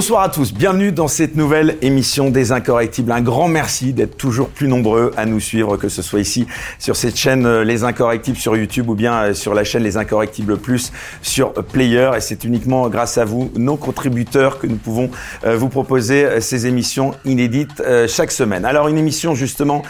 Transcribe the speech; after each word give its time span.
Bonsoir 0.00 0.22
à 0.22 0.30
tous, 0.30 0.54
bienvenue 0.54 0.92
dans 0.92 1.08
cette 1.08 1.36
nouvelle 1.36 1.76
émission 1.82 2.30
des 2.30 2.52
Incorrectibles. 2.52 3.12
Un 3.12 3.20
grand 3.20 3.48
merci 3.48 3.92
d'être 3.92 4.16
toujours 4.16 4.48
plus 4.48 4.66
nombreux 4.66 5.10
à 5.18 5.26
nous 5.26 5.40
suivre, 5.40 5.76
que 5.76 5.90
ce 5.90 6.00
soit 6.00 6.20
ici 6.20 6.46
sur 6.78 6.96
cette 6.96 7.18
chaîne 7.18 7.44
euh, 7.44 7.64
Les 7.64 7.84
Incorrectibles 7.84 8.38
sur 8.38 8.56
YouTube 8.56 8.88
ou 8.88 8.94
bien 8.94 9.14
euh, 9.16 9.34
sur 9.34 9.52
la 9.52 9.62
chaîne 9.62 9.82
Les 9.82 9.98
Incorrectibles 9.98 10.56
Plus 10.56 10.90
sur 11.20 11.52
Player. 11.52 12.12
Et 12.16 12.22
c'est 12.22 12.44
uniquement 12.44 12.88
grâce 12.88 13.18
à 13.18 13.26
vous, 13.26 13.52
nos 13.56 13.76
contributeurs, 13.76 14.58
que 14.58 14.66
nous 14.66 14.78
pouvons 14.78 15.10
euh, 15.44 15.58
vous 15.58 15.68
proposer 15.68 16.40
ces 16.40 16.66
émissions 16.66 17.12
inédites 17.26 17.82
chaque 18.08 18.32
semaine. 18.32 18.64
Alors 18.64 18.88
une 18.88 18.96
émission 18.96 19.34
justement 19.34 19.82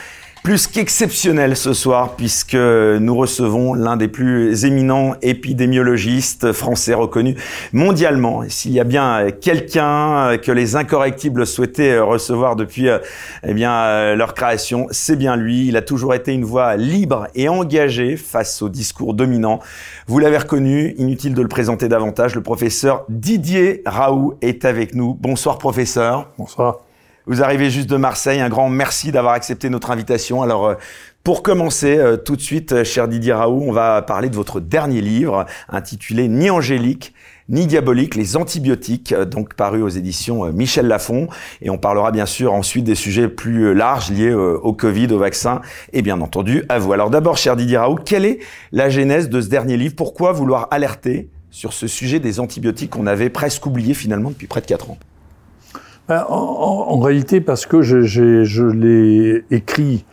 plus 0.43 0.67
qu'exceptionnel 0.67 1.55
ce 1.57 1.75
soir 1.75 2.17
puisque 2.17 2.55
nous 2.55 3.15
recevons 3.15 3.75
l'un 3.75 3.97
des 3.97 4.09
plus 4.09 4.65
éminents 4.65 5.15
épidémiologistes 5.21 6.53
français 6.53 6.95
reconnus 6.95 7.37
mondialement. 7.73 8.43
S'il 8.49 8.73
y 8.73 8.81
a 8.81 8.85
bien 8.85 9.31
quelqu'un 9.31 10.39
que 10.39 10.51
les 10.51 10.77
incorrectibles 10.77 11.47
souhaitaient 11.47 11.99
recevoir 11.99 12.57
depuis 12.57 12.89
eh 13.43 13.55
bien 13.55 14.15
leur 14.15 14.35
création, 14.35 14.87
c'est 14.91 15.17
bien 15.17 15.37
lui. 15.37 15.69
Il 15.69 15.77
a 15.77 15.83
toujours 15.83 16.15
été 16.15 16.33
une 16.33 16.45
voix 16.45 16.77
libre 16.77 17.29
et 17.35 17.49
engagée 17.49 18.17
face 18.17 18.63
aux 18.63 18.69
discours 18.69 19.15
dominants. 19.15 19.61
Vous 20.07 20.19
l'avez 20.19 20.39
reconnu, 20.39 20.95
inutile 20.97 21.35
de 21.35 21.43
le 21.43 21.49
présenter 21.49 21.89
davantage, 21.89 22.35
le 22.35 22.43
professeur 22.43 23.05
Didier 23.09 23.83
Raoult 23.85 24.39
est 24.41 24.65
avec 24.65 24.95
nous. 24.95 25.15
Bonsoir 25.15 25.59
professeur. 25.59 26.29
Bonsoir. 26.39 26.79
Vous 27.27 27.43
arrivez 27.43 27.69
juste 27.69 27.91
de 27.91 27.97
Marseille. 27.97 28.41
Un 28.41 28.49
grand 28.49 28.71
merci 28.71 29.13
d'avoir 29.13 29.35
accepté 29.35 29.69
notre 29.69 29.91
invitation. 29.91 30.43
Alors, 30.43 30.67
euh, 30.67 30.75
pour 31.23 31.43
commencer, 31.43 31.99
euh, 31.99 32.17
tout 32.17 32.35
de 32.35 32.41
suite, 32.41 32.73
euh, 32.73 32.83
cher 32.83 33.09
Didier 33.09 33.35
Raoult, 33.35 33.63
on 33.63 33.73
va 33.73 34.01
parler 34.01 34.31
de 34.31 34.35
votre 34.35 34.59
dernier 34.59 35.03
livre 35.03 35.45
intitulé 35.69 36.29
Ni 36.29 36.49
angélique, 36.49 37.13
ni 37.51 37.67
diabolique, 37.67 38.15
les 38.15 38.39
antibiotiques, 38.39 39.13
donc 39.13 39.53
paru 39.53 39.83
aux 39.83 39.89
éditions 39.89 40.51
Michel 40.53 40.87
Lafon. 40.87 41.29
Et 41.61 41.69
on 41.69 41.77
parlera 41.77 42.11
bien 42.11 42.25
sûr 42.25 42.55
ensuite 42.55 42.85
des 42.85 42.95
sujets 42.95 43.29
plus 43.29 43.75
larges 43.75 44.11
liés 44.11 44.33
au 44.33 44.73
Covid, 44.73 45.09
au 45.13 45.19
vaccin 45.19 45.61
et 45.93 46.01
bien 46.01 46.21
entendu 46.21 46.65
à 46.69 46.79
vous. 46.79 46.93
Alors 46.93 47.11
d'abord, 47.11 47.37
cher 47.37 47.57
Didier 47.57 47.79
Raoult, 47.79 47.99
quelle 48.05 48.25
est 48.25 48.39
la 48.71 48.89
genèse 48.89 49.29
de 49.29 49.41
ce 49.41 49.49
dernier 49.49 49.77
livre? 49.77 49.97
Pourquoi 49.97 50.31
vouloir 50.31 50.69
alerter 50.71 51.29
sur 51.51 51.73
ce 51.73 51.89
sujet 51.89 52.21
des 52.21 52.39
antibiotiques 52.39 52.91
qu'on 52.91 53.09
avait 53.09 53.31
presque 53.31 53.67
oublié 53.67 53.95
finalement 53.95 54.31
depuis 54.31 54.47
près 54.47 54.61
de 54.61 54.67
4 54.67 54.93
ans? 54.93 54.99
Ben, 56.11 56.27
en, 56.29 56.99
réalité, 56.99 57.41
parce 57.41 57.67
que 57.67 57.83
je, 57.83 58.65
l'ai 58.65 59.45
écrit, 59.53 60.05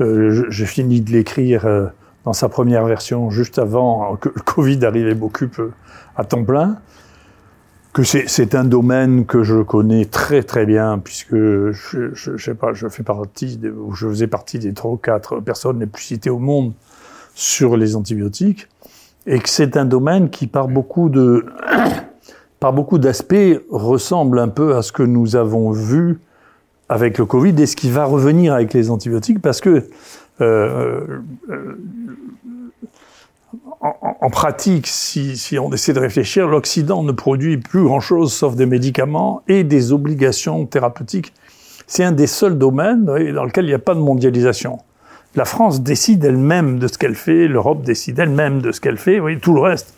euh, 0.00 0.46
j'ai 0.48 0.66
fini 0.66 1.00
de 1.00 1.12
l'écrire 1.12 1.64
euh, 1.64 1.86
dans 2.24 2.32
sa 2.32 2.48
première 2.48 2.84
version 2.86 3.30
juste 3.30 3.60
avant 3.60 4.16
que 4.16 4.30
le 4.34 4.40
Covid 4.40 4.84
arrive 4.84 5.16
m'occupe 5.16 5.60
euh, 5.60 5.72
à 6.16 6.24
temps 6.24 6.42
plein, 6.42 6.78
que 7.92 8.02
c'est 8.02 8.56
un 8.56 8.64
domaine 8.64 9.26
que 9.26 9.44
je 9.44 9.62
connais 9.62 10.06
très 10.06 10.42
très 10.42 10.66
bien 10.66 10.98
puisque 10.98 11.36
je, 11.36 11.70
je, 11.72 12.36
je 12.36 12.44
sais 12.44 12.56
pas, 12.56 12.72
je 12.72 12.88
fais 12.88 13.04
partie, 13.04 13.56
de, 13.56 13.72
je 13.94 14.08
faisais 14.08 14.26
partie 14.26 14.58
des 14.58 14.74
trois 14.74 14.90
ou 14.90 14.96
quatre 14.96 15.38
personnes 15.38 15.78
les 15.78 15.86
plus 15.86 16.02
citées 16.02 16.30
au 16.30 16.40
monde 16.40 16.72
sur 17.36 17.76
les 17.76 17.94
antibiotiques, 17.94 18.66
et 19.28 19.38
que 19.38 19.48
c'est 19.48 19.76
un 19.76 19.84
domaine 19.84 20.30
qui 20.30 20.48
par 20.48 20.66
beaucoup 20.66 21.10
de 21.10 21.46
par 22.64 22.72
beaucoup 22.72 22.96
d'aspects, 22.96 23.60
ressemble 23.68 24.38
un 24.38 24.48
peu 24.48 24.74
à 24.74 24.80
ce 24.80 24.90
que 24.90 25.02
nous 25.02 25.36
avons 25.36 25.70
vu 25.70 26.18
avec 26.88 27.18
le 27.18 27.26
Covid 27.26 27.54
et 27.60 27.66
ce 27.66 27.76
qui 27.76 27.90
va 27.90 28.06
revenir 28.06 28.54
avec 28.54 28.72
les 28.72 28.88
antibiotiques, 28.88 29.42
parce 29.42 29.60
que 29.60 29.86
euh, 30.40 31.20
euh, 31.50 31.74
en, 33.82 34.30
pratique, 34.30 34.86
si, 34.86 35.58
on 35.60 35.70
essaie 35.74 35.92
de 35.92 36.00
réfléchir, 36.00 36.48
l'Occident 36.48 37.02
ne 37.02 37.12
produit 37.12 37.58
plus 37.58 37.84
grand-chose 37.84 38.32
sauf 38.32 38.56
des 38.56 38.64
médicaments 38.64 39.42
et 39.46 39.62
des 39.62 39.92
obligations 39.92 40.64
thérapeutiques. 40.64 41.34
C'est 41.86 42.02
un 42.02 42.12
des 42.12 42.26
seuls 42.26 42.56
domaines 42.56 43.04
dans 43.04 43.44
lequel 43.44 43.66
il 43.66 43.68
n'y 43.68 43.74
a 43.74 43.78
pas 43.78 43.94
de 43.94 44.00
mondialisation. 44.00 44.78
La 45.34 45.44
France 45.44 45.82
décide 45.82 46.24
elle-même 46.24 46.78
de 46.78 46.86
ce 46.86 46.96
qu'elle 46.96 47.14
fait, 47.14 47.46
l'Europe 47.46 47.82
décide 47.82 48.18
elle-même 48.20 48.62
de 48.62 48.72
ce 48.72 48.80
qu'elle 48.80 48.96
fait, 48.96 49.20
oui, 49.20 49.38
tout 49.38 49.52
le 49.52 49.60
reste 49.60 49.92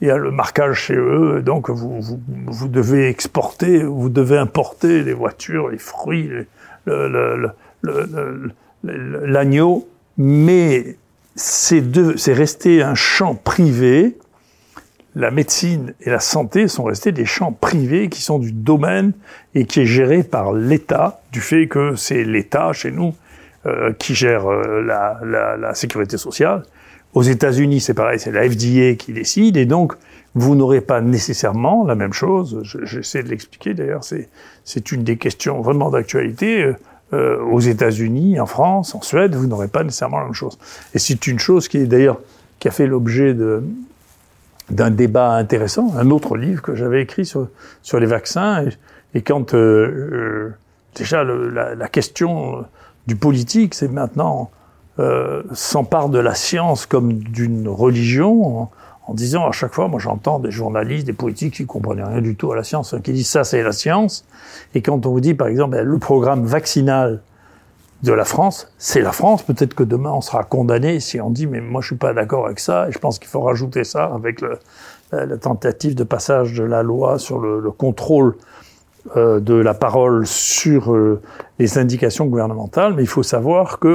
il 0.00 0.08
y 0.08 0.10
a 0.10 0.16
le 0.16 0.30
marquage 0.30 0.76
chez 0.76 0.94
eux, 0.94 1.42
donc 1.44 1.70
vous, 1.70 2.00
vous, 2.00 2.20
vous, 2.46 2.68
devez 2.68 3.08
exporter, 3.08 3.82
vous 3.82 4.08
devez 4.08 4.38
importer 4.38 5.02
les 5.02 5.12
voitures, 5.12 5.68
les 5.68 5.78
fruits, 5.78 6.30
l'agneau, 8.84 9.88
mais 10.16 10.96
c'est 11.34 12.32
resté 12.32 12.82
un 12.82 12.94
champ 12.94 13.34
privé. 13.34 14.16
La 15.14 15.30
médecine 15.30 15.94
et 16.00 16.10
la 16.10 16.20
santé 16.20 16.68
sont 16.68 16.84
restés 16.84 17.12
des 17.12 17.24
champs 17.24 17.52
privés 17.52 18.08
qui 18.08 18.22
sont 18.22 18.38
du 18.38 18.52
domaine 18.52 19.12
et 19.54 19.64
qui 19.64 19.80
est 19.80 19.86
géré 19.86 20.22
par 20.22 20.52
l'État, 20.52 21.20
du 21.32 21.40
fait 21.40 21.66
que 21.66 21.96
c'est 21.96 22.22
l'État 22.22 22.72
chez 22.72 22.92
nous 22.92 23.14
euh, 23.66 23.92
qui 23.98 24.14
gère 24.14 24.46
euh, 24.46 24.80
la, 24.82 25.18
la, 25.24 25.56
la 25.56 25.74
sécurité 25.74 26.18
sociale. 26.18 26.62
Aux 27.14 27.22
États-Unis, 27.22 27.80
c'est 27.80 27.94
pareil, 27.94 28.18
c'est 28.18 28.32
la 28.32 28.48
FDA 28.48 28.94
qui 28.94 29.12
décide, 29.12 29.56
et 29.56 29.66
donc 29.66 29.94
vous 30.34 30.54
n'aurez 30.54 30.80
pas 30.80 31.00
nécessairement 31.00 31.84
la 31.84 31.94
même 31.94 32.12
chose. 32.12 32.60
J'essaie 32.84 33.22
de 33.22 33.28
l'expliquer 33.28 33.74
d'ailleurs, 33.74 34.04
c'est 34.64 34.92
une 34.92 35.04
des 35.04 35.16
questions 35.16 35.60
vraiment 35.62 35.90
d'actualité. 35.90 36.62
Euh, 36.62 36.76
euh, 37.14 37.40
aux 37.42 37.60
États-Unis, 37.60 38.38
en 38.38 38.44
France, 38.44 38.94
en 38.94 39.00
Suède, 39.00 39.34
vous 39.34 39.46
n'aurez 39.46 39.68
pas 39.68 39.82
nécessairement 39.82 40.18
la 40.18 40.24
même 40.24 40.34
chose. 40.34 40.58
Et 40.92 40.98
c'est 40.98 41.26
une 41.26 41.38
chose 41.38 41.66
qui 41.66 41.78
est 41.78 41.86
d'ailleurs 41.86 42.20
qui 42.58 42.68
a 42.68 42.70
fait 42.70 42.86
l'objet 42.86 43.34
d'un 44.68 44.90
débat 44.90 45.32
intéressant, 45.32 45.94
un 45.96 46.10
autre 46.10 46.36
livre 46.36 46.60
que 46.60 46.74
j'avais 46.74 47.00
écrit 47.00 47.24
sur, 47.24 47.48
sur 47.82 47.98
les 47.98 48.06
vaccins. 48.06 48.66
Et, 49.14 49.22
quand 49.22 49.54
euh, 49.54 50.50
déjà 50.94 51.24
la, 51.24 51.74
la, 51.74 51.88
question 51.88 52.66
du 53.06 53.16
politique, 53.16 53.74
c'est 53.74 53.88
maintenant 53.88 54.50
euh, 54.98 55.42
s'empare 55.52 56.08
de 56.08 56.18
la 56.18 56.34
science 56.34 56.86
comme 56.86 57.14
d'une 57.14 57.68
religion, 57.68 58.68
en, 59.06 59.14
disant 59.14 59.46
à 59.46 59.52
chaque 59.52 59.72
fois, 59.72 59.86
moi 59.86 60.00
j'entends 60.00 60.40
des 60.40 60.50
journalistes, 60.50 61.06
des 61.06 61.12
politiques 61.12 61.54
qui 61.54 61.66
comprennent 61.66 62.02
rien 62.02 62.20
du 62.20 62.34
tout 62.34 62.50
à 62.52 62.56
la 62.56 62.64
science, 62.64 62.92
hein, 62.92 63.00
qui 63.00 63.12
disent 63.12 63.28
ça 63.28 63.44
c'est 63.44 63.62
la 63.62 63.72
science, 63.72 64.24
et 64.74 64.82
quand 64.82 65.06
on 65.06 65.10
vous 65.10 65.20
dit 65.20 65.34
par 65.34 65.46
exemple 65.46 65.76
ben, 65.76 65.86
le 65.86 65.98
programme 65.98 66.44
vaccinal 66.44 67.22
de 68.02 68.12
la 68.12 68.24
France, 68.24 68.72
c'est 68.76 69.00
la 69.00 69.12
France, 69.12 69.42
peut-être 69.42 69.74
que 69.74 69.84
demain 69.84 70.10
on 70.10 70.20
sera 70.20 70.42
condamné 70.42 71.00
si 71.00 71.20
on 71.20 71.30
dit 71.30 71.46
mais 71.46 71.60
moi 71.60 71.80
je 71.80 71.86
suis 71.86 71.96
pas 71.96 72.12
d'accord 72.12 72.46
avec 72.46 72.58
ça, 72.58 72.88
et 72.88 72.92
je 72.92 72.98
pense 72.98 73.18
qu'il 73.18 73.28
faut 73.28 73.40
rajouter 73.40 73.84
ça 73.84 74.04
avec 74.04 74.40
le, 74.40 74.58
la, 75.12 75.38
tentative 75.38 75.94
de 75.94 76.04
passage 76.04 76.54
de 76.54 76.64
la 76.64 76.82
loi 76.82 77.18
sur 77.18 77.38
le 77.38 77.70
contrôle 77.70 78.36
euh, 79.16 79.40
de 79.40 79.54
la 79.54 79.72
parole 79.74 80.26
sur 80.26 80.92
euh, 80.92 81.22
les 81.58 81.78
indications 81.78 82.26
gouvernementales, 82.26 82.94
mais 82.94 83.02
il 83.02 83.08
faut 83.08 83.22
savoir 83.22 83.78
que 83.78 83.88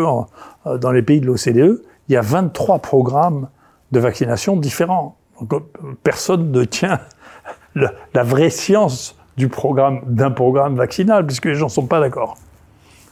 euh, 0.66 0.78
dans 0.78 0.92
les 0.92 1.04
pays 1.04 1.20
de 1.20 1.28
l'OCDE, 1.28 1.84
il 2.08 2.14
y 2.14 2.16
a 2.16 2.22
23 2.22 2.80
programmes 2.80 3.48
de 3.92 4.00
vaccination 4.00 4.56
différents. 4.56 5.16
Donc, 5.42 5.66
personne 6.04 6.52
ne 6.52 6.64
tient 6.64 7.00
la, 7.76 8.24
vraie 8.24 8.50
science 8.50 9.16
du 9.38 9.50
programme 9.50 10.02
d'un 10.08 10.32
programme 10.32 10.76
vaccinal, 10.76 11.28
puisque 11.28 11.46
les 11.46 11.56
gens 11.56 11.68
ne 11.68 11.72
sont 11.72 11.86
pas 11.86 12.00
d'accord. 12.00 12.38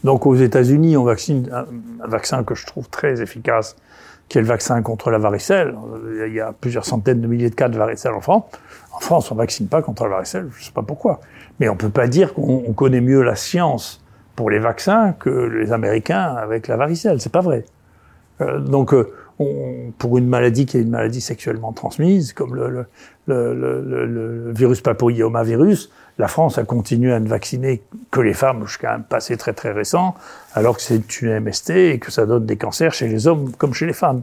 Donc 0.04 0.26
aux 0.26 0.36
États-Unis, 0.36 0.98
on 0.98 1.04
vaccine 1.04 1.50
un, 1.54 2.08
vaccin 2.08 2.44
que 2.44 2.56
je 2.56 2.66
trouve 2.66 2.90
très 2.90 3.22
efficace, 3.22 3.76
qui 4.28 4.40
est 4.40 4.42
le 4.42 4.48
vaccin 4.48 4.82
contre 4.82 5.12
la 5.12 5.20
varicelle. 5.20 5.76
Il 6.26 6.34
y 6.34 6.40
a 6.40 6.52
plusieurs 6.54 6.86
centaines 6.86 7.22
de 7.22 7.28
milliers 7.28 7.50
de 7.50 7.56
cas 7.56 7.70
de 7.70 7.78
varicelle 7.78 8.14
en 8.14 8.22
France. 8.22 8.46
En 8.94 9.00
France, 9.00 9.32
on 9.32 9.36
vaccine 9.36 9.68
pas 9.68 9.82
contre 9.84 10.04
la 10.06 10.10
varicelle, 10.10 10.50
je 10.56 10.60
ne 10.60 10.66
sais 10.66 10.72
pas 10.72 10.82
pourquoi. 10.82 11.20
Mais 11.60 11.70
on 11.70 11.76
peut 11.76 11.90
pas 11.90 12.08
dire 12.08 12.34
qu'on 12.34 12.74
connaît 12.74 13.02
mieux 13.02 13.22
la 13.22 13.36
science 13.36 14.04
pour 14.36 14.50
les 14.50 14.60
vaccins 14.60 15.14
que 15.14 15.30
les 15.30 15.72
Américains 15.72 16.36
avec 16.36 16.68
la 16.68 16.78
varicelle. 16.78 17.22
C'est 17.22 17.32
pas 17.32 17.42
vrai. 17.42 17.66
Euh, 18.42 18.60
donc, 18.60 18.94
euh, 18.94 19.14
pour 19.98 20.18
une 20.18 20.28
maladie 20.28 20.66
qui 20.66 20.78
est 20.78 20.82
une 20.82 20.90
maladie 20.90 21.22
sexuellement 21.22 21.74
transmise, 21.74 22.34
comme 22.34 22.56
le, 22.56 22.86
le 23.28 24.52
virus 24.52 24.82
papillomavirus, 24.82 25.92
la 26.18 26.28
France 26.28 26.58
a 26.58 26.64
continué 26.64 27.12
à 27.12 27.20
ne 27.20 27.28
vacciner 27.28 27.82
que 28.12 28.22
les 28.22 28.34
femmes 28.34 28.66
jusqu'à 28.68 28.94
un 28.94 29.00
passé 29.00 29.38
très 29.38 29.54
très 29.54 29.72
récent, 29.72 30.16
alors 30.54 30.76
que 30.76 30.82
c'est 30.84 31.22
une 31.22 31.40
MST 31.40 31.70
et 31.72 32.00
que 32.00 32.12
ça 32.12 32.26
donne 32.26 32.46
des 32.46 32.58
cancers 32.58 32.94
chez 32.94 33.08
les 33.08 33.28
hommes 33.28 33.52
comme 33.58 33.74
chez 33.74 33.88
les 33.88 33.94
femmes. 33.94 34.22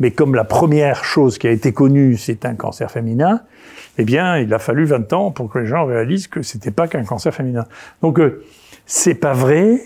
Mais 0.00 0.10
comme 0.10 0.34
la 0.34 0.44
première 0.44 1.04
chose 1.04 1.38
qui 1.38 1.46
a 1.46 1.50
été 1.50 1.72
connue, 1.72 2.16
c'est 2.16 2.46
un 2.46 2.54
cancer 2.54 2.90
féminin, 2.90 3.42
eh 3.98 4.04
bien, 4.04 4.38
il 4.38 4.52
a 4.54 4.58
fallu 4.58 4.86
20 4.86 5.12
ans 5.12 5.30
pour 5.30 5.50
que 5.50 5.58
les 5.58 5.66
gens 5.66 5.84
réalisent 5.84 6.26
que 6.26 6.42
c'était 6.42 6.70
pas 6.70 6.88
qu'un 6.88 7.04
cancer 7.04 7.34
féminin. 7.34 7.66
Donc, 8.02 8.18
euh, 8.18 8.42
c'est 8.86 9.14
pas 9.14 9.34
vrai 9.34 9.82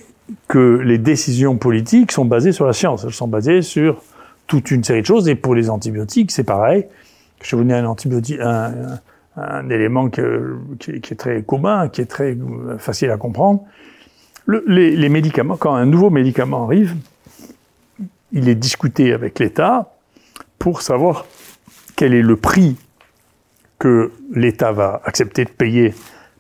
que 0.47 0.79
les 0.79 0.99
décisions 0.99 1.57
politiques 1.57 2.13
sont 2.13 2.25
basées 2.25 2.53
sur 2.53 2.65
la 2.65 2.73
science. 2.73 3.05
Elles 3.05 3.13
sont 3.13 3.27
basées 3.27 3.61
sur 3.61 4.03
toute 4.47 4.71
une 4.71 4.85
série 4.85 5.03
de 5.03 5.07
choses. 5.07 5.29
Et 5.29 5.35
pour 5.35 5.57
les 5.57 5.69
antibiotiques, 5.69 6.31
c'est 6.31 6.45
pareil. 6.45 6.87
Je 7.43 7.57
vous 7.57 7.63
donner 7.63 7.75
un 7.75 7.87
antibiotique, 7.87 8.39
un, 8.41 8.73
un, 9.37 9.69
élément 9.69 10.09
qui, 10.09 10.23
qui, 10.79 10.93
est 10.93 11.17
très 11.17 11.43
commun, 11.43 11.89
qui 11.89 12.01
est 12.01 12.07
très 12.07 12.39
facile 12.79 13.11
à 13.11 13.17
comprendre. 13.17 13.65
Le, 14.47 14.65
les, 14.67 14.97
les 14.97 15.09
médicaments, 15.09 15.57
quand 15.57 15.75
un 15.75 15.87
nouveau 15.87 16.09
médicament 16.09 16.65
arrive, 16.65 16.95
il 18.33 18.49
est 18.49 18.55
discuté 18.55 19.13
avec 19.13 19.39
l'État 19.41 19.94
pour 20.65 20.81
savoir 20.81 21.27
quel 21.95 22.15
est 22.15 22.23
le 22.23 22.37
prix 22.37 22.79
que 23.79 24.13
l'État 24.33 24.73
va 24.73 25.03
accepter 25.05 25.45
de 25.45 25.51
payer 25.51 25.93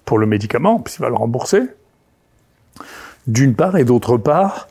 pour 0.06 0.17
le 0.17 0.25
médicament, 0.25 0.81
puisqu'il 0.81 1.03
va 1.03 1.11
le 1.11 1.15
rembourser, 1.15 1.61
d'une 3.26 3.55
part, 3.55 3.76
et 3.76 3.85
d'autre 3.85 4.17
part, 4.17 4.69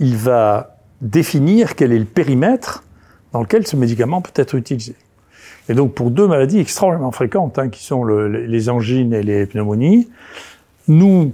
il 0.00 0.16
va 0.16 0.76
définir 1.00 1.76
quel 1.76 1.92
est 1.92 2.00
le 2.00 2.04
périmètre 2.04 2.82
dans 3.30 3.42
lequel 3.42 3.64
ce 3.64 3.76
médicament 3.76 4.22
peut 4.22 4.32
être 4.34 4.56
utilisé. 4.56 4.96
Et 5.68 5.74
donc 5.74 5.94
pour 5.94 6.10
deux 6.10 6.26
maladies 6.26 6.58
extrêmement 6.58 7.12
fréquentes, 7.12 7.60
hein, 7.60 7.68
qui 7.68 7.84
sont 7.84 8.02
le, 8.02 8.26
les 8.26 8.68
angines 8.68 9.14
et 9.14 9.22
les 9.22 9.46
pneumonies, 9.46 10.08
nous, 10.88 11.32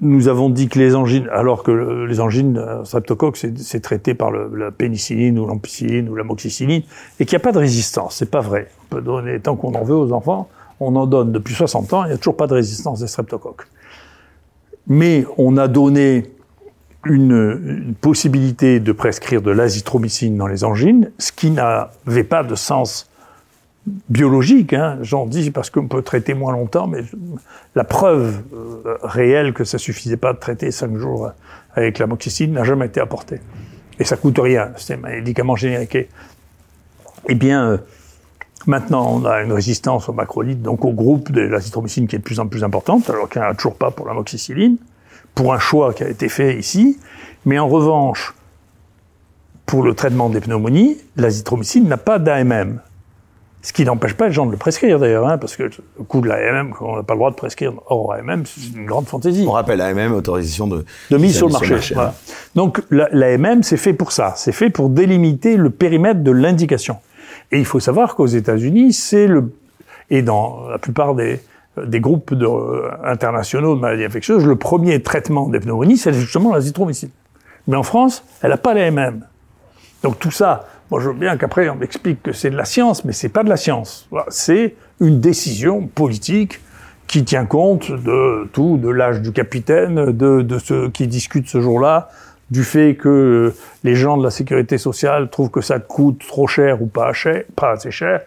nous 0.00 0.28
avons 0.28 0.48
dit 0.48 0.68
que 0.68 0.78
les 0.78 0.94
angines, 0.94 1.28
alors 1.32 1.62
que 1.62 2.04
les 2.06 2.20
angines 2.20 2.56
euh, 2.56 2.84
streptocoques, 2.84 3.36
c'est 3.36 3.80
traité 3.80 4.14
par 4.14 4.30
la 4.30 4.70
pénicilline 4.70 5.38
ou 5.38 5.46
l'ampicilline 5.46 6.08
ou 6.08 6.14
l'amoxicilline, 6.14 6.82
et 7.18 7.24
qu'il 7.24 7.36
n'y 7.36 7.42
a 7.42 7.44
pas 7.44 7.52
de 7.52 7.58
résistance. 7.58 8.16
C'est 8.16 8.30
pas 8.30 8.40
vrai. 8.40 8.68
On 8.84 8.96
peut 8.96 9.02
donner, 9.02 9.40
tant 9.40 9.56
qu'on 9.56 9.74
en 9.74 9.82
veut 9.82 9.96
aux 9.96 10.12
enfants, 10.12 10.48
on 10.80 10.94
en 10.94 11.06
donne 11.06 11.32
depuis 11.32 11.54
60 11.54 11.92
ans, 11.92 12.04
il 12.04 12.08
n'y 12.08 12.14
a 12.14 12.18
toujours 12.18 12.36
pas 12.36 12.46
de 12.46 12.54
résistance 12.54 13.00
des 13.00 13.08
streptocoques. 13.08 13.66
Mais 14.86 15.26
on 15.36 15.56
a 15.56 15.66
donné 15.66 16.30
une, 17.04 17.86
une 17.86 17.94
possibilité 17.94 18.80
de 18.80 18.92
prescrire 18.92 19.42
de 19.42 19.50
l'azithromycine 19.50 20.36
dans 20.36 20.46
les 20.46 20.62
angines, 20.62 21.10
ce 21.18 21.32
qui 21.32 21.50
n'avait 21.50 22.24
pas 22.24 22.44
de 22.44 22.54
sens 22.54 23.10
biologique, 24.08 24.72
hein, 24.72 24.98
j'en 25.02 25.26
dis 25.26 25.50
parce 25.50 25.70
qu'on 25.70 25.88
peut 25.88 26.02
traiter 26.02 26.34
moins 26.34 26.52
longtemps, 26.52 26.86
mais 26.86 27.02
la 27.74 27.84
preuve 27.84 28.42
euh, 28.54 28.96
réelle 29.02 29.52
que 29.52 29.64
ça 29.64 29.78
suffisait 29.78 30.16
pas 30.16 30.32
de 30.32 30.38
traiter 30.38 30.70
cinq 30.70 30.96
jours 30.96 31.30
avec 31.74 31.98
l'amoxicilline 31.98 32.54
n'a 32.54 32.64
jamais 32.64 32.86
été 32.86 33.00
apportée. 33.00 33.40
Et 33.98 34.04
ça 34.04 34.16
coûte 34.16 34.38
rien, 34.38 34.72
c'est 34.76 34.94
un 34.94 34.98
médicament 34.98 35.56
générique. 35.56 35.98
Eh 37.28 37.34
bien, 37.34 37.70
euh, 37.70 37.78
maintenant, 38.66 39.10
on 39.12 39.24
a 39.24 39.42
une 39.42 39.52
résistance 39.52 40.08
au 40.08 40.12
macrolide, 40.12 40.62
donc 40.62 40.84
au 40.84 40.92
groupe 40.92 41.32
de 41.32 41.40
l'azithromycine 41.40 42.06
qui 42.06 42.16
est 42.16 42.20
de 42.20 42.24
plus 42.24 42.40
en 42.40 42.46
plus 42.46 42.64
importante, 42.64 43.10
alors 43.10 43.28
qu'il 43.28 43.40
n'y 43.40 43.46
en 43.46 43.50
a 43.50 43.54
toujours 43.54 43.76
pas 43.76 43.90
pour 43.90 44.06
l'amoxicilline, 44.06 44.76
pour 45.34 45.52
un 45.52 45.58
choix 45.58 45.92
qui 45.94 46.04
a 46.04 46.08
été 46.08 46.28
fait 46.28 46.58
ici. 46.58 46.98
Mais 47.44 47.58
en 47.58 47.68
revanche, 47.68 48.34
pour 49.66 49.82
le 49.82 49.94
traitement 49.94 50.30
des 50.30 50.40
pneumonies, 50.40 50.96
l'azithromycine 51.16 51.86
n'a 51.88 51.98
pas 51.98 52.18
d'AMM. 52.18 52.80
Ce 53.68 53.72
qui 53.74 53.84
n'empêche 53.84 54.14
pas 54.14 54.28
les 54.28 54.32
gens 54.32 54.46
de 54.46 54.50
le 54.50 54.56
prescrire 54.56 54.98
d'ailleurs, 54.98 55.28
hein, 55.28 55.36
parce 55.36 55.54
que 55.54 55.64
le 55.64 56.04
coût 56.04 56.22
de 56.22 56.28
l'AMM, 56.28 56.72
on 56.80 56.96
n'a 56.96 57.02
pas 57.02 57.12
le 57.12 57.18
droit 57.18 57.30
de 57.30 57.36
prescrire 57.36 57.74
hors 57.88 58.14
AMM, 58.14 58.44
c'est 58.46 58.74
une 58.74 58.86
grande 58.86 59.06
fantaisie. 59.06 59.44
On 59.46 59.50
rappelle 59.50 59.76
l'AMM, 59.76 60.14
autorisation 60.14 60.66
de, 60.68 60.86
de 61.10 61.16
mise 61.18 61.36
sur 61.36 61.48
le 61.48 61.52
marché. 61.52 61.76
voilà. 61.92 62.14
Donc 62.54 62.80
l'AMM, 62.90 63.62
c'est 63.62 63.76
fait 63.76 63.92
pour 63.92 64.12
ça, 64.12 64.32
c'est 64.36 64.52
fait 64.52 64.70
pour 64.70 64.88
délimiter 64.88 65.58
le 65.58 65.68
périmètre 65.68 66.22
de 66.22 66.30
l'indication. 66.30 66.96
Et 67.52 67.58
il 67.58 67.66
faut 67.66 67.78
savoir 67.78 68.14
qu'aux 68.14 68.26
États-Unis, 68.26 68.94
c'est 68.94 69.26
le 69.26 69.52
et 70.08 70.22
dans 70.22 70.66
la 70.70 70.78
plupart 70.78 71.14
des 71.14 71.38
des 71.76 72.00
groupes 72.00 72.32
de, 72.32 72.46
euh, 72.46 72.88
internationaux 73.04 73.74
de 73.74 73.80
maladies 73.80 74.06
infectieuses, 74.06 74.46
le 74.46 74.56
premier 74.56 75.02
traitement 75.02 75.46
des 75.46 75.60
pneumonies, 75.60 75.98
c'est 75.98 76.14
justement 76.14 76.54
l'azithromycine. 76.54 77.10
Mais 77.66 77.76
en 77.76 77.82
France, 77.82 78.24
elle 78.40 78.48
n'a 78.48 78.56
pas 78.56 78.72
l'AMM. 78.72 79.26
Donc 80.02 80.18
tout 80.18 80.30
ça, 80.30 80.66
moi, 80.90 81.00
je 81.00 81.08
veux 81.08 81.14
bien 81.14 81.36
qu'après 81.36 81.68
on 81.68 81.76
m'explique 81.76 82.22
que 82.22 82.32
c'est 82.32 82.50
de 82.50 82.56
la 82.56 82.64
science, 82.64 83.04
mais 83.04 83.12
c'est 83.12 83.28
pas 83.28 83.44
de 83.44 83.48
la 83.48 83.56
science. 83.56 84.08
C'est 84.28 84.74
une 85.00 85.20
décision 85.20 85.86
politique 85.86 86.60
qui 87.06 87.24
tient 87.24 87.46
compte 87.46 87.90
de 87.90 88.48
tout, 88.52 88.78
de 88.78 88.88
l'âge 88.88 89.20
du 89.20 89.32
capitaine, 89.32 90.12
de, 90.12 90.42
de 90.42 90.58
ceux 90.58 90.90
qui 90.90 91.06
discutent 91.06 91.48
ce 91.48 91.60
jour-là, 91.60 92.10
du 92.50 92.64
fait 92.64 92.94
que 92.96 93.54
les 93.84 93.94
gens 93.94 94.16
de 94.16 94.24
la 94.24 94.30
sécurité 94.30 94.78
sociale 94.78 95.28
trouvent 95.30 95.50
que 95.50 95.60
ça 95.60 95.78
coûte 95.78 96.24
trop 96.26 96.46
cher 96.46 96.82
ou 96.82 96.86
pas, 96.86 97.12
cher, 97.12 97.44
pas 97.56 97.72
assez 97.72 97.90
cher. 97.90 98.22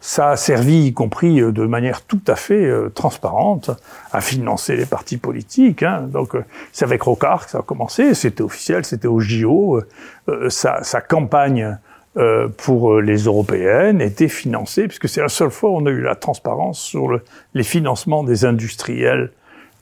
Ça 0.00 0.30
a 0.30 0.36
servi, 0.36 0.88
y 0.88 0.92
compris 0.92 1.40
euh, 1.40 1.50
de 1.50 1.64
manière 1.64 2.02
tout 2.02 2.20
à 2.26 2.36
fait 2.36 2.66
euh, 2.66 2.90
transparente, 2.90 3.70
à 4.12 4.20
financer 4.20 4.76
les 4.76 4.84
partis 4.84 5.16
politiques. 5.16 5.82
Hein. 5.82 6.08
Donc, 6.12 6.34
euh, 6.34 6.44
c'est 6.72 6.84
avec 6.84 7.00
Rocard 7.02 7.46
que 7.46 7.52
ça 7.52 7.58
a 7.60 7.62
commencé. 7.62 8.12
C'était 8.12 8.42
officiel, 8.42 8.84
c'était 8.84 9.08
au 9.08 9.18
JO. 9.18 9.80
Euh, 10.28 10.50
sa, 10.50 10.82
sa, 10.82 11.00
campagne 11.00 11.78
euh, 12.16 12.48
pour 12.56 12.92
euh, 12.92 13.00
les 13.00 13.24
européennes 13.24 14.00
était 14.00 14.28
financée, 14.28 14.86
puisque 14.86 15.08
c'est 15.08 15.20
la 15.20 15.28
seule 15.28 15.50
fois 15.50 15.70
où 15.70 15.76
on 15.76 15.86
a 15.86 15.90
eu 15.90 16.00
la 16.00 16.14
transparence 16.14 16.78
sur 16.78 17.08
le, 17.08 17.22
les 17.54 17.64
financements 17.64 18.24
des 18.24 18.44
industriels 18.44 19.30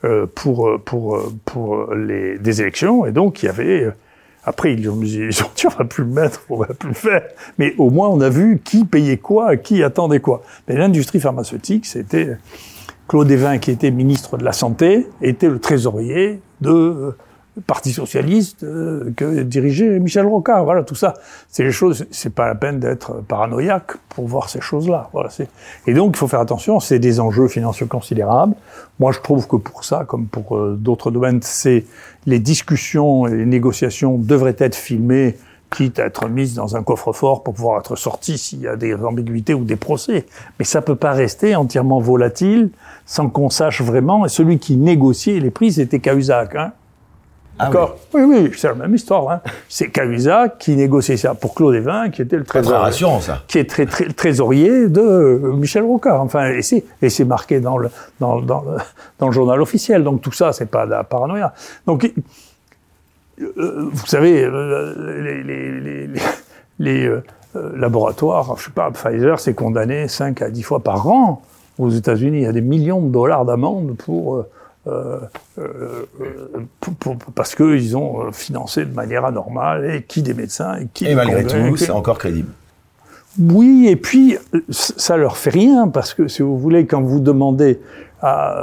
euh, 0.03 0.25
pour, 0.33 0.79
pour, 0.83 1.31
pour 1.45 1.93
les, 1.93 2.37
des 2.37 2.61
élections. 2.61 3.05
Et 3.05 3.11
donc, 3.11 3.43
il 3.43 3.47
y 3.47 3.49
avait... 3.49 3.87
Après, 4.45 4.73
ils 4.73 4.89
ont, 4.89 4.99
ils 5.01 5.41
ont 5.41 5.49
dit, 5.55 5.67
on 5.67 5.77
va 5.77 5.85
plus 5.85 6.03
le 6.03 6.09
mettre, 6.09 6.41
on 6.49 6.57
va 6.57 6.65
plus 6.65 6.89
le 6.89 6.95
faire. 6.95 7.23
Mais 7.57 7.75
au 7.77 7.89
moins, 7.89 8.09
on 8.09 8.19
a 8.19 8.27
vu 8.27 8.59
qui 8.61 8.83
payait 8.83 9.15
quoi, 9.15 9.55
qui 9.55 9.81
attendait 9.83 10.19
quoi. 10.19 10.43
Mais 10.67 10.75
l'industrie 10.75 11.21
pharmaceutique, 11.21 11.85
c'était 11.85 12.35
Claude 13.07 13.31
Evin, 13.31 13.57
qui 13.59 13.71
était 13.71 13.89
ministre 13.89 14.37
de 14.37 14.43
la 14.43 14.51
Santé, 14.51 15.07
était 15.21 15.47
le 15.47 15.59
trésorier 15.59 16.41
de 16.59 17.15
Parti 17.67 17.93
socialiste 17.93 18.63
euh, 18.63 19.13
que 19.15 19.43
dirigeait 19.43 19.99
Michel 19.99 20.25
Rocard. 20.25 20.63
Voilà, 20.63 20.83
tout 20.83 20.95
ça, 20.95 21.13
c'est 21.49 21.63
les 21.63 21.71
choses. 21.71 22.07
C'est 22.09 22.33
pas 22.33 22.47
la 22.47 22.55
peine 22.55 22.79
d'être 22.79 23.21
paranoïaque 23.27 23.91
pour 24.09 24.27
voir 24.27 24.49
ces 24.49 24.59
choses-là. 24.59 25.09
Voilà. 25.13 25.29
Et 25.85 25.93
donc, 25.93 26.15
il 26.15 26.17
faut 26.17 26.27
faire 26.27 26.39
attention. 26.39 26.79
C'est 26.79 26.97
des 26.97 27.19
enjeux 27.19 27.47
financiers 27.47 27.85
considérables. 27.85 28.55
Moi, 28.99 29.11
je 29.11 29.19
trouve 29.19 29.47
que 29.47 29.55
pour 29.55 29.83
ça, 29.83 30.03
comme 30.07 30.25
pour 30.25 30.57
euh, 30.57 30.75
d'autres 30.79 31.11
domaines, 31.11 31.41
c'est 31.43 31.85
les 32.25 32.39
discussions 32.39 33.27
et 33.27 33.35
les 33.35 33.45
négociations 33.45 34.17
devraient 34.17 34.55
être 34.57 34.75
filmées 34.75 35.37
quitte 35.73 35.99
à 35.99 36.05
être 36.05 36.29
mises 36.29 36.53
dans 36.53 36.75
un 36.75 36.83
coffre-fort 36.83 37.43
pour 37.43 37.55
pouvoir 37.55 37.79
être 37.79 37.95
sorties 37.95 38.37
s'il 38.37 38.61
y 38.61 38.67
a 38.67 38.75
des 38.75 38.93
ambiguïtés 38.95 39.53
ou 39.53 39.63
des 39.63 39.75
procès. 39.75 40.25
Mais 40.59 40.65
ça 40.65 40.81
peut 40.81 40.95
pas 40.95 41.11
rester 41.11 41.55
entièrement 41.55 41.99
volatile 41.99 42.69
sans 43.05 43.29
qu'on 43.29 43.49
sache 43.49 43.81
vraiment. 43.81 44.25
Et 44.25 44.29
celui 44.29 44.59
qui 44.59 44.77
négociait 44.77 45.39
les 45.39 45.51
prix, 45.51 45.73
c'était 45.73 45.99
Cahuzac. 45.99 46.55
Hein 46.55 46.73
ah 47.59 47.69
oui. 48.13 48.21
oui, 48.23 48.51
c'est 48.55 48.67
la 48.67 48.73
même 48.73 48.95
histoire. 48.95 49.29
Hein. 49.29 49.41
C'est 49.69 49.89
Cahuzac 49.89 50.57
qui 50.57 50.75
négociait 50.75 51.17
ça 51.17 51.35
pour 51.35 51.53
Claude 51.53 51.75
Evin, 51.75 52.09
qui 52.09 52.21
était 52.21 52.37
le 52.37 52.43
trésorier, 52.43 52.77
très 52.77 52.83
rassurant, 52.83 53.19
ça. 53.19 53.43
qui 53.47 53.59
est 53.59 53.69
très, 53.69 53.85
très, 53.85 54.07
trésorier 54.07 54.87
de 54.89 55.01
euh, 55.01 55.53
Michel 55.53 55.83
Rocard. 55.83 56.21
Enfin, 56.21 56.49
et 56.49 56.61
c'est, 56.61 56.83
et 57.01 57.09
c'est 57.09 57.25
marqué 57.25 57.59
dans 57.59 57.77
le, 57.77 57.89
dans, 58.19 58.41
dans, 58.41 58.61
le, 58.61 58.77
dans 59.19 59.27
le 59.27 59.33
journal 59.33 59.61
officiel. 59.61 60.03
Donc 60.03 60.21
tout 60.21 60.31
ça, 60.31 60.51
c'est 60.51 60.65
pas 60.65 60.85
de 60.85 60.91
la 60.91 61.03
paranoïa. 61.03 61.53
Donc, 61.85 62.11
euh, 63.41 63.89
vous 63.91 64.05
savez, 64.07 64.43
euh, 64.43 65.21
les, 65.21 65.43
les, 65.43 65.79
les, 65.79 66.09
les 66.79 67.05
euh, 67.07 67.23
laboratoires, 67.75 68.55
je 68.57 68.65
sais 68.65 68.71
pas, 68.71 68.91
Pfizer 68.91 69.39
s'est 69.39 69.53
condamné 69.53 70.07
5 70.07 70.41
à 70.41 70.49
10 70.49 70.63
fois 70.63 70.79
par 70.79 71.07
an 71.07 71.41
aux 71.77 71.89
États-Unis. 71.89 72.39
Il 72.39 72.43
y 72.43 72.47
a 72.47 72.51
des 72.51 72.61
millions 72.61 73.01
de 73.01 73.11
dollars 73.11 73.45
d'amende 73.45 73.95
pour 73.97 74.43
euh, 74.85 75.19
euh, 75.59 76.05
pour, 76.81 76.93
pour, 76.95 77.15
parce 77.33 77.55
qu'ils 77.55 77.95
ont 77.95 78.25
euh, 78.27 78.31
financé 78.33 78.83
de 78.83 78.93
manière 78.93 79.23
anormale, 79.23 79.89
et 79.89 80.03
qui 80.03 80.21
des 80.21 80.33
médecins, 80.33 80.75
et 80.75 80.87
qui... 80.93 81.05
Et 81.05 81.15
malgré 81.15 81.45
tout, 81.45 81.77
c'est 81.77 81.91
encore 81.91 82.17
crédible. 82.17 82.49
Oui, 83.39 83.87
et 83.87 83.95
puis, 83.95 84.37
ça 84.69 85.15
leur 85.15 85.37
fait 85.37 85.51
rien, 85.51 85.87
parce 85.87 86.13
que 86.13 86.27
si 86.27 86.41
vous 86.41 86.57
voulez, 86.57 86.85
quand 86.85 87.01
vous 87.01 87.21
demandez 87.21 87.79
à 88.21 88.57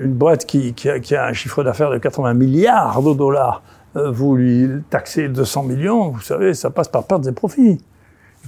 une 0.00 0.12
boîte 0.12 0.46
qui, 0.46 0.74
qui, 0.74 0.88
a, 0.88 1.00
qui 1.00 1.16
a, 1.16 1.26
un 1.26 1.32
chiffre 1.32 1.64
d'affaires 1.64 1.90
de 1.90 1.98
80 1.98 2.34
milliards 2.34 3.02
de 3.02 3.12
dollars, 3.12 3.62
vous 3.94 4.36
lui 4.36 4.68
taxez 4.90 5.28
200 5.28 5.64
millions, 5.64 6.10
vous 6.10 6.20
savez, 6.20 6.54
ça 6.54 6.70
passe 6.70 6.88
par 6.88 7.04
perte 7.04 7.22
des 7.22 7.32
profits 7.32 7.80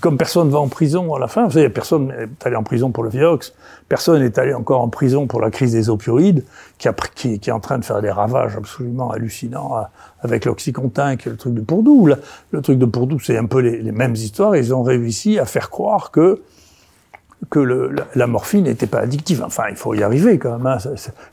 comme 0.01 0.17
personne 0.17 0.51
va 0.51 0.59
en 0.59 0.69
prison 0.69 1.15
à 1.15 1.19
la 1.19 1.29
fin, 1.29 1.45
vous 1.45 1.53
savez, 1.53 1.69
personne 1.69 2.09
n'est 2.09 2.47
allé 2.47 2.57
en 2.57 2.63
prison 2.63 2.91
pour 2.91 3.05
le 3.05 3.11
Vioxx, 3.11 3.53
personne 3.89 4.23
n'est 4.23 4.39
allé 4.39 4.53
encore 4.53 4.81
en 4.81 4.89
prison 4.89 5.27
pour 5.27 5.41
la 5.41 5.51
crise 5.51 5.73
des 5.73 5.89
opioïdes, 5.89 6.45
qui, 6.79 6.89
est 6.89 7.51
en 7.51 7.61
train 7.61 7.79
de 7.79 7.85
faire 7.85 8.03
des 8.03 8.11
ravages 8.11 8.57
absolument 8.57 9.11
hallucinants 9.11 9.77
euh, 9.77 9.83
avec 10.21 10.45
l'Oxycontin, 10.45 11.17
qui 11.17 11.29
est 11.29 11.33
le 11.33 11.39
truc 11.39 11.55
de 11.55 11.61
Pourdou. 11.61 12.09
Le 12.51 12.63
truc 12.63 12.79
de 12.79 12.87
Pourdou, 12.87 13.21
c'est 13.21 13.39
un 13.39 13.47
peu 13.47 13.61
les, 13.61 13.93
mêmes 13.93 14.15
histoires. 14.15 14.57
Ils 14.57 14.75
ont 14.75 14.83
réussi 14.83 15.39
à 15.39 15.45
faire 15.45 15.71
croire 15.71 16.11
que 16.11 16.43
que 17.51 17.61
la, 18.15 18.27
morphine 18.27 18.65
n'était 18.65 18.87
pas 18.87 19.01
addictive. 19.01 19.43
Enfin, 19.45 19.65
il 19.71 19.77
faut 19.77 19.95
y 19.95 20.03
arriver 20.03 20.39
quand 20.39 20.59
même. 20.59 20.67
Hein. 20.67 20.79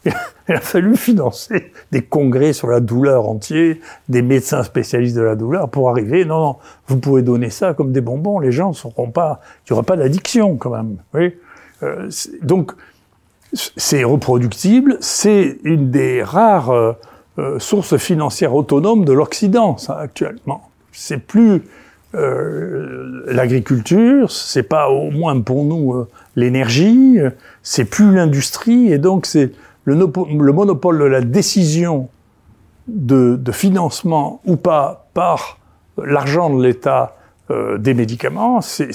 Il 0.50 0.55
a 0.55 0.60
fallu 0.60 0.98
financer 0.98 1.72
des 1.91 2.01
congrès 2.01 2.53
sur 2.53 2.67
la 2.67 2.79
douleur 2.79 3.29
entiers, 3.29 3.79
des 4.10 4.22
médecins 4.22 4.63
spécialistes 4.63 5.15
de 5.15 5.22
la 5.22 5.36
douleur 5.36 5.70
pour 5.70 5.89
arriver. 5.89 6.25
Non, 6.25 6.41
non, 6.41 6.55
vous 6.88 6.98
pouvez 6.98 7.22
donner 7.22 7.50
ça 7.50 7.74
comme 7.74 7.91
des 7.91 8.01
bonbons. 8.01 8.39
Les 8.39 8.51
gens 8.51 8.70
ne 8.70 8.75
seront 8.75 9.10
pas. 9.12 9.39
Il 9.65 9.74
n'y 9.74 9.75
aura 9.75 9.84
pas 9.84 9.96
d'addiction 9.96 10.58
quand 10.58 10.72
même. 10.72 10.98
Euh, 11.84 12.10
donc, 12.41 12.74
c'est 13.53 14.03
reproductible. 14.03 14.98
C'est 15.00 15.58
une 15.63 15.91
des 15.91 16.24
rares 16.24 16.72
euh, 16.72 16.93
euh, 17.39 17.60
sources 17.60 17.98
financières 17.98 18.55
autonomes 18.55 19.05
de 19.05 19.13
l'Occident, 19.13 19.77
actuellement. 19.88 20.70
C'est 20.91 21.20
plus 21.20 21.63
euh, 22.13 23.24
l'agriculture, 23.27 24.32
c'est 24.32 24.63
pas 24.63 24.89
au 24.89 25.12
moins 25.12 25.39
pour 25.39 25.63
nous 25.63 25.94
euh, 25.94 26.10
l'énergie, 26.36 27.18
c'est 27.63 27.86
plus 27.86 28.13
l'industrie, 28.13 28.91
et 28.91 28.98
donc 28.98 29.25
c'est 29.25 29.51
le, 29.86 29.96
le, 29.96 30.51
monopole 30.51 31.00
de 31.00 31.06
la 31.06 31.22
décision 31.22 32.10
de, 32.88 33.39
financement 33.51 34.41
ou 34.46 34.58
pas 34.58 35.08
par 35.13 35.60
l'argent 35.98 36.50
de 36.56 36.62
l'État 36.62 37.15
euh, 37.50 37.77
des 37.77 37.94
médicaments, 37.94 38.60
c'est 38.60 38.91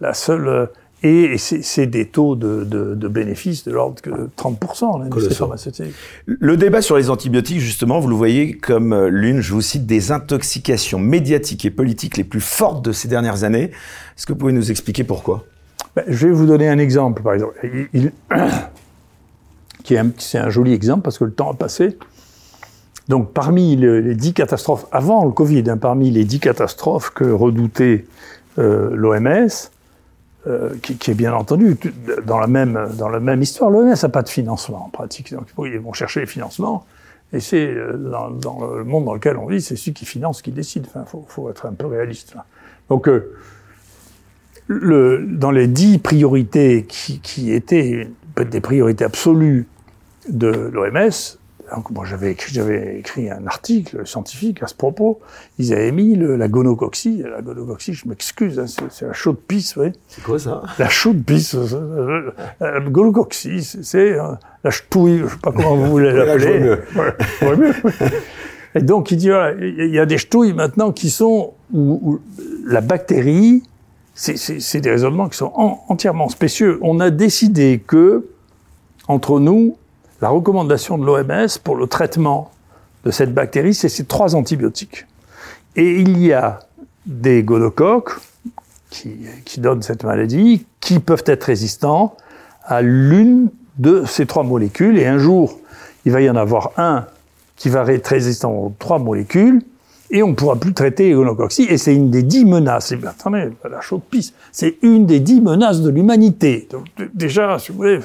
la 0.00 0.14
seule 0.14 0.68
Et 1.02 1.38
c'est 1.38 1.86
des 1.86 2.06
taux 2.06 2.36
de, 2.36 2.64
de, 2.64 2.94
de 2.94 3.08
bénéfices 3.08 3.64
de 3.64 3.72
l'ordre 3.72 3.96
de 4.04 4.28
30% 4.36 5.00
l'industrie 5.00 5.34
pharmaceutique. 5.34 5.94
Le 6.26 6.56
débat 6.58 6.82
sur 6.82 6.98
les 6.98 7.08
antibiotiques, 7.08 7.60
justement, 7.60 8.00
vous 8.00 8.08
le 8.08 8.14
voyez 8.14 8.58
comme 8.58 8.92
euh, 8.92 9.08
l'une, 9.08 9.40
je 9.40 9.54
vous 9.54 9.62
cite, 9.62 9.86
des 9.86 10.12
intoxications 10.12 10.98
médiatiques 10.98 11.64
et 11.64 11.70
politiques 11.70 12.18
les 12.18 12.24
plus 12.24 12.42
fortes 12.42 12.84
de 12.84 12.92
ces 12.92 13.08
dernières 13.08 13.44
années. 13.44 13.70
Est-ce 14.16 14.26
que 14.26 14.34
vous 14.34 14.38
pouvez 14.38 14.52
nous 14.52 14.70
expliquer 14.70 15.04
pourquoi? 15.04 15.44
Ben, 15.96 16.04
Je 16.06 16.26
vais 16.26 16.34
vous 16.34 16.46
donner 16.46 16.68
un 16.68 16.78
exemple, 16.78 17.22
par 17.22 17.32
exemple, 17.32 17.54
il, 17.94 18.12
qui 19.84 19.94
est 19.94 20.02
c'est 20.18 20.38
un 20.38 20.50
joli 20.50 20.74
exemple 20.74 21.00
parce 21.02 21.16
que 21.16 21.24
le 21.24 21.32
temps 21.32 21.50
a 21.50 21.54
passé. 21.54 21.96
Donc, 23.08 23.32
parmi 23.32 23.74
les 23.74 24.14
dix 24.14 24.34
catastrophes, 24.34 24.86
avant 24.92 25.24
le 25.24 25.32
Covid, 25.32 25.64
hein, 25.68 25.78
parmi 25.78 26.10
les 26.10 26.24
dix 26.24 26.40
catastrophes 26.40 27.10
que 27.10 27.24
redoutait 27.24 28.04
euh, 28.58 28.90
l'OMS, 28.94 29.48
euh, 30.46 30.74
qui, 30.82 30.96
qui, 30.96 31.10
est 31.10 31.14
bien 31.14 31.34
entendu 31.34 31.76
dans 32.24 32.38
la 32.38 32.46
même, 32.46 32.88
dans 32.96 33.10
la 33.10 33.20
même 33.20 33.42
histoire. 33.42 33.70
L'OMS 33.70 33.94
n'a 34.02 34.08
pas 34.08 34.22
de 34.22 34.28
financement 34.28 34.86
en 34.86 34.88
pratique, 34.88 35.34
donc 35.34 35.46
ils 35.66 35.78
vont 35.78 35.92
chercher 35.92 36.20
les 36.20 36.26
financements. 36.26 36.86
Et 37.32 37.40
c'est 37.40 37.66
euh, 37.66 37.96
dans, 37.96 38.30
dans, 38.30 38.74
le 38.74 38.84
monde 38.84 39.04
dans 39.04 39.14
lequel 39.14 39.36
on 39.36 39.46
vit, 39.46 39.60
c'est 39.60 39.76
celui 39.76 39.92
qui 39.92 40.06
finance 40.06 40.40
qui 40.40 40.50
décide. 40.50 40.86
Enfin, 40.88 41.04
faut, 41.04 41.24
faut 41.28 41.50
être 41.50 41.66
un 41.66 41.74
peu 41.74 41.86
réaliste. 41.86 42.34
Là. 42.34 42.46
Donc, 42.88 43.06
euh, 43.06 43.34
le, 44.66 45.26
dans 45.26 45.50
les 45.50 45.66
dix 45.66 45.98
priorités 45.98 46.86
qui, 46.88 47.20
qui 47.20 47.52
étaient 47.52 48.08
des 48.38 48.60
priorités 48.60 49.04
absolues 49.04 49.66
de 50.28 50.48
l'OMS, 50.48 51.10
donc, 51.74 51.90
moi, 51.90 52.04
j'avais 52.04 52.32
écrit, 52.32 52.52
j'avais 52.52 52.98
écrit 52.98 53.30
un 53.30 53.46
article 53.46 54.06
scientifique 54.06 54.62
à 54.62 54.66
ce 54.66 54.74
propos. 54.74 55.20
Ils 55.58 55.72
avaient 55.72 55.92
mis 55.92 56.16
le, 56.16 56.36
la 56.36 56.48
gonocoxie. 56.48 57.22
La 57.22 57.42
gonocoxie, 57.42 57.92
je 57.92 58.08
m'excuse, 58.08 58.58
hein, 58.58 58.66
c'est, 58.66 59.06
la 59.06 59.12
chaude 59.12 59.38
pisse, 59.38 59.76
oui. 59.76 59.92
C'est 60.08 60.22
quoi 60.22 60.38
ça? 60.38 60.62
La 60.78 60.88
chaude 60.88 61.22
pisse. 61.24 61.54
Euh, 61.54 62.32
la 62.60 62.80
gonocoxie, 62.80 63.62
c'est 63.62 64.18
euh, 64.18 64.32
la 64.64 64.70
ch'touille, 64.70 65.18
je 65.18 65.26
sais 65.28 65.40
pas 65.40 65.52
comment 65.52 65.76
vous 65.76 65.90
voulez 65.90 66.12
l'appeler. 66.12 66.76
ouais. 67.42 67.54
Et 68.74 68.82
donc, 68.82 69.10
il 69.10 69.16
dit, 69.16 69.28
voilà, 69.28 69.54
il 69.60 69.94
y 69.94 69.98
a 69.98 70.06
des 70.06 70.18
ch'touilles 70.18 70.54
maintenant 70.54 70.92
qui 70.92 71.10
sont 71.10 71.54
où, 71.72 72.00
où 72.02 72.20
la 72.66 72.80
bactérie, 72.80 73.62
c'est, 74.14 74.36
c'est 74.36 74.80
des 74.80 74.90
raisonnements 74.90 75.28
qui 75.28 75.38
sont 75.38 75.52
entièrement 75.88 76.28
spécieux. 76.28 76.78
On 76.82 77.00
a 77.00 77.10
décidé 77.10 77.82
que, 77.86 78.26
entre 79.08 79.40
nous, 79.40 79.76
la 80.20 80.28
recommandation 80.28 80.98
de 80.98 81.04
l'OMS 81.04 81.48
pour 81.64 81.76
le 81.76 81.86
traitement 81.86 82.50
de 83.04 83.10
cette 83.10 83.32
bactérie, 83.32 83.74
c'est 83.74 83.88
ces 83.88 84.04
trois 84.04 84.34
antibiotiques. 84.34 85.06
Et 85.76 86.00
il 86.00 86.18
y 86.18 86.32
a 86.32 86.60
des 87.06 87.42
gonocoques 87.42 88.12
qui, 88.90 89.16
qui 89.44 89.60
donnent 89.60 89.82
cette 89.82 90.04
maladie, 90.04 90.66
qui 90.80 90.98
peuvent 90.98 91.24
être 91.26 91.44
résistants 91.44 92.16
à 92.64 92.82
l'une 92.82 93.50
de 93.78 94.04
ces 94.06 94.26
trois 94.26 94.42
molécules. 94.42 94.98
Et 94.98 95.06
un 95.06 95.18
jour, 95.18 95.58
il 96.04 96.12
va 96.12 96.20
y 96.20 96.28
en 96.28 96.36
avoir 96.36 96.72
un 96.76 97.06
qui 97.56 97.68
va 97.68 97.84
être 97.92 98.08
résistant 98.08 98.52
aux 98.52 98.72
trois 98.78 98.98
molécules, 98.98 99.62
et 100.10 100.22
on 100.22 100.28
ne 100.28 100.34
pourra 100.34 100.56
plus 100.56 100.72
traiter 100.72 101.08
les 101.08 101.14
gonocoxies. 101.14 101.66
Et 101.68 101.78
c'est 101.78 101.94
une 101.94 102.10
des 102.10 102.22
dix 102.22 102.44
menaces. 102.44 102.90
Et 102.90 102.96
bien, 102.96 103.10
attendez, 103.10 103.50
la 103.70 103.80
chaude 103.80 104.02
pisse. 104.10 104.32
C'est 104.50 104.76
une 104.82 105.06
des 105.06 105.20
dix 105.20 105.40
menaces 105.40 105.82
de 105.82 105.90
l'humanité. 105.90 106.68
Déjà, 107.14 107.58
si 107.58 107.70
vous 107.70 107.78
voulez, 107.78 108.00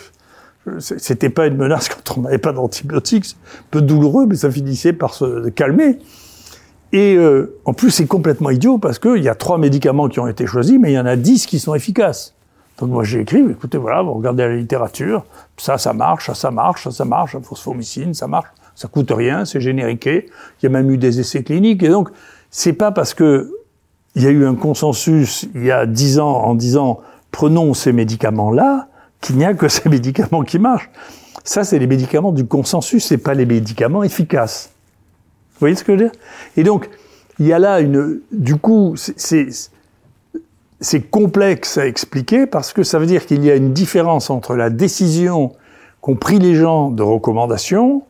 c'était 0.80 1.30
pas 1.30 1.48
une 1.48 1.58
menace 1.58 1.90
quand 2.06 2.18
on 2.18 2.22
n'avait 2.22 2.38
pas 2.38 2.52
d'antibiotiques, 2.52 3.36
peu 3.72 3.82
douloureux, 3.82 4.26
mais 4.26 4.36
ça 4.36 4.50
finissait 4.52 4.94
par 4.94 5.14
se 5.14 5.50
calmer. 5.50 6.00
Et 6.92 7.16
euh, 7.16 7.58
en 7.66 7.74
plus, 7.74 7.92
c'est 7.92 8.06
complètement 8.06 8.50
idiot 8.50 8.78
parce 8.78 9.00
qu'il 9.00 9.24
y 9.24 9.30
a 9.30 9.36
trois 9.36 9.58
médicaments 9.58 10.08
qui 10.08 10.20
ont 10.20 10.28
été 10.28 10.46
choisis, 10.48 10.78
mais 10.80 10.92
il 10.92 10.96
y 10.96 11.00
en 11.00 11.06
a 11.06 11.16
dix 11.16 11.46
qui 11.46 11.60
sont 11.60 11.76
efficaces. 11.76 12.34
Donc 12.80 12.90
moi 12.90 13.04
j'ai 13.04 13.22
écrit, 13.22 13.40
écoutez, 13.50 13.78
voilà, 13.78 14.02
vous 14.02 14.14
regardez 14.14 14.44
la 14.44 14.56
littérature, 14.56 15.26
ça, 15.58 15.78
ça 15.78 15.94
marche, 15.94 16.28
ça, 16.28 16.34
ça 16.34 16.52
marche, 16.52 16.84
ça, 16.84 16.92
ça 16.92 17.06
marche, 17.06 17.34
la 17.34 17.40
phosphomycine, 17.40 18.14
ça 18.14 18.28
marche, 18.28 18.48
ça 18.76 18.90
coûte 18.90 19.12
rien, 19.12 19.46
c'est 19.46 19.62
génériqué. 19.62 20.30
Il 20.62 20.64
y 20.64 20.68
a 20.68 20.70
même 20.70 20.92
eu 20.92 20.98
des 20.98 21.20
essais 21.22 21.44
cliniques. 21.44 21.84
Et 21.84 21.90
donc, 21.90 22.10
c'est 22.52 22.74
pas 22.74 22.92
parce 22.92 23.14
que 23.14 23.52
il 24.16 24.24
y 24.24 24.28
a 24.28 24.30
eu 24.30 24.46
un 24.46 24.56
consensus 24.56 25.48
il 25.56 25.66
y 25.66 25.72
a 25.72 25.86
dix 25.86 26.20
ans 26.20 26.44
en 26.44 26.56
disant 26.56 27.02
prenons 27.32 27.74
ces 27.74 27.92
médicaments-là 27.92 28.88
qu'il 29.26 29.38
n'y 29.38 29.46
a 29.46 29.56
que 29.56 29.68
ces 29.68 29.90
médicaments 29.90 30.44
qui 30.44 30.60
marchent. 30.60 30.92
Ça, 31.44 31.64
c'est 31.64 31.80
les 31.80 31.88
médicaments 31.88 32.32
du 32.32 32.46
consensus, 32.46 33.06
c'est 33.06 33.18
pas 33.18 33.34
les 33.34 33.48
médicaments 33.48 34.04
efficaces. 34.04 34.70
Vous 35.54 35.62
voyez 35.62 35.76
ce 35.76 35.84
que 35.84 35.94
je 35.94 36.04
veux 36.04 36.10
dire? 36.10 36.20
Et 36.58 36.64
donc, 36.64 36.92
il 37.40 37.48
y 37.48 37.54
a 37.54 37.58
là 37.58 37.80
une... 37.80 38.20
Du 38.32 38.56
coup, 38.58 38.96
c'est 40.80 41.02
complexe 41.10 41.80
à 41.80 41.88
expliquer 41.88 42.46
parce 42.46 42.72
que 42.72 42.84
ça 42.84 43.00
veut 43.00 43.08
dire 43.08 43.26
qu'il 43.26 43.44
y 43.44 43.50
a 43.50 43.56
une 43.56 43.74
différence 43.74 44.30
entre 44.30 44.56
la 44.56 44.70
décision 44.70 45.54
qu'ont 46.02 46.16
pris 46.16 46.38
les 46.38 46.54
gens 46.54 46.92
de 46.92 47.02
recommandation 47.02 48.04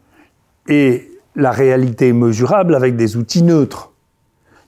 et 0.68 1.10
la 1.38 1.52
réalité 1.52 2.12
mesurable 2.12 2.76
avec 2.76 2.98
des 2.98 3.16
outils 3.16 3.44
neutres. 3.44 3.94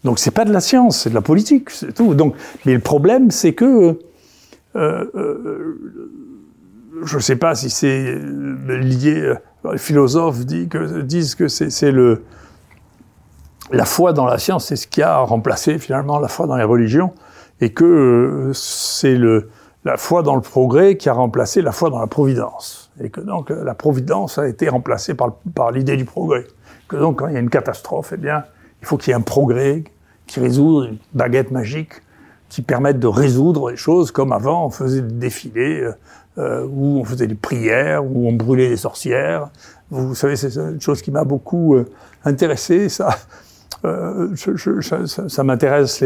Donc 0.05 0.17
c'est 0.17 0.31
pas 0.31 0.45
de 0.45 0.53
la 0.53 0.61
science, 0.61 1.01
c'est 1.01 1.09
de 1.09 1.15
la 1.15 1.21
politique, 1.21 1.71
c'est 1.71 1.93
tout. 1.93 2.13
Donc, 2.13 2.35
mais 2.65 2.73
le 2.73 2.79
problème, 2.79 3.31
c'est 3.31 3.53
que 3.53 3.99
euh, 4.77 5.11
euh, 5.15 5.79
je 7.03 7.15
ne 7.17 7.21
sais 7.21 7.35
pas 7.35 7.55
si 7.55 7.69
c'est 7.69 8.15
lié. 8.67 9.21
Euh, 9.21 9.35
les 9.71 9.77
philosophes 9.77 10.45
disent 10.45 11.35
que, 11.35 11.47
c'est 11.47 11.91
le 11.91 12.23
la 13.71 13.83
foi 13.83 14.13
dans 14.13 14.25
la 14.25 14.37
science, 14.37 14.67
c'est 14.67 14.77
ce 14.77 14.87
qui 14.87 15.01
a 15.01 15.17
remplacé 15.17 15.77
finalement 15.77 16.19
la 16.19 16.29
foi 16.29 16.47
dans 16.47 16.55
les 16.55 16.63
religions, 16.63 17.13
et 17.59 17.73
que 17.73 17.83
euh, 17.83 18.53
c'est 18.53 19.15
le 19.15 19.49
la 19.83 19.97
foi 19.97 20.23
dans 20.23 20.35
le 20.35 20.41
progrès 20.41 20.95
qui 20.95 21.09
a 21.09 21.13
remplacé 21.13 21.61
la 21.61 21.71
foi 21.71 21.89
dans 21.89 21.99
la 21.99 22.07
providence, 22.07 22.91
et 23.01 23.09
que 23.09 23.19
donc 23.19 23.49
la 23.49 23.73
providence 23.73 24.37
a 24.37 24.47
été 24.47 24.69
remplacée 24.69 25.15
par, 25.15 25.33
par 25.53 25.71
l'idée 25.71 25.97
du 25.97 26.05
progrès. 26.05 26.45
Que 26.87 26.95
donc 26.95 27.19
quand 27.19 27.27
il 27.27 27.33
y 27.33 27.37
a 27.37 27.41
une 27.41 27.49
catastrophe, 27.49 28.13
eh 28.13 28.17
bien, 28.17 28.43
il 28.81 28.87
faut 28.87 28.97
qu'il 28.97 29.11
y 29.11 29.13
ait 29.13 29.17
un 29.17 29.21
progrès 29.21 29.83
qui 30.27 30.39
résout 30.39 30.83
une 30.83 30.97
baguette 31.13 31.51
magique 31.51 32.01
qui 32.49 32.61
permette 32.61 32.99
de 32.99 33.07
résoudre 33.07 33.71
les 33.71 33.77
choses 33.77 34.11
comme 34.11 34.31
avant 34.31 34.65
on 34.65 34.69
faisait 34.69 35.01
euh, 35.01 35.31
euh, 35.57 35.91
où 36.37 36.99
on 36.99 37.03
faisait 37.03 37.27
des 37.27 37.35
prières, 37.35 38.05
où 38.05 38.27
on 38.27 38.33
brûlait 38.33 38.69
des 38.69 38.77
sorcières. 38.77 39.49
Vous 39.89 40.15
savez, 40.15 40.35
c'est 40.35 40.55
une 40.55 40.81
chose 40.81 41.01
qui 41.01 41.11
m'a 41.11 41.23
beaucoup 41.23 41.75
euh, 41.75 41.85
intéressé. 42.25 42.89
Ça, 42.89 43.09
euh, 43.85 44.35
ça, 44.81 45.07
ça 45.07 45.43
m'intéresse 45.43 46.03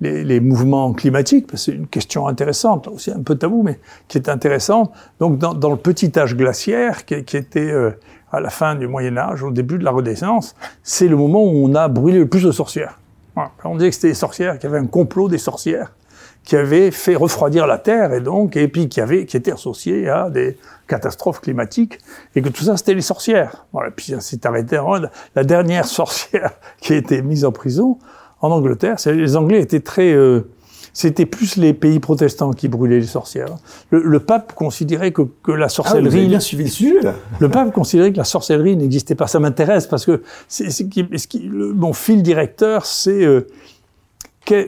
les, 0.00 0.40
mouvements 0.40 0.92
climatiques, 0.92 1.46
parce 1.48 1.64
que 1.64 1.72
c'est 1.72 1.76
une 1.76 1.88
question 1.88 2.28
intéressante, 2.28 2.86
aussi 2.88 3.10
un 3.10 3.22
peu 3.22 3.34
tabou, 3.34 3.62
mais 3.62 3.80
qui 4.06 4.18
est 4.18 4.28
intéressante. 4.28 4.92
Donc, 5.18 5.38
dans, 5.38 5.70
le 5.70 5.76
petit 5.76 6.16
âge 6.18 6.36
glaciaire, 6.36 7.04
qui, 7.04 7.14
était 7.14 7.70
euh, 7.70 7.90
à 8.30 8.40
la 8.40 8.50
fin 8.50 8.76
du 8.76 8.86
Moyen 8.86 9.16
Âge, 9.16 9.42
au 9.42 9.50
début 9.50 9.78
de 9.78 9.84
la 9.84 9.90
Renaissance, 9.90 10.54
c'est 10.82 11.08
le 11.08 11.16
moment 11.16 11.42
où 11.42 11.66
on 11.68 11.74
a 11.74 11.88
brûlé 11.88 12.18
le 12.18 12.28
plus 12.28 12.42
de 12.42 12.52
sorcières. 12.52 13.00
On 13.64 13.74
disait 13.74 13.88
que 13.88 13.94
c'était 13.96 14.08
les 14.08 14.14
sorcières, 14.14 14.58
qu'il 14.60 14.70
y 14.70 14.72
avait 14.72 14.80
un 14.80 14.86
complot 14.86 15.28
des 15.28 15.38
sorcières 15.38 15.90
qui 16.44 16.56
avait 16.56 16.90
fait 16.90 17.16
refroidir 17.16 17.66
la 17.66 17.78
Terre 17.78 18.12
et 18.12 18.20
donc 18.20 18.56
et 18.56 18.68
puis 18.68 18.88
qui 18.88 19.00
avait 19.00 19.26
qui 19.26 19.36
était 19.36 19.52
associé 19.52 20.08
à 20.08 20.30
des 20.30 20.58
catastrophes 20.86 21.40
climatiques 21.40 21.98
et 22.36 22.42
que 22.42 22.48
tout 22.48 22.64
ça 22.64 22.76
c'était 22.76 22.94
les 22.94 23.00
sorcières. 23.00 23.66
Voilà, 23.72 23.90
puis 23.90 24.14
c'est 24.20 24.46
arrêté. 24.46 24.78
La 25.34 25.44
dernière 25.44 25.84
sorcière 26.00 26.52
qui 26.80 26.92
a 26.92 26.96
été 26.96 27.22
mise 27.22 27.44
en 27.44 27.52
prison 27.52 27.98
en 28.40 28.50
Angleterre, 28.50 28.96
les 29.06 29.36
Anglais 29.36 29.60
étaient 29.60 29.80
très 29.80 30.12
euh, 30.12 30.50
c'était 30.94 31.26
plus 31.26 31.56
les 31.56 31.74
pays 31.74 31.98
protestants 31.98 32.52
qui 32.52 32.68
brûlaient 32.68 33.00
les 33.00 33.06
sorcières. 33.06 33.56
Le, 33.90 34.00
le 34.00 34.20
pape 34.20 34.54
considérait 34.54 35.10
que, 35.10 35.22
que 35.42 35.50
la 35.50 35.68
sorcellerie. 35.68 36.06
Ah, 36.06 36.10
vous 36.10 36.16
avez 36.16 36.26
bien 36.28 36.40
suivi 36.40 36.64
le 36.64 36.70
sujet 36.70 37.02
là. 37.02 37.14
Le 37.40 37.48
pape 37.48 37.72
considérait 37.72 38.12
que 38.12 38.16
la 38.16 38.24
sorcellerie 38.24 38.76
n'existait 38.76 39.16
pas. 39.16 39.26
Ça 39.26 39.40
m'intéresse 39.40 39.88
parce 39.88 40.06
que 40.06 40.22
c'est, 40.46 40.70
c'est, 40.70 40.88
le, 41.42 41.72
mon 41.72 41.92
fil 41.92 42.22
directeur, 42.22 42.86
c'est 42.86 43.24
euh, 43.24 43.48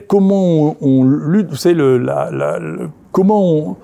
comment 0.07 0.75
on, 0.81 1.03
lutte, 1.03 1.49
vous 1.49 1.55
savez, 1.55 1.75
la, 1.75 2.31
la, 2.31 2.59
comment 3.11 3.43
on, 3.43 3.77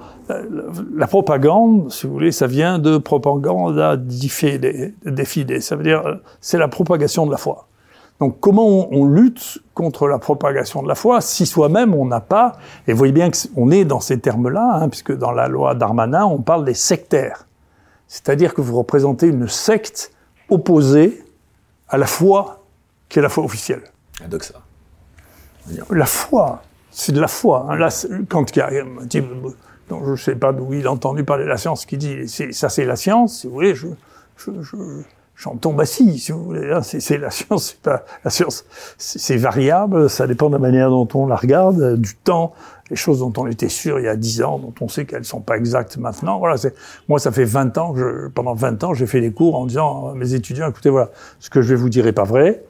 la, 0.96 1.08
propagande, 1.08 1.92
si 1.92 2.08
vous 2.08 2.14
voulez, 2.14 2.32
ça 2.32 2.48
vient 2.48 2.80
de 2.80 2.98
propaganda 2.98 3.98
diffide, 3.98 4.94
défidé. 5.06 5.62
Ça 5.62 5.76
veut 5.76 5.84
dire, 5.84 6.20
c'est 6.42 6.58
la 6.58 6.68
propagation 6.68 7.26
de 7.26 7.32
la 7.32 7.38
foi. 7.38 7.68
Donc, 8.20 8.40
comment 8.40 8.88
on, 8.94 9.06
lutte 9.06 9.60
contre 9.74 10.08
la 10.08 10.20
propagation 10.20 10.82
de 10.84 10.88
la 10.88 10.96
foi 10.96 11.20
si 11.20 11.46
soi-même 11.46 11.94
on 11.94 12.06
n'a 12.06 12.22
pas, 12.22 12.54
et 12.88 12.94
vous 12.94 12.98
voyez 12.98 13.14
bien 13.14 13.30
qu'on 13.32 13.72
est 13.72 13.86
dans 13.86 14.00
ces 14.00 14.20
termes-là, 14.20 14.80
hein, 14.82 14.90
puisque 14.90 15.16
dans 15.16 15.32
la 15.32 15.48
loi 15.48 15.76
d'Armanin, 15.76 16.26
on 16.26 16.40
parle 16.40 16.64
des 16.64 16.74
sectaires. 16.74 17.48
C'est-à-dire 18.08 18.54
que 18.54 18.62
vous 18.62 18.78
représentez 18.78 19.28
une 19.28 19.48
secte 19.48 20.14
opposée 20.50 21.24
à 21.90 21.98
la 21.98 22.06
foi 22.06 22.64
qui 23.10 23.20
est 23.20 23.22
la 23.22 23.30
foi 23.30 23.44
officielle. 23.44 23.82
Un. 24.24 24.30
La 25.90 26.06
foi, 26.06 26.62
c'est 26.92 27.12
de 27.12 27.22
la 27.22 27.28
foi. 27.28 27.68
Hein. 27.70 27.76
Là, 27.78 27.90
quand 28.30 28.56
il 28.56 28.60
y 28.60 28.62
a 28.62 28.70
je 29.90 30.12
ne 30.12 30.16
sais 30.16 30.36
pas 30.36 30.52
d'où 30.54 30.74
il 30.74 30.88
a 30.88 30.92
entendu 30.92 31.24
parler 31.24 31.44
de 31.44 31.50
la 31.50 31.58
science, 31.58 31.86
qui 31.86 31.98
dit 31.98 32.28
ça 32.28 32.70
c'est 32.70 32.86
la 32.86 32.96
science, 32.96 33.40
si 33.40 33.48
vous 33.48 33.54
voulez, 33.54 33.76
je, 33.76 33.88
je, 34.38 34.76
j'en 35.36 35.56
tombe 35.56 35.80
assis, 35.82 36.20
si 36.20 36.32
vous 36.32 36.44
voulez. 36.44 36.72
Hein. 36.72 36.82
C'est 36.82 37.18
la 37.18 37.30
science, 37.30 37.70
c'est 37.70 37.82
pas 37.82 38.04
la 38.24 38.32
science, 38.32 38.66
c'est 38.98 39.38
variable, 39.38 40.10
ça 40.10 40.28
dépend 40.28 40.48
de 40.48 40.54
la 40.54 40.60
manière 40.60 40.90
dont 40.90 41.08
on 41.14 41.28
la 41.28 41.36
regarde, 41.36 41.98
du 41.98 42.16
temps, 42.16 42.54
les 42.90 42.96
choses 42.96 43.20
dont 43.20 43.34
on 43.38 43.48
était 43.48 43.70
sûr 43.70 44.00
il 44.00 44.06
y 44.06 44.08
a 44.08 44.16
10 44.16 44.44
ans, 44.44 44.60
dont 44.60 44.74
on 44.82 44.88
sait 44.88 45.06
qu'elles 45.06 45.26
sont 45.26 45.42
pas 45.42 45.58
exactes 45.58 45.98
maintenant. 45.98 46.40
Voilà, 46.40 46.58
c'est 46.58 46.74
moi 47.08 47.20
ça 47.20 47.32
fait 47.32 47.46
20 47.46 47.78
ans 47.78 47.94
que 47.94 48.00
je, 48.00 48.28
pendant 48.30 48.54
20 48.54 48.84
ans, 48.84 48.94
j'ai 48.94 49.08
fait 49.08 49.22
des 49.22 49.32
cours 49.32 49.56
en 49.56 49.66
disant 49.66 50.10
à 50.10 50.14
mes 50.16 50.34
étudiants 50.34 50.70
écoutez 50.70 50.90
voilà, 50.90 51.10
ce 51.40 51.50
que 51.50 51.62
je 51.62 51.70
vais 51.70 51.76
vous 51.76 51.90
dire 51.90 52.08
est 52.08 52.14
pas 52.14 52.24
vrai. 52.24 52.64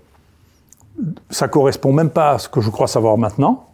Ça 1.30 1.48
correspond 1.48 1.92
même 1.92 2.10
pas 2.10 2.32
à 2.32 2.40
ce 2.40 2.50
que 2.50 2.62
je 2.62 2.70
crois 2.70 2.88
savoir 2.88 3.18
maintenant. 3.18 3.68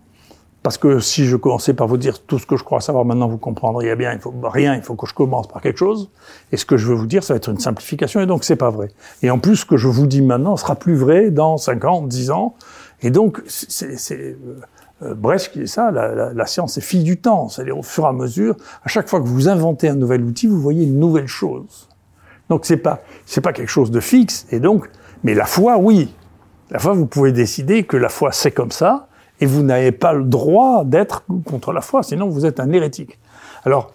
Parce 0.61 0.77
que 0.77 0.99
si 0.99 1.25
je 1.25 1.37
commençais 1.37 1.73
par 1.73 1.87
vous 1.87 1.97
dire 1.97 2.21
tout 2.21 2.37
ce 2.37 2.45
que 2.45 2.57
je 2.57 2.63
crois 2.63 2.81
savoir 2.81 3.05
maintenant, 3.05 3.29
vous 3.29 3.37
comprendriez 3.37 3.95
bien, 3.95 4.11
il 4.11 4.19
faut 4.19 4.33
rien, 4.43 4.75
il 4.75 4.81
faut 4.81 4.95
que 4.95 5.07
je 5.07 5.13
commence 5.13 5.47
par 5.47 5.61
quelque 5.61 5.77
chose. 5.77 6.09
Et 6.51 6.57
ce 6.57 6.65
que 6.65 6.75
je 6.75 6.85
veux 6.87 6.95
vous 6.95 7.07
dire, 7.07 7.23
ça 7.23 7.33
va 7.33 7.37
être 7.37 7.49
une 7.49 7.59
simplification, 7.59 8.19
et 8.19 8.25
donc 8.25 8.43
c'est 8.43 8.57
pas 8.57 8.69
vrai. 8.69 8.89
Et 9.21 9.31
en 9.31 9.39
plus, 9.39 9.57
ce 9.57 9.65
que 9.65 9.77
je 9.77 9.87
vous 9.87 10.05
dis 10.05 10.21
maintenant 10.21 10.57
sera 10.57 10.75
plus 10.75 10.95
vrai 10.95 11.31
dans 11.31 11.57
5 11.57 11.85
ans, 11.85 12.01
10 12.01 12.31
ans. 12.31 12.55
Et 13.01 13.09
donc, 13.09 13.41
c'est 13.47 14.11
euh, 14.11 14.35
euh, 15.01 15.13
Brecht 15.13 15.53
qui 15.53 15.65
ça, 15.65 15.91
la, 15.91 16.13
la, 16.13 16.33
la, 16.33 16.45
science 16.45 16.77
est 16.77 16.81
fille 16.81 17.03
du 17.03 17.21
temps. 17.21 17.47
C'est-à-dire 17.47 17.77
au 17.77 17.83
fur 17.83 18.03
et 18.03 18.07
à 18.07 18.11
mesure, 18.11 18.57
à 18.83 18.89
chaque 18.89 19.07
fois 19.07 19.21
que 19.21 19.27
vous 19.27 19.47
inventez 19.47 19.87
un 19.87 19.95
nouvel 19.95 20.23
outil, 20.23 20.47
vous 20.47 20.59
voyez 20.59 20.83
une 20.83 20.99
nouvelle 20.99 21.27
chose. 21.27 21.87
Donc 22.49 22.65
c'est 22.65 22.77
pas 22.77 23.01
c'est 23.25 23.41
pas 23.41 23.53
quelque 23.53 23.69
chose 23.69 23.91
de 23.91 24.01
fixe. 24.01 24.45
Et 24.51 24.59
donc, 24.59 24.89
mais 25.23 25.33
la 25.33 25.45
foi, 25.45 25.77
oui, 25.77 26.13
la 26.71 26.79
foi, 26.79 26.93
vous 26.93 27.05
pouvez 27.05 27.31
décider 27.31 27.83
que 27.83 27.97
la 27.97 28.09
foi 28.09 28.31
c'est 28.31 28.51
comme 28.51 28.71
ça, 28.71 29.07
et 29.41 29.45
vous 29.45 29.63
n'avez 29.63 29.91
pas 29.91 30.13
le 30.13 30.23
droit 30.23 30.83
d'être 30.83 31.23
contre 31.45 31.71
la 31.71 31.81
foi, 31.81 32.03
sinon 32.03 32.29
vous 32.29 32.45
êtes 32.45 32.59
un 32.59 32.71
hérétique. 32.71 33.17
Alors, 33.65 33.91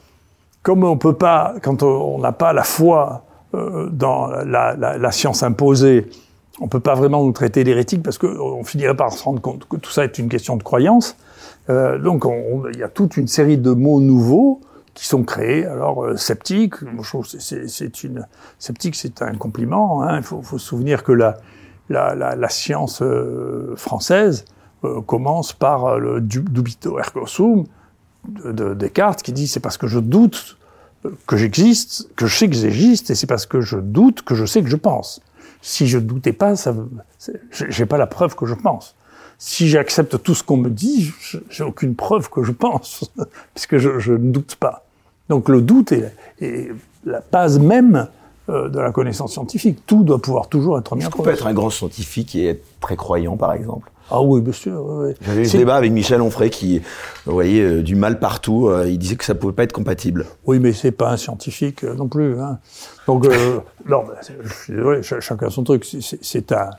comme 0.62 0.84
on 0.84 0.96
peut 0.96 1.14
pas, 1.14 1.54
quand 1.62 1.82
on 1.82 2.18
n'a 2.18 2.32
pas 2.32 2.52
la 2.52 2.64
foi 2.64 3.24
euh, 3.54 3.88
dans 3.90 4.28
la, 4.28 5.12
science 5.12 5.42
imposée, 5.42 6.08
on 6.60 6.68
peut 6.68 6.80
pas 6.80 6.94
vraiment 6.94 7.24
nous 7.24 7.32
traiter 7.32 7.64
d'hérétique 7.64 8.02
parce 8.02 8.18
qu'on 8.18 8.64
finirait 8.64 8.96
par 8.96 9.12
se 9.12 9.22
rendre 9.22 9.40
compte 9.40 9.66
que 9.68 9.76
tout 9.76 9.90
ça 9.90 10.04
est 10.04 10.18
une 10.18 10.28
question 10.28 10.56
de 10.56 10.62
croyance. 10.62 11.16
Euh, 11.68 11.98
donc, 11.98 12.24
il 12.72 12.78
y 12.78 12.82
a 12.82 12.88
toute 12.88 13.16
une 13.16 13.28
série 13.28 13.58
de 13.58 13.72
mots 13.72 14.00
nouveaux 14.00 14.60
qui 14.94 15.06
sont 15.06 15.24
créés. 15.24 15.66
Alors, 15.66 16.04
euh, 16.04 16.16
sceptique, 16.16 16.74
c'est 17.38 18.04
une 18.04 18.26
sceptique, 18.58 18.94
c'est 18.94 19.20
un 19.20 19.34
compliment. 19.34 20.02
Hein. 20.02 20.18
Il 20.18 20.22
faut, 20.22 20.40
faut, 20.42 20.58
se 20.58 20.66
souvenir 20.66 21.02
que 21.02 21.12
la, 21.12 21.36
la, 21.88 22.48
science 22.48 23.02
euh, 23.02 23.74
française 23.76 24.44
euh, 24.84 25.00
commence 25.02 25.52
par 25.52 25.84
euh, 25.84 25.98
le 25.98 26.20
dubito 26.20 26.98
ergo 26.98 27.26
sum 27.26 27.64
de, 28.28 28.74
Descartes 28.74 29.22
qui 29.22 29.32
dit 29.32 29.46
c'est 29.46 29.60
parce 29.60 29.76
que 29.76 29.86
je 29.86 29.98
doute 29.98 30.56
que 31.26 31.36
j'existe, 31.36 32.08
que 32.16 32.26
je 32.26 32.34
sais 32.34 32.48
que 32.48 32.56
j'existe, 32.56 33.10
et 33.10 33.14
c'est 33.14 33.26
parce 33.26 33.44
que 33.44 33.60
je 33.60 33.76
doute 33.76 34.22
que 34.22 34.34
je 34.34 34.46
sais 34.46 34.62
que 34.62 34.70
je 34.70 34.76
pense. 34.76 35.20
Si 35.60 35.86
je 35.86 35.98
doutais 35.98 36.32
pas, 36.32 36.54
j'ai 37.50 37.86
pas 37.86 37.98
la 37.98 38.06
preuve 38.06 38.34
que 38.34 38.46
je 38.46 38.54
pense. 38.54 38.94
Si 39.36 39.68
j'accepte 39.68 40.22
tout 40.22 40.34
ce 40.34 40.42
qu'on 40.42 40.56
me 40.56 40.70
dit, 40.70 41.12
j'ai 41.50 41.64
aucune 41.64 41.94
preuve 41.94 42.30
que 42.30 42.42
je 42.42 42.52
pense, 42.52 43.10
puisque 43.54 43.76
je, 43.76 43.98
je, 43.98 44.12
ne 44.12 44.32
doute 44.32 44.56
pas. 44.56 44.86
Donc 45.28 45.50
le 45.50 45.60
doute 45.60 45.92
est 45.92 46.72
la 47.04 47.22
base 47.30 47.58
même 47.58 48.08
euh, 48.48 48.68
de 48.68 48.78
la 48.78 48.92
connaissance 48.92 49.32
scientifique. 49.32 49.80
Tout 49.86 50.04
doit 50.04 50.20
pouvoir 50.20 50.48
toujours 50.48 50.78
être 50.78 50.96
mis 50.96 51.04
en. 51.04 51.10
On 51.18 51.22
peut 51.22 51.30
être 51.30 51.46
un 51.46 51.54
grand 51.54 51.70
scientifique 51.70 52.34
et 52.34 52.48
être 52.48 52.64
très 52.80 52.96
croyant, 52.96 53.36
par 53.36 53.52
exemple? 53.52 53.90
Ah 54.10 54.20
oui, 54.20 54.40
bien 54.40 54.52
sûr. 54.52 54.84
Oui. 54.84 55.12
J'avais 55.22 55.42
eu 55.42 55.46
ce 55.46 55.56
débat 55.56 55.76
avec 55.76 55.90
Michel 55.90 56.20
Onfray 56.20 56.50
qui, 56.50 56.80
vous 57.24 57.32
voyez, 57.32 57.62
euh, 57.62 57.82
du 57.82 57.94
mal 57.96 58.18
partout. 58.18 58.68
Euh, 58.68 58.88
il 58.88 58.98
disait 58.98 59.16
que 59.16 59.24
ça 59.24 59.34
pouvait 59.34 59.54
pas 59.54 59.62
être 59.62 59.72
compatible. 59.72 60.26
Oui, 60.46 60.58
mais 60.58 60.72
c'est 60.72 60.92
pas 60.92 61.10
un 61.10 61.16
scientifique 61.16 61.84
euh, 61.84 61.94
non 61.94 62.08
plus. 62.08 62.38
Hein. 62.38 62.58
Donc, 63.06 63.26
non, 63.88 64.04
bah, 64.06 64.20
chacun 65.02 65.48
son 65.48 65.64
truc. 65.64 65.86
C'est 66.00 66.52
un, 66.52 66.70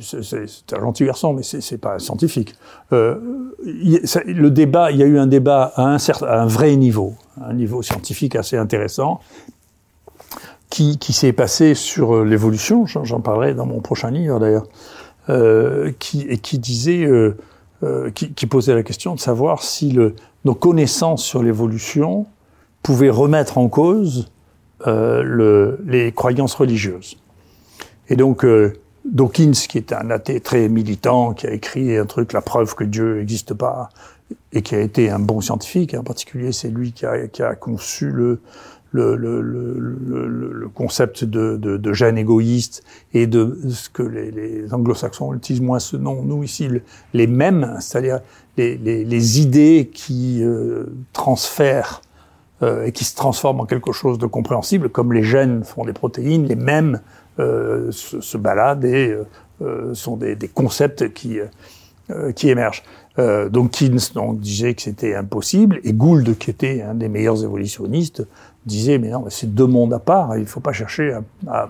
c'est 0.00 0.72
un 0.72 0.80
gentil 0.80 1.04
garçon, 1.04 1.34
mais 1.34 1.42
c'est 1.42 1.78
pas 1.78 1.96
un 1.96 1.98
scientifique. 1.98 2.54
le 2.90 4.48
débat, 4.48 4.90
il 4.90 4.96
y 4.96 5.02
a 5.02 5.06
eu 5.06 5.18
un 5.18 5.26
débat 5.26 5.72
à 5.76 5.82
un, 5.82 5.98
certain, 5.98 6.26
à 6.26 6.40
un 6.40 6.46
vrai 6.46 6.74
niveau, 6.76 7.14
un 7.42 7.52
niveau 7.52 7.82
scientifique 7.82 8.36
assez 8.36 8.56
intéressant, 8.56 9.20
qui, 10.70 10.98
qui 10.98 11.12
s'est 11.12 11.32
passé 11.32 11.74
sur 11.74 12.24
l'évolution. 12.24 12.86
J'en 12.86 13.20
parlerai 13.20 13.54
dans 13.54 13.66
mon 13.66 13.80
prochain 13.80 14.10
livre 14.10 14.38
d'ailleurs. 14.38 14.66
Euh, 15.30 15.92
qui, 15.98 16.22
et 16.22 16.38
qui 16.38 16.58
disait, 16.58 17.04
euh, 17.04 17.36
euh, 17.84 18.10
qui, 18.10 18.32
qui, 18.32 18.46
posait 18.46 18.74
la 18.74 18.82
question 18.82 19.14
de 19.14 19.20
savoir 19.20 19.62
si 19.62 19.92
le, 19.92 20.16
nos 20.44 20.54
connaissances 20.54 21.22
sur 21.22 21.42
l'évolution 21.42 22.26
pouvaient 22.82 23.10
remettre 23.10 23.58
en 23.58 23.68
cause 23.68 24.28
le, 24.86 25.78
les 25.86 26.10
croyances 26.10 26.54
religieuses. 26.54 27.18
Et 28.08 28.16
donc, 28.16 28.46
Dawkins, 29.04 29.52
qui 29.52 29.76
est 29.76 29.92
un 29.92 30.10
athée 30.10 30.40
très 30.40 30.68
militant, 30.68 31.34
qui 31.34 31.46
a 31.46 31.52
écrit 31.52 31.96
un 31.96 32.06
truc, 32.06 32.32
la 32.32 32.40
preuve 32.40 32.74
que 32.74 32.84
Dieu 32.84 33.18
n'existe 33.18 33.54
pas, 33.54 33.90
et 34.52 34.62
qui 34.62 34.74
a 34.74 34.80
été 34.80 35.10
un 35.10 35.18
bon 35.18 35.40
scientifique, 35.42 35.94
en 35.94 36.02
particulier 36.02 36.50
c'est 36.50 36.70
lui 36.70 36.92
qui 36.92 37.04
a, 37.04 37.28
qui 37.28 37.42
a 37.42 37.54
conçu 37.54 38.10
le, 38.10 38.40
le, 38.92 39.14
le, 39.16 39.40
le, 39.40 40.52
le 40.52 40.68
concept 40.68 41.24
de, 41.24 41.56
de, 41.56 41.76
de, 41.76 41.92
gène 41.92 42.18
égoïste 42.18 42.82
et 43.14 43.26
de 43.26 43.56
ce 43.68 43.88
que 43.88 44.02
les, 44.02 44.30
les 44.30 44.74
anglo-saxons 44.74 45.32
utilisent 45.34 45.62
moins 45.62 45.78
ce 45.78 45.96
nom, 45.96 46.22
nous 46.22 46.42
ici, 46.42 46.68
les 47.14 47.26
mêmes, 47.26 47.76
c'est-à-dire 47.80 48.20
les, 48.56 48.76
les, 48.76 49.04
les, 49.04 49.40
idées 49.40 49.90
qui 49.92 50.42
euh, 50.42 50.86
transfèrent 51.12 52.02
euh, 52.62 52.86
et 52.86 52.92
qui 52.92 53.04
se 53.04 53.14
transforment 53.14 53.60
en 53.60 53.66
quelque 53.66 53.92
chose 53.92 54.18
de 54.18 54.26
compréhensible, 54.26 54.88
comme 54.88 55.12
les 55.12 55.22
gènes 55.22 55.62
font 55.62 55.84
des 55.84 55.92
protéines, 55.92 56.46
les 56.46 56.56
mêmes 56.56 57.00
euh, 57.40 57.90
se, 57.90 58.20
se, 58.20 58.36
baladent 58.36 58.84
et 58.84 59.16
euh, 59.62 59.94
sont 59.94 60.16
des, 60.16 60.36
des, 60.36 60.48
concepts 60.48 61.12
qui, 61.14 61.38
euh, 62.10 62.32
qui 62.32 62.50
émergent. 62.50 62.82
donc 63.16 63.70
Keynes 63.70 64.00
donc, 64.14 64.40
disait 64.40 64.74
que 64.74 64.82
c'était 64.82 65.14
impossible, 65.14 65.80
et 65.84 65.92
Gould, 65.92 66.36
qui 66.38 66.50
était 66.50 66.82
un 66.82 66.94
des 66.94 67.08
meilleurs 67.08 67.42
évolutionnistes, 67.42 68.26
disait 68.66 68.98
mais 68.98 69.08
non, 69.08 69.24
c'est 69.28 69.52
deux 69.52 69.66
mondes 69.66 69.92
à 69.92 69.98
part. 69.98 70.36
Il 70.36 70.42
ne 70.42 70.46
faut 70.46 70.60
pas 70.60 70.72
chercher 70.72 71.16
à, 71.46 71.68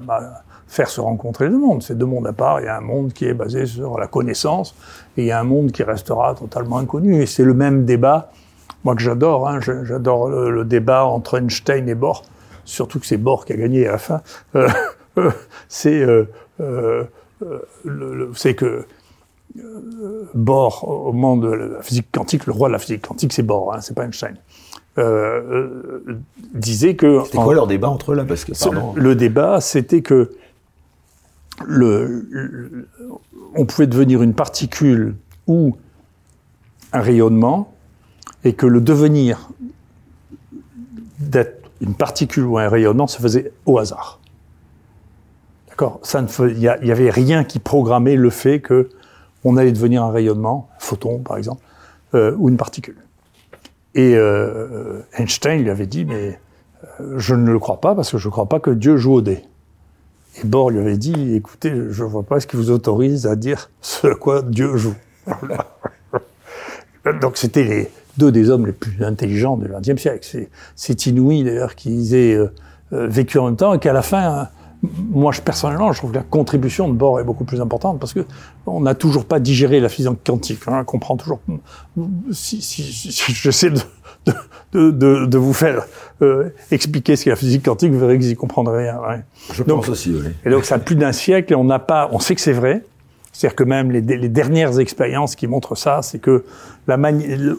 faire 0.67 0.89
se 0.89 1.01
rencontrer 1.01 1.47
les 1.47 1.51
deux 1.51 1.59
mondes. 1.59 1.83
C'est 1.83 1.97
deux 1.97 2.07
mondes 2.07 2.27
à 2.27 2.33
part. 2.33 2.61
Il 2.61 2.65
y 2.65 2.69
a 2.69 2.77
un 2.77 2.83
monde 2.83 3.13
qui 3.13 3.25
est 3.27 3.35
basé 3.35 3.67
sur 3.67 3.99
la 3.99 4.07
connaissance 4.07 4.75
et 5.17 5.23
il 5.23 5.27
y 5.27 5.33
a 5.33 5.41
un 5.41 5.45
monde 5.45 5.73
qui 5.73 5.83
restera 5.83 6.35
totalement 6.35 6.79
inconnu. 6.79 7.21
Et 7.23 7.27
c'est 7.27 7.45
le 7.45 7.55
même 7.55 7.85
débat, 7.85 8.31
moi 8.85 8.95
que 8.95 9.03
j'adore. 9.03 9.49
Hein, 9.49 9.61
j'adore 9.61 10.29
le, 10.29 10.65
débat 10.65 11.05
entre 11.05 11.39
Einstein 11.39 11.89
et 11.89 11.95
Bohr. 11.95 12.23
Surtout 12.65 13.01
que 13.01 13.07
c'est 13.07 13.17
Bohr 13.17 13.45
qui 13.45 13.53
a 13.53 13.57
gagné 13.57 13.89
à 13.89 13.93
la 13.93 13.99
fin. 13.99 14.21
Euh, 14.55 14.69
c'est 15.69 16.03
euh, 16.03 16.29
euh, 16.61 18.31
c'est 18.35 18.55
que 18.55 18.87
euh, 19.59 20.31
Bohr, 20.35 20.85
au 20.87 21.13
moment 21.13 21.37
de 21.37 21.49
la 21.49 21.83
physique 21.83 22.09
quantique, 22.13 22.47
le 22.47 22.53
roi 22.53 22.69
de 22.69 22.75
la 22.75 22.79
physique 22.79 23.07
quantique, 23.07 23.33
c'est 23.33 23.43
Bohr, 23.43 23.75
hein, 23.75 23.81
c'est 23.81 23.95
pas 23.95 24.05
Einstein. 24.05 24.37
Euh, 24.99 25.03
euh, 25.07 26.21
disait 26.53 26.97
que. 26.97 27.23
C'était 27.25 27.39
quoi 27.39 27.55
leur 27.55 27.67
débat 27.67 27.89
entre 27.89 28.13
eux 28.13 28.17
là 28.17 28.25
Parce 28.25 28.45
que 28.45 28.53
le 28.97 29.15
débat, 29.15 29.61
c'était 29.61 30.03
que 30.03 30.33
le, 31.65 32.89
on 33.55 33.67
pouvait 33.67 33.87
devenir 33.87 34.23
une 34.23 34.35
particule 34.35 35.15
ou 35.47 35.77
un 36.93 37.01
rayonnement, 37.01 37.73
et 38.45 38.53
que 38.55 38.67
le 38.67 38.81
devenir 38.81 39.51
d'être 41.19 41.71
une 41.81 41.95
particule 41.95 42.45
ou 42.45 42.59
un 42.59 42.69
rayonnement 42.69 43.07
se 43.07 43.21
faisait 43.21 43.53
au 43.67 43.79
hasard. 43.79 44.21
D'accord? 45.69 46.01
Ça 46.03 46.21
ne 46.21 46.49
il 46.49 46.59
y, 46.59 46.69
avait 46.69 47.11
rien 47.11 47.45
qui 47.45 47.59
programmait 47.59 48.17
le 48.17 48.31
fait 48.31 48.61
que 48.61 48.91
on 49.45 49.57
allait 49.57 49.73
devenir 49.73 50.03
un 50.03 50.11
rayonnement, 50.11 50.69
un 50.77 50.81
photon 50.81 51.19
par 51.19 51.37
exemple, 51.37 51.63
euh, 52.15 52.35
ou 52.39 52.49
une 52.49 52.57
particule. 52.57 52.97
Et 53.95 54.15
euh, 54.15 55.01
Einstein 55.15 55.63
lui 55.63 55.71
avait 55.71 55.87
dit, 55.87 56.05
mais 56.05 56.39
euh, 57.01 57.15
je 57.19 57.35
ne 57.35 57.51
le 57.51 57.59
crois 57.59 57.81
pas 57.81 57.95
parce 57.95 58.11
que 58.11 58.19
je 58.19 58.29
ne 58.29 58.33
crois 58.33 58.47
pas 58.47 58.61
que 58.61 58.71
Dieu 58.71 58.97
joue 58.97 59.15
au 59.15 59.21
dé. 59.21 59.43
Et 60.41 60.47
Bohr 60.47 60.71
lui 60.71 60.79
avait 60.79 60.97
dit, 60.97 61.35
écoutez, 61.35 61.73
je 61.91 62.05
ne 62.05 62.09
vois 62.09 62.23
pas 62.23 62.39
ce 62.39 62.47
qui 62.47 62.57
vous 62.57 62.71
autorise 62.71 63.27
à 63.27 63.35
dire 63.35 63.71
ce 63.81 64.07
à 64.07 64.15
quoi 64.15 64.43
Dieu 64.43 64.77
joue. 64.77 64.95
Donc 67.21 67.37
c'était 67.37 67.65
les 67.65 67.91
deux 68.17 68.31
des 68.31 68.51
hommes 68.51 68.67
les 68.67 68.73
plus 68.73 69.03
intelligents 69.03 69.57
du 69.57 69.69
XXe 69.69 70.01
siècle. 70.01 70.47
C'est 70.77 71.07
inouï 71.07 71.43
d'ailleurs 71.43 71.75
qu'ils 71.75 72.15
aient 72.15 72.37
euh, 72.37 72.49
vécu 72.91 73.39
en 73.39 73.47
même 73.47 73.57
temps 73.57 73.75
et 73.75 73.79
qu'à 73.79 73.93
la 73.93 74.03
fin, 74.03 74.49
moi, 74.83 75.33
je, 75.33 75.43
personnellement, 75.43 75.93
je 75.93 75.99
trouve 75.99 76.13
que 76.13 76.17
la 76.17 76.23
contribution 76.23 76.89
de 76.89 76.95
Bohr 76.95 77.21
est 77.21 77.25
beaucoup 77.25 77.45
plus 77.45 77.61
importante 77.61 78.01
parce 78.01 78.15
que 78.15 78.25
on 78.67 78.81
n'a 78.81 78.95
toujours 78.95 79.27
pas 79.27 79.39
digéré 79.39 79.79
la 79.79 79.91
physique 79.91 80.25
quantique. 80.25 80.61
Hein, 80.67 80.79
on 80.81 80.85
comprend 80.85 81.17
toujours. 81.17 81.41
Si, 82.33 82.63
si, 82.63 82.83
si 82.83 83.33
j'essaie 83.35 83.71
de, 83.71 83.81
de, 84.73 84.91
de, 84.91 85.27
de, 85.27 85.39
vous 85.39 85.53
faire 85.53 85.85
euh, 86.23 86.49
expliquer 86.71 87.17
ce 87.17 87.25
qu'est 87.25 87.31
la 87.31 87.37
physique 87.37 87.65
quantique, 87.65 87.93
vous 87.93 87.99
verrez 87.99 88.17
que 88.19 88.23
vous 88.23 88.31
n'y 88.31 88.37
comprendrez 88.37 88.85
rien. 88.85 89.01
Ouais. 89.01 89.21
Je 89.53 89.63
pense 89.63 89.89
aussi. 89.91 90.13
Oui. 90.15 90.31
Et 90.47 90.51
donc, 90.51 90.65
ça 90.65 90.77
a 90.77 90.79
plus 90.79 90.97
d'un 90.97 91.13
siècle 91.13 91.53
et 91.53 91.57
on 91.57 91.65
n'a 91.65 91.79
pas. 91.79 92.09
On 92.13 92.19
sait 92.19 92.35
que 92.35 92.41
c'est 92.41 92.53
vrai. 92.53 92.83
C'est-à-dire 93.33 93.57
que 93.57 93.65
même 93.65 93.91
les, 93.91 94.01
les, 94.01 94.29
dernières 94.29 94.81
expériences 94.81 95.37
qui 95.37 95.47
montrent 95.47 95.77
ça, 95.77 96.01
c'est 96.03 96.19
que 96.19 96.45
la 96.89 96.99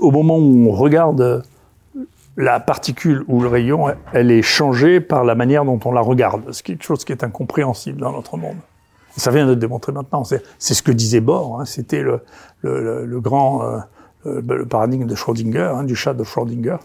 au 0.01 0.11
moment 0.11 0.37
où 0.37 0.69
on 0.69 0.73
regarde 0.73 1.43
la 2.41 2.59
particule 2.59 3.23
ou 3.27 3.41
le 3.41 3.47
rayon, 3.47 3.87
elle 4.13 4.31
est 4.31 4.41
changée 4.41 4.99
par 4.99 5.23
la 5.23 5.35
manière 5.35 5.65
dont 5.65 5.79
on 5.85 5.91
la 5.91 6.01
regarde, 6.01 6.51
ce 6.51 6.63
qui 6.63 6.71
est 6.71 6.75
quelque 6.75 6.85
chose 6.85 7.05
qui 7.05 7.11
est 7.11 7.23
incompréhensible 7.23 8.01
dans 8.01 8.11
notre 8.11 8.37
monde. 8.37 8.57
Ça 9.17 9.31
vient 9.31 9.45
de 9.45 9.55
démontrer 9.55 9.91
maintenant. 9.91 10.23
C'est 10.23 10.73
ce 10.73 10.81
que 10.81 10.91
disait 10.91 11.19
Bohr. 11.19 11.59
Hein. 11.59 11.65
C'était 11.65 12.01
le, 12.01 12.21
grand 13.19 13.63
euh, 14.25 14.41
le 14.47 14.65
paradigme 14.65 15.05
de 15.05 15.15
Schrödinger, 15.15 15.71
hein, 15.75 15.83
du 15.83 15.95
chat 15.95 16.13
de 16.13 16.23
Schrödinger, 16.23 16.77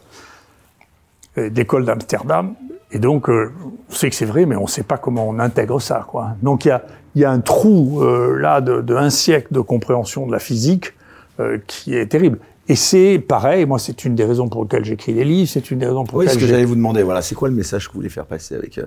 d'école 1.36 1.84
d'Amsterdam. 1.84 2.54
Et 2.92 2.98
donc, 2.98 3.28
euh, 3.28 3.52
on 3.90 3.92
sait 3.92 4.10
que 4.10 4.16
c'est 4.16 4.26
vrai, 4.26 4.46
mais 4.46 4.56
on 4.56 4.62
ne 4.62 4.68
sait 4.68 4.82
pas 4.82 4.96
comment 4.96 5.28
on 5.28 5.38
intègre 5.38 5.80
ça. 5.80 6.06
Donc, 6.42 6.64
il 6.64 6.78
y 7.14 7.24
a, 7.24 7.30
un 7.30 7.40
trou 7.40 8.02
euh, 8.02 8.38
là 8.38 8.60
de, 8.60 8.80
de, 8.80 8.94
un 8.94 9.10
siècle 9.10 9.48
de 9.50 9.60
compréhension 9.60 10.26
de 10.26 10.32
la 10.32 10.38
physique 10.38 10.94
euh, 11.40 11.58
qui 11.66 11.94
est 11.96 12.06
terrible. 12.06 12.38
Et 12.68 12.74
c'est 12.74 13.18
pareil, 13.18 13.64
moi 13.64 13.78
c'est 13.78 14.04
une 14.04 14.16
des 14.16 14.24
raisons 14.24 14.48
pour 14.48 14.62
lesquelles 14.64 14.84
j'écris 14.84 15.12
les 15.12 15.24
livres, 15.24 15.48
c'est 15.48 15.70
une 15.70 15.78
des 15.78 15.86
raisons 15.86 16.04
pour 16.04 16.18
oui, 16.18 16.24
lesquelles... 16.24 16.40
ce 16.40 16.44
que 16.44 16.50
j'allais 16.50 16.64
vous 16.64 16.74
demander, 16.74 17.04
voilà, 17.04 17.22
c'est 17.22 17.36
quoi 17.36 17.48
le 17.48 17.54
message 17.54 17.86
que 17.86 17.92
vous 17.92 18.00
voulez 18.00 18.08
faire 18.08 18.26
passer 18.26 18.56
avec... 18.56 18.78
Euh, 18.78 18.86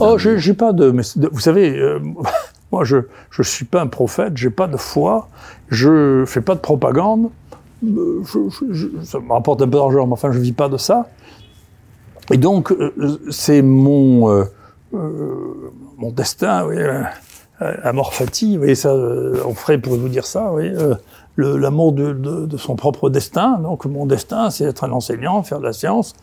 oh, 0.00 0.16
j'ai 0.16 0.54
pas 0.54 0.72
de, 0.72 0.90
de... 0.90 1.28
Vous 1.30 1.40
savez, 1.40 1.78
euh, 1.78 1.98
moi 2.72 2.84
je 2.84 2.98
je 3.30 3.42
suis 3.42 3.66
pas 3.66 3.82
un 3.82 3.86
prophète, 3.86 4.36
j'ai 4.36 4.48
pas 4.48 4.66
de 4.66 4.78
foi, 4.78 5.28
je 5.68 6.24
fais 6.26 6.40
pas 6.40 6.54
de 6.54 6.60
propagande, 6.60 7.28
euh, 7.84 8.22
je, 8.24 8.38
je, 8.70 8.86
ça 9.04 9.20
me 9.20 9.30
rapporte 9.30 9.60
un 9.60 9.68
peu 9.68 9.76
d'argent, 9.76 10.06
mais 10.06 10.14
enfin 10.14 10.32
je 10.32 10.38
vis 10.38 10.52
pas 10.52 10.70
de 10.70 10.78
ça. 10.78 11.08
Et 12.30 12.38
donc 12.38 12.74
c'est 13.30 13.60
mon 13.60 14.46
mon 14.92 16.10
destin, 16.12 16.64
oui, 16.66 16.76
amor 17.82 18.14
fati, 18.14 18.54
vous 18.54 18.62
voyez 18.62 18.74
ça, 18.74 18.94
on 18.94 19.54
ferait 19.54 19.76
pour 19.76 19.96
vous 19.96 20.08
dire 20.08 20.24
ça, 20.24 20.50
oui 20.54 20.72
l'amour 21.36 21.92
de, 21.92 22.12
de, 22.12 22.46
de, 22.46 22.56
son 22.56 22.76
propre 22.76 23.10
destin. 23.10 23.58
Donc 23.58 23.84
mon 23.86 24.06
destin, 24.06 24.50
c'est 24.50 24.64
d'être 24.64 24.84
un 24.84 24.92
enseignant, 24.92 25.42
faire 25.42 25.60
de 25.60 25.64
la 25.64 25.72
science. 25.72 26.14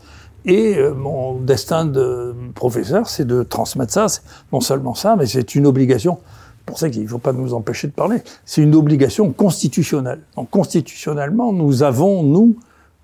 Et 0.46 0.78
euh, 0.78 0.94
mon 0.94 1.36
destin 1.36 1.86
de 1.86 2.34
professeur, 2.56 3.08
c'est 3.10 3.26
de 3.26 3.44
transmettre 3.44 3.94
ça. 3.94 4.08
Non 4.54 4.62
seulement 4.62 4.96
ça, 4.96 5.16
mais 5.16 5.26
c'est 5.26 5.56
une 5.56 5.68
obligation. 5.68 6.20
pour 6.66 6.80
ça 6.80 6.90
qu'il 6.90 7.04
ne 7.04 7.08
faut 7.08 7.18
pas 7.18 7.34
nous 7.34 7.54
empêcher 7.54 7.88
de 7.88 7.94
parler. 7.94 8.22
C'est 8.46 8.62
une 8.62 8.76
obligation 8.76 9.32
constitutionnelle. 9.32 10.22
Donc 10.36 10.50
constitutionnellement, 10.50 11.52
nous 11.52 11.84
avons, 11.84 12.24
nous, 12.24 12.56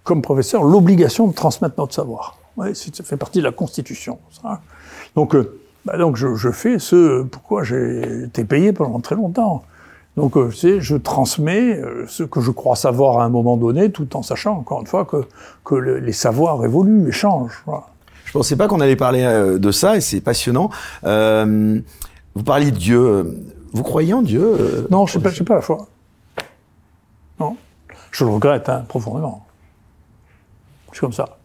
comme 0.03 0.21
professeurs, 0.21 0.63
l'obligation 0.63 1.27
de 1.27 1.33
transmettre 1.33 1.75
notre 1.77 1.93
savoir. 1.93 2.37
Ouais, 2.57 2.73
ça 2.73 3.03
fait 3.03 3.17
partie 3.17 3.39
de 3.39 3.43
la 3.43 3.51
Constitution. 3.51 4.19
Donc, 5.15 5.35
euh, 5.35 5.59
bah 5.83 5.97
donc 5.97 6.15
je, 6.15 6.35
je, 6.35 6.49
fais 6.51 6.79
ce 6.79 7.23
pourquoi 7.23 7.63
j'ai 7.63 8.23
été 8.23 8.45
payé 8.45 8.71
pendant 8.71 8.99
très 9.01 9.15
longtemps. 9.15 9.63
Donc, 10.17 10.37
euh, 10.37 10.49
c'est, 10.51 10.79
je 10.79 10.95
transmets 10.95 11.77
euh, 11.77 12.05
ce 12.07 12.23
que 12.23 12.39
je 12.39 12.51
crois 12.51 12.75
savoir 12.75 13.19
à 13.19 13.25
un 13.25 13.29
moment 13.29 13.57
donné, 13.57 13.91
tout 13.91 14.15
en 14.15 14.21
sachant, 14.21 14.57
encore 14.57 14.79
une 14.79 14.87
fois, 14.87 15.03
que, 15.05 15.25
que 15.65 15.75
les 15.75 16.13
savoirs 16.13 16.63
évoluent 16.63 17.09
et 17.09 17.11
changent. 17.11 17.61
Voilà. 17.65 17.83
Je 18.25 18.31
pensais 18.31 18.55
pas 18.55 18.67
qu'on 18.67 18.81
allait 18.81 18.95
parler 18.95 19.23
euh, 19.23 19.57
de 19.57 19.71
ça, 19.71 19.95
et 19.95 20.01
c'est 20.01 20.21
passionnant. 20.21 20.69
Euh, 21.05 21.79
vous 22.33 22.43
parliez 22.43 22.71
de 22.71 22.77
Dieu. 22.77 23.37
Vous 23.73 23.83
croyez 23.83 24.13
en 24.13 24.21
Dieu 24.21 24.87
Non, 24.89 25.05
je 25.05 25.19
ne 25.19 25.29
sais, 25.29 25.43
pas 25.43 25.55
la 25.55 25.61
foi. 25.61 25.87
Non. 27.39 27.57
Je 28.11 28.23
le 28.23 28.31
regrette 28.31 28.69
hein, 28.69 28.83
profondément. 28.87 29.45
C'est 30.91 30.99
comme 30.99 31.13
ça. 31.13 31.37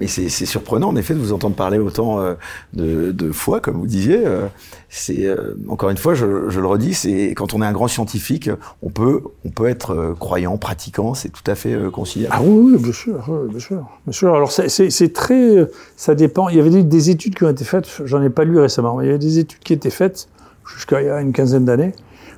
Mais 0.00 0.08
c'est 0.08 0.28
surprenant, 0.28 0.88
en 0.88 0.96
effet, 0.96 1.14
de 1.14 1.18
vous 1.18 1.32
entendre 1.32 1.56
parler 1.56 1.78
autant 1.78 2.20
euh, 2.20 2.34
de, 2.74 3.32
foi, 3.32 3.60
comme 3.60 3.78
vous 3.78 3.86
disiez. 3.86 4.26
Euh, 4.26 4.46
c'est 4.90 5.24
euh, 5.24 5.56
encore 5.68 5.88
une 5.88 5.96
fois, 5.96 6.12
je, 6.12 6.26
le 6.26 6.66
redis, 6.66 6.92
c'est 6.92 7.28
quand 7.34 7.54
on 7.54 7.62
est 7.62 7.66
un 7.66 7.72
grand 7.72 7.88
scientifique, 7.88 8.50
on 8.82 8.90
peut, 8.90 9.22
on 9.46 9.50
peut 9.50 9.66
être 9.66 10.14
croyant, 10.18 10.58
pratiquant, 10.58 11.14
c'est 11.14 11.30
tout 11.30 11.50
à 11.50 11.54
fait 11.54 11.74
conciliable. 11.90 12.34
Ah 12.36 12.42
oui, 12.42 12.76
bien 12.76 12.92
sûr, 12.92 13.24
bien 13.48 13.58
sûr, 13.58 13.86
bien 14.04 14.12
sûr. 14.12 14.34
Alors 14.34 14.52
c'est 14.52 15.12
très, 15.14 15.66
ça 15.96 16.14
dépend. 16.14 16.50
Il 16.50 16.56
y 16.56 16.60
avait 16.60 16.70
des, 16.70 16.82
des 16.82 17.10
études 17.10 17.34
qui 17.34 17.44
ont 17.44 17.50
été 17.50 17.64
faites. 17.64 17.88
J'en 18.04 18.22
ai 18.22 18.30
pas 18.30 18.44
lu 18.44 18.58
récemment, 18.58 18.96
mais 18.96 19.04
il 19.04 19.06
y 19.06 19.10
avait 19.10 19.18
des 19.18 19.38
études 19.38 19.60
qui 19.60 19.72
étaient 19.72 19.90
faites 19.90 20.28
jusqu'à 20.66 21.00
il 21.00 21.06
y 21.06 21.10
a 21.10 21.20
une 21.20 21.32
quinzaine 21.32 21.64
d'années, 21.64 21.92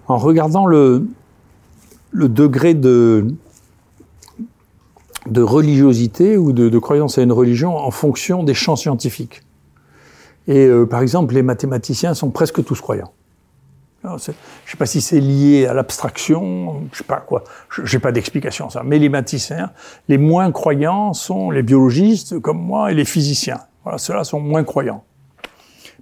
en 0.06 0.18
regardant 0.18 0.66
le 0.66 1.04
le 2.10 2.28
degré 2.28 2.74
de 2.74 3.26
de 5.30 5.42
religiosité 5.42 6.36
ou 6.36 6.52
de, 6.52 6.68
de, 6.68 6.78
croyance 6.78 7.18
à 7.18 7.22
une 7.22 7.32
religion 7.32 7.76
en 7.76 7.90
fonction 7.90 8.42
des 8.44 8.54
champs 8.54 8.76
scientifiques. 8.76 9.42
Et 10.46 10.66
euh, 10.66 10.86
par 10.86 11.02
exemple, 11.02 11.34
les 11.34 11.42
mathématiciens 11.42 12.14
sont 12.14 12.30
presque 12.30 12.64
tous 12.64 12.80
croyants. 12.80 13.12
je 14.02 14.08
ne 14.08 14.18
sais 14.18 14.34
pas 14.78 14.86
si 14.86 15.00
c'est 15.00 15.20
lié 15.20 15.66
à 15.66 15.74
l'abstraction, 15.74 16.82
je 16.92 16.98
sais 16.98 17.04
pas 17.04 17.20
quoi, 17.20 17.44
j'ai 17.84 17.98
pas 17.98 18.12
d'explication 18.12 18.70
ça. 18.70 18.82
Mais 18.82 18.98
les 18.98 19.08
mathématiciens, 19.08 19.70
les 20.08 20.18
moins 20.18 20.50
croyants 20.52 21.12
sont 21.12 21.50
les 21.50 21.62
biologistes 21.62 22.38
comme 22.40 22.58
moi 22.58 22.90
et 22.90 22.94
les 22.94 23.04
physiciens. 23.04 23.60
Voilà, 23.84 23.98
ceux-là 23.98 24.24
sont 24.24 24.40
moins 24.40 24.64
croyants. 24.64 25.04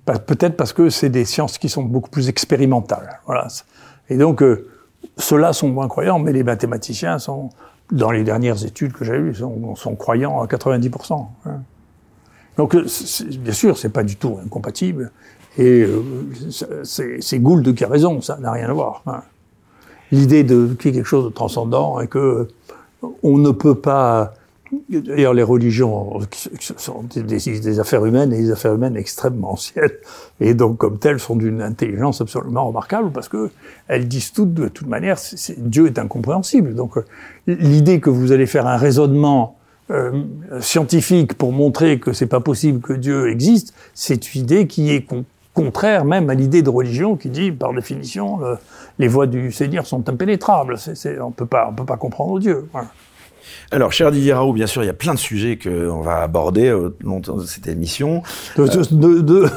Peut-être 0.04 0.56
parce 0.56 0.72
que 0.72 0.88
c'est 0.88 1.08
des 1.08 1.24
sciences 1.24 1.58
qui 1.58 1.68
sont 1.68 1.82
beaucoup 1.82 2.10
plus 2.10 2.28
expérimentales. 2.28 3.20
Voilà. 3.26 3.48
Et 4.08 4.16
donc, 4.16 4.40
euh, 4.40 4.68
ceux-là 5.18 5.52
sont 5.52 5.68
moins 5.68 5.88
croyants, 5.88 6.20
mais 6.20 6.32
les 6.32 6.44
mathématiciens 6.44 7.18
sont 7.18 7.50
dans 7.90 8.10
les 8.10 8.24
dernières 8.24 8.64
études 8.64 8.92
que 8.92 9.04
j'ai 9.04 9.16
eues, 9.16 9.34
sont, 9.34 9.74
sont, 9.76 9.94
croyants 9.94 10.42
à 10.42 10.46
90%. 10.46 11.26
Hein. 11.44 11.50
Donc, 12.56 12.74
euh, 12.74 12.86
bien 13.38 13.52
sûr, 13.52 13.78
c'est 13.78 13.90
pas 13.90 14.02
du 14.02 14.16
tout 14.16 14.38
incompatible. 14.44 15.12
Et 15.58 15.84
euh, 15.84 16.82
c'est 16.84 17.38
Gould 17.38 17.74
qui 17.74 17.84
a 17.84 17.88
raison, 17.88 18.20
ça 18.20 18.38
n'a 18.38 18.52
rien 18.52 18.68
à 18.68 18.72
voir. 18.72 19.02
Hein. 19.06 19.22
L'idée 20.12 20.44
de 20.44 20.74
qu'il 20.78 20.90
y 20.90 20.94
ait 20.94 20.98
quelque 20.98 21.08
chose 21.08 21.24
de 21.24 21.30
transcendant 21.30 22.00
et 22.00 22.06
que 22.06 22.48
on 23.22 23.38
ne 23.38 23.50
peut 23.50 23.74
pas 23.74 24.34
D'ailleurs, 24.88 25.34
les 25.34 25.42
religions 25.42 26.20
sont 26.58 27.04
des, 27.14 27.80
affaires 27.80 28.04
humaines 28.04 28.32
et 28.32 28.38
des 28.38 28.50
affaires 28.50 28.74
humaines 28.74 28.96
extrêmement 28.96 29.52
anciennes, 29.52 29.90
et 30.40 30.54
donc 30.54 30.78
comme 30.78 30.98
telles 30.98 31.20
sont 31.20 31.36
d'une 31.36 31.62
intelligence 31.62 32.20
absolument 32.20 32.66
remarquable 32.66 33.10
parce 33.12 33.28
que 33.28 33.50
elles 33.88 34.08
disent 34.08 34.32
toutes 34.32 34.54
de 34.54 34.68
toute 34.68 34.88
manière, 34.88 35.18
Dieu 35.58 35.86
est 35.86 35.98
incompréhensible. 35.98 36.74
Donc 36.74 36.96
euh, 36.98 37.04
l'idée 37.46 38.00
que 38.00 38.10
vous 38.10 38.32
allez 38.32 38.46
faire 38.46 38.66
un 38.66 38.76
raisonnement 38.76 39.56
euh, 39.90 40.24
scientifique 40.60 41.34
pour 41.34 41.52
montrer 41.52 41.98
que 41.98 42.12
c'est 42.12 42.26
pas 42.26 42.40
possible 42.40 42.80
que 42.80 42.92
Dieu 42.92 43.30
existe, 43.30 43.74
c'est 43.94 44.34
une 44.34 44.42
idée 44.42 44.66
qui 44.66 44.90
est 44.90 45.06
contraire 45.54 46.04
même 46.04 46.28
à 46.28 46.34
l'idée 46.34 46.62
de 46.62 46.70
religion 46.70 47.16
qui 47.16 47.30
dit 47.30 47.50
par 47.50 47.72
définition 47.72 48.40
les 48.98 49.08
voies 49.08 49.26
du 49.26 49.52
Seigneur 49.52 49.86
sont 49.86 50.08
impénétrables. 50.08 50.76
C 50.78 51.18
on 51.20 51.30
peut 51.30 51.46
pas 51.46 51.68
on 51.70 51.74
peut 51.74 51.86
pas 51.86 51.96
comprendre 51.96 52.38
Dieu. 52.38 52.68
Voilà. 52.72 52.88
Alors, 53.70 53.92
cher 53.92 54.10
Didier 54.10 54.32
Raoult, 54.32 54.52
bien 54.52 54.66
sûr, 54.66 54.82
il 54.82 54.86
y 54.86 54.90
a 54.90 54.94
plein 54.94 55.14
de 55.14 55.18
sujets 55.18 55.58
qu'on 55.58 56.00
va 56.00 56.22
aborder 56.22 56.72
au 56.72 56.94
long 57.02 57.20
de 57.20 57.44
cette 57.44 57.66
émission. 57.66 58.22
De, 58.56 58.66
de, 58.66 59.20
de, 59.20 59.50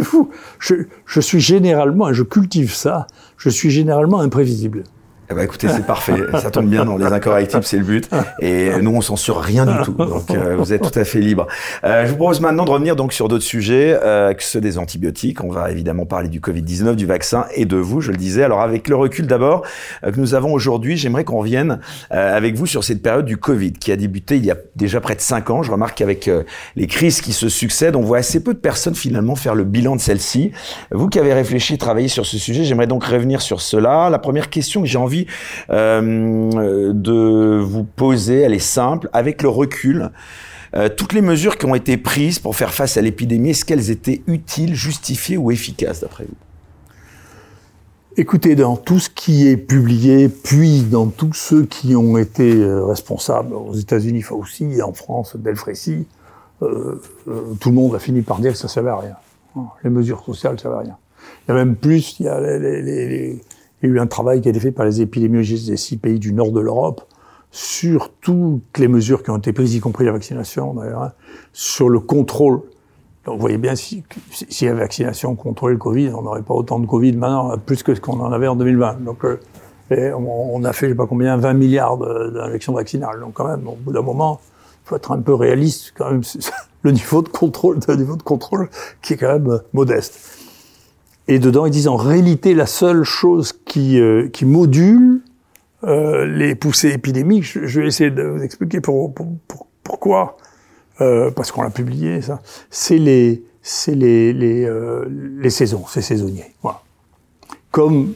vous 0.00 0.30
je, 0.58 0.74
je 1.06 1.20
suis 1.20 1.40
généralement, 1.40 2.10
et 2.10 2.14
je 2.14 2.22
cultive 2.22 2.74
ça, 2.74 3.06
je 3.36 3.48
suis 3.48 3.70
généralement 3.70 4.20
imprévisible. 4.20 4.84
Eh 5.30 5.34
ben, 5.34 5.42
écoutez, 5.42 5.68
c'est 5.68 5.86
parfait. 5.86 6.14
Ça 6.42 6.50
tombe 6.50 6.68
bien 6.68 6.84
dans 6.84 6.96
les 6.96 7.06
incorrectibles, 7.06 7.62
c'est 7.62 7.76
le 7.76 7.84
but. 7.84 8.10
Et 8.40 8.70
nous, 8.82 8.90
on 8.90 9.00
censure 9.00 9.38
rien 9.38 9.64
du 9.64 9.84
tout. 9.84 9.92
Donc, 9.92 10.28
euh, 10.32 10.56
vous 10.56 10.72
êtes 10.72 10.82
tout 10.82 10.98
à 10.98 11.04
fait 11.04 11.20
libre. 11.20 11.46
Euh, 11.84 12.04
je 12.04 12.10
vous 12.10 12.16
propose 12.16 12.40
maintenant 12.40 12.64
de 12.64 12.70
revenir 12.70 12.96
donc 12.96 13.12
sur 13.12 13.28
d'autres 13.28 13.44
sujets, 13.44 13.96
euh, 14.02 14.34
que 14.34 14.42
ceux 14.42 14.60
des 14.60 14.76
antibiotiques. 14.76 15.44
On 15.44 15.50
va 15.50 15.70
évidemment 15.70 16.04
parler 16.04 16.28
du 16.28 16.40
Covid-19, 16.40 16.96
du 16.96 17.06
vaccin 17.06 17.44
et 17.54 17.64
de 17.64 17.76
vous, 17.76 18.00
je 18.00 18.10
le 18.10 18.16
disais. 18.16 18.42
Alors, 18.42 18.60
avec 18.60 18.88
le 18.88 18.96
recul 18.96 19.28
d'abord 19.28 19.64
euh, 20.02 20.10
que 20.10 20.18
nous 20.18 20.34
avons 20.34 20.52
aujourd'hui, 20.52 20.96
j'aimerais 20.96 21.22
qu'on 21.22 21.38
revienne 21.38 21.78
euh, 22.10 22.36
avec 22.36 22.56
vous 22.56 22.66
sur 22.66 22.82
cette 22.82 23.00
période 23.00 23.24
du 23.24 23.36
Covid 23.36 23.74
qui 23.74 23.92
a 23.92 23.96
débuté 23.96 24.36
il 24.36 24.44
y 24.44 24.50
a 24.50 24.56
déjà 24.74 25.00
près 25.00 25.14
de 25.14 25.20
cinq 25.20 25.50
ans. 25.50 25.62
Je 25.62 25.70
remarque 25.70 25.96
qu'avec 25.96 26.28
les 26.74 26.86
crises 26.88 27.20
qui 27.20 27.32
se 27.32 27.48
succèdent, 27.48 27.94
on 27.94 28.02
voit 28.02 28.18
assez 28.18 28.42
peu 28.42 28.52
de 28.52 28.58
personnes 28.58 28.96
finalement 28.96 29.36
faire 29.36 29.54
le 29.54 29.62
bilan 29.62 29.94
de 29.94 30.00
celle-ci. 30.00 30.50
Vous 30.90 31.08
qui 31.08 31.20
avez 31.20 31.34
réfléchi, 31.34 31.78
travaillé 31.78 32.08
sur 32.08 32.26
ce 32.26 32.36
sujet, 32.36 32.64
j'aimerais 32.64 32.88
donc 32.88 33.04
revenir 33.04 33.40
sur 33.40 33.60
cela. 33.60 34.10
La 34.10 34.18
première 34.18 34.50
question 34.50 34.80
que 34.80 34.88
j'ai 34.88 34.98
envie 34.98 35.19
euh, 35.70 36.92
de 36.92 37.58
vous 37.60 37.84
poser, 37.84 38.40
elle 38.40 38.54
est 38.54 38.58
simple, 38.58 39.08
avec 39.12 39.42
le 39.42 39.48
recul. 39.48 40.10
Euh, 40.74 40.88
toutes 40.88 41.12
les 41.12 41.22
mesures 41.22 41.58
qui 41.58 41.66
ont 41.66 41.74
été 41.74 41.96
prises 41.96 42.38
pour 42.38 42.54
faire 42.54 42.72
face 42.72 42.96
à 42.96 43.00
l'épidémie, 43.00 43.50
est-ce 43.50 43.64
qu'elles 43.64 43.90
étaient 43.90 44.22
utiles, 44.26 44.74
justifiées 44.74 45.36
ou 45.36 45.50
efficaces 45.50 46.00
d'après 46.00 46.24
vous? 46.24 46.34
Écoutez, 48.16 48.54
dans 48.54 48.76
tout 48.76 48.98
ce 48.98 49.08
qui 49.08 49.48
est 49.48 49.56
publié, 49.56 50.28
puis 50.28 50.82
dans 50.82 51.06
tous 51.06 51.32
ceux 51.32 51.64
qui 51.64 51.96
ont 51.96 52.18
été 52.18 52.54
euh, 52.54 52.84
responsables 52.84 53.54
aux 53.54 53.74
États-Unis, 53.74 54.24
aussi 54.30 54.82
en 54.82 54.92
France, 54.92 55.36
Delfrécy, 55.36 56.06
tout 56.60 57.70
le 57.70 57.74
monde 57.74 57.94
a 57.94 57.98
fini 57.98 58.20
par 58.20 58.38
dire 58.38 58.52
que 58.52 58.58
ça 58.58 58.66
ne 58.66 58.70
servait 58.70 58.90
à 58.90 58.98
rien. 58.98 59.16
Les 59.82 59.88
mesures 59.88 60.22
sociales 60.22 60.52
ne 60.52 60.58
servaient 60.58 60.76
à 60.76 60.80
rien. 60.80 60.96
Il 61.48 61.48
y 61.48 61.52
a 61.52 61.54
même 61.54 61.74
plus, 61.74 62.20
il 62.20 62.26
y 62.26 62.28
a 62.28 62.38
les 62.38 63.40
il 63.82 63.88
y 63.88 63.92
a 63.92 63.96
eu 63.96 64.00
un 64.00 64.06
travail 64.06 64.40
qui 64.40 64.48
a 64.48 64.50
été 64.50 64.60
fait 64.60 64.72
par 64.72 64.86
les 64.86 65.00
épidémiologistes 65.00 65.68
des 65.68 65.76
six 65.76 65.96
pays 65.96 66.18
du 66.18 66.32
nord 66.32 66.52
de 66.52 66.60
l'Europe 66.60 67.02
sur 67.50 68.12
toutes 68.20 68.78
les 68.78 68.88
mesures 68.88 69.22
qui 69.22 69.30
ont 69.30 69.38
été 69.38 69.52
prises, 69.52 69.74
y 69.74 69.80
compris 69.80 70.04
la 70.04 70.12
vaccination 70.12 70.74
d'ailleurs, 70.74 71.02
hein, 71.02 71.12
sur 71.52 71.88
le 71.88 71.98
contrôle. 71.98 72.60
Donc 73.24 73.34
vous 73.34 73.40
voyez 73.40 73.58
bien, 73.58 73.74
si, 73.74 74.04
si 74.30 74.64
la 74.66 74.74
vaccination 74.74 75.34
contrôlait 75.34 75.74
le 75.74 75.78
Covid, 75.78 76.10
on 76.10 76.22
n'aurait 76.22 76.42
pas 76.42 76.54
autant 76.54 76.78
de 76.78 76.86
Covid 76.86 77.12
maintenant, 77.12 77.56
plus 77.58 77.82
que 77.82 77.94
ce 77.94 78.00
qu'on 78.00 78.20
en 78.20 78.32
avait 78.32 78.46
en 78.46 78.56
2020. 78.56 79.04
Donc 79.04 79.24
euh, 79.24 79.38
on, 79.90 80.62
a 80.64 80.72
fait, 80.72 80.86
je 80.86 80.92
sais 80.92 80.96
pas 80.96 81.06
combien, 81.06 81.36
20 81.36 81.54
milliards 81.54 81.98
d'injections 81.98 82.72
vaccinales. 82.72 83.20
Donc 83.20 83.34
quand 83.34 83.48
même, 83.48 83.66
au 83.66 83.74
bout 83.74 83.92
d'un 83.92 84.02
moment, 84.02 84.40
faut 84.84 84.96
être 84.96 85.12
un 85.12 85.20
peu 85.20 85.34
réaliste 85.34 85.92
quand 85.96 86.10
même. 86.10 86.22
Le 86.82 86.92
niveau 86.92 87.20
de 87.20 87.28
contrôle, 87.28 87.78
un 87.88 87.96
niveau 87.96 88.16
de 88.16 88.22
contrôle 88.22 88.70
qui 89.02 89.12
est 89.12 89.16
quand 89.18 89.30
même 89.34 89.50
euh, 89.50 89.58
modeste. 89.74 90.39
Et 91.28 91.38
dedans, 91.38 91.66
ils 91.66 91.70
disent 91.70 91.88
en 91.88 91.96
réalité 91.96 92.54
la 92.54 92.66
seule 92.66 93.04
chose 93.04 93.52
qui, 93.52 94.00
euh, 94.00 94.28
qui 94.28 94.44
module 94.44 95.22
euh, 95.84 96.26
les 96.26 96.54
poussées 96.54 96.90
épidémiques, 96.90 97.44
je, 97.44 97.66
je, 97.66 97.80
vais 97.80 97.86
essayer 97.86 98.10
de 98.10 98.22
vous 98.22 98.42
expliquer 98.42 98.80
pour, 98.80 99.14
pour, 99.14 99.28
pour, 99.48 99.66
pourquoi, 99.82 100.36
euh, 101.00 101.30
parce 101.30 101.52
qu'on 101.52 101.62
l'a 101.62 101.70
publié, 101.70 102.20
ça, 102.20 102.40
c'est 102.68 102.98
les, 102.98 103.42
c'est 103.62 103.94
les, 103.94 104.32
les, 104.32 104.64
euh, 104.64 105.06
les 105.38 105.50
saisons, 105.50 105.84
c'est 105.88 106.02
saisonnier. 106.02 106.54
Voilà. 106.62 106.82
Comme 107.70 108.12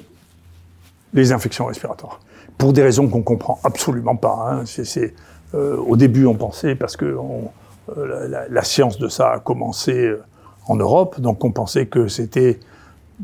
les 1.14 1.32
infections 1.32 1.66
respiratoires. 1.66 2.20
Pour 2.58 2.72
des 2.72 2.82
raisons 2.82 3.08
qu'on 3.08 3.22
comprend 3.22 3.58
absolument 3.64 4.16
pas. 4.16 4.48
Hein. 4.50 4.62
C'est, 4.66 5.14
euh, 5.54 5.76
au 5.76 5.96
début, 5.96 6.26
on 6.26 6.34
pensait, 6.34 6.74
parce 6.74 6.96
que 6.96 7.16
on, 7.16 7.50
euh, 7.96 8.28
la, 8.28 8.48
la, 8.48 8.64
science 8.64 8.98
de 8.98 9.08
ça 9.08 9.32
a 9.32 9.38
commencé 9.38 10.12
en 10.66 10.76
Europe, 10.76 11.20
donc 11.20 11.44
on 11.44 11.52
pensait 11.52 11.86
que 11.86 12.08
c'était 12.08 12.58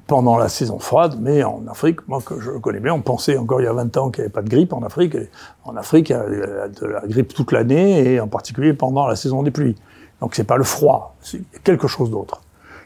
pendant 0.06 0.36
la 0.36 0.48
saison 0.48 0.78
froide, 0.78 1.18
mais 1.20 1.42
en 1.42 1.64
Afrique, 1.68 2.06
moi 2.08 2.20
que 2.24 2.40
je 2.40 2.50
connais 2.52 2.80
bien, 2.80 2.94
on 2.94 3.02
pensait 3.02 3.36
encore 3.36 3.60
il 3.60 3.64
y 3.64 3.68
a 3.68 3.72
20 3.72 3.96
ans 3.96 4.10
qu'il 4.10 4.22
n'y 4.22 4.26
avait 4.26 4.32
pas 4.32 4.42
de 4.42 4.48
grippe 4.48 4.72
en 4.72 4.82
Afrique. 4.82 5.14
Et 5.14 5.28
en 5.64 5.76
Afrique, 5.76 6.10
il 6.10 6.12
y 6.12 6.16
a 6.16 6.68
de 6.68 6.86
la 6.86 7.00
grippe 7.06 7.34
toute 7.34 7.52
l'année 7.52 8.12
et 8.12 8.20
en 8.20 8.28
particulier 8.28 8.72
pendant 8.72 9.06
la 9.06 9.16
saison 9.16 9.42
des 9.42 9.50
pluies. 9.50 9.76
Donc 10.20 10.34
c'est 10.34 10.44
pas 10.44 10.56
le 10.56 10.64
froid, 10.64 11.16
c'est 11.20 11.42
quelque 11.64 11.88
chose 11.88 12.10
d'autre. 12.10 12.42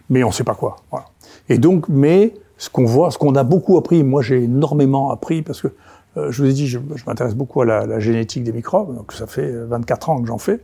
Mais 0.08 0.22
on 0.24 0.28
ne 0.28 0.32
sait 0.32 0.44
pas 0.44 0.54
quoi. 0.54 0.76
Voilà. 0.90 1.06
Et 1.48 1.58
donc, 1.58 1.88
mais 1.88 2.34
ce 2.56 2.70
qu'on 2.70 2.84
voit, 2.84 3.10
ce 3.10 3.18
qu'on 3.18 3.34
a 3.34 3.44
beaucoup 3.44 3.76
appris, 3.76 4.02
moi 4.02 4.22
j'ai 4.22 4.44
énormément 4.44 5.10
appris 5.10 5.42
parce 5.42 5.60
que 5.60 5.68
euh, 6.16 6.30
je 6.30 6.42
vous 6.42 6.48
ai 6.48 6.52
dit, 6.52 6.68
je, 6.68 6.78
m'intéresse 7.06 7.34
beaucoup 7.34 7.60
à 7.62 7.64
la, 7.64 7.86
la, 7.86 7.98
génétique 7.98 8.44
des 8.44 8.52
microbes, 8.52 8.94
donc 8.94 9.12
ça 9.12 9.26
fait 9.26 9.50
24 9.50 10.10
ans 10.10 10.22
que 10.22 10.28
j'en 10.28 10.38
fais 10.38 10.60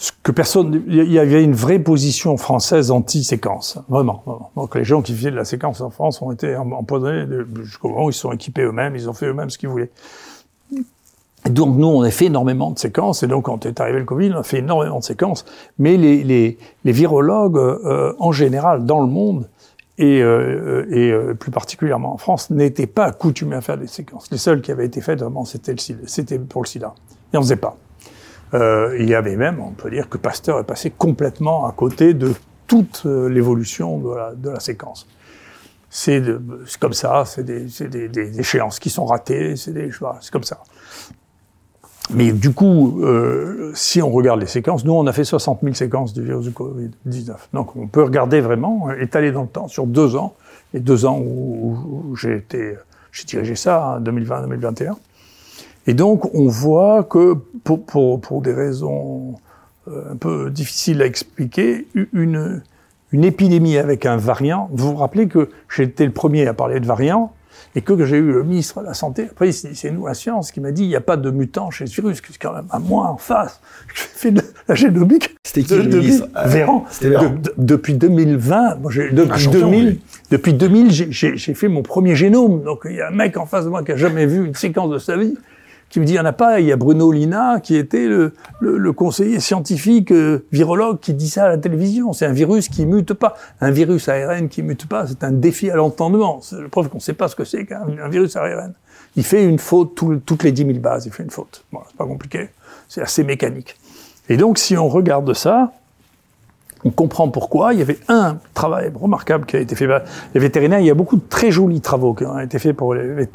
ce 0.00 0.12
que 0.22 0.32
personne, 0.32 0.82
il 0.88 1.12
y 1.12 1.18
avait 1.18 1.44
une 1.44 1.52
vraie 1.52 1.78
position 1.78 2.38
française 2.38 2.90
anti-séquence, 2.90 3.78
vraiment, 3.90 4.50
Donc 4.56 4.74
les 4.74 4.82
gens 4.82 5.02
qui 5.02 5.14
faisaient 5.14 5.30
de 5.30 5.36
la 5.36 5.44
séquence 5.44 5.82
en 5.82 5.90
France 5.90 6.22
ont 6.22 6.32
été 6.32 6.56
empoisonnés 6.56 7.26
jusqu'au 7.62 7.90
moment 7.90 8.06
où 8.06 8.08
ils 8.10 8.14
se 8.14 8.20
sont 8.20 8.32
équipés 8.32 8.62
eux-mêmes, 8.62 8.96
ils 8.96 9.10
ont 9.10 9.12
fait 9.12 9.26
eux-mêmes 9.26 9.50
ce 9.50 9.58
qu'ils 9.58 9.68
voulaient. 9.68 9.90
Donc 11.50 11.76
nous, 11.76 11.86
on 11.86 12.00
a 12.00 12.10
fait 12.10 12.26
énormément 12.26 12.70
de 12.70 12.78
séquences, 12.78 13.22
et 13.22 13.26
donc 13.26 13.44
quand 13.44 13.66
est 13.66 13.78
arrivé 13.78 13.98
le 13.98 14.06
Covid, 14.06 14.32
on 14.32 14.38
a 14.38 14.42
fait 14.42 14.60
énormément 14.60 15.00
de 15.00 15.04
séquences. 15.04 15.44
Mais 15.78 15.98
les, 15.98 16.24
les, 16.24 16.56
les 16.84 16.92
virologues, 16.92 17.58
euh, 17.58 18.14
en 18.18 18.32
général, 18.32 18.86
dans 18.86 19.00
le 19.00 19.06
monde, 19.06 19.50
et, 19.98 20.22
euh, 20.22 20.86
et 20.90 21.10
euh, 21.10 21.34
plus 21.34 21.50
particulièrement 21.50 22.14
en 22.14 22.16
France, 22.16 22.48
n'étaient 22.48 22.86
pas 22.86 23.04
accoutumés 23.04 23.56
à 23.56 23.60
faire 23.60 23.76
des 23.76 23.86
séquences. 23.86 24.30
Les 24.30 24.38
seules 24.38 24.62
qui 24.62 24.72
avaient 24.72 24.86
été 24.86 25.02
faites, 25.02 25.20
vraiment, 25.20 25.44
c'était 25.44 26.38
pour 26.38 26.62
le 26.62 26.66
sida. 26.66 26.94
Et 27.34 27.36
on 27.36 27.42
faisait 27.42 27.56
pas. 27.56 27.76
Euh, 28.54 28.96
il 28.98 29.08
y 29.08 29.14
avait 29.14 29.36
même, 29.36 29.60
on 29.60 29.70
peut 29.70 29.90
dire 29.90 30.08
que 30.08 30.18
Pasteur 30.18 30.58
est 30.58 30.64
passé 30.64 30.90
complètement 30.90 31.66
à 31.66 31.72
côté 31.72 32.14
de 32.14 32.32
toute 32.66 33.02
euh, 33.06 33.28
l'évolution 33.28 33.98
de 33.98 34.14
la, 34.14 34.34
de 34.34 34.50
la 34.50 34.60
séquence. 34.60 35.06
C'est 35.88 36.22
comme 36.78 36.92
ça, 36.92 37.24
c'est 37.26 37.42
des, 37.42 37.66
des, 37.88 38.08
des, 38.08 38.40
échéances 38.40 38.78
qui 38.78 38.90
sont 38.90 39.06
ratées, 39.06 39.56
c'est 39.56 39.72
comme 40.30 40.44
ça. 40.44 40.62
Mais 42.12 42.32
du 42.32 42.52
coup, 42.52 43.02
euh, 43.02 43.72
si 43.74 44.00
on 44.00 44.10
regarde 44.10 44.40
les 44.40 44.46
séquences, 44.46 44.84
nous 44.84 44.92
on 44.92 45.06
a 45.06 45.12
fait 45.12 45.24
60 45.24 45.60
000 45.62 45.74
séquences 45.74 46.12
du 46.12 46.22
virus 46.22 46.46
du 46.46 46.52
Covid-19. 46.52 47.34
Donc 47.52 47.74
on 47.76 47.88
peut 47.88 48.04
regarder 48.04 48.40
vraiment, 48.40 48.90
étaler 48.92 49.32
dans 49.32 49.42
le 49.42 49.48
temps, 49.48 49.68
sur 49.68 49.86
deux 49.86 50.16
ans, 50.16 50.34
les 50.74 50.80
deux 50.80 51.06
ans 51.06 51.18
où, 51.18 52.08
où 52.10 52.16
j'ai 52.16 52.36
été, 52.36 52.76
j'ai 53.12 53.24
dirigé 53.24 53.56
ça, 53.56 54.00
2020-2021. 54.02 54.94
Et 55.90 55.94
donc, 55.94 56.32
on 56.36 56.46
voit 56.46 57.02
que, 57.02 57.34
pour, 57.64 57.84
pour, 57.84 58.20
pour 58.20 58.42
des 58.42 58.52
raisons 58.52 59.34
euh, 59.88 60.12
un 60.12 60.14
peu 60.14 60.48
difficiles 60.48 61.02
à 61.02 61.04
expliquer, 61.04 61.88
une, 62.12 62.62
une 63.10 63.24
épidémie 63.24 63.76
avec 63.76 64.06
un 64.06 64.16
variant, 64.16 64.70
vous 64.72 64.92
vous 64.92 64.96
rappelez 64.96 65.26
que 65.26 65.50
été 65.80 66.06
le 66.06 66.12
premier 66.12 66.46
à 66.46 66.54
parler 66.54 66.78
de 66.78 66.86
variant, 66.86 67.32
et 67.74 67.80
que 67.82 68.04
j'ai 68.04 68.18
eu 68.18 68.32
le 68.32 68.44
ministre 68.44 68.82
de 68.82 68.86
la 68.86 68.94
Santé, 68.94 69.26
après 69.32 69.50
c'est 69.50 69.90
nous 69.90 70.06
la 70.06 70.14
science 70.14 70.52
qui 70.52 70.60
m'a 70.60 70.70
dit 70.70 70.84
il 70.84 70.88
n'y 70.88 70.96
a 70.96 71.00
pas 71.00 71.16
de 71.16 71.28
mutant 71.32 71.72
chez 71.72 71.88
ce 71.88 72.00
virus, 72.00 72.22
quand 72.40 72.52
même 72.52 72.66
à 72.70 72.78
moi 72.78 73.08
en 73.08 73.16
face? 73.16 73.60
J'ai 73.94 74.04
fait 74.04 74.30
de 74.30 74.42
la 74.68 74.76
génomique. 74.76 75.36
C'était 75.44 75.62
qui 75.66 75.74
le 75.74 75.82
ministre? 75.82 76.28
Euh, 76.36 76.46
Véran. 76.46 76.84
De, 77.02 77.08
de, 77.08 77.52
depuis 77.58 77.94
2020, 77.94 78.76
moi, 78.76 78.92
depuis, 79.12 79.48
2000, 79.48 79.98
depuis 80.30 80.54
2000, 80.54 80.92
j'ai 81.10 81.54
fait 81.54 81.68
mon 81.68 81.82
premier 81.82 82.14
génome. 82.14 82.62
Donc 82.62 82.82
il 82.84 82.94
y 82.94 83.00
a 83.00 83.08
un 83.08 83.12
mec 83.12 83.36
en 83.36 83.46
face 83.46 83.64
de 83.64 83.70
moi 83.70 83.82
qui 83.82 83.90
a 83.90 83.96
jamais 83.96 84.26
vu 84.26 84.46
une 84.46 84.54
séquence 84.54 84.90
de 84.90 84.98
sa 84.98 85.16
vie 85.16 85.34
qui 85.90 85.98
me 85.98 86.04
dit, 86.04 86.12
il 86.12 86.16
n'y 86.16 86.20
en 86.20 86.24
a 86.24 86.32
pas. 86.32 86.60
Il 86.60 86.66
y 86.66 86.72
a 86.72 86.76
Bruno 86.76 87.10
Lina, 87.10 87.60
qui 87.60 87.76
était 87.76 88.06
le, 88.06 88.32
le, 88.60 88.78
le 88.78 88.92
conseiller 88.92 89.40
scientifique, 89.40 90.12
euh, 90.12 90.46
virologue, 90.52 91.00
qui 91.00 91.12
dit 91.12 91.28
ça 91.28 91.44
à 91.44 91.48
la 91.48 91.58
télévision. 91.58 92.12
C'est 92.12 92.26
un 92.26 92.32
virus 92.32 92.68
qui 92.68 92.86
mute 92.86 93.12
pas. 93.12 93.34
Un 93.60 93.72
virus 93.72 94.08
ARN 94.08 94.48
qui 94.48 94.62
mute 94.62 94.86
pas, 94.86 95.06
c'est 95.08 95.24
un 95.24 95.32
défi 95.32 95.68
à 95.68 95.76
l'entendement. 95.76 96.40
C'est 96.42 96.60
le 96.60 96.68
preuve 96.68 96.88
qu'on 96.88 96.98
ne 96.98 97.02
sait 97.02 97.12
pas 97.12 97.28
ce 97.28 97.34
que 97.34 97.44
c'est 97.44 97.66
qu'un 97.66 98.08
virus 98.08 98.36
ARN. 98.36 98.72
Il 99.16 99.24
fait 99.24 99.44
une 99.44 99.58
faute 99.58 99.96
tout, 99.96 100.20
toutes 100.24 100.44
les 100.44 100.52
10 100.52 100.66
000 100.66 100.78
bases. 100.78 101.06
Il 101.06 101.12
fait 101.12 101.24
une 101.24 101.30
faute. 101.30 101.64
Bon, 101.72 101.80
c'est 101.88 101.96
pas 101.96 102.06
compliqué. 102.06 102.50
C'est 102.88 103.02
assez 103.02 103.24
mécanique. 103.24 103.76
Et 104.28 104.36
donc, 104.36 104.58
si 104.58 104.76
on 104.76 104.88
regarde 104.88 105.32
ça, 105.34 105.72
on 106.84 106.90
comprend 106.90 107.28
pourquoi. 107.28 107.74
Il 107.74 107.78
y 107.78 107.82
avait 107.82 107.98
un 108.08 108.38
travail 108.54 108.90
remarquable 108.94 109.46
qui 109.46 109.56
a 109.56 109.60
été 109.60 109.74
fait 109.74 109.86
par 109.86 110.02
les 110.34 110.40
vétérinaires. 110.40 110.80
Il 110.80 110.86
y 110.86 110.90
a 110.90 110.94
beaucoup 110.94 111.16
de 111.16 111.28
très 111.28 111.50
jolis 111.50 111.80
travaux 111.80 112.14
qui 112.14 112.24
ont 112.24 112.38
été 112.38 112.58
faits 112.58 112.76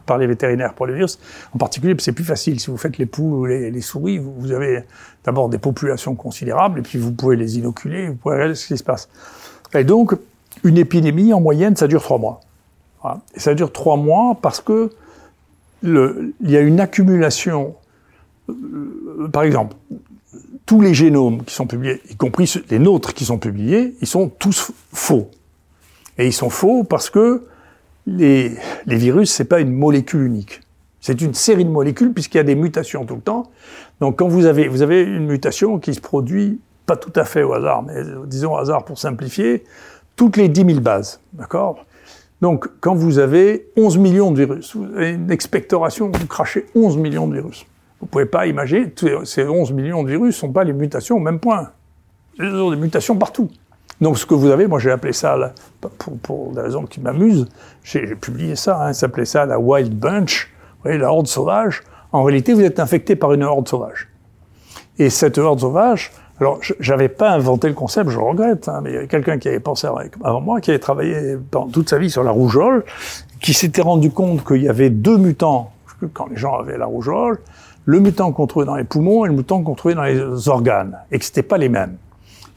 par 0.06 0.18
les 0.18 0.28
vétérinaires 0.28 0.74
pour 0.74 0.88
les 0.88 0.94
virus. 0.94 1.20
En 1.54 1.58
particulier, 1.58 1.96
c'est 2.00 2.12
plus 2.12 2.24
facile. 2.24 2.60
Si 2.60 2.72
vous 2.72 2.78
faites 2.78 2.98
les 2.98 3.06
poules 3.06 3.34
ou 3.34 3.46
les, 3.46 3.82
souris, 3.82 4.18
vous, 4.18 4.52
avez 4.52 4.84
d'abord 5.24 5.50
des 5.50 5.58
populations 5.58 6.16
considérables 6.16 6.80
et 6.80 6.82
puis 6.82 6.98
vous 6.98 7.12
pouvez 7.12 7.36
les 7.36 7.58
inoculer, 7.58 8.10
vous 8.10 8.16
pouvez 8.16 8.36
regarder 8.36 8.56
ce 8.56 8.68
qui 8.68 8.78
se 8.78 8.84
passe. 8.84 9.10
Et 9.74 9.84
donc, 9.84 10.16
une 10.64 10.78
épidémie, 10.78 11.34
en 11.34 11.42
moyenne, 11.42 11.76
ça 11.76 11.88
dure 11.88 12.02
trois 12.02 12.18
mois. 12.18 12.42
Et 13.36 13.40
ça 13.40 13.54
dure 13.54 13.72
trois 13.72 13.98
mois 13.98 14.38
parce 14.42 14.62
que 14.62 14.90
il 15.84 16.24
y 16.42 16.58
a 16.58 16.62
une 16.62 16.80
accumulation. 16.80 17.76
Euh, 18.50 19.30
par 19.32 19.44
exemple, 19.44 19.76
tous 20.66 20.82
les 20.82 20.94
génomes 20.94 21.44
qui 21.44 21.54
sont 21.54 21.68
publiés, 21.68 22.02
y 22.10 22.16
compris 22.16 22.52
les 22.70 22.80
nôtres 22.80 23.14
qui 23.14 23.26
sont 23.26 23.38
publiés, 23.38 23.96
ils 24.02 24.08
sont 24.08 24.30
tous 24.30 24.72
faux. 24.92 25.30
Et 26.18 26.26
ils 26.26 26.34
sont 26.34 26.50
faux 26.50 26.84
parce 26.84 27.10
que 27.10 27.46
les, 28.08 28.56
les 28.86 28.96
virus, 28.96 29.32
c'est 29.32 29.46
pas 29.46 29.60
une 29.60 29.74
molécule 29.74 30.24
unique. 30.24 30.62
C'est 31.02 31.22
une 31.22 31.36
série 31.36 31.66
de 31.66 31.70
molécules 31.70 32.14
puisqu'il 32.14 32.38
y 32.38 32.40
a 32.40 32.44
des 32.44 32.56
mutations 32.56 33.06
tout 33.06 33.16
le 33.16 33.22
temps. 33.22 33.52
Donc 34.00 34.18
quand 34.18 34.28
vous 34.28 34.46
avez, 34.46 34.68
vous 34.68 34.82
avez 34.82 35.04
une 35.04 35.28
mutation 35.28 35.78
qui 35.80 35.94
se 35.94 36.02
produit 36.02 36.60
pas 36.86 36.96
tout 36.96 37.14
à 37.16 37.26
fait 37.26 37.44
au 37.44 37.54
hasard, 37.54 37.84
mais 37.84 37.96
disons 38.26 38.54
au 38.54 38.58
hasard 38.58 38.86
pour 38.86 38.98
simplifier, 38.98 39.64
toutes 40.16 40.38
les 40.38 40.50
10 40.50 40.66
000 40.66 40.80
bases. 40.80 41.20
D'accord? 41.34 41.86
Donc 42.42 42.68
quand 42.80 42.96
vous 42.96 43.20
avez 43.20 43.68
11 43.78 43.98
millions 43.98 44.32
de 44.32 44.38
virus, 44.38 44.76
vous 44.76 44.86
avez 44.96 45.12
une 45.12 45.32
expectoration, 45.32 46.12
vous 46.12 46.28
crachez 46.28 46.66
11 46.76 46.98
millions 46.98 47.28
de 47.28 47.36
virus. 47.36 47.66
Vous 48.06 48.10
pouvez 48.10 48.28
pas 48.28 48.46
imaginer, 48.46 48.94
ces 49.24 49.48
11 49.48 49.72
millions 49.72 50.04
de 50.04 50.10
virus 50.10 50.36
sont 50.36 50.52
pas 50.52 50.64
les 50.64 50.74
mutations 50.74 51.16
au 51.16 51.20
même 51.20 51.40
point. 51.40 51.72
Ils 52.38 52.46
ont 52.46 52.70
des 52.70 52.78
mutations 52.78 53.16
partout. 53.16 53.50
Donc 54.00 54.20
ce 54.20 54.28
que 54.28 54.36
vous 54.36 54.52
avez, 54.52 54.68
moi 54.68 54.78
j'ai 54.78 54.92
appelé 54.92 55.12
ça, 55.12 55.56
pour, 55.98 56.16
pour 56.20 56.52
des 56.52 56.62
raisons 56.62 56.84
qui 56.84 57.02
m'amusent, 57.02 57.48
j'ai 57.84 58.14
publié 58.14 58.56
ça, 58.56 58.80
hein, 58.80 58.94
ça 58.94 59.00
s'appelait 59.02 59.26
ça 59.26 59.48
la 59.48 59.60
wild 59.60 59.92
bunch, 59.92 60.54
la 60.84 61.12
horde 61.12 61.26
sauvage. 61.26 61.82
En 62.12 62.22
réalité, 62.22 62.54
vous 62.54 62.62
êtes 62.62 62.80
infecté 62.80 63.16
par 63.16 63.34
une 63.34 63.42
horde 63.42 63.68
sauvage. 63.68 64.08
Et 65.00 65.10
cette 65.10 65.40
horde 65.40 65.62
sauvage, 65.62 66.12
alors 66.40 66.60
j'avais 66.80 67.10
pas 67.10 67.32
inventé 67.32 67.70
le 67.70 67.74
concept, 67.74 68.12
je 68.12 68.20
regrette, 68.20 68.68
hein, 68.68 68.82
mais 68.84 68.92
il 68.92 68.94
y 68.94 68.98
avait 68.98 69.08
quelqu'un 69.08 69.40
qui 69.40 69.48
avait 69.48 69.60
pensé 69.60 69.88
avant 70.24 70.42
moi, 70.42 70.62
qui 70.62 70.70
avait 70.70 70.80
travaillé 70.80 71.38
toute 71.74 71.90
sa 71.90 71.98
vie 71.98 72.12
sur 72.12 72.24
la 72.24 72.30
rougeole, 72.30 72.86
qui 73.42 73.56
s'était 73.56 73.82
rendu 73.82 74.12
compte 74.12 74.46
qu'il 74.46 74.62
y 74.62 74.70
avait 74.70 74.92
deux 74.92 75.18
mutants 75.18 75.72
quand 76.14 76.28
les 76.28 76.38
gens 76.38 76.56
avaient 76.60 76.78
la 76.78 76.86
rougeole, 76.86 77.40
le 77.86 78.00
mutant 78.00 78.32
qu'on 78.32 78.48
trouvait 78.48 78.66
dans 78.66 78.76
les 78.76 78.84
poumons 78.84 79.26
et 79.26 79.30
le 79.30 79.36
mutant 79.36 79.62
qu'on 79.64 79.76
trouvait 79.76 79.96
dans 79.96 80.04
les 80.04 80.50
organes, 80.50 80.98
et 81.12 81.20
que 81.20 81.26
c'était 81.26 81.44
pas 81.44 81.58
les 81.58 81.70
mêmes. 81.70 81.98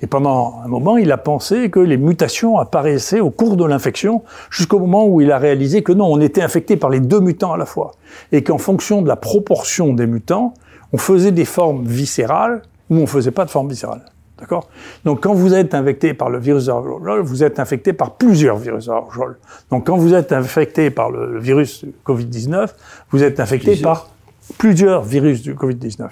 Et 0.01 0.07
pendant 0.07 0.61
un 0.65 0.69
moment, 0.69 0.97
il 0.97 1.11
a 1.11 1.17
pensé 1.17 1.71
que 1.71 1.81
les 1.81 1.97
mutations 1.97 2.59
apparaissaient 2.59 3.21
au 3.21 3.31
cours 3.31 3.57
de 3.57 3.65
l'infection, 3.65 4.23
jusqu'au 4.51 4.79
moment 4.79 5.07
où 5.07 5.21
il 5.21 5.33
a 5.33 5.39
réalisé 5.39 5.83
que 5.83 5.93
non, 5.93 6.07
on 6.07 6.21
était 6.21 6.43
infecté 6.43 6.77
par 6.77 6.91
les 6.91 7.01
deux 7.01 7.21
mutants 7.21 7.53
à 7.53 7.57
la 7.57 7.67
fois. 7.67 7.93
Et 8.31 8.43
qu'en 8.45 8.59
fonction 8.59 9.03
de 9.03 9.09
la 9.09 9.17
proportion 9.17 9.93
des 9.95 10.07
mutants, 10.07 10.55
on 10.93 10.99
faisait 10.99 11.33
des 11.33 11.45
formes 11.45 11.85
viscérales 11.85 12.63
ou 12.91 12.97
on 12.97 13.07
faisait 13.07 13.33
pas 13.33 13.45
de 13.45 13.51
formes 13.51 13.69
viscérales. 13.69 14.05
D'accord? 14.39 14.69
Donc 15.05 15.25
quand 15.25 15.35
vous 15.35 15.53
êtes 15.53 15.75
infecté 15.75 16.15
par 16.15 16.31
le 16.31 16.39
virus 16.39 16.67
de 16.67 17.21
vous 17.21 17.43
êtes 17.43 17.59
infecté 17.59 17.93
par 17.93 18.13
plusieurs 18.13 18.57
virus 18.57 18.87
de 18.87 18.93
Donc 19.71 19.87
quand 19.87 19.97
vous 19.97 20.15
êtes 20.15 20.33
infecté 20.33 20.91
par 20.91 21.11
le 21.11 21.41
virus 21.41 21.85
Covid-19, 22.07 22.69
vous 23.11 23.25
êtes 23.25 23.41
infecté 23.41 23.75
par 23.77 24.07
plusieurs 24.57 25.03
virus 25.03 25.43
du 25.43 25.55
Covid-19. 25.55 26.09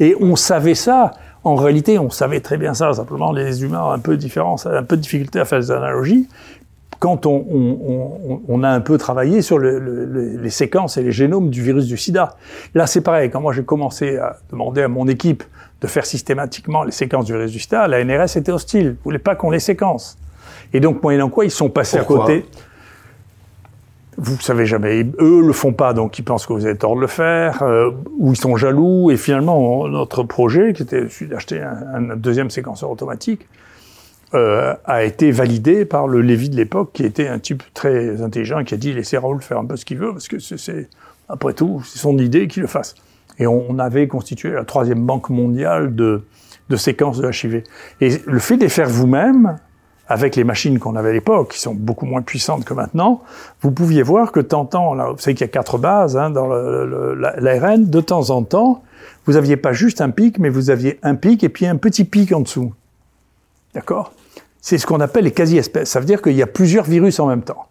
Et 0.00 0.16
on 0.20 0.36
savait 0.36 0.74
ça. 0.74 1.12
En 1.42 1.56
réalité, 1.56 1.98
on 1.98 2.10
savait 2.10 2.40
très 2.40 2.56
bien 2.56 2.74
ça. 2.74 2.92
Simplement, 2.92 3.32
les 3.32 3.62
humains 3.62 3.82
ont 3.82 3.90
un 3.90 3.98
peu 3.98 4.16
différents, 4.16 4.56
un 4.64 4.82
peu 4.82 4.96
de 4.96 5.02
difficulté 5.02 5.40
à 5.40 5.44
faire 5.44 5.60
des 5.60 5.70
analogies. 5.70 6.28
quand 7.00 7.26
on, 7.26 7.44
on, 7.50 8.40
on, 8.48 8.62
a 8.62 8.68
un 8.70 8.80
peu 8.80 8.96
travaillé 8.96 9.42
sur 9.42 9.58
le, 9.58 10.38
les 10.40 10.50
séquences 10.50 10.96
et 10.96 11.02
les 11.02 11.12
génomes 11.12 11.50
du 11.50 11.62
virus 11.62 11.86
du 11.86 11.96
sida. 11.96 12.36
Là, 12.74 12.86
c'est 12.86 13.02
pareil. 13.02 13.30
Quand 13.30 13.40
moi 13.40 13.52
j'ai 13.52 13.64
commencé 13.64 14.16
à 14.16 14.36
demander 14.50 14.82
à 14.82 14.88
mon 14.88 15.06
équipe 15.08 15.42
de 15.80 15.86
faire 15.86 16.06
systématiquement 16.06 16.82
les 16.82 16.92
séquences 16.92 17.26
du 17.26 17.32
virus 17.32 17.52
du 17.52 17.58
sida, 17.58 17.88
la 17.88 18.02
NRS 18.02 18.36
était 18.36 18.52
hostile. 18.52 18.96
Ils 18.98 19.04
voulaient 19.04 19.18
pas 19.18 19.34
qu'on 19.34 19.50
les 19.50 19.60
séquence. 19.60 20.16
Et 20.72 20.80
donc, 20.80 21.02
moyennant 21.02 21.28
quoi, 21.28 21.44
ils 21.44 21.50
sont 21.50 21.68
passés 21.68 21.98
à 21.98 22.04
côté. 22.04 22.46
Vous 24.16 24.40
savez 24.40 24.66
jamais. 24.66 25.06
Eux 25.20 25.44
le 25.44 25.52
font 25.52 25.72
pas, 25.72 25.92
donc 25.92 26.18
ils 26.18 26.22
pensent 26.22 26.46
que 26.46 26.52
vous 26.52 26.66
avez 26.66 26.76
tort 26.76 26.96
de 26.96 27.00
le 27.00 27.06
faire, 27.06 27.62
euh, 27.62 27.90
ou 28.18 28.32
ils 28.32 28.36
sont 28.36 28.56
jaloux. 28.56 29.10
Et 29.10 29.16
finalement, 29.16 29.88
notre 29.88 30.22
projet, 30.22 30.72
qui 30.72 30.82
était 30.82 31.06
d'acheter 31.22 31.60
un, 31.60 32.10
un, 32.10 32.16
deuxième 32.16 32.50
séquenceur 32.50 32.90
automatique, 32.90 33.46
euh, 34.34 34.74
a 34.84 35.04
été 35.04 35.30
validé 35.30 35.84
par 35.84 36.08
le 36.08 36.20
Lévy 36.20 36.48
de 36.48 36.56
l'époque, 36.56 36.90
qui 36.92 37.04
était 37.04 37.28
un 37.28 37.38
type 37.38 37.62
très 37.72 38.20
intelligent, 38.20 38.64
qui 38.64 38.74
a 38.74 38.76
dit 38.76 38.92
laissez 38.92 39.16
Raoul 39.16 39.40
faire 39.40 39.58
un 39.58 39.64
peu 39.64 39.76
ce 39.76 39.84
qu'il 39.84 39.98
veut, 39.98 40.10
parce 40.10 40.26
que 40.26 40.38
c'est, 40.40 40.88
après 41.28 41.52
tout, 41.52 41.82
c'est 41.84 42.00
son 42.00 42.18
idée 42.18 42.48
qu'il 42.48 42.62
le 42.62 42.68
fasse. 42.68 42.96
Et 43.38 43.46
on 43.46 43.78
avait 43.78 44.08
constitué 44.08 44.50
la 44.50 44.64
troisième 44.64 45.04
banque 45.04 45.30
mondiale 45.30 45.94
de, 45.94 46.22
de 46.68 46.76
séquences 46.76 47.18
de 47.18 47.30
HIV. 47.30 47.62
Et 48.00 48.10
le 48.26 48.38
fait 48.40 48.56
de 48.56 48.62
les 48.62 48.68
faire 48.68 48.88
vous-même, 48.88 49.56
avec 50.08 50.36
les 50.36 50.44
machines 50.44 50.78
qu'on 50.78 50.96
avait 50.96 51.10
à 51.10 51.12
l'époque, 51.12 51.52
qui 51.52 51.60
sont 51.60 51.74
beaucoup 51.74 52.06
moins 52.06 52.22
puissantes 52.22 52.64
que 52.64 52.74
maintenant, 52.74 53.22
vous 53.62 53.70
pouviez 53.70 54.02
voir 54.02 54.32
que 54.32 54.40
temps, 54.40 54.94
là, 54.94 55.10
vous 55.10 55.18
savez 55.18 55.34
qu'il 55.34 55.46
y 55.46 55.48
a 55.48 55.52
quatre 55.52 55.78
bases 55.78 56.16
hein, 56.16 56.30
dans 56.30 56.46
l'ARN, 56.46 57.88
de 57.88 58.00
temps 58.00 58.30
en 58.30 58.42
temps, 58.42 58.82
vous 59.26 59.36
aviez 59.36 59.56
pas 59.56 59.72
juste 59.72 60.00
un 60.00 60.10
pic, 60.10 60.38
mais 60.38 60.50
vous 60.50 60.70
aviez 60.70 60.98
un 61.02 61.14
pic 61.14 61.42
et 61.44 61.48
puis 61.48 61.66
un 61.66 61.76
petit 61.76 62.04
pic 62.04 62.32
en 62.32 62.40
dessous. 62.40 62.74
D'accord? 63.74 64.12
C'est 64.60 64.78
ce 64.78 64.86
qu'on 64.86 65.00
appelle 65.00 65.24
les 65.24 65.32
quasi-espèces. 65.32 65.90
Ça 65.90 66.00
veut 66.00 66.06
dire 66.06 66.22
qu'il 66.22 66.34
y 66.34 66.42
a 66.42 66.46
plusieurs 66.46 66.84
virus 66.84 67.18
en 67.20 67.26
même 67.26 67.42
temps. 67.42 67.66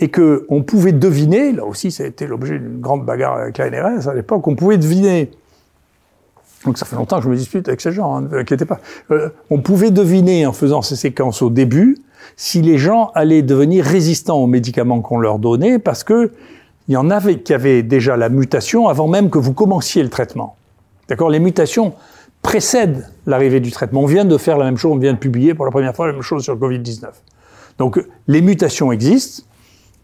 Et 0.00 0.08
que 0.08 0.46
on 0.48 0.62
pouvait 0.62 0.92
deviner, 0.92 1.52
là 1.52 1.64
aussi 1.64 1.90
ça 1.90 2.04
a 2.04 2.06
été 2.06 2.26
l'objet 2.26 2.58
d'une 2.58 2.80
grande 2.80 3.04
bagarre 3.04 3.38
avec 3.38 3.58
la 3.58 3.70
NRS 3.70 4.08
à 4.08 4.14
l'époque, 4.14 4.46
on 4.46 4.54
pouvait 4.54 4.78
deviner 4.78 5.30
donc 6.64 6.78
ça 6.78 6.86
fait 6.86 6.96
longtemps 6.96 7.18
que 7.18 7.24
je 7.24 7.28
me 7.28 7.36
dispute 7.36 7.68
avec 7.68 7.80
ces 7.80 7.92
gens, 7.92 8.16
hein, 8.16 8.22
ne 8.22 8.28
vous 8.28 8.36
inquiétez 8.36 8.64
pas. 8.64 8.80
Euh, 9.10 9.30
on 9.50 9.60
pouvait 9.60 9.90
deviner 9.90 10.46
en 10.46 10.52
faisant 10.52 10.82
ces 10.82 10.96
séquences 10.96 11.42
au 11.42 11.50
début 11.50 11.98
si 12.36 12.62
les 12.62 12.78
gens 12.78 13.10
allaient 13.14 13.42
devenir 13.42 13.84
résistants 13.84 14.38
aux 14.38 14.46
médicaments 14.46 15.00
qu'on 15.00 15.18
leur 15.18 15.38
donnait 15.38 15.78
parce 15.78 16.04
que 16.04 16.32
il 16.88 16.94
y 16.94 16.96
en 16.96 17.10
avait 17.10 17.40
qui 17.40 17.52
avaient 17.52 17.82
déjà 17.82 18.16
la 18.16 18.28
mutation 18.28 18.88
avant 18.88 19.08
même 19.08 19.30
que 19.30 19.38
vous 19.38 19.52
commenciez 19.52 20.02
le 20.02 20.08
traitement. 20.08 20.56
D'accord? 21.08 21.30
Les 21.30 21.38
mutations 21.38 21.94
précèdent 22.42 23.10
l'arrivée 23.26 23.60
du 23.60 23.70
traitement. 23.70 24.02
On 24.02 24.06
vient 24.06 24.24
de 24.24 24.38
faire 24.38 24.56
la 24.56 24.64
même 24.64 24.78
chose, 24.78 24.92
on 24.92 24.98
vient 24.98 25.12
de 25.12 25.18
publier 25.18 25.54
pour 25.54 25.64
la 25.64 25.70
première 25.70 25.94
fois 25.94 26.06
la 26.06 26.14
même 26.14 26.22
chose 26.22 26.42
sur 26.42 26.54
le 26.54 26.60
Covid-19. 26.60 27.06
Donc 27.78 28.02
les 28.26 28.40
mutations 28.40 28.90
existent 28.90 29.44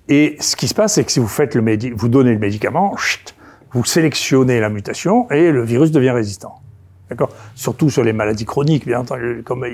et 0.09 0.37
ce 0.41 0.57
qui 0.57 0.69
se 0.69 0.75
passe 0.75 0.95
c'est 0.95 1.05
que 1.05 1.11
si 1.11 1.21
vous 1.21 1.29
faites 1.29 1.55
le 1.55 1.95
vous 1.97 2.09
donnez 2.09 2.33
le 2.33 2.39
médicament, 2.39 2.97
chut, 2.97 3.34
vous 3.75 3.85
sélectionnez 3.85 4.61
la 4.61 4.69
mutation 4.69 5.31
et 5.31 5.51
le 5.51 5.63
virus 5.63 5.91
devient 5.91 6.11
résistant. 6.11 6.61
D'accord? 7.11 7.31
Surtout 7.55 7.91
sur 7.91 8.03
les 8.03 8.13
maladies 8.13 8.47
chroniques, 8.47 8.87
bien 8.87 9.01
entendu, 9.01 9.43
comme 9.45 9.67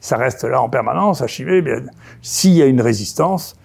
ça 0.00 0.16
reste 0.16 0.44
là 0.44 0.62
en 0.62 0.68
permanence, 0.68 1.20
HIV, 1.20 1.62
bien, 1.62 1.82
s'il 2.22 2.52
y 2.52 2.62
a 2.62 2.66
une 2.66 2.80
résistance, 2.80 3.56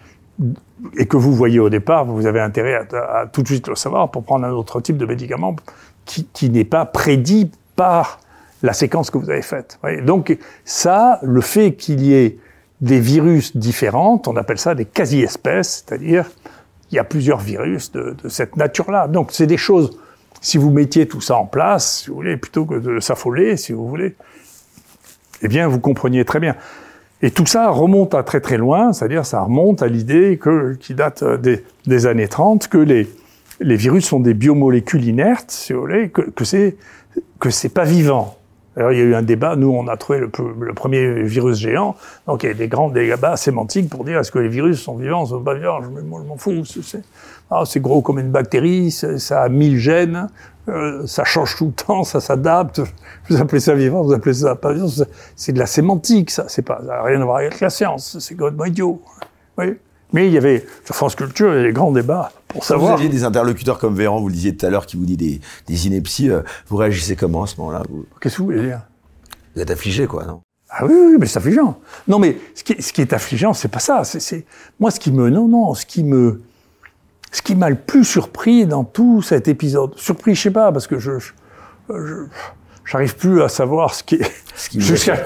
et 0.97 1.05
que 1.05 1.15
vous 1.15 1.33
voyez 1.33 1.59
au 1.59 1.69
départ, 1.69 2.05
vous 2.05 2.25
avez 2.25 2.41
intérêt 2.41 2.87
à, 2.91 3.27
tout 3.31 3.43
de 3.43 3.47
suite 3.47 3.67
le 3.67 3.75
savoir 3.75 4.11
pour 4.11 4.23
prendre 4.23 4.45
un 4.45 4.51
autre 4.51 4.81
type 4.81 4.97
de 4.97 5.05
médicament 5.05 5.55
qui, 6.05 6.25
qui 6.33 6.49
n'est 6.49 6.65
pas 6.65 6.85
prédit 6.85 7.51
par 7.75 8.19
la 8.63 8.73
séquence 8.73 9.09
que 9.09 9.17
vous 9.17 9.29
avez 9.29 9.41
faite. 9.41 9.79
Donc 10.03 10.37
ça, 10.65 11.19
le 11.21 11.41
fait 11.41 11.73
qu'il 11.73 12.01
y 12.01 12.13
ait 12.13 12.37
des 12.81 12.99
virus 12.99 13.55
différents, 13.55 14.21
on 14.25 14.35
appelle 14.35 14.57
ça 14.57 14.75
des 14.75 14.85
quasi-espèces, 14.85 15.85
c'est-à-dire 15.85 16.29
il 16.93 16.97
y 16.97 16.99
a 16.99 17.03
plusieurs 17.03 17.39
virus 17.39 17.91
de, 17.91 18.15
cette 18.29 18.55
nature-là. 18.55 19.07
Donc 19.07 19.31
c'est 19.31 19.47
des 19.47 19.57
choses, 19.57 19.97
si 20.41 20.57
vous 20.57 20.69
mettiez 20.69 21.07
tout 21.07 21.21
ça 21.21 21.37
en 21.37 21.45
place, 21.45 22.01
si 22.03 22.09
vous 22.09 22.15
voulez, 22.15 22.37
plutôt 22.37 22.65
que 22.65 22.75
de 22.75 22.99
s'affoler, 22.99 23.57
si 23.57 23.73
vous 23.73 23.87
voulez, 23.87 24.15
eh 25.41 25.47
bien 25.47 25.67
vous 25.67 25.79
compreniez 25.79 26.23
très 26.23 26.39
bien. 26.39 26.55
Et 27.23 27.31
tout 27.31 27.45
ça 27.45 27.69
remonte 27.69 28.13
à 28.13 28.21
très 28.21 28.41
très 28.41 28.57
loin, 28.57 28.93
c'est-à-dire 28.93 29.25
ça 29.25 29.41
remonte 29.41 29.81
à 29.81 29.87
l'idée 29.87 30.37
que 30.37 30.75
qui 30.79 30.93
date 30.93 31.23
des, 31.41 31.63
des, 31.87 32.05
années 32.05 32.27
30 32.27 32.67
que 32.67 32.77
les 32.77 33.07
les 33.59 33.75
virus 33.75 34.05
sont 34.05 34.19
des 34.19 34.33
biomolécules 34.33 35.05
inertes, 35.05 35.51
si 35.51 35.73
vous 35.73 35.81
voulez, 35.81 36.09
que, 36.09 36.21
que 36.21 36.43
c'est 36.43 36.75
que 37.39 37.49
c'est 37.49 37.69
pas 37.69 37.85
vivant. 37.85 38.37
Alors, 38.75 38.91
il 38.91 38.97
y 38.97 39.01
a 39.01 39.05
eu 39.05 39.15
un 39.15 39.21
débat. 39.21 39.55
Nous, 39.55 39.69
on 39.69 39.87
a 39.87 39.97
trouvé 39.97 40.19
le, 40.19 40.29
premier 40.73 41.23
virus 41.23 41.59
géant. 41.59 41.95
Donc, 42.27 42.43
il 42.43 42.47
y 42.47 42.51
a 42.51 42.55
des 42.55 42.67
grands 42.67 42.89
débats 42.89 43.37
sémantiques 43.37 43.89
pour 43.89 44.03
dire 44.03 44.19
est-ce 44.19 44.31
que 44.31 44.39
les 44.39 44.49
virus 44.49 44.81
sont 44.81 44.95
vivants, 44.95 45.25
sont 45.25 45.41
pas 45.41 45.53
vivants? 45.53 45.79
Moi, 46.05 46.21
je 46.23 46.27
m'en 46.27 46.37
fous. 46.37 46.63
C'est 46.65 47.03
ah, 47.51 47.63
gros 47.75 48.01
comme 48.01 48.19
une 48.19 48.31
bactérie, 48.31 48.89
ça 48.89 49.43
a 49.43 49.49
mille 49.49 49.77
gènes, 49.77 50.27
euh, 50.69 51.05
ça 51.05 51.23
change 51.23 51.55
tout 51.57 51.67
le 51.67 51.73
temps, 51.73 52.03
ça 52.03 52.19
s'adapte. 52.19 52.81
Vous 53.29 53.39
appelez 53.39 53.59
ça 53.59 53.75
vivant, 53.75 54.01
vous 54.01 54.13
appelez 54.13 54.33
ça 54.33 54.55
pas 54.55 54.73
vivant. 54.73 54.87
C'est 55.35 55.51
de 55.51 55.59
la 55.59 55.67
sémantique, 55.67 56.31
ça. 56.31 56.45
C'est 56.47 56.61
pas, 56.63 56.81
rien 57.03 57.21
à 57.21 57.25
voir 57.25 57.37
avec 57.37 57.59
la 57.59 57.69
science. 57.69 58.17
C'est 58.19 58.35
complètement 58.35 58.65
idiot. 58.65 59.01
Oui. 59.57 59.77
Mais 60.13 60.27
il 60.27 60.33
y 60.33 60.37
avait, 60.37 60.65
sur 60.85 60.95
France 60.95 61.15
Culture, 61.15 61.49
il 61.49 61.55
y 61.55 61.59
avait 61.59 61.67
des 61.67 61.73
grands 61.73 61.91
débats 61.91 62.31
pour 62.53 62.63
savoir. 62.63 62.95
Vous 62.95 63.01
aviez 63.01 63.09
des 63.09 63.23
interlocuteurs 63.23 63.79
comme 63.79 63.95
Véran, 63.95 64.21
vous 64.21 64.29
le 64.29 64.33
disiez 64.33 64.55
tout 64.55 64.65
à 64.65 64.69
l'heure, 64.69 64.85
qui 64.85 64.95
vous 64.95 65.05
dit 65.05 65.17
des, 65.17 65.41
des 65.67 65.87
inepties. 65.87 66.29
Euh, 66.29 66.41
vous 66.67 66.77
réagissez 66.77 67.15
comment 67.15 67.43
à 67.43 67.47
ce 67.47 67.57
moment-là 67.57 67.83
Qu'est-ce 68.21 68.37
que 68.37 68.41
vous 68.41 68.47
voulez 68.47 68.63
dire? 68.63 68.81
Vous 69.55 69.61
êtes 69.61 69.71
affligé, 69.71 70.07
quoi, 70.07 70.25
non? 70.25 70.41
Ah 70.69 70.85
oui, 70.85 70.93
oui, 70.93 71.17
mais 71.19 71.27
c'est 71.27 71.37
affligeant. 71.37 71.79
Non, 72.07 72.17
mais 72.17 72.37
ce 72.55 72.63
qui, 72.63 72.81
ce 72.81 72.93
qui 72.93 73.01
est 73.01 73.13
affligeant, 73.13 73.53
c'est 73.53 73.67
pas 73.67 73.79
ça. 73.79 74.03
C'est 74.03 74.45
moi 74.79 74.89
ce 74.89 74.99
qui 74.99 75.11
me, 75.11 75.29
non, 75.29 75.47
non, 75.47 75.75
ce 75.75 75.85
qui 75.85 76.03
me, 76.03 76.41
ce 77.31 77.41
qui 77.41 77.55
m'a 77.55 77.69
le 77.69 77.75
plus 77.75 78.03
surpris 78.03 78.65
dans 78.65 78.83
tout 78.83 79.21
cet 79.21 79.47
épisode. 79.47 79.91
Surpris, 79.97 80.33
je 80.33 80.41
sais 80.41 80.51
pas, 80.51 80.71
parce 80.71 80.87
que 80.87 80.97
je, 80.97 81.19
je, 81.89 82.25
j'arrive 82.85 83.15
plus 83.15 83.43
à 83.43 83.49
savoir 83.49 83.93
ce 83.93 84.03
qui 84.03 84.15
est 84.15 84.31
jusqu'à 84.79 85.23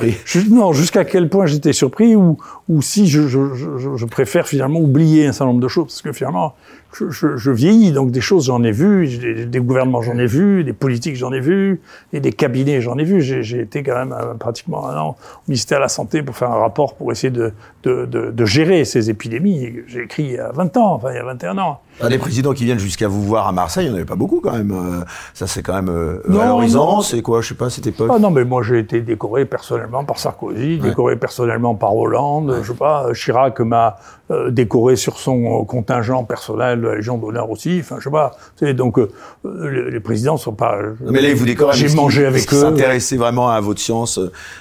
non 0.50 0.74
jusqu'à 0.74 1.06
quel 1.06 1.30
point 1.30 1.46
j'étais 1.46 1.74
surpris 1.74 2.16
ou 2.16 2.38
ou 2.70 2.82
si 2.82 3.08
je, 3.08 3.28
je, 3.28 3.56
je, 3.56 3.96
je, 3.96 4.06
préfère 4.06 4.48
finalement 4.48 4.80
oublier 4.80 5.28
un 5.28 5.32
certain 5.32 5.46
nombre 5.46 5.62
de 5.62 5.68
choses 5.68 5.86
parce 5.86 6.02
que 6.02 6.12
finalement 6.12 6.54
je, 6.94 7.52
vieillis 7.52 7.92
donc 7.92 8.12
des 8.12 8.22
choses 8.22 8.46
j'en 8.48 8.64
ai 8.64 8.72
vu 8.72 9.08
des, 9.08 9.46
des, 9.46 9.60
gouvernements 9.60 10.02
j'en 10.02 10.18
ai 10.18 10.26
vu 10.26 10.64
des 10.64 10.74
politiques 10.74 11.16
j'en 11.16 11.32
ai 11.32 11.40
vu 11.40 11.80
et 12.12 12.20
des 12.20 12.34
cabinets 12.34 12.82
j'en 12.82 12.98
ai 12.98 13.04
vu 13.04 13.22
j'ai 13.22 13.62
été 13.62 13.84
quand 13.84 13.96
même 13.96 14.14
euh, 14.14 14.34
pratiquement 14.34 14.88
un 14.88 14.98
an 14.98 15.10
au 15.12 15.52
ministère 15.52 15.78
de 15.78 15.84
la 15.84 15.90
santé 15.90 16.22
pour 16.24 16.36
faire 16.36 16.52
un 16.52 16.60
rapport 16.60 16.96
pour 16.96 17.12
essayer 17.12 17.32
de 17.32 17.54
de, 17.84 18.06
de, 18.06 18.32
de 18.32 18.46
gérer 18.46 18.84
ces 18.84 19.10
épidémies 19.10 19.84
j'ai 19.88 20.04
écrit 20.04 20.24
il 20.24 20.32
y 20.34 20.38
a 20.38 20.52
20 20.52 20.76
ans 20.78 20.94
enfin 20.96 21.12
il 21.12 21.16
y 21.16 21.20
a 21.20 21.24
21 21.24 21.58
ans 21.60 21.80
ah, 22.00 22.10
les 22.10 22.20
présidents 22.20 22.54
qui 22.54 22.64
viennent 22.64 22.78
jusqu'à 22.78 23.08
vous 23.08 23.24
voir 23.24 23.48
à 23.48 23.52
Marseille, 23.52 23.86
il 23.86 23.90
n'y 23.90 23.94
en 23.94 23.98
avait 23.98 24.06
pas 24.06 24.16
beaucoup 24.16 24.40
quand 24.40 24.52
même. 24.52 24.72
Euh, 24.72 25.04
ça, 25.34 25.48
c'est 25.48 25.64
quand 25.64 25.74
même 25.74 25.90
euh, 25.90 26.22
valorisant. 26.26 27.02
C'est 27.02 27.24
quoi, 27.24 27.42
je 27.42 27.50
sais 27.50 27.56
pas, 27.56 27.72
cette 27.72 27.88
époque 27.88 28.12
Ah 28.14 28.20
non, 28.20 28.30
mais 28.30 28.44
moi, 28.46 28.62
j'ai 28.62 28.78
été 28.78 29.02
décoré 29.02 29.46
personnellement 29.46 30.04
par 30.04 30.20
Sarkozy, 30.20 30.78
décoré 30.78 31.16
personnellement 31.16 31.74
par 31.74 31.96
Hollande. 31.96 32.57
Je 32.62 32.72
sais 32.72 32.78
pas, 32.78 33.08
Chirac 33.14 33.60
m'a 33.60 33.98
euh, 34.30 34.52
décoré 34.52 34.96
sur 34.96 35.20
son 35.20 35.64
contingent 35.66 36.24
personnel 36.24 36.82
de 36.82 36.88
la 36.88 36.96
Légion 36.96 37.18
d'honneur 37.18 37.50
aussi. 37.50 37.80
Enfin, 37.80 37.96
je 38.00 38.06
sais 38.06 38.12
pas. 38.12 38.36
Donc, 38.74 39.00
les, 39.44 39.92
les, 39.92 40.00
présidents 40.00 40.38
sont 40.38 40.54
pas. 40.54 40.78
mais 41.02 41.22
là, 41.22 41.30
ils 41.30 41.36
vous 41.36 41.46
décorent. 41.46 41.74
J'ai 41.74 41.94
mangé 41.96 42.26
avec 42.26 42.52
eux. 42.54 42.60
S'intéresser 42.60 43.18
vraiment 43.18 43.50
à 43.50 43.60
votre 43.62 43.80
science, 43.80 44.20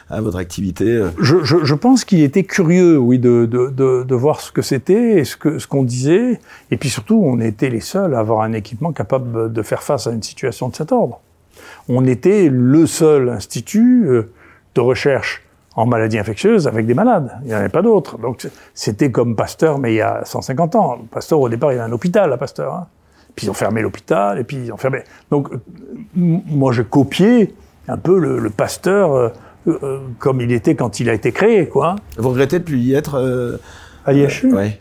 à 0.08 0.20
votre 0.20 0.38
activité. 0.38 1.04
Je, 1.20 1.42
je, 1.42 1.64
je 1.64 1.74
pense 1.74 2.04
qu'il 2.04 2.22
était 2.22 2.44
curieux, 2.44 2.98
oui, 2.98 3.18
de, 3.18 3.46
de, 3.46 3.68
de, 3.68 4.04
de 4.04 4.14
voir 4.14 4.40
ce 4.40 4.52
que 4.52 4.62
c'était 4.62 5.18
et 5.18 5.24
ce 5.24 5.36
que 5.36 5.58
ce 5.58 5.66
qu'on 5.66 5.82
disait, 5.82 6.40
et 6.70 6.76
puis 6.76 6.88
surtout 6.88 7.20
on 7.24 7.40
était 7.40 7.70
les 7.70 7.80
seuls 7.80 8.14
à 8.14 8.20
avoir 8.20 8.42
un 8.42 8.52
équipement 8.52 8.92
capable 8.92 9.52
de 9.52 9.62
faire 9.62 9.82
face 9.82 10.06
à 10.06 10.12
une 10.12 10.22
situation 10.22 10.68
de 10.68 10.76
cet 10.76 10.92
ordre. 10.92 11.20
On 11.88 12.04
était 12.04 12.48
le 12.50 12.86
seul 12.86 13.28
institut 13.28 14.06
euh, 14.08 14.30
de 14.74 14.80
recherche 14.80 15.42
en 15.76 15.86
maladies 15.86 16.18
infectieuses 16.18 16.66
avec 16.66 16.86
des 16.86 16.94
malades. 16.94 17.30
Il 17.42 17.48
n'y 17.48 17.54
en 17.54 17.58
avait 17.58 17.68
pas 17.68 17.82
d'autres. 17.82 18.18
Donc 18.18 18.48
c'était 18.74 19.10
comme 19.10 19.36
Pasteur, 19.36 19.78
mais 19.78 19.92
il 19.92 19.96
y 19.96 20.00
a 20.00 20.24
150 20.24 20.74
ans. 20.74 20.98
Pasteur, 21.10 21.40
au 21.40 21.48
départ, 21.48 21.72
il 21.72 21.76
y 21.76 21.78
avait 21.78 21.88
un 21.88 21.92
hôpital 21.92 22.32
à 22.32 22.36
Pasteur. 22.36 22.74
Hein. 22.74 22.86
Puis 23.34 23.46
ils 23.46 23.50
ont 23.50 23.54
fermé 23.54 23.82
l'hôpital, 23.82 24.38
et 24.38 24.44
puis 24.44 24.56
ils 24.56 24.72
ont 24.72 24.78
fermé. 24.78 25.04
Donc 25.30 25.50
moi, 26.14 26.72
j'ai 26.72 26.84
copié 26.84 27.54
un 27.86 27.98
peu 27.98 28.18
le, 28.18 28.50
Pasteur 28.50 29.12
euh, 29.12 29.28
euh, 29.68 29.98
comme 30.18 30.40
il 30.40 30.50
était 30.52 30.74
quand 30.74 30.98
il 31.00 31.10
a 31.10 31.12
été 31.12 31.32
créé, 31.32 31.68
quoi. 31.68 31.96
Vous 32.16 32.30
regrettez 32.30 32.58
de 32.58 32.64
plus 32.64 32.78
y 32.78 32.94
être 32.94 33.60
à 34.06 34.12
l'IHU 34.12 34.54
Oui 34.54 34.78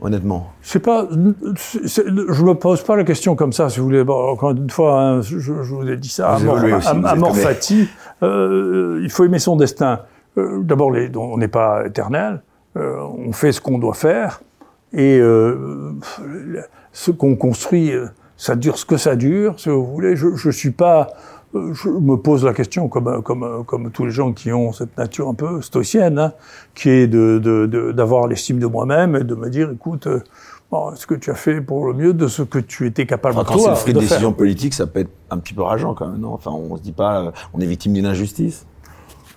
honnêtement 0.00 0.52
C'est 0.62 0.80
pas, 0.80 1.08
je 1.10 2.42
me 2.42 2.54
pose 2.54 2.82
pas 2.82 2.96
la 2.96 3.04
question 3.04 3.36
comme 3.36 3.52
ça, 3.52 3.68
si 3.68 3.78
vous 3.78 3.86
voulez. 3.86 4.00
encore 4.00 4.52
une 4.52 4.70
fois, 4.70 5.00
hein, 5.00 5.22
je, 5.22 5.38
je, 5.38 5.52
vous 5.52 5.88
ai 5.88 5.96
dit 5.96 6.08
ça. 6.08 6.34
à 6.34 6.38
mort 6.38 7.34
euh, 8.22 9.00
il 9.02 9.10
faut 9.10 9.24
aimer 9.24 9.38
son 9.38 9.56
destin. 9.56 10.00
Euh, 10.40 10.62
D'abord, 10.62 10.92
on 11.16 11.38
n'est 11.38 11.48
pas 11.48 11.86
éternel. 11.86 12.42
Euh, 12.76 13.00
on 13.00 13.32
fait 13.32 13.52
ce 13.52 13.60
qu'on 13.60 13.78
doit 13.78 13.94
faire, 13.94 14.42
et 14.92 15.18
euh, 15.18 15.92
ce 16.92 17.10
qu'on 17.10 17.34
construit, 17.34 17.92
ça 18.36 18.54
dure 18.54 18.78
ce 18.78 18.84
que 18.84 18.96
ça 18.96 19.16
dure. 19.16 19.58
Si 19.58 19.68
vous 19.68 19.84
voulez, 19.84 20.14
je, 20.14 20.36
je 20.36 20.50
suis 20.50 20.70
pas 20.70 21.08
je 21.52 21.88
me 21.88 22.14
pose 22.14 22.44
la 22.44 22.54
question, 22.54 22.86
comme, 22.88 23.22
comme, 23.22 23.64
comme 23.66 23.90
tous 23.90 24.04
les 24.04 24.12
gens 24.12 24.32
qui 24.32 24.52
ont 24.52 24.72
cette 24.72 24.96
nature 24.96 25.28
un 25.28 25.34
peu 25.34 25.60
stoïcienne, 25.62 26.18
hein, 26.18 26.32
qui 26.76 26.90
est 26.90 27.08
d'avoir 27.08 27.40
de, 27.40 27.66
de, 27.66 27.90
d'avoir 27.90 28.28
l'estime 28.28 28.60
de 28.60 28.66
moi-même 28.66 29.16
et 29.16 29.24
de 29.24 29.34
me 29.34 29.50
dire, 29.50 29.68
écoute, 29.72 30.06
bon, 30.70 30.94
ce 30.94 31.06
que 31.06 31.14
tu 31.16 31.30
as 31.30 31.34
fait 31.34 31.60
pour 31.60 31.86
le 31.86 31.94
mieux 31.94 32.14
de 32.14 32.28
ce 32.28 32.42
que 32.42 32.60
tu 32.60 32.86
étais 32.86 33.04
capable 33.04 33.36
enfin, 33.36 33.52
quand 33.52 33.58
c'est 33.58 33.70
le 33.70 33.74
fruit 33.74 33.92
de, 33.94 33.98
de 33.98 34.04
décision 34.04 34.32
politique, 34.32 34.74
ça 34.74 34.86
peut 34.86 35.00
être 35.00 35.10
un 35.30 35.38
petit 35.38 35.54
peu 35.54 35.62
rageant 35.62 35.94
quand 35.94 36.06
même, 36.06 36.20
non? 36.20 36.34
Enfin, 36.34 36.52
on 36.52 36.76
se 36.76 36.82
dit 36.82 36.92
pas, 36.92 37.32
on 37.52 37.60
est 37.60 37.66
victime 37.66 37.94
d'une 37.94 38.06
injustice. 38.06 38.64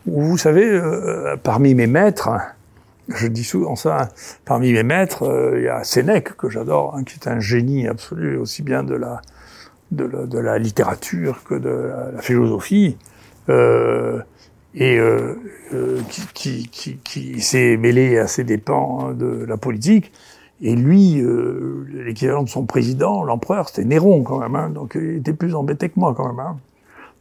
Vous 0.06 0.38
savez, 0.38 0.66
euh, 0.66 1.38
parmi 1.42 1.76
mes 1.76 1.88
maîtres, 1.88 2.30
je 3.10 3.28
dis 3.28 3.44
souvent 3.44 3.76
ça, 3.76 4.10
parmi 4.46 4.74
mes 4.74 4.84
maîtres, 4.84 5.24
euh, 5.24 5.58
il 5.58 5.64
y 5.64 5.68
a 5.68 5.84
Sénèque, 5.84 6.36
que 6.38 6.50
j'adore, 6.50 6.96
hein, 6.96 7.04
qui 7.04 7.16
est 7.16 7.28
un 7.28 7.40
génie 7.40 7.88
absolu, 7.88 8.38
aussi 8.38 8.62
bien 8.62 8.84
de 8.84 8.96
la, 8.96 9.22
de 9.92 10.06
la, 10.06 10.26
de 10.26 10.40
la 10.40 10.58
littérature 10.58 11.44
que 11.44 11.56
de 11.56 11.92
la, 12.14 12.22
philosophie, 12.22 12.98
euh, 13.50 14.22
et 14.76 14.98
euh, 14.98 15.36
euh 15.74 16.00
qui, 16.34 16.68
qui, 16.70 16.98
qui, 17.04 17.42
s'est 17.42 17.78
mêlé 17.78 18.18
à 18.18 18.28
ses 18.28 18.44
dépens 18.44 19.10
hein, 19.10 19.14
de 19.14 19.46
la 19.46 19.58
politique. 19.58 20.12
Et 20.62 20.76
lui, 20.76 21.22
l'équivalent 22.06 22.44
de 22.44 22.48
son 22.48 22.66
président, 22.66 23.24
l'empereur, 23.24 23.68
c'était 23.68 23.84
Néron 23.84 24.24
quand 24.24 24.40
même, 24.40 24.56
hein, 24.56 24.70
donc 24.70 24.96
il 24.96 25.18
était 25.18 25.34
plus 25.34 25.56
embêté 25.56 25.90
que 25.90 26.00
moi 26.00 26.14
quand 26.16 26.32
même. 26.32 26.56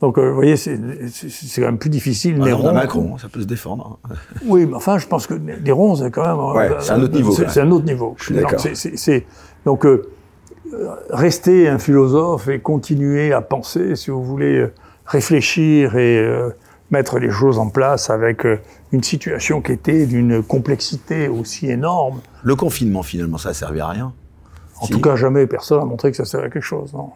Hein. 0.02 0.06
Donc, 0.06 0.18
euh, 0.18 0.28
vous 0.28 0.34
voyez, 0.34 0.56
c'est 0.56 0.78
quand 1.56 1.62
même 1.62 1.78
plus 1.78 1.90
difficile. 1.90 2.36
Ah, 2.40 2.44
Néron, 2.44 2.72
Macron, 2.72 3.18
ça 3.18 3.28
peut 3.28 3.40
se 3.40 3.46
défendre. 3.46 3.98
oui, 4.46 4.66
mais 4.66 4.74
enfin, 4.74 4.98
je 4.98 5.06
pense 5.06 5.26
que 5.26 5.34
Néron, 5.34 5.96
c'est 5.96 6.10
quand 6.10 6.26
même. 6.26 6.56
Ouais, 6.56 6.76
c'est 6.80 6.92
un 6.92 7.02
autre 7.02 7.14
niveau. 7.14 7.32
C'est 7.32 7.60
un 7.60 7.70
autre 7.70 7.86
niveau. 7.86 8.14
Je 8.18 8.24
suis 8.24 8.34
d'accord. 8.34 8.60
Donc, 9.64 9.84
euh, 9.84 10.08
rester 11.10 11.68
un 11.68 11.78
philosophe 11.78 12.48
et 12.48 12.58
continuer 12.58 13.32
à 13.32 13.40
penser, 13.40 13.94
si 13.94 14.10
vous 14.10 14.24
voulez, 14.24 14.66
réfléchir 15.06 15.96
et 15.96 16.18
euh, 16.18 16.50
mettre 16.90 17.18
les 17.18 17.30
choses 17.30 17.58
en 17.58 17.68
place 17.68 18.10
avec 18.10 18.46
euh, 18.46 18.58
une 18.92 19.02
situation 19.02 19.60
qui 19.60 19.72
était 19.72 20.06
d'une 20.06 20.42
complexité 20.42 21.28
aussi 21.28 21.70
énorme. 21.70 22.20
Le 22.42 22.56
confinement, 22.56 23.02
finalement, 23.02 23.38
ça 23.38 23.50
a 23.50 23.54
servi 23.54 23.80
à 23.80 23.88
rien. 23.88 24.12
En 24.80 24.86
si. 24.86 24.92
tout 24.92 25.00
cas, 25.00 25.16
jamais 25.16 25.46
personne 25.46 25.78
n'a 25.78 25.84
montré 25.84 26.10
que 26.10 26.16
ça 26.16 26.24
servait 26.24 26.46
à 26.46 26.50
quelque 26.50 26.62
chose. 26.62 26.92
Non. 26.92 27.10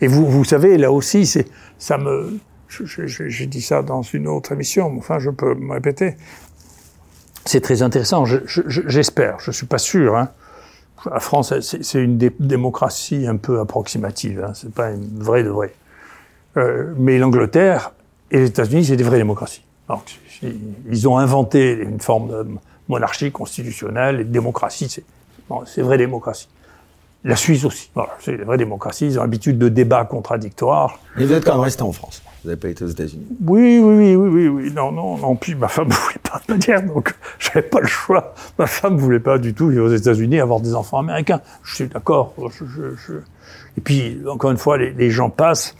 Et 0.00 0.06
vous, 0.06 0.26
vous 0.26 0.44
savez, 0.44 0.76
là 0.78 0.92
aussi, 0.92 1.30
ça 1.78 1.98
me, 1.98 2.38
j'ai 2.68 3.46
dit 3.46 3.62
ça 3.62 3.82
dans 3.82 4.02
une 4.02 4.28
autre 4.28 4.52
émission, 4.52 4.90
mais 4.90 4.98
enfin, 4.98 5.18
je 5.18 5.30
peux 5.30 5.54
me 5.54 5.72
répéter. 5.72 6.16
C'est 7.44 7.60
très 7.60 7.82
intéressant. 7.82 8.24
J'espère, 8.24 9.38
je, 9.38 9.46
je 9.46 9.50
suis 9.52 9.66
pas 9.66 9.78
sûr. 9.78 10.16
Hein. 10.16 10.30
La 11.10 11.20
France, 11.20 11.54
c'est 11.60 12.02
une 12.02 12.18
dé 12.18 12.32
démocratie 12.40 13.26
un 13.26 13.36
peu 13.36 13.60
approximative. 13.60 14.44
Hein. 14.44 14.52
C'est 14.54 14.72
pas 14.72 14.90
une 14.90 15.22
vraie 15.22 15.44
de 15.44 15.50
vraie. 15.50 15.74
Euh, 16.56 16.92
mais 16.96 17.18
l'Angleterre 17.18 17.92
et 18.30 18.38
les 18.38 18.46
États-Unis, 18.46 18.86
c'est 18.86 18.96
des 18.96 19.04
vraies 19.04 19.18
démocraties. 19.18 19.62
Ils 20.42 21.08
ont 21.08 21.18
inventé 21.18 21.72
une 21.72 22.00
forme 22.00 22.28
de 22.28 22.46
monarchie 22.88 23.30
constitutionnelle 23.30 24.20
et 24.20 24.24
de 24.24 24.30
démocratie. 24.30 24.88
C'est 24.88 25.04
bon, 25.48 25.62
vraie 25.78 25.98
démocratie. 25.98 26.48
La 27.26 27.34
Suisse 27.34 27.64
aussi. 27.64 27.90
Voilà, 27.92 28.10
c'est 28.20 28.36
des 28.36 28.44
vraies 28.44 28.56
démocraties. 28.56 29.06
Ils 29.06 29.18
ont 29.18 29.22
l'habitude 29.22 29.58
de 29.58 29.68
débats 29.68 30.04
contradictoires. 30.04 31.00
Et 31.18 31.24
vous 31.24 31.32
êtes 31.32 31.44
quand 31.44 31.54
même 31.54 31.62
resté 31.62 31.82
en 31.82 31.90
France. 31.90 32.22
Vous 32.42 32.50
n'avez 32.50 32.60
pas 32.60 32.68
été 32.68 32.84
aux 32.84 32.88
États-Unis. 32.88 33.26
Oui, 33.44 33.80
oui, 33.80 33.96
oui, 33.96 34.14
oui, 34.14 34.28
oui, 34.28 34.48
oui. 34.48 34.72
Non, 34.72 34.92
non, 34.92 35.18
non. 35.18 35.34
Puis 35.34 35.56
ma 35.56 35.66
femme 35.66 35.88
ne 35.88 35.92
voulait 36.04 36.20
pas 36.22 36.40
de 36.46 36.52
manière, 36.52 36.82
donc 36.84 37.12
j'avais 37.40 37.62
pas 37.62 37.80
le 37.80 37.88
choix. 37.88 38.32
Ma 38.60 38.68
femme 38.68 38.94
ne 38.94 39.00
voulait 39.00 39.18
pas 39.18 39.38
du 39.38 39.54
tout 39.54 39.68
vivre 39.68 39.86
aux 39.86 39.94
États-Unis, 39.94 40.38
avoir 40.38 40.60
des 40.60 40.74
enfants 40.76 41.00
américains. 41.00 41.40
Je 41.64 41.74
suis 41.74 41.86
d'accord. 41.88 42.32
Je, 42.38 42.64
je, 42.64 42.94
je... 42.96 43.12
Et 43.76 43.80
puis, 43.80 44.20
encore 44.30 44.52
une 44.52 44.56
fois, 44.56 44.78
les, 44.78 44.92
les 44.92 45.10
gens 45.10 45.28
passent. 45.28 45.74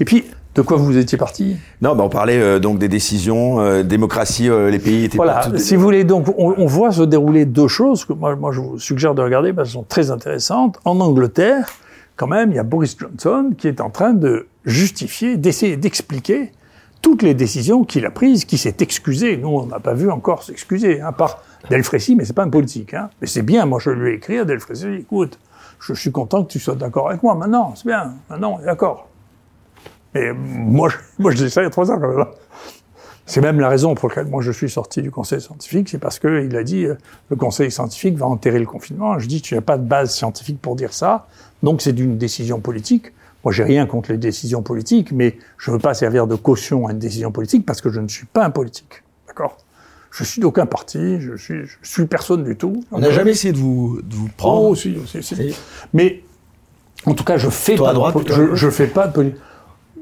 Et 0.00 0.04
puis, 0.04 0.24
de 0.54 0.62
quoi 0.62 0.76
vous 0.76 0.98
étiez 0.98 1.16
parti? 1.16 1.56
Non, 1.80 1.94
ben 1.94 2.04
on 2.04 2.08
parlait 2.08 2.38
euh, 2.38 2.58
donc 2.58 2.78
des 2.78 2.88
décisions, 2.88 3.60
euh, 3.60 3.82
démocratie, 3.82 4.50
euh, 4.50 4.70
les 4.70 4.78
pays 4.78 5.04
étaient. 5.04 5.16
Voilà. 5.16 5.48
Si 5.56 5.76
vous 5.76 5.82
voulez, 5.82 6.04
donc 6.04 6.28
on, 6.36 6.54
on, 6.58 6.66
voit 6.66 6.92
se 6.92 7.02
dérouler 7.02 7.46
deux 7.46 7.68
choses 7.68 8.04
que 8.04 8.12
moi, 8.12 8.36
moi 8.36 8.52
je 8.52 8.60
vous 8.60 8.78
suggère 8.78 9.14
de 9.14 9.22
regarder 9.22 9.52
parce 9.52 9.68
qu'elles 9.68 9.80
sont 9.80 9.86
très 9.88 10.10
intéressantes. 10.10 10.78
En 10.84 11.00
Angleterre, 11.00 11.70
quand 12.16 12.26
même, 12.26 12.50
il 12.50 12.56
y 12.56 12.58
a 12.58 12.64
Boris 12.64 12.96
Johnson 12.98 13.52
qui 13.56 13.66
est 13.66 13.80
en 13.80 13.88
train 13.88 14.12
de 14.12 14.46
justifier, 14.66 15.38
d'essayer 15.38 15.76
d'expliquer 15.76 16.52
toutes 17.00 17.22
les 17.22 17.34
décisions 17.34 17.84
qu'il 17.84 18.04
a 18.04 18.10
prises, 18.10 18.44
qui 18.44 18.58
s'est 18.58 18.76
excusé. 18.80 19.38
Nous, 19.38 19.48
on 19.48 19.66
n'a 19.66 19.80
pas 19.80 19.94
vu 19.94 20.10
encore 20.10 20.42
s'excuser, 20.42 21.00
hein, 21.00 21.12
par 21.12 21.42
Delfrécy, 21.70 22.14
mais 22.14 22.24
c'est 22.24 22.32
pas 22.34 22.44
un 22.44 22.50
politique. 22.50 22.94
Hein. 22.94 23.08
Mais 23.20 23.26
c'est 23.26 23.42
bien. 23.42 23.64
Moi, 23.64 23.80
je 23.80 23.90
lui 23.90 24.12
ai 24.12 24.14
écrit 24.16 24.38
à 24.38 24.44
Delfrécy, 24.44 24.86
écoute, 25.00 25.38
je, 25.80 25.94
je 25.94 26.00
suis 26.00 26.12
content 26.12 26.44
que 26.44 26.52
tu 26.52 26.60
sois 26.60 26.74
d'accord 26.74 27.08
avec 27.08 27.22
moi. 27.22 27.34
Maintenant, 27.34 27.72
c'est 27.74 27.86
bien. 27.86 28.12
Maintenant, 28.28 28.60
d'accord. 28.64 29.08
Et 30.14 30.32
moi, 30.32 30.88
je, 30.88 30.96
moi, 31.18 31.30
je 31.30 31.44
dis 31.44 31.50
ça 31.50 31.62
il 31.62 31.64
y 31.64 31.66
a 31.66 31.70
trois 31.70 31.90
ans 31.90 31.98
quand 31.98 32.08
même. 32.08 32.26
C'est 33.24 33.40
même 33.40 33.60
la 33.60 33.68
raison 33.68 33.94
pour 33.94 34.08
laquelle 34.08 34.26
moi 34.26 34.42
je 34.42 34.50
suis 34.50 34.68
sorti 34.68 35.00
du 35.00 35.12
conseil 35.12 35.40
scientifique, 35.40 35.88
c'est 35.88 35.98
parce 35.98 36.18
qu'il 36.18 36.56
a 36.56 36.64
dit 36.64 36.86
euh, 36.86 36.96
le 37.30 37.36
conseil 37.36 37.70
scientifique 37.70 38.16
va 38.16 38.26
enterrer 38.26 38.58
le 38.58 38.66
confinement. 38.66 39.18
Je 39.18 39.26
dis 39.28 39.40
tu 39.40 39.54
n'as 39.54 39.60
pas 39.60 39.78
de 39.78 39.84
base 39.84 40.12
scientifique 40.12 40.60
pour 40.60 40.74
dire 40.74 40.92
ça, 40.92 41.28
donc 41.62 41.82
c'est 41.82 41.92
d'une 41.92 42.18
décision 42.18 42.58
politique. 42.60 43.12
Moi 43.44 43.52
j'ai 43.52 43.62
rien 43.62 43.86
contre 43.86 44.10
les 44.10 44.18
décisions 44.18 44.62
politiques, 44.62 45.12
mais 45.12 45.38
je 45.56 45.70
ne 45.70 45.76
veux 45.76 45.80
pas 45.80 45.94
servir 45.94 46.26
de 46.26 46.34
caution 46.34 46.88
à 46.88 46.92
une 46.92 46.98
décision 46.98 47.30
politique 47.30 47.64
parce 47.64 47.80
que 47.80 47.90
je 47.90 48.00
ne 48.00 48.08
suis 48.08 48.26
pas 48.26 48.44
un 48.44 48.50
politique, 48.50 49.04
d'accord? 49.28 49.56
Je 50.10 50.24
suis 50.24 50.42
d'aucun 50.42 50.66
parti, 50.66 51.20
je 51.20 51.36
suis, 51.36 51.64
je 51.64 51.88
suis 51.88 52.06
personne 52.06 52.42
du 52.44 52.56
tout. 52.56 52.84
On 52.90 52.98
n'a 52.98 53.10
jamais 53.12 53.30
essayé 53.30 53.52
de 53.52 53.58
vous, 53.58 54.02
de 54.02 54.14
vous 54.14 54.28
prendre. 54.36 54.70
Oh, 54.70 54.74
si, 54.74 54.94
si, 55.06 55.22
si. 55.22 55.56
Mais 55.94 56.22
en 57.06 57.14
tout 57.14 57.24
cas, 57.24 57.38
je 57.38 57.48
fais 57.48 57.76
pas, 57.76 57.94
droite, 57.94 58.22
de, 58.22 58.30
je, 58.30 58.54
je 58.54 58.68
fais 58.68 58.88
pas 58.88 59.06
de 59.06 59.12
politique 59.14 59.40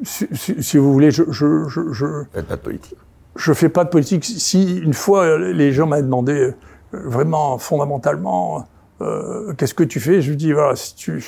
si, 0.03 0.27
si, 0.33 0.63
si, 0.63 0.79
vous 0.79 0.93
voulez, 0.93 1.11
je, 1.11 1.25
je, 1.31 1.69
je, 1.69 1.93
je 1.93 2.07
faites 2.33 2.47
pas 2.47 2.57
de 2.57 2.63
politique. 2.63 2.99
Je 3.37 3.53
fais 3.53 3.69
pas 3.69 3.85
de 3.85 3.91
politique. 3.91 4.25
Si 4.25 4.79
une 4.79 4.95
fois 4.95 5.39
les 5.39 5.73
gens 5.73 5.87
m'avaient 5.87 6.03
demandé 6.03 6.33
euh, 6.33 6.55
vraiment 6.93 7.59
fondamentalement 7.59 8.67
euh, 9.03 9.55
qu'est-ce 9.55 9.75
que 9.75 9.85
tu 9.85 10.01
fais, 10.01 10.21
je 10.21 10.31
lui 10.31 10.37
dis 10.37 10.53
voilà 10.53 10.77
si 10.77 10.95
tu, 10.95 11.25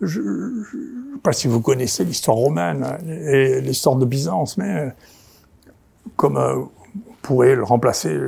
je, 0.00 0.20
ne 0.20 0.64
sais 0.64 1.18
pas 1.22 1.32
si 1.32 1.46
vous 1.46 1.60
connaissez 1.60 2.04
l'histoire 2.04 2.36
romaine 2.36 2.84
et 3.06 3.60
l'histoire 3.60 3.96
de 3.96 4.04
Byzance, 4.04 4.56
mais 4.56 4.76
euh, 4.76 4.90
comme 6.16 6.36
euh, 6.36 6.56
on 6.56 7.14
pourrait 7.22 7.54
le 7.54 7.62
remplacer 7.62 8.18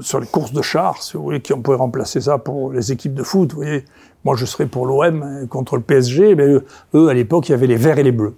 sur 0.00 0.20
les 0.20 0.26
courses 0.26 0.52
de 0.52 0.60
chars, 0.60 1.02
si 1.02 1.16
vous 1.16 1.22
voulez, 1.22 1.40
qui 1.40 1.54
on 1.54 1.62
pourrait 1.62 1.78
remplacer 1.78 2.20
ça 2.20 2.36
pour 2.36 2.72
les 2.72 2.92
équipes 2.92 3.14
de 3.14 3.22
foot, 3.22 3.52
vous 3.52 3.62
voyez. 3.62 3.84
Moi, 4.24 4.36
je 4.36 4.44
serais 4.44 4.66
pour 4.66 4.84
l'OM 4.84 5.46
contre 5.48 5.76
le 5.76 5.82
PSG, 5.82 6.34
mais 6.34 6.44
eux 6.94 7.08
à 7.08 7.14
l'époque, 7.14 7.48
il 7.48 7.52
y 7.52 7.54
avait 7.54 7.68
les 7.68 7.76
verts 7.76 7.98
et 7.98 8.02
les 8.02 8.12
bleus. 8.12 8.34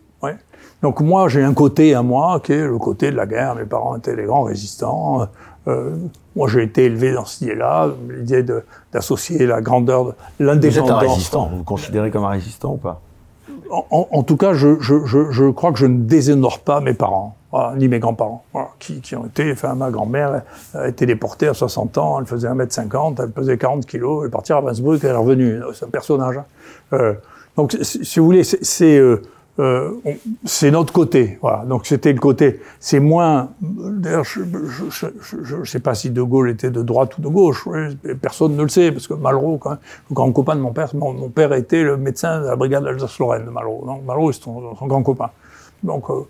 Donc 0.83 1.01
moi, 1.01 1.29
j'ai 1.29 1.43
un 1.43 1.55
côté 1.55 1.95
à 1.95 2.03
moi 2.03 2.41
qui 2.41 2.53
est 2.53 2.67
le 2.67 2.79
côté 2.79 3.11
de 3.11 3.17
la 3.17 3.27
guerre. 3.27 3.55
Mes 3.55 3.65
parents 3.65 3.97
étaient 3.97 4.17
des 4.17 4.25
grands 4.25 4.43
résistants. 4.43 5.29
Euh, 5.69 5.95
moi, 6.35 6.49
j'ai 6.49 6.65
été 6.65 6.85
élevé 6.87 7.13
dans 7.13 7.25
cette 7.25 7.43
idée-là, 7.43 7.91
l'idée 8.09 8.45
d'associer 8.93 9.47
la 9.47 9.61
grandeur, 9.61 10.07
de 10.07 10.15
l'indépendance. 10.41 10.81
Vous 10.81 10.85
êtes 10.85 10.91
un 10.91 10.99
résistant. 10.99 11.49
Vous 11.49 11.59
vous 11.59 11.65
considérez 11.65 12.11
comme 12.11 12.25
un 12.25 12.31
résistant 12.31 12.73
ou 12.73 12.79
pas? 12.79 13.01
En, 13.71 13.87
en, 13.91 14.09
en, 14.11 14.23
tout 14.23 14.37
cas, 14.37 14.55
je, 14.55 14.81
je, 14.81 15.07
je, 15.07 15.31
je, 15.31 15.51
crois 15.51 15.73
que 15.73 15.79
je 15.79 15.87
ne 15.87 15.99
déshonore 15.99 16.59
pas 16.59 16.81
mes 16.81 16.95
parents, 16.95 17.37
voilà, 17.51 17.75
ni 17.77 17.89
mes 17.89 18.01
grands-parents, 18.01 18.45
voilà, 18.53 18.69
qui, 18.79 19.01
qui, 19.01 19.15
ont 19.17 19.25
été. 19.25 19.51
Enfin, 19.53 19.75
ma 19.75 19.91
grand-mère 19.91 20.43
a 20.75 20.89
été 20.89 21.07
déportée 21.07 21.49
à 21.49 21.55
60 21.55 21.97
ans. 21.97 22.19
Elle 22.21 22.27
faisait 22.27 22.49
1m50, 22.49 23.23
elle 23.23 23.31
pesait 23.31 23.57
40 23.57 23.87
kilos. 23.87 24.23
Elle 24.23 24.29
est 24.29 24.31
partie 24.31 24.53
à 24.53 24.57
Ravensbrück, 24.57 25.03
elle 25.05 25.11
est 25.11 25.15
revenue. 25.15 25.61
C'est 25.75 25.87
un 25.87 25.91
personnage. 25.91 26.39
Hein. 26.39 26.45
Euh, 26.93 27.15
donc, 27.57 27.77
si 27.83 28.19
vous 28.19 28.27
voulez, 28.27 28.45
c'est 28.45 29.01
euh, 29.59 29.93
euh, 30.07 30.13
c'est 30.45 30.71
notre 30.71 30.93
côté. 30.93 31.39
Voilà. 31.43 31.65
Donc 31.67 31.87
c'était 31.87 32.13
le 32.13 32.19
côté. 32.19 32.61
C'est 32.81 33.01
moins. 33.01 33.51
D'ailleurs, 33.61 34.25
je 34.25 34.41
ne 35.59 35.65
sais 35.65 35.81
pas 35.81 35.95
si 35.95 36.11
De 36.11 36.23
Gaulle 36.23 36.51
était 36.51 36.71
de 36.71 36.83
droite 36.83 37.19
ou 37.19 37.23
de 37.23 37.29
gauche. 37.29 37.69
personne 38.23 38.57
ne 38.57 38.63
le 38.63 38.69
sait 38.69 38.93
parce 38.93 39.07
que 39.07 39.15
Malraux, 39.15 39.59
quand 39.59 39.73
le 40.11 40.15
grand 40.15 40.33
copain 40.33 40.57
de 40.57 40.61
mon 40.61 40.73
père, 40.73 40.95
mon, 40.95 41.13
mon 41.13 41.29
père 41.29 41.53
était 41.53 41.83
le 41.83 41.99
médecin 41.99 42.41
de 42.41 42.47
la 42.47 42.57
brigade 42.57 42.85
d'Alsace-Lorraine 42.85 43.45
de 43.45 43.51
Malraux. 43.51 43.85
Donc 43.87 44.05
Malraux 44.07 44.31
est 44.31 44.43
son, 44.43 44.75
grand 44.87 45.03
copain. 45.03 45.31
Donc 45.83 46.09
euh, 46.09 46.23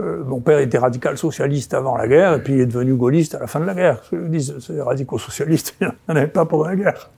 euh, 0.00 0.22
mon 0.24 0.38
père 0.38 0.60
était 0.60 0.78
radical 0.78 1.18
socialiste 1.18 1.74
avant 1.74 1.96
la 1.96 2.06
guerre 2.06 2.34
et 2.34 2.42
puis 2.42 2.54
il 2.54 2.60
est 2.60 2.66
devenu 2.66 2.94
gaulliste 2.94 3.34
à 3.34 3.40
la 3.40 3.48
fin 3.48 3.58
de 3.58 3.64
la 3.64 3.74
guerre. 3.74 4.00
Je 4.12 4.18
dis, 4.28 4.52
c'est 4.60 4.80
radicaux 4.80 5.18
socialistes, 5.18 5.74
il 5.80 5.88
n'y 5.88 5.92
en 6.08 6.16
avait 6.16 6.28
pas 6.28 6.44
pendant 6.44 6.68
la 6.68 6.76
guerre. 6.76 7.10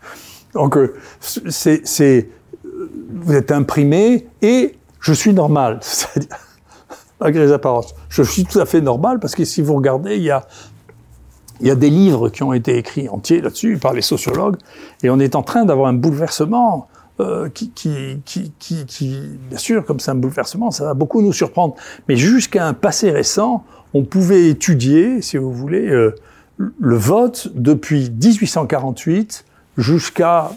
Donc 0.55 0.79
euh, 0.79 0.95
c'est 1.21 2.29
vous 3.13 3.35
êtes 3.35 3.53
imprimé 3.53 4.27
et 4.41 4.77
je 5.01 5.13
suis 5.13 5.33
normal, 5.33 5.79
c'est-à-dire, 5.83 6.37
malgré 7.21 7.45
les 7.47 7.53
apparences. 7.53 7.95
Je 8.09 8.23
suis 8.23 8.45
tout 8.45 8.61
à 8.61 8.67
fait 8.67 8.81
normal 8.81 9.19
parce 9.21 9.35
que 9.35 9.45
si 9.45 9.63
vous 9.63 9.75
regardez, 9.75 10.17
il 10.17 10.23
y 10.23 10.31
a, 10.31 10.47
il 11.61 11.67
y 11.67 11.71
a 11.71 11.75
des 11.75 11.91
livres 11.91 12.29
qui 12.29 12.43
ont 12.43 12.53
été 12.53 12.77
écrits 12.77 13.09
entiers 13.09 13.41
là-dessus 13.41 13.79
par 13.79 13.93
les 13.93 14.03
sociologues 14.03 14.57
et 15.03 15.11
on 15.11 15.19
est 15.19 15.35
en 15.35 15.43
train 15.43 15.65
d'avoir 15.65 15.89
un 15.89 15.93
bouleversement 15.93 16.89
euh, 17.21 17.51
qui, 17.51 17.71
qui, 17.71 18.23
qui, 18.25 18.53
qui, 18.59 19.21
bien 19.51 19.59
sûr, 19.59 19.85
comme 19.85 20.01
c'est 20.01 20.11
un 20.11 20.15
bouleversement, 20.15 20.71
ça 20.71 20.85
va 20.85 20.95
beaucoup 20.95 21.21
nous 21.21 21.35
surprendre. 21.35 21.75
Mais 22.09 22.17
jusqu'à 22.17 22.67
un 22.67 22.73
passé 22.73 23.11
récent, 23.11 23.63
on 23.93 24.05
pouvait 24.05 24.49
étudier, 24.49 25.21
si 25.21 25.37
vous 25.37 25.53
voulez, 25.53 25.87
euh, 25.89 26.15
le 26.57 26.97
vote 26.97 27.49
depuis 27.55 28.11
1848 28.11 29.45
jusqu'à 29.77 30.51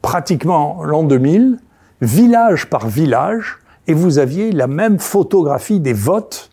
pratiquement 0.00 0.82
l'an 0.84 1.02
2000 1.02 1.58
village 2.02 2.68
par 2.68 2.88
village, 2.88 3.58
et 3.86 3.94
vous 3.94 4.18
aviez 4.18 4.52
la 4.52 4.66
même 4.66 4.98
photographie 4.98 5.80
des 5.80 5.92
votes, 5.94 6.50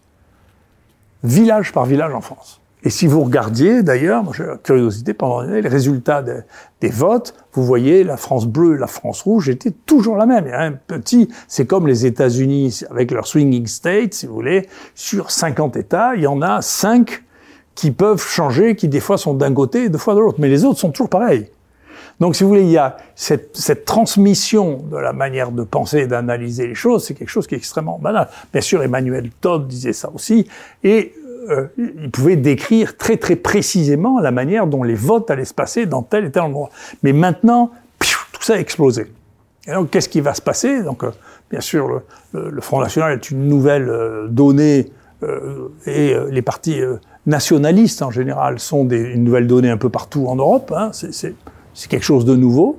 village 1.23 1.73
par 1.73 1.85
village 1.85 2.13
en 2.13 2.21
France. 2.21 2.61
Et 2.83 2.89
si 2.89 3.07
vous 3.07 3.21
regardiez, 3.21 3.83
d'ailleurs, 3.83 4.23
curiosité 4.63 5.13
pendant 5.13 5.41
les 5.41 5.67
résultats 5.67 6.23
des 6.23 6.89
votes, 6.89 7.35
vous 7.51 7.65
voyez 7.65 8.05
la 8.05 8.15
France 8.15 8.47
bleue, 8.47 8.77
la 8.77 8.87
France 8.87 9.23
rouge 9.23 9.49
étaient 9.49 9.73
toujours 9.85 10.15
la 10.15 10.25
même. 10.25 10.45
Il 10.45 10.51
y 10.51 10.53
a 10.53 10.61
un 10.61 10.71
petit, 10.71 11.27
c'est 11.49 11.65
comme 11.65 11.87
les 11.87 12.05
États-Unis 12.05 12.83
avec 12.89 13.11
leur 13.11 13.27
swinging 13.27 13.67
state, 13.67 14.13
si 14.13 14.27
vous 14.27 14.33
voulez, 14.33 14.69
sur 14.95 15.29
50 15.29 15.75
États, 15.75 16.15
il 16.15 16.21
y 16.21 16.27
en 16.27 16.41
a 16.41 16.61
5 16.61 17.23
qui 17.75 17.91
peuvent 17.91 18.25
changer, 18.25 18.77
qui 18.77 18.87
des 18.87 19.01
fois 19.01 19.17
sont 19.17 19.33
d'un 19.33 19.53
côté 19.53 19.85
et 19.85 19.89
des 19.89 19.97
fois 19.97 20.15
de 20.15 20.19
l'autre, 20.19 20.39
mais 20.39 20.47
les 20.47 20.63
autres 20.63 20.79
sont 20.79 20.91
toujours 20.91 21.09
pareils. 21.09 21.49
Donc, 22.19 22.35
si 22.35 22.43
vous 22.43 22.49
voulez, 22.49 22.63
il 22.63 22.71
y 22.71 22.77
a 22.77 22.97
cette, 23.15 23.85
transmission 23.85 24.83
de 24.91 24.97
la 24.97 25.13
manière 25.13 25.51
de 25.51 25.63
penser 25.63 25.99
et 25.99 26.07
d'analyser 26.07 26.67
les 26.67 26.75
choses, 26.75 27.05
c'est 27.05 27.13
quelque 27.13 27.29
chose 27.29 27.47
qui 27.47 27.55
est 27.55 27.57
extrêmement 27.57 27.97
banal. 27.97 28.27
Bien 28.51 28.61
sûr, 28.61 28.83
Emmanuel 28.83 29.29
Todd 29.41 29.67
disait 29.67 29.93
ça 29.93 30.11
aussi, 30.13 30.47
et 30.83 31.13
euh, 31.49 31.67
il 31.77 32.11
pouvait 32.11 32.35
décrire 32.35 32.97
très 32.97 33.15
très 33.17 33.37
précisément 33.37 34.19
la 34.19 34.31
manière 34.31 34.67
dont 34.67 34.83
les 34.83 34.95
votes 34.95 35.31
allaient 35.31 35.45
se 35.45 35.53
passer 35.53 35.85
dans 35.85 36.03
tel 36.03 36.25
et 36.25 36.31
tel 36.31 36.43
endroit. 36.43 36.69
Mais 37.03 37.13
maintenant, 37.13 37.71
tout 37.99 38.43
ça 38.43 38.55
a 38.55 38.57
explosé. 38.57 39.07
Et 39.65 39.71
donc, 39.71 39.89
qu'est-ce 39.89 40.09
qui 40.09 40.21
va 40.21 40.33
se 40.33 40.41
passer? 40.41 40.83
Donc, 40.83 41.03
euh, 41.03 41.11
bien 41.49 41.61
sûr, 41.61 42.01
le, 42.33 42.61
Front 42.61 42.81
National 42.81 43.13
est 43.13 43.31
une 43.31 43.47
nouvelle 43.47 43.89
euh, 43.89 44.27
donnée, 44.27 44.91
et 45.85 46.15
les 46.29 46.41
partis 46.41 46.79
nationalistes 47.25 48.01
en 48.01 48.09
général 48.09 48.57
sont 48.57 48.85
des, 48.85 49.01
une 49.01 49.25
nouvelle 49.25 49.47
donnée 49.47 49.69
un 49.69 49.75
peu 49.75 49.89
partout 49.89 50.27
en 50.27 50.37
Europe. 50.37 50.73
Hein, 50.73 50.91
c'est 51.79 51.87
quelque 51.89 52.03
chose 52.03 52.25
de 52.25 52.35
nouveau. 52.35 52.75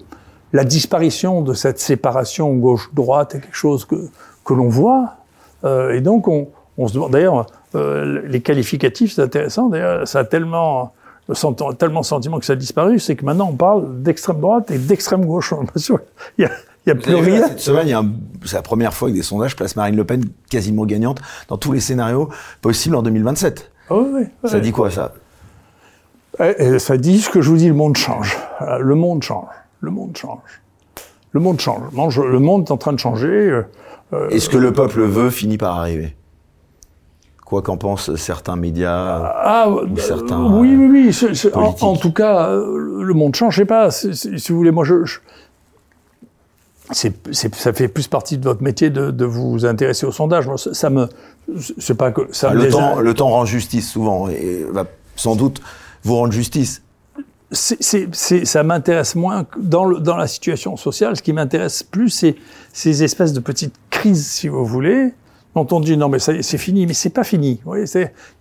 La 0.53 0.64
disparition 0.64 1.40
de 1.40 1.55
cette 1.55 1.78
séparation 1.78 2.55
gauche-droite 2.57 3.34
est 3.34 3.40
quelque 3.40 3.57
chose 3.57 3.86
que, 3.86 3.96
que 4.44 4.53
l'on 4.53 4.68
voit. 4.68 5.14
Euh, 5.64 5.94
et 5.94 6.03
donc, 6.03 6.28
on, 6.28 6.48
on 6.76 6.86
se 6.86 6.92
demande, 6.92 7.12
d'ailleurs, 7.12 7.46
euh, 7.74 8.20
les 8.26 8.42
qualificatifs, 8.42 9.14
c'est 9.14 9.22
intéressant, 9.22 9.70
d'ailleurs, 9.70 10.07
ça 10.07 10.18
a 10.18 10.24
tellement, 10.24 10.92
tellement 11.78 12.03
sentiment 12.03 12.38
que 12.38 12.44
ça 12.44 12.53
a 12.53 12.57
disparu, 12.57 12.98
c'est 12.98 13.16
que 13.16 13.24
maintenant 13.24 13.48
on 13.51 13.57
parle 13.57 14.03
d'extrême 14.03 14.40
droite 14.40 14.70
et 14.70 14.76
d'extrême 14.76 15.24
gauche. 15.24 15.55
il 16.38 16.42
y 16.42 16.44
a, 16.44 16.51
il 16.84 16.88
y 16.88 16.92
a 16.92 16.94
plus 16.94 17.14
rien. 17.14 17.48
Cette 17.48 17.61
semaine, 17.61 18.12
c'est 18.44 18.57
la 18.57 18.62
première 18.62 18.92
fois 18.92 19.09
que 19.09 19.14
des 19.14 19.22
sondages 19.22 19.57
placent 19.57 19.76
Marine 19.76 19.96
Le 19.96 20.05
Pen 20.05 20.24
quasiment 20.51 20.84
gagnante 20.84 21.20
dans 21.48 21.57
tous 21.57 21.72
les 21.72 21.80
scénarios 21.80 22.28
possibles 22.61 22.96
en 22.96 23.03
2027. 23.03 23.70
Oh 23.88 24.07
oui, 24.12 24.26
oui, 24.42 24.51
ça 24.51 24.61
dit 24.61 24.72
quoi, 24.72 24.90
ça? 24.90 25.14
Et 26.41 26.78
ça 26.78 26.97
dit 26.97 27.20
ce 27.20 27.30
que 27.30 27.41
je 27.41 27.51
vous 27.51 27.57
dis, 27.57 27.68
le 27.68 27.74
monde 27.74 27.97
change. 27.97 28.38
Euh, 28.62 28.78
le 28.78 28.95
monde 28.95 29.22
change. 29.22 29.49
Le 29.80 29.91
monde 29.91 30.16
change. 30.16 30.62
Le 31.32 31.41
monde 31.41 31.61
change. 31.61 31.82
Le 32.18 32.38
monde 32.38 32.66
est 32.68 32.72
en 32.72 32.76
train 32.76 32.93
de 32.93 32.99
changer. 32.99 33.28
Euh, 33.28 33.62
euh, 34.12 34.28
Et 34.30 34.41
ce 34.41 34.49
que 34.49 34.57
le 34.57 34.72
peuple 34.72 35.03
veut 35.03 35.30
finit 35.30 35.59
par 35.59 35.78
arriver? 35.78 36.16
Quoi 37.45 37.62
qu'en 37.62 37.76
pensent 37.76 38.14
certains 38.14 38.57
médias 38.57 39.32
ah, 39.43 39.68
ou 39.68 39.97
certains 39.97 40.41
Oui, 40.41 40.74
oui, 40.76 41.11
oui. 41.12 41.53
En, 41.55 41.97
tout 41.97 42.12
cas, 42.12 42.49
le 42.49 43.12
monde 43.12 43.34
change. 43.34 43.55
Je 43.55 43.62
sais 43.62 43.66
pas, 43.66 43.91
si 43.91 44.47
vous 44.51 44.57
voulez, 44.57 44.70
moi, 44.70 44.84
je, 44.84 44.95
ça 46.93 47.72
fait 47.72 47.88
plus 47.88 48.09
partie 48.09 48.38
de 48.38 48.45
votre 48.45 48.62
métier 48.62 48.91
de, 48.91 49.11
de 49.11 49.24
vous 49.24 49.64
intéresser 49.66 50.07
au 50.07 50.12
sondage. 50.12 50.47
Moi, 50.47 50.59
ça, 50.59 50.91
me, 50.91 51.09
c'est 51.78 51.97
pas 51.97 52.11
que 52.12 52.22
ça. 52.32 52.49
Ah, 52.51 52.55
le 52.55 52.68
temps, 52.68 53.01
le 53.01 53.14
temps 53.14 53.28
rend 53.28 53.45
justice 53.45 53.91
souvent 53.91 54.28
et 54.28 54.64
va 54.70 54.84
sans 55.16 55.36
doute 55.36 55.61
vous 56.03 56.16
rendre 56.16 56.32
justice 56.32 56.82
c'est, 57.53 58.44
ça 58.44 58.62
m'intéresse 58.62 59.14
moins 59.14 59.46
dans, 59.59 59.84
le, 59.84 59.98
dans 59.98 60.16
la 60.16 60.26
situation 60.26 60.76
sociale. 60.76 61.16
Ce 61.16 61.22
qui 61.22 61.32
m'intéresse 61.32 61.82
plus, 61.82 62.11
c'est 62.11 62.36
ces 62.72 63.03
espèces 63.03 63.32
de 63.32 63.40
petites 63.40 63.74
crises, 63.90 64.26
si 64.26 64.48
vous 64.48 64.64
voulez, 64.64 65.12
dont 65.55 65.66
on 65.72 65.80
dit 65.80 65.96
non 65.96 66.09
mais 66.09 66.18
c'est 66.20 66.59
fini, 66.59 66.86
mais 66.86 66.94
c'est 66.94 67.11
pas 67.11 67.24
fini. 67.24 67.61
Vous 67.64 67.72
voyez, 67.72 67.86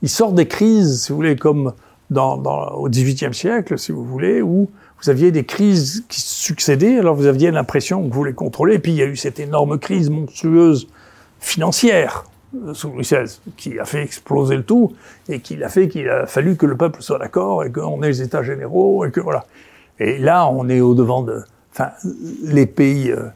il 0.02 0.10
sort 0.10 0.34
des 0.34 0.48
crises, 0.48 1.04
si 1.04 1.12
vous 1.12 1.16
voulez, 1.16 1.36
comme 1.36 1.74
dans, 2.10 2.38
dans, 2.38 2.70
au 2.72 2.90
XVIIIe 2.90 3.34
siècle, 3.34 3.78
si 3.80 3.92
vous 3.92 4.04
voulez, 4.04 4.42
où 4.42 4.70
vous 5.02 5.10
aviez 5.10 5.32
des 5.32 5.46
crises 5.46 6.06
qui 6.08 6.22
succédaient, 6.22 7.00
alors 7.00 7.16
vous 7.16 7.26
aviez 7.26 7.52
l'impression 7.52 8.08
que 8.08 8.14
vous 8.14 8.24
les 8.24 8.34
contrôlez, 8.34 8.80
puis 8.80 8.92
il 8.92 8.98
y 8.98 9.02
a 9.02 9.06
eu 9.06 9.16
cette 9.16 9.40
énorme 9.40 9.80
crise 9.80 10.10
monstrueuse 10.10 10.88
financière 11.40 12.26
sous 12.74 12.90
Louis 12.90 13.04
XVI, 13.04 13.40
qui 13.58 13.80
a 13.80 13.86
fait 13.86 14.04
exploser 14.04 14.56
le 14.56 14.64
tout 14.64 14.94
et 15.28 15.40
qui 15.40 15.62
a 15.64 15.70
fait 15.70 15.88
qu'il 15.88 16.10
a 16.10 16.26
fallu 16.26 16.56
que 16.56 16.66
le 16.66 16.76
peuple 16.76 17.02
soit 17.02 17.20
d'accord 17.20 17.64
et 17.64 17.72
qu'on 17.72 18.02
ait 18.02 18.08
les 18.08 18.22
États 18.22 18.44
généraux 18.44 19.06
et 19.06 19.12
que 19.12 19.20
voilà. 19.20 19.46
Et 20.00 20.18
là, 20.18 20.48
on 20.48 20.70
est 20.70 20.82
au 20.82 20.96
devant 20.96 21.24
de, 21.24 21.44
enfin, 21.74 21.90
les 22.44 22.66
pays, 22.66 23.12
euh, 23.12 23.30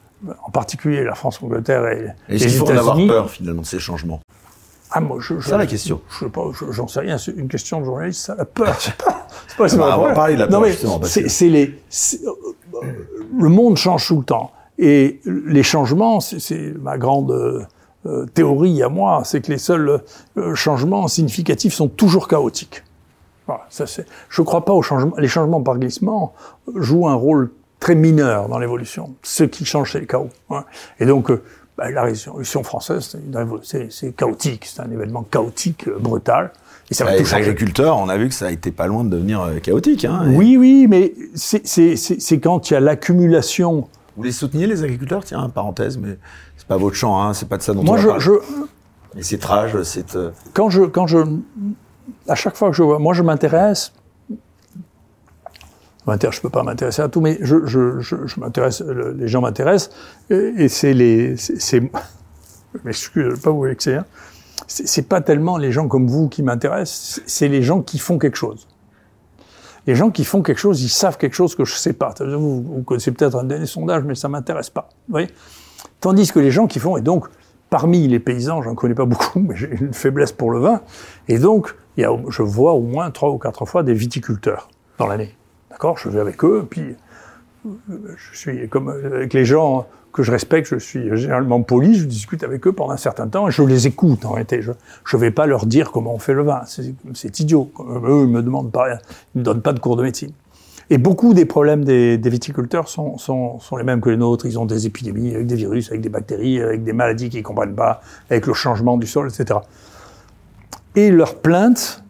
en 0.45 0.49
particulier 0.51 1.03
la 1.03 1.15
France, 1.15 1.41
l'Angleterre 1.41 1.87
et, 1.87 2.13
et 2.29 2.37
les 2.37 2.55
États-Unis. 2.55 2.57
Faut 2.57 2.71
en 2.71 2.77
avoir 2.77 2.97
peur 3.07 3.29
finalement 3.29 3.63
ces 3.63 3.79
changements? 3.79 4.21
Ah 4.95 4.99
moi, 4.99 5.17
je, 5.19 5.33
c'est 5.41 5.57
la 5.57 5.65
question. 5.65 6.01
Je 6.09 6.25
sais 6.25 6.31
pas, 6.31 6.43
j'en 6.69 6.87
sais 6.87 6.99
rien. 6.99 7.17
C'est 7.17 7.31
une 7.31 7.47
question 7.47 7.79
de 7.79 7.85
journaliste. 7.85 8.27
Ça, 8.27 8.35
la 8.35 8.45
peur. 8.45 8.75
C'est 8.79 8.95
pas. 8.95 9.27
C'est 9.67 9.77
pas. 9.77 9.89
Bah, 9.89 9.99
on 9.99 10.03
va 10.03 10.13
parler 10.13 10.35
de 10.35 10.39
la 10.39 10.47
peur 10.47 10.61
non, 10.61 10.67
justement. 10.67 11.01
C'est 11.03 11.49
les. 11.49 11.79
Le 13.39 13.49
monde 13.49 13.75
change 13.75 14.07
tout 14.07 14.19
le 14.19 14.23
temps 14.23 14.51
et 14.77 15.19
les 15.25 15.63
changements, 15.63 16.19
c'est 16.19 16.73
ma 16.79 16.97
grande 16.97 17.65
euh, 18.05 18.25
théorie 18.25 18.83
à 18.83 18.89
moi, 18.89 19.21
c'est 19.23 19.41
que 19.41 19.51
les 19.51 19.57
seuls 19.57 20.01
euh, 20.37 20.55
changements 20.55 21.07
significatifs 21.07 21.73
sont 21.73 21.87
toujours 21.87 22.27
chaotiques. 22.27 22.83
Voilà, 23.47 23.65
ça 23.69 23.87
c'est. 23.87 24.05
Je 24.29 24.41
ne 24.41 24.45
crois 24.45 24.65
pas 24.65 24.73
aux 24.73 24.81
changements. 24.81 25.15
Les 25.17 25.27
changements 25.27 25.61
par 25.61 25.77
glissement 25.77 26.33
jouent 26.75 27.07
un 27.07 27.13
rôle 27.13 27.51
très 27.79 27.95
mineur 27.95 28.49
dans 28.49 28.59
l'évolution. 28.59 29.15
Ce 29.23 29.45
qui 29.45 29.63
change, 29.63 29.93
c'est 29.93 29.99
le 30.01 30.05
chaos. 30.05 30.29
Hein. 30.49 30.65
Et 30.99 31.05
donc, 31.05 31.31
euh, 31.31 31.43
bah, 31.77 31.89
la 31.91 32.03
révolution 32.03 32.63
française, 32.63 33.17
c'est 33.91 34.15
chaotique. 34.15 34.65
C'est 34.65 34.81
un 34.81 34.91
événement 34.91 35.23
chaotique, 35.23 35.89
brutal. 35.89 36.51
Et 36.91 36.93
ça 36.93 37.05
va 37.05 37.15
les 37.15 37.33
agriculteurs, 37.33 37.97
on 37.97 38.09
a 38.09 38.17
vu 38.17 38.27
que 38.27 38.35
ça 38.35 38.47
a 38.47 38.51
été 38.51 38.71
pas 38.71 38.87
loin 38.87 39.05
de 39.05 39.09
devenir 39.09 39.49
chaotique. 39.63 40.03
Hein, 40.03 40.25
Oui, 40.27 40.57
oui, 40.57 40.87
mais 40.89 41.13
c'est 41.35 42.39
quand 42.39 42.69
il 42.69 42.73
y 42.73 42.77
a 42.77 42.81
l'accumulation. 42.81 43.87
Vous 44.15 44.23
les 44.23 44.31
souteniez 44.31 44.67
les 44.67 44.83
agriculteurs? 44.83 45.23
Tiens, 45.23 45.49
parenthèse, 45.49 45.97
mais 45.97 46.17
c'est 46.57 46.67
pas 46.67 46.77
votre 46.77 46.95
champ, 46.95 47.21
hein, 47.21 47.33
c'est 47.33 47.49
pas 47.49 47.57
de 47.57 47.63
ça 47.63 47.73
dont 47.73 47.83
Moi, 47.83 47.97
on 47.97 48.01
je, 48.01 48.07
parle. 48.07 48.19
je, 48.19 48.31
Mais 49.15 49.23
c'est 49.23 49.39
trage, 49.39 49.81
c'est. 49.83 50.15
Euh, 50.15 50.31
quand 50.53 50.69
je, 50.69 50.83
quand 50.83 51.07
je, 51.07 51.19
à 52.27 52.35
chaque 52.35 52.55
fois 52.55 52.69
que 52.69 52.75
je 52.75 52.83
vois, 52.83 52.99
moi, 52.99 53.13
je 53.13 53.23
m'intéresse. 53.23 53.93
Je 56.05 56.41
peux 56.41 56.49
pas 56.49 56.63
m'intéresser 56.63 57.01
à 57.01 57.07
tout, 57.07 57.21
mais 57.21 57.37
je, 57.41 57.65
je, 57.65 57.99
je, 58.01 58.27
je 58.27 58.39
m'intéresse, 58.39 58.81
les 58.81 59.27
gens 59.27 59.41
m'intéressent, 59.41 59.95
et, 60.29 60.67
c'est 60.67 60.93
les, 60.93 61.37
c'est, 61.37 61.81
je 61.81 62.79
m'excuse, 62.83 63.39
pas 63.39 63.51
vous 63.51 63.61
vexer, 63.61 63.95
hein. 63.95 64.05
c'est 64.67 65.07
pas 65.07 65.21
tellement 65.21 65.57
les 65.57 65.71
gens 65.71 65.87
comme 65.87 66.07
vous 66.07 66.27
qui 66.27 66.43
m'intéressent, 66.43 67.21
c'est 67.25 67.47
les 67.47 67.61
gens 67.61 67.81
qui 67.81 67.99
font 67.99 68.19
quelque 68.19 68.37
chose. 68.37 68.67
Les 69.85 69.95
gens 69.95 70.11
qui 70.11 70.23
font 70.23 70.41
quelque 70.41 70.59
chose, 70.59 70.81
ils 70.81 70.89
savent 70.89 71.17
quelque 71.17 71.35
chose 71.35 71.55
que 71.55 71.65
je 71.65 71.73
sais 71.75 71.93
pas. 71.93 72.13
Vous, 72.19 72.83
connaissez 72.85 73.11
peut-être 73.11 73.35
un 73.35 73.43
dernier 73.43 73.65
sondage, 73.65 74.03
mais 74.03 74.15
ça 74.15 74.29
m'intéresse 74.29 74.69
pas. 74.69 74.89
Vous 75.07 75.13
voyez? 75.13 75.29
Tandis 75.99 76.31
que 76.31 76.39
les 76.39 76.51
gens 76.51 76.67
qui 76.67 76.79
font, 76.79 76.95
et 76.97 77.01
donc, 77.01 77.27
parmi 77.69 78.07
les 78.07 78.19
paysans, 78.19 78.61
j'en 78.61 78.75
connais 78.75 78.95
pas 78.95 79.05
beaucoup, 79.05 79.39
mais 79.47 79.55
j'ai 79.55 79.69
une 79.71 79.93
faiblesse 79.93 80.31
pour 80.31 80.51
le 80.51 80.59
vin, 80.59 80.81
et 81.27 81.37
donc, 81.37 81.75
il 81.97 82.01
y 82.01 82.05
a, 82.05 82.11
je 82.29 82.41
vois 82.41 82.73
au 82.73 82.81
moins 82.81 83.11
trois 83.11 83.29
ou 83.29 83.37
quatre 83.37 83.65
fois 83.65 83.83
des 83.83 83.93
viticulteurs 83.93 84.69
dans 84.97 85.07
l'année. 85.07 85.35
D'accord? 85.69 85.97
Je 85.97 86.09
vais 86.09 86.19
avec 86.19 86.43
eux, 86.43 86.65
puis 86.69 86.95
je 87.65 88.37
suis 88.37 88.69
comme 88.69 88.89
avec 88.89 89.33
les 89.33 89.45
gens 89.45 89.87
que 90.13 90.21
je 90.21 90.31
respecte, 90.31 90.67
je 90.67 90.77
suis 90.77 91.17
généralement 91.17 91.63
poli, 91.63 91.95
je 91.95 92.05
discute 92.05 92.43
avec 92.43 92.65
eux 92.67 92.71
pendant 92.71 92.93
un 92.93 92.97
certain 92.97 93.27
temps 93.27 93.47
et 93.47 93.51
je 93.51 93.63
les 93.63 93.87
écoute 93.87 94.25
en 94.25 94.31
réalité. 94.33 94.61
Je 94.61 94.71
ne 94.71 95.19
vais 95.21 95.31
pas 95.31 95.47
leur 95.47 95.65
dire 95.65 95.91
comment 95.91 96.13
on 96.13 96.19
fait 96.19 96.35
le 96.35 96.43
vin, 96.43 96.61
c'est 96.65 97.39
idiot. 97.39 97.71
Eux, 97.79 98.23
ils 98.25 98.31
me 98.31 98.43
demandent 98.43 98.71
pas, 98.71 98.99
ils 99.33 99.39
me 99.39 99.43
donnent 99.43 99.63
pas 99.63 99.73
de 99.73 99.79
cours 99.79 99.97
de 99.97 100.03
médecine. 100.03 100.31
Et 100.91 100.99
beaucoup 100.99 101.33
des 101.33 101.45
problèmes 101.45 101.83
des, 101.83 102.19
des 102.19 102.29
viticulteurs 102.29 102.89
sont, 102.89 103.17
sont, 103.17 103.59
sont, 103.59 103.77
les 103.77 103.83
mêmes 103.83 104.01
que 104.01 104.09
les 104.09 104.17
nôtres. 104.17 104.45
Ils 104.45 104.59
ont 104.59 104.65
des 104.65 104.85
épidémies 104.85 105.33
avec 105.33 105.47
des 105.47 105.55
virus, 105.55 105.89
avec 105.89 106.01
des 106.01 106.09
bactéries, 106.09 106.61
avec 106.61 106.83
des 106.83 106.93
maladies 106.93 107.29
qu'ils 107.29 107.41
comprennent 107.41 107.73
pas, 107.73 108.01
avec 108.29 108.45
le 108.45 108.53
changement 108.53 108.97
du 108.97 109.07
sol, 109.07 109.29
etc. 109.29 109.61
Et 110.95 111.09
leurs 111.09 111.35
plaintes, 111.35 112.03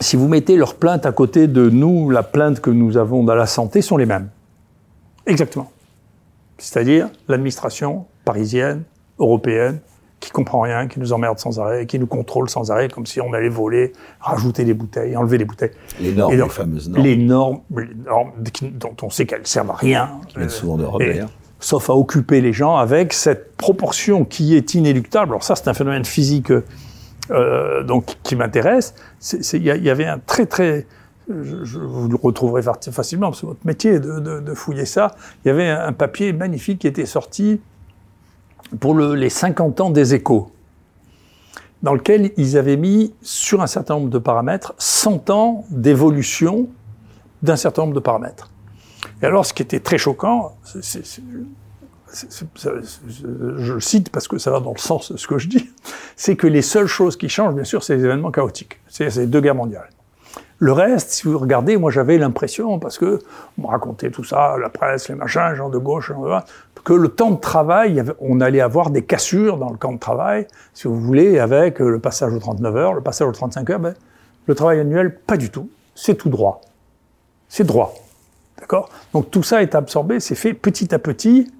si 0.00 0.16
vous 0.16 0.28
mettez 0.28 0.56
leurs 0.56 0.76
plaintes 0.76 1.04
à 1.04 1.12
côté 1.12 1.48
de 1.48 1.68
nous, 1.68 2.08
la 2.08 2.22
plainte 2.22 2.60
que 2.60 2.70
nous 2.70 2.96
avons 2.96 3.24
dans 3.24 3.34
la 3.34 3.46
santé, 3.46 3.82
sont 3.82 3.98
les 3.98 4.06
mêmes. 4.06 4.28
Exactement. 5.26 5.70
C'est-à-dire 6.58 7.08
l'administration 7.28 8.06
parisienne, 8.24 8.82
européenne, 9.18 9.80
qui 10.20 10.30
comprend 10.30 10.60
rien, 10.60 10.88
qui 10.88 10.98
nous 10.98 11.12
emmerde 11.12 11.38
sans 11.38 11.60
arrêt, 11.60 11.86
qui 11.86 11.98
nous 11.98 12.06
contrôle 12.06 12.50
sans 12.50 12.70
arrêt, 12.70 12.88
comme 12.88 13.06
si 13.06 13.20
on 13.20 13.32
allait 13.32 13.48
voler, 13.48 13.92
rajouter 14.20 14.64
des 14.64 14.74
bouteilles, 14.74 15.16
enlever 15.16 15.38
des 15.38 15.44
bouteilles. 15.44 15.70
Les 16.00 16.12
normes, 16.12 16.34
les 16.34 16.48
fameuses 16.48 16.88
normes. 16.88 17.04
Les 17.04 17.16
normes, 17.16 17.60
les 17.76 17.94
normes 17.94 18.32
dont 18.72 18.96
on 19.02 19.10
sait 19.10 19.26
qu'elles 19.26 19.46
servent 19.46 19.70
à 19.70 19.74
rien. 19.74 20.10
Qui 20.28 20.50
souvent 20.50 20.76
d'Europe 20.76 21.00
d'ailleurs. 21.00 21.30
Sauf 21.60 21.90
à 21.90 21.94
occuper 21.94 22.40
les 22.40 22.52
gens 22.52 22.76
avec 22.76 23.12
cette 23.12 23.56
proportion 23.56 24.24
qui 24.24 24.56
est 24.56 24.74
inéluctable. 24.74 25.32
Alors 25.32 25.42
ça, 25.42 25.56
c'est 25.56 25.68
un 25.68 25.74
phénomène 25.74 26.04
physique 26.04 26.52
euh, 27.30 27.82
donc 27.82 28.16
qui 28.22 28.36
m'intéresse. 28.36 28.94
Il 29.52 29.62
y, 29.62 29.66
y, 29.66 29.90
avait 29.90 30.06
un 30.06 30.18
très 30.18 30.46
très 30.46 30.86
je, 31.28 31.64
je, 31.64 31.78
vous 31.78 32.08
le 32.08 32.16
retrouverez 32.16 32.62
facilement, 32.90 33.32
c'est 33.32 33.46
votre 33.46 33.64
métier 33.64 34.00
de, 34.00 34.18
de, 34.20 34.40
de, 34.40 34.54
fouiller 34.54 34.84
ça. 34.86 35.14
Il 35.44 35.48
y 35.48 35.50
avait 35.50 35.68
un 35.68 35.92
papier 35.92 36.32
magnifique 36.32 36.80
qui 36.80 36.86
était 36.86 37.06
sorti 37.06 37.60
pour 38.80 38.94
le- 38.94 39.14
les 39.14 39.30
50 39.30 39.80
ans 39.80 39.90
des 39.90 40.14
échos, 40.14 40.50
dans 41.82 41.94
lequel 41.94 42.32
ils 42.36 42.56
avaient 42.56 42.76
mis 42.76 43.14
sur 43.22 43.62
un 43.62 43.66
certain 43.66 43.94
nombre 43.94 44.10
de 44.10 44.18
paramètres 44.18 44.74
100 44.78 45.30
ans 45.30 45.64
d'évolution 45.70 46.68
d'un 47.42 47.56
certain 47.56 47.82
nombre 47.82 47.94
de 47.94 48.00
paramètres. 48.00 48.50
Et 49.22 49.26
alors, 49.26 49.46
ce 49.46 49.52
qui 49.54 49.62
était 49.62 49.80
très 49.80 49.98
choquant, 49.98 50.56
c'est- 50.64 51.20
je 52.12 53.72
le 53.74 53.80
cite 53.80 54.10
parce 54.10 54.28
que 54.28 54.38
ça 54.38 54.50
va 54.50 54.60
dans 54.60 54.72
le 54.72 54.78
sens 54.78 55.12
de 55.12 55.16
ce 55.18 55.26
que 55.26 55.38
je 55.38 55.48
dis, 55.48 55.68
c'est 56.16 56.36
que 56.36 56.46
les 56.46 56.62
seules 56.62 56.86
choses 56.86 57.16
qui 57.16 57.28
changent, 57.28 57.54
bien 57.54 57.64
sûr, 57.64 57.82
c'est 57.82 57.96
les 57.96 58.04
événements 58.04 58.30
chaotiques. 58.30 58.80
C'est 58.88 59.14
les 59.16 59.26
deux 59.26 59.40
guerres 59.40 59.54
mondiales. 59.54 59.88
Le 60.60 60.72
reste, 60.72 61.10
si 61.10 61.28
vous 61.28 61.38
regardez, 61.38 61.76
moi 61.76 61.90
j'avais 61.90 62.18
l'impression, 62.18 62.80
parce 62.80 62.98
que 62.98 63.20
on 63.56 63.62
me 63.62 63.66
racontait 63.68 64.10
tout 64.10 64.24
ça, 64.24 64.56
la 64.60 64.68
presse, 64.68 65.08
les 65.08 65.14
machins, 65.14 65.54
gens 65.54 65.68
de 65.68 65.78
gauche, 65.78 66.08
gens 66.08 66.20
de 66.20 66.26
droite, 66.26 66.48
que 66.84 66.92
le 66.94 67.08
temps 67.08 67.30
de 67.30 67.40
travail, 67.40 68.02
on 68.18 68.40
allait 68.40 68.60
avoir 68.60 68.90
des 68.90 69.04
cassures 69.04 69.58
dans 69.58 69.70
le 69.70 69.76
camp 69.76 69.92
de 69.92 69.98
travail, 69.98 70.46
si 70.74 70.88
vous 70.88 70.98
voulez, 70.98 71.38
avec 71.38 71.80
euh, 71.80 71.90
le 71.90 71.98
passage 71.98 72.32
aux 72.32 72.38
39 72.38 72.76
heures, 72.76 72.94
le 72.94 73.02
passage 73.02 73.28
aux 73.28 73.32
35 73.32 73.70
heures. 73.70 73.78
Ben, 73.78 73.94
le 74.46 74.54
travail 74.54 74.80
annuel, 74.80 75.14
pas 75.14 75.36
du 75.36 75.50
tout. 75.50 75.68
C'est 75.94 76.14
tout 76.14 76.30
droit. 76.30 76.62
C'est 77.48 77.64
droit. 77.64 77.94
D'accord? 78.58 78.88
Donc 79.12 79.30
tout 79.30 79.42
ça 79.42 79.62
est 79.62 79.74
absorbé, 79.74 80.18
c'est 80.18 80.34
fait 80.34 80.54
petit 80.54 80.94
à 80.94 80.98
petit. 80.98 81.52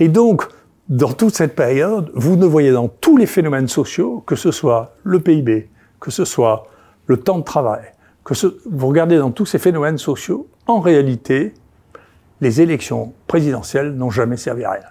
Et 0.00 0.08
donc, 0.08 0.46
dans 0.88 1.12
toute 1.12 1.34
cette 1.34 1.54
période, 1.54 2.10
vous 2.14 2.36
ne 2.36 2.46
voyez 2.46 2.72
dans 2.72 2.88
tous 2.88 3.16
les 3.16 3.26
phénomènes 3.26 3.68
sociaux, 3.68 4.22
que 4.26 4.36
ce 4.36 4.50
soit 4.50 4.94
le 5.04 5.20
PIB, 5.20 5.70
que 6.00 6.10
ce 6.10 6.24
soit 6.24 6.66
le 7.06 7.18
temps 7.18 7.38
de 7.38 7.44
travail, 7.44 7.84
que 8.26 8.34
ce, 8.34 8.58
vous 8.68 8.88
regardez 8.88 9.18
dans 9.18 9.30
tous 9.30 9.46
ces 9.46 9.60
phénomènes 9.60 9.98
sociaux, 9.98 10.48
en 10.66 10.80
réalité, 10.80 11.54
les 12.40 12.60
élections 12.60 13.14
présidentielles 13.28 13.92
n'ont 13.92 14.10
jamais 14.10 14.36
servi 14.36 14.64
à 14.64 14.72
rien. 14.72 14.82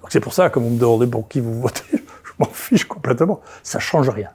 Donc 0.00 0.10
c'est 0.12 0.20
pour 0.20 0.34
ça 0.34 0.50
que 0.50 0.58
vous 0.58 0.68
me 0.68 0.78
demandez 0.78 1.06
pour 1.06 1.26
qui 1.26 1.40
vous 1.40 1.58
votez, 1.58 1.82
je 1.92 2.32
m'en 2.38 2.44
fiche 2.44 2.84
complètement. 2.84 3.40
Ça 3.62 3.78
change 3.78 4.10
rien. 4.10 4.28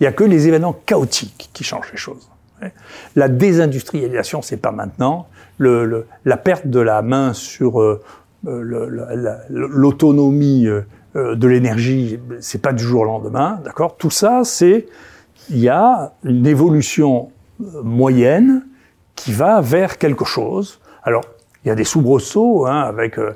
Il 0.00 0.02
n'y 0.02 0.08
a 0.08 0.12
que 0.12 0.24
les 0.24 0.48
événements 0.48 0.72
chaotiques 0.84 1.48
qui 1.52 1.62
changent 1.62 1.92
les 1.92 1.96
choses. 1.98 2.28
La 3.14 3.28
désindustrialisation, 3.28 4.42
c'est 4.42 4.56
pas 4.56 4.72
maintenant. 4.72 5.28
Le, 5.58 5.84
le- 5.84 6.06
la 6.24 6.36
perte 6.36 6.66
de 6.66 6.80
la 6.80 7.02
main 7.02 7.32
sur 7.34 7.80
euh, 7.80 8.02
l'autonomie 9.50 10.66
euh, 10.66 10.82
euh, 11.14 11.34
de 11.36 11.46
l'énergie, 11.46 12.18
c'est 12.40 12.60
pas 12.60 12.72
du 12.72 12.82
jour 12.82 13.02
au 13.02 13.04
lendemain, 13.04 13.60
d'accord? 13.64 13.96
Tout 13.96 14.10
ça, 14.10 14.42
c'est 14.44 14.86
il 15.50 15.58
y 15.58 15.68
a 15.68 16.12
une 16.24 16.46
évolution 16.46 17.30
euh, 17.60 17.82
moyenne 17.82 18.64
qui 19.14 19.32
va 19.32 19.60
vers 19.60 19.98
quelque 19.98 20.24
chose. 20.24 20.80
Alors, 21.02 21.22
il 21.64 21.68
y 21.68 21.70
a 21.70 21.74
des 21.74 21.84
soubresauts 21.84 22.66
hein, 22.66 22.80
avec 22.80 23.18
euh, 23.18 23.32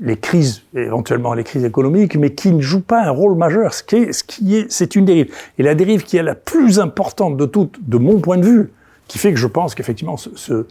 les 0.00 0.16
crises, 0.16 0.62
éventuellement 0.74 1.32
les 1.34 1.44
crises 1.44 1.64
économiques, 1.64 2.16
mais 2.16 2.34
qui 2.34 2.50
ne 2.52 2.60
jouent 2.60 2.80
pas 2.82 3.02
un 3.02 3.10
rôle 3.10 3.36
majeur. 3.36 3.72
Ce 3.72 3.82
qui 3.82 3.96
est, 3.96 4.12
ce 4.12 4.24
qui 4.24 4.56
est, 4.56 4.66
c'est 4.70 4.96
une 4.96 5.04
dérive. 5.04 5.32
Et 5.58 5.62
la 5.62 5.74
dérive 5.74 6.02
qui 6.04 6.16
est 6.16 6.22
la 6.22 6.34
plus 6.34 6.80
importante 6.80 7.36
de 7.36 7.46
toutes, 7.46 7.78
de 7.88 7.96
mon 7.98 8.20
point 8.20 8.36
de 8.38 8.44
vue, 8.44 8.72
qui 9.08 9.18
fait 9.18 9.30
que 9.32 9.38
je 9.38 9.46
pense 9.46 9.74
qu'effectivement 9.76 10.16
ce, 10.16 10.30
ce- 10.34 10.66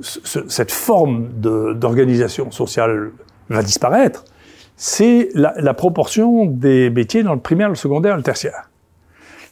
ce- 0.00 0.48
cette 0.48 0.72
forme 0.72 1.28
d'organisation 1.74 2.50
sociale 2.50 3.10
va 3.50 3.62
disparaître, 3.62 4.24
c'est 4.76 5.28
la, 5.34 5.74
proportion 5.74 6.46
des 6.46 6.88
métiers 6.88 7.22
dans 7.22 7.34
le 7.34 7.40
primaire, 7.40 7.68
le 7.68 7.74
secondaire 7.74 8.16
le 8.16 8.22
tertiaire. 8.22 8.69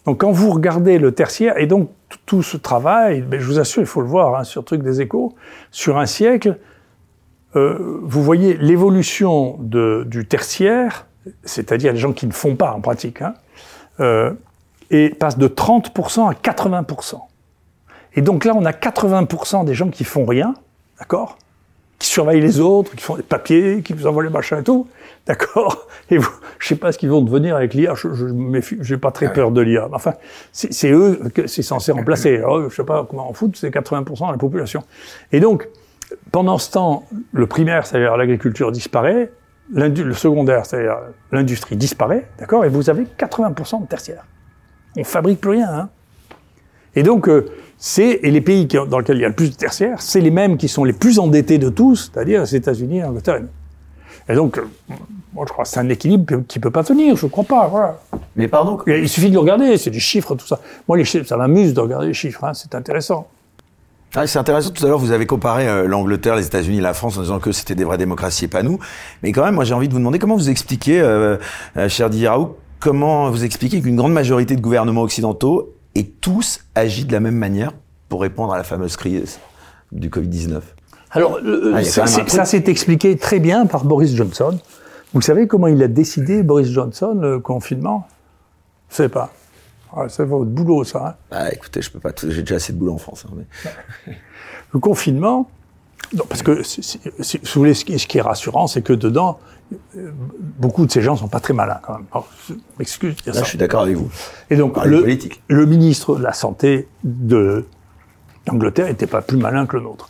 Donc 0.08 0.22
quand 0.22 0.32
vous 0.32 0.50
regardez 0.50 0.98
le 0.98 1.12
tertiaire, 1.12 1.58
et 1.58 1.66
donc 1.66 1.90
tout 2.24 2.42
ce 2.42 2.56
travail, 2.56 3.22
je 3.30 3.44
vous 3.44 3.58
assure, 3.58 3.82
il 3.82 3.86
faut 3.86 4.00
le 4.00 4.06
voir 4.06 4.36
hein, 4.36 4.44
sur 4.44 4.62
le 4.62 4.64
truc 4.64 4.82
des 4.82 5.02
échos, 5.02 5.34
sur 5.70 5.98
un 5.98 6.06
siècle, 6.06 6.56
euh, 7.56 8.00
vous 8.04 8.22
voyez 8.22 8.56
l'évolution 8.56 9.58
du 9.60 10.26
tertiaire, 10.26 11.06
c'est-à-dire 11.44 11.92
les 11.92 11.98
gens 11.98 12.14
qui 12.14 12.26
ne 12.26 12.32
font 12.32 12.56
pas 12.56 12.72
en 12.72 12.80
pratique, 12.80 13.20
hein, 13.20 13.34
euh, 14.00 14.32
et 14.88 15.10
passe 15.10 15.36
de 15.36 15.46
30% 15.46 16.30
à 16.30 16.32
80%. 16.32 17.20
Et 18.14 18.22
donc 18.22 18.46
là, 18.46 18.54
on 18.56 18.64
a 18.64 18.72
80% 18.72 19.66
des 19.66 19.74
gens 19.74 19.90
qui 19.90 20.04
font 20.04 20.24
rien, 20.24 20.54
d'accord? 20.98 21.36
Qui 21.98 22.06
surveillent 22.06 22.40
les 22.40 22.60
autres, 22.60 22.94
qui 22.94 23.02
font 23.02 23.16
des 23.16 23.22
papiers, 23.22 23.82
qui 23.82 23.92
vous 23.92 24.06
envoient 24.06 24.22
les 24.22 24.30
machins 24.30 24.58
et 24.58 24.62
tout, 24.62 24.86
d'accord 25.26 25.88
Et 26.10 26.18
vous, 26.18 26.30
je 26.58 26.68
sais 26.68 26.76
pas 26.76 26.92
ce 26.92 26.98
qu'ils 26.98 27.10
vont 27.10 27.22
devenir 27.22 27.56
avec 27.56 27.74
l'IA, 27.74 27.94
je, 27.94 28.14
je 28.14 28.26
j'ai 28.80 28.96
pas 28.96 29.10
très 29.10 29.32
peur 29.32 29.50
de 29.50 29.60
l'IA. 29.60 29.88
Enfin, 29.92 30.14
c'est 30.52 30.72
c'est 30.72 30.92
eux 30.92 31.20
que 31.34 31.46
c'est 31.46 31.62
censé 31.62 31.90
remplacer. 31.90 32.36
Alors, 32.36 32.70
je 32.70 32.74
sais 32.74 32.84
pas 32.84 33.06
comment 33.08 33.28
en 33.28 33.32
foot, 33.32 33.56
c'est 33.56 33.70
80% 33.70 34.26
de 34.28 34.32
la 34.32 34.38
population. 34.38 34.84
Et 35.32 35.40
donc, 35.40 35.68
pendant 36.30 36.58
ce 36.58 36.70
temps, 36.70 37.04
le 37.32 37.46
primaire, 37.46 37.86
c'est-à-dire 37.86 38.16
l'agriculture 38.16 38.70
disparaît, 38.70 39.32
le 39.72 40.14
secondaire, 40.14 40.64
c'est-à-dire 40.64 40.98
l'industrie 41.32 41.76
disparaît, 41.76 42.28
d'accord 42.38 42.64
Et 42.64 42.68
vous 42.68 42.88
avez 42.88 43.04
80% 43.18 43.82
de 43.82 43.86
tertiaire. 43.86 44.24
On 44.96 45.04
fabrique 45.04 45.40
plus 45.40 45.50
rien, 45.50 45.68
hein 45.68 45.88
et 46.94 47.02
donc, 47.02 47.28
euh, 47.28 47.46
c'est, 47.78 48.20
et 48.22 48.30
les 48.30 48.40
pays 48.40 48.66
qui- 48.68 48.76
dans 48.88 48.98
lesquels 48.98 49.16
il 49.16 49.22
y 49.22 49.24
a 49.24 49.28
le 49.28 49.34
plus 49.34 49.50
de 49.50 49.54
tertiaires, 49.56 50.02
c'est 50.02 50.20
les 50.20 50.30
mêmes 50.32 50.56
qui 50.56 50.68
sont 50.68 50.84
les 50.84 50.92
plus 50.92 51.18
endettés 51.18 51.58
de 51.58 51.68
tous, 51.68 52.10
c'est-à-dire 52.12 52.40
les 52.42 52.56
États-Unis 52.56 52.98
et 52.98 53.02
l'Angleterre. 53.02 53.40
et 54.28 54.34
donc, 54.34 54.58
euh, 54.58 54.62
moi 55.32 55.44
je 55.46 55.52
crois 55.52 55.64
que 55.64 55.70
c'est 55.70 55.78
un 55.80 55.88
équilibre 55.88 56.42
qui 56.48 56.58
peut 56.58 56.70
pas 56.70 56.84
tenir, 56.84 57.16
je 57.16 57.26
crois 57.26 57.44
pas, 57.44 57.66
voilà. 57.68 57.98
Mais 58.36 58.48
pardon, 58.48 58.78
Il 58.86 59.08
suffit 59.08 59.28
de 59.28 59.34
le 59.34 59.38
regarder, 59.40 59.76
c'est 59.78 59.90
des 59.90 60.00
chiffres, 60.00 60.34
tout 60.34 60.46
ça. 60.46 60.60
Moi, 60.86 60.96
les 60.98 61.04
chiffres, 61.04 61.26
ça 61.26 61.36
m'amuse 61.36 61.72
de 61.72 61.80
regarder 61.80 62.08
les 62.08 62.14
chiffres, 62.14 62.44
hein, 62.44 62.52
c'est 62.52 62.74
intéressant. 62.74 63.28
Ah, 64.14 64.26
c'est 64.26 64.38
intéressant. 64.38 64.70
Tout 64.70 64.84
à 64.84 64.88
l'heure, 64.88 64.98
vous 64.98 65.12
avez 65.12 65.26
comparé 65.26 65.68
euh, 65.68 65.86
l'Angleterre, 65.86 66.34
les 66.36 66.46
États-Unis, 66.46 66.80
la 66.80 66.94
France 66.94 67.18
en 67.18 67.20
disant 67.22 67.38
que 67.40 67.52
c'était 67.52 67.74
des 67.74 67.84
vraies 67.84 67.98
démocraties 67.98 68.46
et 68.46 68.48
pas 68.48 68.62
nous. 68.62 68.78
Mais 69.22 69.32
quand 69.32 69.44
même, 69.44 69.54
moi, 69.54 69.64
j'ai 69.64 69.74
envie 69.74 69.86
de 69.88 69.92
vous 69.92 69.98
demander 69.98 70.18
comment 70.18 70.36
vous 70.36 70.48
expliquez, 70.50 71.00
euh, 71.00 71.36
euh, 71.76 71.88
cher 71.88 72.08
Didier 72.08 72.28
Raoult, 72.28 72.56
comment 72.80 73.30
vous 73.30 73.44
expliquez 73.44 73.80
qu'une 73.82 73.96
grande 73.96 74.12
majorité 74.12 74.56
de 74.56 74.60
gouvernements 74.62 75.02
occidentaux 75.02 75.74
et 75.98 76.04
tous 76.06 76.60
agissent 76.74 77.06
de 77.06 77.12
la 77.12 77.20
même 77.20 77.34
manière 77.36 77.72
pour 78.08 78.20
répondre 78.22 78.52
à 78.52 78.56
la 78.56 78.62
fameuse 78.64 78.96
crise 78.96 79.38
du 79.92 80.08
Covid-19 80.10 80.60
Alors, 81.10 81.38
euh, 81.44 81.72
Ah, 81.74 81.78
a 81.78 81.84
ça, 81.84 82.44
s'est 82.44 82.64
expliqué 82.68 83.16
très 83.16 83.40
bien 83.40 83.66
par 83.66 83.84
Boris 83.84 84.14
Johnson. 84.14 84.58
Vous 85.12 85.20
savez 85.22 85.46
comment 85.48 85.66
il 85.66 85.82
a 85.82 85.88
décidé, 85.88 86.42
Boris 86.42 86.68
Johnson, 86.70 87.18
le 87.20 87.40
confinement? 87.40 88.06
Je 88.90 88.96
sais 88.96 89.08
pas. 89.08 89.32
Ah, 89.96 90.04
c'est 90.08 90.24
votre 90.24 90.44
boulot, 90.44 90.84
ça. 90.84 91.06
hein. 91.08 91.14
Bah, 91.30 91.50
écoutez, 91.52 91.82
je 91.82 91.90
peux 91.90 91.98
pas. 91.98 92.12
J'ai 92.28 92.42
déjà 92.42 92.56
assez 92.56 92.72
de 92.72 92.78
boulot 92.78 92.92
en 92.94 92.98
France. 92.98 93.24
hein, 93.26 93.32
mais... 93.36 94.14
Le 94.72 94.78
confinement, 94.80 95.50
non, 96.14 96.24
parce 96.28 96.42
que 96.42 96.62
si, 96.62 96.82
si- 96.82 97.00
si 97.22 97.38
vous 97.38 97.48
voulez, 97.60 97.74
ce 97.74 97.84
qui, 97.86 97.98
ce 97.98 98.06
qui 98.06 98.18
est 98.18 98.22
rassurant, 98.22 98.66
c'est 98.66 98.82
que 98.82 98.92
dedans, 98.92 99.40
euh, 99.42 99.57
beaucoup 100.58 100.86
de 100.86 100.90
ces 100.90 101.02
gens 101.02 101.16
sont 101.16 101.28
pas 101.28 101.40
très 101.40 101.54
malins 101.54 101.80
quand 101.82 101.94
même. 101.94 102.06
Alors, 102.12 102.28
je 102.48 102.54
m'excuse 102.78 103.16
de 103.16 103.22
dire 103.22 103.34
Là, 103.34 103.40
ça. 103.40 103.44
je 103.44 103.50
suis 103.50 103.58
d'accord 103.58 103.82
avec 103.82 103.96
vous. 103.96 104.10
Et 104.50 104.56
donc, 104.56 104.82
le, 104.84 105.00
politique. 105.00 105.42
le 105.48 105.66
ministre 105.66 106.16
de 106.16 106.22
la 106.22 106.32
Santé 106.32 106.88
de 107.04 107.64
d'Angleterre 108.46 108.86
n'était 108.86 109.06
pas 109.06 109.20
plus 109.20 109.36
malin 109.36 109.66
que 109.66 109.76
le 109.76 109.82
nôtre. 109.82 110.08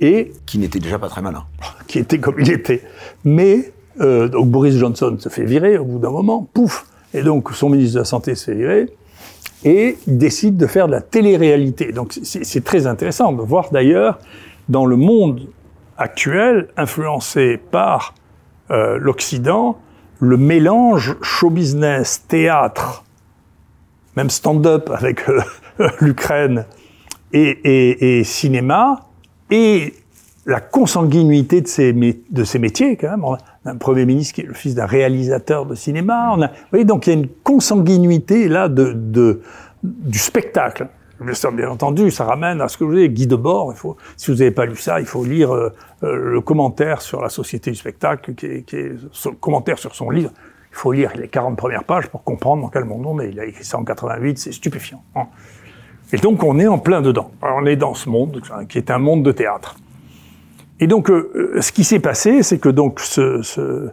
Et 0.00 0.32
Qui 0.44 0.58
n'était 0.58 0.80
déjà 0.80 0.98
pas 0.98 1.08
très 1.08 1.22
malin. 1.22 1.44
qui 1.86 1.98
était 1.98 2.18
comme 2.18 2.38
il 2.40 2.50
était. 2.50 2.82
Mais, 3.24 3.72
euh, 4.00 4.28
donc 4.28 4.48
Boris 4.48 4.76
Johnson 4.76 5.16
se 5.18 5.28
fait 5.28 5.44
virer 5.44 5.78
au 5.78 5.84
bout 5.84 5.98
d'un 5.98 6.10
moment, 6.10 6.48
pouf 6.52 6.86
Et 7.14 7.22
donc 7.22 7.52
son 7.52 7.70
ministre 7.70 7.94
de 7.94 8.00
la 8.00 8.04
Santé 8.04 8.34
se 8.34 8.46
fait 8.46 8.54
virer, 8.54 8.86
et 9.64 9.96
il 10.06 10.18
décide 10.18 10.56
de 10.56 10.66
faire 10.66 10.86
de 10.86 10.92
la 10.92 11.00
télé-réalité. 11.00 11.92
Donc 11.92 12.18
c'est 12.22 12.64
très 12.64 12.86
intéressant 12.86 13.32
de 13.32 13.42
voir 13.42 13.70
d'ailleurs 13.70 14.18
dans 14.68 14.84
le 14.84 14.96
monde 14.96 15.46
actuel, 15.96 16.68
influencé 16.76 17.58
par 17.70 18.14
euh, 18.70 18.98
l'Occident, 18.98 19.78
le 20.20 20.36
mélange 20.36 21.16
show-business, 21.22 22.24
théâtre, 22.26 23.04
même 24.16 24.30
stand-up 24.30 24.90
avec 24.90 25.22
l'Ukraine 26.00 26.64
et, 27.32 28.22
cinéma, 28.24 29.00
et 29.50 29.94
la 30.46 30.60
consanguinité 30.60 31.60
de 31.60 31.66
ces, 32.44 32.58
métiers, 32.58 32.96
quand 32.96 33.10
même. 33.10 33.24
On 33.24 33.34
a 33.34 33.40
un 33.66 33.76
Premier 33.76 34.06
ministre 34.06 34.34
qui 34.36 34.40
est 34.40 34.46
le 34.46 34.54
fils 34.54 34.74
d'un 34.74 34.86
réalisateur 34.86 35.66
de 35.66 35.74
cinéma. 35.74 36.34
Vous 36.36 36.46
voyez, 36.70 36.84
donc 36.84 37.06
il 37.06 37.10
y 37.10 37.16
a 37.16 37.18
une 37.18 37.28
consanguinité 37.28 38.48
là 38.48 38.68
de, 38.68 39.42
du 39.82 40.18
spectacle. 40.18 40.88
Bien 41.20 41.70
entendu, 41.70 42.10
ça 42.10 42.24
ramène 42.24 42.60
à 42.60 42.68
ce 42.68 42.76
que 42.76 42.84
vous 42.84 42.92
avez 42.92 43.08
Guy 43.08 43.26
Debord. 43.26 43.72
Il 43.72 43.78
faut, 43.78 43.96
si 44.16 44.30
vous 44.30 44.36
n'avez 44.38 44.50
pas 44.50 44.66
lu 44.66 44.76
ça, 44.76 45.00
il 45.00 45.06
faut 45.06 45.24
lire 45.24 45.54
euh, 45.54 45.72
euh, 46.02 46.32
le 46.32 46.40
commentaire 46.42 47.00
sur 47.00 47.22
la 47.22 47.30
société 47.30 47.70
du 47.70 47.76
spectacle, 47.76 48.34
qui 48.34 48.46
est, 48.46 48.62
qui 48.62 48.76
est 48.76 48.92
commentaire 49.40 49.78
sur 49.78 49.94
son 49.94 50.10
livre. 50.10 50.30
Il 50.70 50.76
faut 50.76 50.92
lire 50.92 51.12
les 51.16 51.28
40 51.28 51.56
premières 51.56 51.84
pages 51.84 52.08
pour 52.08 52.22
comprendre 52.22 52.62
dans 52.62 52.68
quel 52.68 52.84
monde 52.84 53.04
on 53.06 53.18
est. 53.20 53.30
Il 53.30 53.40
a 53.40 53.46
écrit 53.46 53.64
ça 53.64 53.78
en 53.78 53.84
88, 53.84 54.38
c'est 54.38 54.52
stupéfiant. 54.52 55.02
hein. 55.14 55.26
Et 56.12 56.18
donc 56.18 56.42
on 56.44 56.58
est 56.58 56.68
en 56.68 56.78
plein 56.78 57.00
dedans. 57.00 57.30
On 57.42 57.64
est 57.66 57.76
dans 57.76 57.94
ce 57.94 58.08
monde 58.08 58.42
qui 58.68 58.78
est 58.78 58.90
un 58.90 58.98
monde 58.98 59.22
de 59.22 59.32
théâtre. 59.32 59.76
Et 60.78 60.86
donc 60.86 61.10
euh, 61.10 61.32
euh, 61.56 61.60
ce 61.62 61.72
qui 61.72 61.82
s'est 61.82 61.98
passé, 61.98 62.42
c'est 62.42 62.58
que 62.58 62.68
donc 62.68 63.00
ce, 63.00 63.40
ce, 63.42 63.88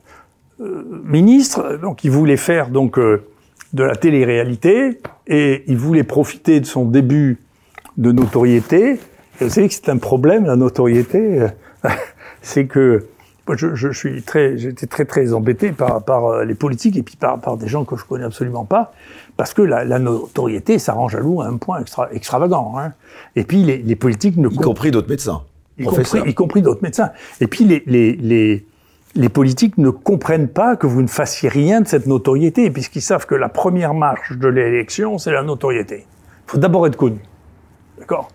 euh, 0.59 1.01
ministre, 1.05 1.77
donc 1.81 2.03
il 2.03 2.11
voulait 2.11 2.37
faire 2.37 2.69
donc 2.69 2.99
euh, 2.99 3.23
de 3.71 3.83
la 3.83 3.95
télé-réalité 3.95 4.99
et 5.27 5.63
il 5.67 5.77
voulait 5.77 6.03
profiter 6.03 6.59
de 6.59 6.65
son 6.65 6.85
début 6.85 7.39
de 7.97 8.11
notoriété. 8.11 8.99
Et 9.39 9.45
vous 9.45 9.49
savez 9.49 9.67
que 9.67 9.73
c'est 9.73 9.89
un 9.89 9.97
problème 9.97 10.45
la 10.45 10.55
notoriété, 10.55 11.47
c'est 12.41 12.65
que 12.65 13.07
je, 13.51 13.75
je, 13.75 13.91
suis 13.91 14.21
très, 14.21 14.57
j'étais 14.57 14.87
très 14.87 15.05
très 15.05 15.33
embêté 15.33 15.71
par, 15.71 16.03
par 16.03 16.25
euh, 16.27 16.45
les 16.45 16.55
politiques 16.55 16.95
et 16.95 17.03
puis 17.03 17.17
par, 17.17 17.39
par 17.39 17.57
des 17.57 17.67
gens 17.67 17.83
que 17.83 17.97
je 17.97 18.05
connais 18.05 18.23
absolument 18.23 18.63
pas, 18.63 18.93
parce 19.35 19.53
que 19.53 19.61
la, 19.61 19.83
la 19.83 19.99
notoriété, 19.99 20.79
ça 20.79 20.93
rend 20.93 21.09
jaloux 21.09 21.41
à 21.41 21.47
un 21.47 21.57
point 21.57 21.81
extra, 21.81 22.11
extravagant. 22.13 22.75
Hein. 22.77 22.93
Et 23.35 23.43
puis 23.43 23.63
les, 23.63 23.77
les 23.79 23.95
politiques 23.95 24.37
ne 24.37 24.49
y 24.49 24.55
compris 24.55 24.91
d'autres 24.91 25.09
médecins, 25.09 25.41
y 25.77 25.83
compris, 25.83 26.21
y 26.25 26.33
compris 26.33 26.61
d'autres 26.61 26.83
médecins. 26.83 27.11
Et 27.41 27.47
puis 27.47 27.65
les, 27.65 27.83
les, 27.85 28.13
les 28.13 28.65
les 29.15 29.29
politiques 29.29 29.77
ne 29.77 29.89
comprennent 29.89 30.47
pas 30.47 30.75
que 30.75 30.87
vous 30.87 31.01
ne 31.01 31.07
fassiez 31.07 31.49
rien 31.49 31.81
de 31.81 31.87
cette 31.87 32.07
notoriété, 32.07 32.69
puisqu'ils 32.71 33.01
savent 33.01 33.25
que 33.25 33.35
la 33.35 33.49
première 33.49 33.93
marche 33.93 34.31
de 34.31 34.47
l'élection, 34.47 35.17
c'est 35.17 35.31
la 35.31 35.43
notoriété. 35.43 36.05
Il 36.47 36.51
faut 36.51 36.57
d'abord 36.57 36.87
être 36.87 36.97
connu. 36.97 37.19
D'accord? 37.99 38.29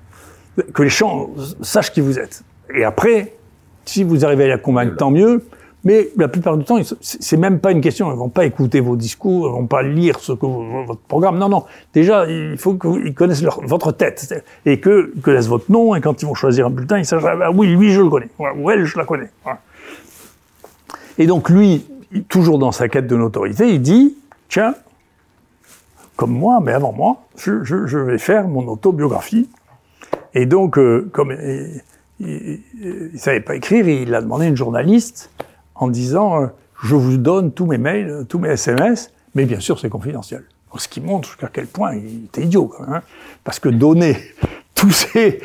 Que 0.72 0.82
les 0.82 0.88
gens 0.88 1.30
sachent 1.62 1.92
qui 1.92 2.00
vous 2.00 2.18
êtes. 2.18 2.44
Et 2.74 2.84
après, 2.84 3.34
si 3.84 4.04
vous 4.04 4.24
arrivez 4.24 4.50
à 4.50 4.56
les 4.56 4.62
convaincre, 4.62 4.96
tant 4.96 5.10
mieux. 5.10 5.44
Mais 5.84 6.08
la 6.16 6.26
plupart 6.26 6.56
du 6.56 6.64
temps, 6.64 6.78
c'est 7.00 7.36
même 7.36 7.60
pas 7.60 7.70
une 7.70 7.80
question. 7.80 8.10
Ils 8.12 8.18
vont 8.18 8.28
pas 8.28 8.44
écouter 8.44 8.80
vos 8.80 8.96
discours, 8.96 9.46
ils 9.48 9.52
vont 9.52 9.68
pas 9.68 9.82
lire 9.82 10.18
ce 10.18 10.32
que 10.32 10.44
votre 10.86 11.00
programme. 11.02 11.38
Non, 11.38 11.48
non. 11.48 11.64
Déjà, 11.94 12.26
il 12.26 12.58
faut 12.58 12.74
qu'ils 12.74 13.14
connaissent 13.14 13.42
leur, 13.42 13.60
votre 13.64 13.92
tête 13.92 14.44
et 14.66 14.80
que 14.80 15.12
connaissent 15.22 15.46
votre 15.46 15.70
nom. 15.70 15.94
Et 15.94 16.00
quand 16.00 16.20
ils 16.20 16.26
vont 16.26 16.34
choisir 16.34 16.66
un 16.66 16.70
bulletin, 16.70 16.98
ils 16.98 17.06
sachent 17.06 17.24
ah, 17.24 17.50
oui, 17.52 17.68
lui, 17.68 17.92
je 17.92 18.00
le 18.00 18.10
connais. 18.10 18.28
Ou 18.38 18.70
elle, 18.70 18.84
je 18.84 18.98
la 18.98 19.04
connais. 19.04 19.30
Et 21.18 21.26
donc 21.26 21.50
lui, 21.50 21.84
toujours 22.28 22.58
dans 22.58 22.72
sa 22.72 22.88
quête 22.88 23.06
de 23.06 23.16
notoriété, 23.16 23.74
il 23.74 23.82
dit 23.82 24.16
tiens, 24.48 24.74
comme 26.16 26.32
moi, 26.32 26.60
mais 26.62 26.72
avant 26.72 26.92
moi, 26.92 27.24
je, 27.36 27.98
vais 27.98 28.18
faire 28.18 28.48
mon 28.48 28.66
autobiographie. 28.68 29.48
Et 30.34 30.46
donc, 30.46 30.78
euh, 30.78 31.08
comme 31.12 31.32
il 32.20 32.60
ne 32.80 33.16
savait 33.18 33.40
pas 33.40 33.54
écrire, 33.54 33.88
il 33.88 34.14
a 34.14 34.20
demandé 34.20 34.46
à 34.46 34.48
une 34.48 34.56
journaliste 34.56 35.30
en 35.74 35.88
disant 35.88 36.42
euh, 36.42 36.46
Je 36.82 36.94
vous 36.96 37.16
donne 37.16 37.52
tous 37.52 37.66
mes 37.66 37.78
mails, 37.78 38.26
tous 38.28 38.38
mes 38.38 38.50
SMS, 38.50 39.12
mais 39.34 39.44
bien 39.44 39.60
sûr, 39.60 39.78
c'est 39.78 39.88
confidentiel. 39.88 40.44
ce 40.76 40.88
qui 40.88 41.00
montre 41.00 41.28
jusqu'à 41.28 41.50
quel 41.52 41.66
point 41.66 41.94
il 41.94 42.24
était 42.24 42.42
idiot, 42.42 42.66
quand 42.66 42.84
même, 42.84 42.94
hein. 42.94 43.02
parce 43.44 43.60
que 43.60 43.68
donner 43.68 44.16
tous 44.74 44.90
ces, 44.90 45.40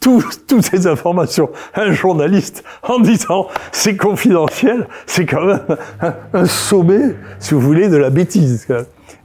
toutes 0.00 0.62
ces 0.62 0.86
informations 0.86 1.50
un 1.74 1.92
journaliste 1.92 2.64
en 2.82 3.00
disant 3.00 3.48
c'est 3.72 3.96
confidentiel, 3.96 4.86
c'est 5.06 5.26
quand 5.26 5.44
même 5.44 5.76
un, 6.32 6.46
sommet, 6.46 7.16
si 7.38 7.54
vous 7.54 7.60
voulez, 7.60 7.88
de 7.88 7.96
la 7.96 8.10
bêtise. 8.10 8.66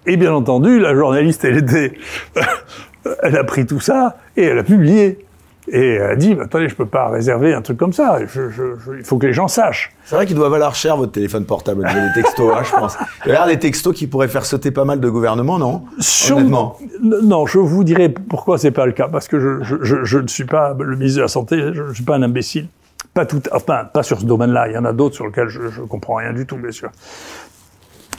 Et 0.06 0.18
bien 0.18 0.34
entendu, 0.34 0.80
la 0.80 0.94
journaliste, 0.96 1.46
elle 1.46 1.58
était, 1.58 1.94
elle 3.24 3.38
a 3.38 3.44
pris 3.44 3.66
tout 3.66 3.80
ça 3.80 4.18
et 4.36 4.44
elle 4.44 4.60
a 4.60 4.64
publié. 4.64 5.26
Et 5.70 5.94
elle 5.94 6.12
a 6.12 6.16
dit, 6.16 6.36
bah, 6.36 6.44
attendez, 6.44 6.68
je 6.68 6.76
peux 6.76 6.86
pas 6.86 7.08
réserver 7.10 7.54
un 7.54 7.62
truc 7.62 7.78
comme 7.78 7.94
ça. 7.94 8.20
Je, 8.26 8.50
je, 8.50 8.64
il 8.98 9.04
faut 9.04 9.18
que 9.18 9.28
les 9.28 9.34
gens 9.34 9.48
sachent. 9.48 9.94
C'est 10.06 10.16
vrai 10.16 10.26
qu'il 10.26 10.36
doit 10.36 10.50
valoir 10.50 10.76
cher 10.76 10.98
votre 10.98 11.14
téléphone 11.14 11.46
portable, 11.46 11.86
des 11.86 12.22
textos, 12.22 12.52
hein, 12.54 12.64
je 12.64 12.72
pense. 12.72 12.98
Il 13.26 13.32
y 13.32 13.36
a 13.36 13.48
des 13.48 13.60
textos 13.60 13.96
qui 13.96 14.08
pourraient 14.08 14.28
faire 14.28 14.46
sauter 14.46 14.72
pas 14.72 14.84
mal 14.84 15.00
de 15.00 15.10
gouvernements, 15.10 15.58
non? 15.58 15.84
Sûrement. 16.00 16.78
Non, 17.02 17.46
je 17.46 17.60
vous 17.60 17.84
dirai 17.84 18.10
pourquoi 18.10 18.58
c'est 18.58 18.72
pas 18.72 18.86
le 18.86 18.92
cas. 18.92 19.08
Parce 19.08 19.28
que 19.28 19.40
je, 19.40 20.18
ne 20.18 20.28
suis 20.28 20.46
pas 20.46 20.76
le 20.78 20.98
ministre 20.98 21.18
de 21.18 21.24
la 21.24 21.30
Santé, 21.30 21.58
je 21.74 21.84
ne 21.84 21.94
suis 21.94 22.04
pas 22.04 22.16
un 22.16 22.24
imbécile. 22.24 22.68
Pas 23.14 23.26
tout, 23.26 23.42
enfin, 23.52 23.86
pas 23.86 24.04
sur 24.04 24.20
ce 24.20 24.26
domaine-là. 24.26 24.68
Il 24.68 24.74
y 24.74 24.78
en 24.78 24.86
a 24.86 24.92
d'autres 24.92 25.16
sur 25.16 25.26
lesquels 25.28 25.48
je, 25.48 25.62
ne 25.62 25.88
comprends 25.88 26.16
rien 26.16 26.34
du 26.34 26.46
tout, 26.46 26.58
bien 26.58 26.72
sûr. 26.72 26.90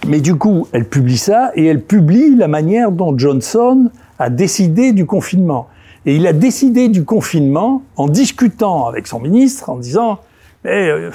Mais 0.06 0.20
du 0.20 0.36
coup, 0.36 0.66
elle 0.72 0.88
publie 0.88 1.18
ça 1.18 1.50
et 1.54 1.66
elle 1.66 1.82
publie 1.82 2.36
la 2.36 2.48
manière 2.48 2.90
dont 2.90 3.16
Johnson 3.18 3.90
a 4.18 4.30
décidé 4.30 4.92
du 4.92 5.04
confinement. 5.04 5.68
Et 6.06 6.16
il 6.16 6.26
a 6.26 6.32
décidé 6.32 6.88
du 6.88 7.04
confinement 7.04 7.82
en 7.96 8.08
discutant 8.08 8.86
avec 8.86 9.06
son 9.06 9.20
ministre, 9.20 9.70
en 9.70 9.76
disant, 9.76 10.18
mais 10.62 10.90
euh, 10.90 11.10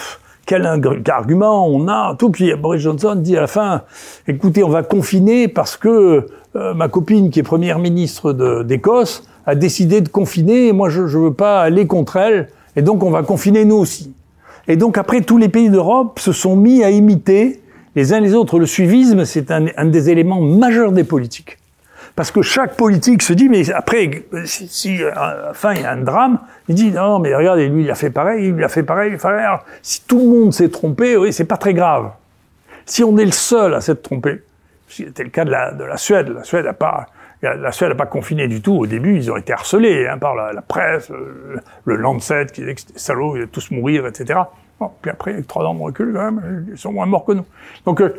quel 0.48 0.66
argument 0.66 1.68
on 1.68 1.88
a? 1.88 2.16
Tout 2.18 2.32
puis 2.32 2.52
Boris 2.56 2.82
Johnson 2.82 3.14
dit 3.16 3.38
à 3.38 3.42
la 3.42 3.48
fin, 3.48 3.84
écoutez, 4.28 4.64
on 4.64 4.70
va 4.70 4.82
confiner 4.82 5.48
parce 5.48 5.78
que 5.78 6.26
euh, 6.56 6.74
ma 6.74 6.88
copine 6.88 7.30
qui 7.30 7.40
est 7.40 7.44
première 7.44 7.78
ministre 7.78 8.34
d'Écosse 8.64 9.24
a 9.46 9.54
décidé 9.54 10.02
de 10.02 10.10
confiner, 10.10 10.70
et 10.70 10.74
moi 10.74 10.90
je 10.90 11.02
ne 11.02 11.08
veux 11.08 11.34
pas 11.34 11.62
aller 11.62 11.86
contre 11.86 12.18
elle, 12.18 12.50
et 12.76 12.82
donc 12.82 13.04
on 13.04 13.12
va 13.12 13.22
confiner 13.22 13.66
nous 13.66 13.78
aussi. 13.78 14.12
Et 14.68 14.76
donc 14.76 14.98
après, 14.98 15.22
tous 15.22 15.38
les 15.38 15.50
pays 15.50 15.70
d'Europe 15.70 16.18
se 16.20 16.32
sont 16.32 16.56
mis 16.56 16.84
à 16.84 16.90
imiter 16.90 17.62
les 17.96 18.12
uns 18.14 18.20
les 18.20 18.34
autres. 18.34 18.58
Le 18.58 18.66
suivisme, 18.66 19.26
c'est 19.26 19.52
un, 19.52 19.68
un 19.78 19.86
des 19.86 20.10
éléments 20.10 20.42
majeurs 20.42 20.92
des 20.92 21.04
politiques. 21.04 21.59
Parce 22.20 22.32
que 22.32 22.42
chaque 22.42 22.76
politique 22.76 23.22
se 23.22 23.32
dit, 23.32 23.48
mais 23.48 23.72
après, 23.72 24.26
si, 24.44 24.68
si 24.68 25.02
à 25.06 25.52
fin 25.54 25.74
il 25.74 25.84
y 25.84 25.86
a 25.86 25.92
un 25.92 26.02
drame, 26.02 26.40
il 26.68 26.76
dit, 26.76 26.92
non, 26.92 27.18
mais 27.18 27.34
regardez, 27.34 27.70
lui, 27.70 27.84
il 27.84 27.90
a 27.90 27.96
fait 27.96 28.10
pareil, 28.10 28.54
il 28.54 28.62
a 28.62 28.68
fait 28.68 28.84
pareil, 28.84 29.14
il 29.18 29.26
a 29.26 29.64
si 29.82 30.02
tout 30.02 30.20
le 30.20 30.26
monde 30.26 30.54
s'est 30.54 30.68
trompé, 30.68 31.16
oui, 31.16 31.32
c'est 31.32 31.46
pas 31.46 31.56
très 31.56 31.74
grave. 31.74 32.12
Si 32.86 33.06
on 33.06 33.18
est 33.18 33.24
le 33.24 33.32
seul 33.32 33.74
à 33.74 33.80
s'être 33.80 34.02
trompé, 34.02 34.44
c'était 34.90 35.24
le 35.24 35.30
cas 35.30 35.46
de 35.46 35.50
la, 35.50 35.72
de 35.72 35.86
la 35.86 35.96
Suède, 35.96 36.28
la 36.28 36.44
Suède 36.44 36.66
n'a 36.66 36.74
pas, 36.74 37.06
la 37.42 37.72
Suède 37.72 37.88
n'a 37.88 37.96
pas 37.96 38.06
confiné 38.06 38.50
du 38.50 38.62
tout. 38.62 38.74
Au 38.74 38.86
début, 38.86 39.16
ils 39.16 39.32
ont 39.32 39.38
été 39.38 39.54
harcelés 39.54 40.06
hein, 40.06 40.18
par 40.18 40.36
la, 40.36 40.62
presse, 40.62 41.10
le, 41.86 41.96
Lancet 41.96 42.48
qui 42.48 42.60
disait 42.60 42.76
que 42.76 42.82
c'était 42.82 43.00
salaud, 43.00 43.38
ils 43.38 43.44
allaient 43.44 43.48
tous 43.48 43.72
mourir, 43.72 44.06
etc. 44.06 44.42
Bon, 44.78 44.92
puis 45.02 45.10
après, 45.10 45.32
avec 45.32 45.48
trois 45.48 45.64
ans 45.64 45.74
de 45.74 45.82
recul, 45.82 46.12
quand 46.14 46.32
même, 46.34 46.66
ils 46.70 46.78
sont 46.78 46.92
moins 46.92 47.06
morts 47.06 47.24
que 47.24 47.32
nous. 47.32 47.46
Donc, 47.86 48.02
euh, 48.02 48.14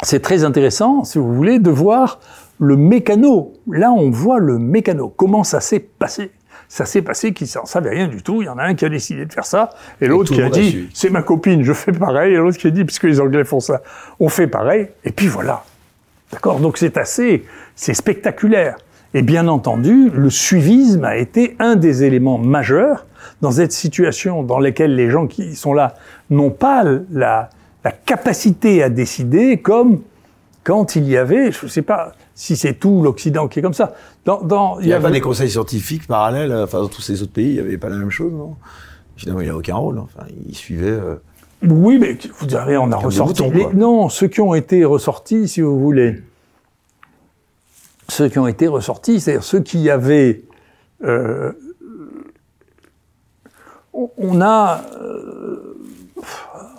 c'est 0.00 0.22
très 0.22 0.44
intéressant, 0.44 1.04
si 1.04 1.18
vous 1.18 1.34
voulez, 1.34 1.58
de 1.58 1.70
voir 1.70 2.18
le 2.58 2.76
mécano. 2.76 3.52
Là, 3.70 3.92
on 3.92 4.10
voit 4.10 4.38
le 4.38 4.58
mécano. 4.58 5.12
Comment 5.16 5.44
ça 5.44 5.60
s'est 5.60 5.80
passé? 5.80 6.30
Ça 6.68 6.84
s'est 6.84 7.02
passé 7.02 7.32
qu'ils 7.32 7.46
s'en 7.46 7.64
savaient 7.64 7.90
rien 7.90 8.08
du 8.08 8.22
tout. 8.22 8.42
Il 8.42 8.44
y 8.44 8.48
en 8.48 8.58
a 8.58 8.64
un 8.64 8.74
qui 8.74 8.84
a 8.84 8.90
décidé 8.90 9.24
de 9.24 9.32
faire 9.32 9.46
ça, 9.46 9.70
et 10.00 10.06
l'autre 10.06 10.34
qui 10.34 10.42
a 10.42 10.50
dit, 10.50 10.88
c'est 10.92 11.08
ma 11.08 11.22
copine, 11.22 11.62
je 11.62 11.72
fais 11.72 11.92
pareil, 11.92 12.34
et 12.34 12.36
l'autre 12.36 12.58
qui 12.58 12.66
a 12.66 12.70
dit, 12.70 12.84
puisque 12.84 13.04
les 13.04 13.20
Anglais 13.20 13.44
font 13.44 13.60
ça, 13.60 13.80
on 14.20 14.28
fait 14.28 14.48
pareil, 14.48 14.88
et 15.02 15.10
puis 15.10 15.28
voilà. 15.28 15.64
D'accord? 16.30 16.60
Donc 16.60 16.76
c'est 16.76 16.98
assez, 16.98 17.44
c'est 17.74 17.94
spectaculaire. 17.94 18.76
Et 19.14 19.22
bien 19.22 19.48
entendu, 19.48 20.10
le 20.10 20.28
suivisme 20.28 21.04
a 21.04 21.16
été 21.16 21.56
un 21.58 21.76
des 21.76 22.04
éléments 22.04 22.36
majeurs 22.36 23.06
dans 23.40 23.52
cette 23.52 23.72
situation 23.72 24.42
dans 24.42 24.58
laquelle 24.58 24.94
les 24.94 25.08
gens 25.08 25.26
qui 25.26 25.56
sont 25.56 25.72
là 25.72 25.94
n'ont 26.28 26.50
pas 26.50 26.84
la, 27.10 27.48
la 27.82 27.92
capacité 27.92 28.82
à 28.82 28.90
décider 28.90 29.56
comme 29.56 30.02
quand 30.64 30.96
il 30.96 31.08
y 31.08 31.16
avait, 31.16 31.50
je 31.50 31.64
ne 31.64 31.70
sais 31.70 31.80
pas 31.80 32.12
si 32.38 32.54
c'est 32.56 32.74
tout 32.74 33.02
l'Occident 33.02 33.48
qui 33.48 33.58
est 33.58 33.62
comme 33.62 33.74
ça. 33.74 33.94
Dans, 34.24 34.40
dans, 34.40 34.78
il 34.78 34.86
n'y 34.86 34.92
a, 34.92 35.00
pas 35.00 35.10
des 35.10 35.20
conseils 35.20 35.50
scientifiques 35.50 36.06
parallèles, 36.06 36.54
enfin 36.54 36.78
dans 36.78 36.88
tous 36.88 37.02
ces 37.02 37.20
autres 37.20 37.32
pays, 37.32 37.48
il 37.48 37.54
n'y 37.54 37.58
avait 37.58 37.78
pas 37.78 37.88
la 37.88 37.96
même 37.96 38.12
chose, 38.12 38.32
non? 38.32 38.54
Finalement, 39.16 39.40
il 39.40 39.46
n'y 39.46 39.50
a 39.50 39.56
aucun 39.56 39.74
rôle. 39.74 39.98
Enfin, 39.98 40.24
il 40.48 40.54
suivait. 40.54 40.86
Euh, 40.86 41.16
oui, 41.64 41.98
mais 41.98 42.16
vous 42.38 42.46
direz, 42.46 42.76
on 42.76 42.92
a 42.92 42.96
ressorti. 42.96 43.42
non, 43.74 44.08
ceux 44.08 44.28
qui 44.28 44.40
ont 44.40 44.54
été 44.54 44.84
ressortis, 44.84 45.48
si 45.48 45.62
vous 45.62 45.80
voulez, 45.80 46.22
ceux 48.08 48.28
qui 48.28 48.38
ont 48.38 48.46
été 48.46 48.68
ressortis, 48.68 49.18
c'est-à-dire 49.18 49.42
ceux 49.42 49.60
qui 49.60 49.90
avaient. 49.90 50.44
Euh, 51.02 51.50
on 53.92 54.40
a. 54.40 54.82
Euh, 55.02 55.76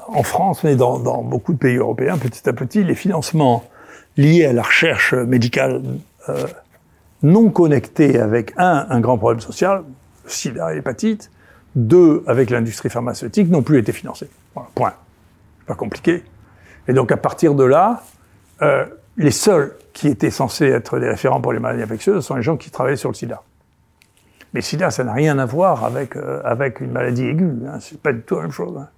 en 0.07 0.24
France, 0.24 0.64
mais 0.64 0.78
dans, 0.78 0.99
dans, 0.99 1.22
beaucoup 1.22 1.51
de 1.51 1.60
pays 1.60 1.76
européens, 1.76 2.18
petit 2.18 2.47
à 2.47 2.53
petit, 2.53 2.82
les 2.86 2.95
financements 2.95 3.66
liés 4.20 4.45
à 4.45 4.53
la 4.53 4.63
recherche 4.63 5.13
médicale 5.13 5.82
euh, 6.28 6.45
non 7.24 7.49
connectés 7.49 8.20
avec, 8.20 8.53
un, 8.57 8.86
un 8.89 8.99
grand 8.99 9.17
problème 9.17 9.39
social, 9.39 9.84
sida 10.26 10.72
et 10.72 10.76
l'hépatite, 10.76 11.32
deux, 11.76 12.24
avec 12.28 12.49
l'industrie 12.49 12.89
pharmaceutique, 12.89 13.49
n'ont 13.49 13.63
plus 13.63 13.80
été 13.80 13.91
financés. 13.91 14.30
Voilà, 14.53 14.70
point. 14.76 14.93
Pas 15.65 15.76
compliqué. 15.76 16.24
Et 16.88 16.93
donc, 16.93 17.11
à 17.11 17.17
partir 17.17 17.55
de 17.55 17.63
là, 17.63 18.03
euh, 18.61 18.86
les 19.17 19.32
seuls 19.32 19.76
qui 19.93 20.07
étaient 20.07 20.32
censés 20.32 20.67
être 20.67 20.99
des 20.99 21.07
référents 21.07 21.39
pour 21.39 21.53
les 21.53 21.59
maladies 21.59 21.84
infectieuses 21.84 22.26
sont 22.26 22.36
les 22.36 22.41
gens 22.41 22.57
qui 22.57 22.72
travaillaient 22.72 22.97
sur 22.97 23.09
le 23.09 23.15
sida. 23.15 23.41
Mais 24.53 24.61
sida, 24.61 24.91
ça 24.91 25.03
n'a 25.03 25.13
rien 25.13 25.38
à 25.39 25.45
voir 25.45 25.86
avec, 25.86 26.15
euh, 26.15 26.41
avec 26.43 26.82
une 26.82 26.91
maladie 26.91 27.26
aiguë. 27.26 27.67
Hein. 27.67 27.80
C'est 27.80 28.01
pas 28.01 28.11
du 28.11 28.22
tout 28.22 28.36
la 28.36 28.43
même 28.43 28.51
chose. 28.51 28.76
Hein 28.78 28.89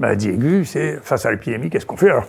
maladie 0.00 0.30
aiguë, 0.30 0.64
c'est 0.64 0.96
face 1.02 1.26
à 1.26 1.30
l'épidémie, 1.30 1.70
qu'est-ce 1.70 1.86
qu'on 1.86 1.96
fait 1.96 2.10
Alors, 2.10 2.26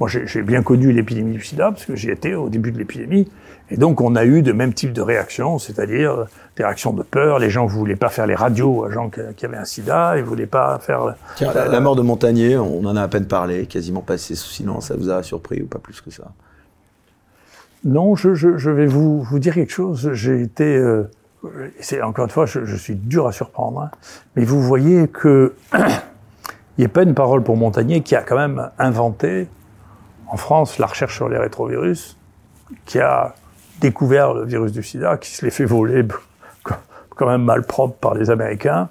moi, 0.00 0.08
j'ai 0.08 0.42
bien 0.42 0.62
connu 0.62 0.92
l'épidémie 0.92 1.32
du 1.32 1.42
sida, 1.42 1.70
parce 1.70 1.84
que 1.84 1.94
j'y 1.94 2.10
étais 2.10 2.34
au 2.34 2.48
début 2.48 2.72
de 2.72 2.78
l'épidémie, 2.78 3.28
et 3.70 3.76
donc 3.76 4.00
on 4.00 4.16
a 4.16 4.24
eu 4.24 4.42
de 4.42 4.52
même 4.52 4.74
type 4.74 4.92
de 4.92 5.00
réactions, 5.00 5.58
c'est-à-dire 5.58 6.26
des 6.56 6.64
réactions 6.64 6.92
de 6.92 7.02
peur, 7.02 7.38
les 7.38 7.48
gens 7.48 7.64
ne 7.64 7.70
voulaient 7.70 7.96
pas 7.96 8.08
faire 8.08 8.26
les 8.26 8.34
radios 8.34 8.84
à 8.84 8.90
gens 8.90 9.08
qui 9.08 9.44
avaient 9.44 9.56
un 9.56 9.64
sida, 9.64 10.16
ils 10.16 10.22
ne 10.22 10.26
voulaient 10.26 10.46
pas 10.46 10.78
faire... 10.80 11.14
Tiens, 11.36 11.52
la, 11.54 11.80
mort 11.80 11.96
de 11.96 12.02
Montagnier, 12.02 12.58
on 12.58 12.84
en 12.84 12.96
a 12.96 13.02
à 13.02 13.08
peine 13.08 13.26
parlé, 13.26 13.66
quasiment 13.66 14.00
passé 14.00 14.34
sous 14.34 14.50
silence, 14.50 14.88
ça 14.88 14.96
vous 14.96 15.10
a 15.10 15.22
surpris 15.22 15.62
ou 15.62 15.66
pas 15.66 15.78
plus 15.78 16.00
que 16.00 16.10
ça? 16.10 16.32
Non, 17.84 18.16
je, 18.16 18.34
je, 18.34 18.56
je, 18.56 18.70
vais 18.70 18.86
vous, 18.86 19.22
vous 19.22 19.38
dire 19.38 19.54
quelque 19.54 19.72
chose, 19.72 20.10
j'ai 20.12 20.40
été... 20.40 20.76
Euh, 20.76 21.10
c'est 21.80 22.00
encore 22.02 22.24
une 22.24 22.30
fois, 22.30 22.46
je, 22.46 22.64
je, 22.64 22.76
suis 22.76 22.94
dur 22.94 23.26
à 23.26 23.32
surprendre, 23.32 23.80
hein, 23.80 23.90
mais 24.34 24.44
vous 24.44 24.62
voyez 24.62 25.08
que 25.08 25.54
il 25.74 26.80
n'y 26.80 26.84
a 26.84 26.88
pas 26.88 27.02
une 27.02 27.14
parole 27.14 27.42
pour 27.42 27.56
Montagnier 27.56 28.00
qui 28.00 28.16
a 28.16 28.22
quand 28.22 28.36
même 28.36 28.70
inventé 28.78 29.46
en 30.28 30.36
France 30.36 30.78
la 30.78 30.86
recherche 30.86 31.16
sur 31.16 31.28
les 31.28 31.38
rétrovirus, 31.38 32.16
qui 32.86 33.00
a 33.00 33.34
découvert 33.80 34.34
le 34.34 34.44
virus 34.44 34.72
du 34.72 34.82
sida, 34.82 35.16
qui 35.16 35.30
se 35.30 35.44
l'est 35.44 35.50
fait 35.50 35.64
voler 35.64 36.04
quand 37.10 37.26
même 37.26 37.42
mal 37.42 37.64
propre 37.64 37.96
par 37.96 38.14
les 38.14 38.30
Américains, 38.30 38.88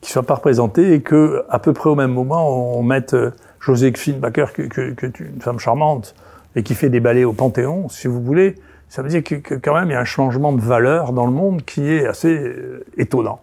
qui 0.00 0.10
soit 0.10 0.22
pas 0.22 0.34
représenté 0.34 0.92
et 0.92 1.02
que 1.02 1.44
à 1.48 1.58
peu 1.58 1.72
près 1.72 1.90
au 1.90 1.94
même 1.94 2.12
moment 2.12 2.76
on 2.76 2.82
mette 2.82 3.14
euh, 3.14 3.30
Joséphine 3.60 4.18
Baker, 4.18 4.46
que, 4.52 4.62
que, 4.62 4.90
que 4.90 5.24
une 5.24 5.40
femme 5.40 5.58
charmante 5.58 6.14
et 6.56 6.62
qui 6.62 6.74
fait 6.74 6.90
des 6.90 7.00
ballets 7.00 7.24
au 7.24 7.32
Panthéon, 7.32 7.88
si 7.88 8.06
vous 8.06 8.22
voulez, 8.22 8.56
ça 8.88 9.02
veut 9.02 9.08
dire 9.08 9.24
que, 9.24 9.36
que, 9.36 9.54
quand 9.54 9.74
même 9.74 9.88
il 9.88 9.92
y 9.92 9.96
a 9.96 10.00
un 10.00 10.04
changement 10.04 10.52
de 10.52 10.60
valeur 10.60 11.12
dans 11.12 11.26
le 11.26 11.32
monde 11.32 11.64
qui 11.64 11.90
est 11.90 12.06
assez 12.06 12.36
euh, 12.36 12.84
étonnant. 12.96 13.40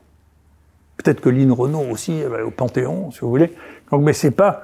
Peut-être 0.98 1.22
que 1.22 1.30
Lynn 1.30 1.52
Renault 1.52 1.86
aussi 1.90 2.20
elle 2.20 2.30
va 2.30 2.46
au 2.46 2.52
Panthéon, 2.52 3.10
si 3.12 3.22
vous 3.22 3.30
voulez. 3.30 3.52
Donc, 3.92 4.04
mais 4.04 4.14
c'est 4.14 4.32
pas 4.32 4.64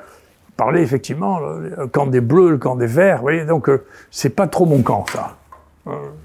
parler 0.58 0.82
effectivement 0.82 1.39
le 1.39 1.88
camp 1.88 2.08
des 2.08 2.22
bleus, 2.22 2.49
le 2.51 2.58
camp 2.58 2.76
des 2.76 2.88
verts. 2.88 3.18
Vous 3.18 3.22
voyez, 3.24 3.45
donc 3.45 3.70
euh, 3.70 3.86
c'est 4.12 4.30
pas 4.30 4.47
trop 4.47 4.66
mon 4.66 4.82
camp 4.82 5.05
ça. 5.12 5.38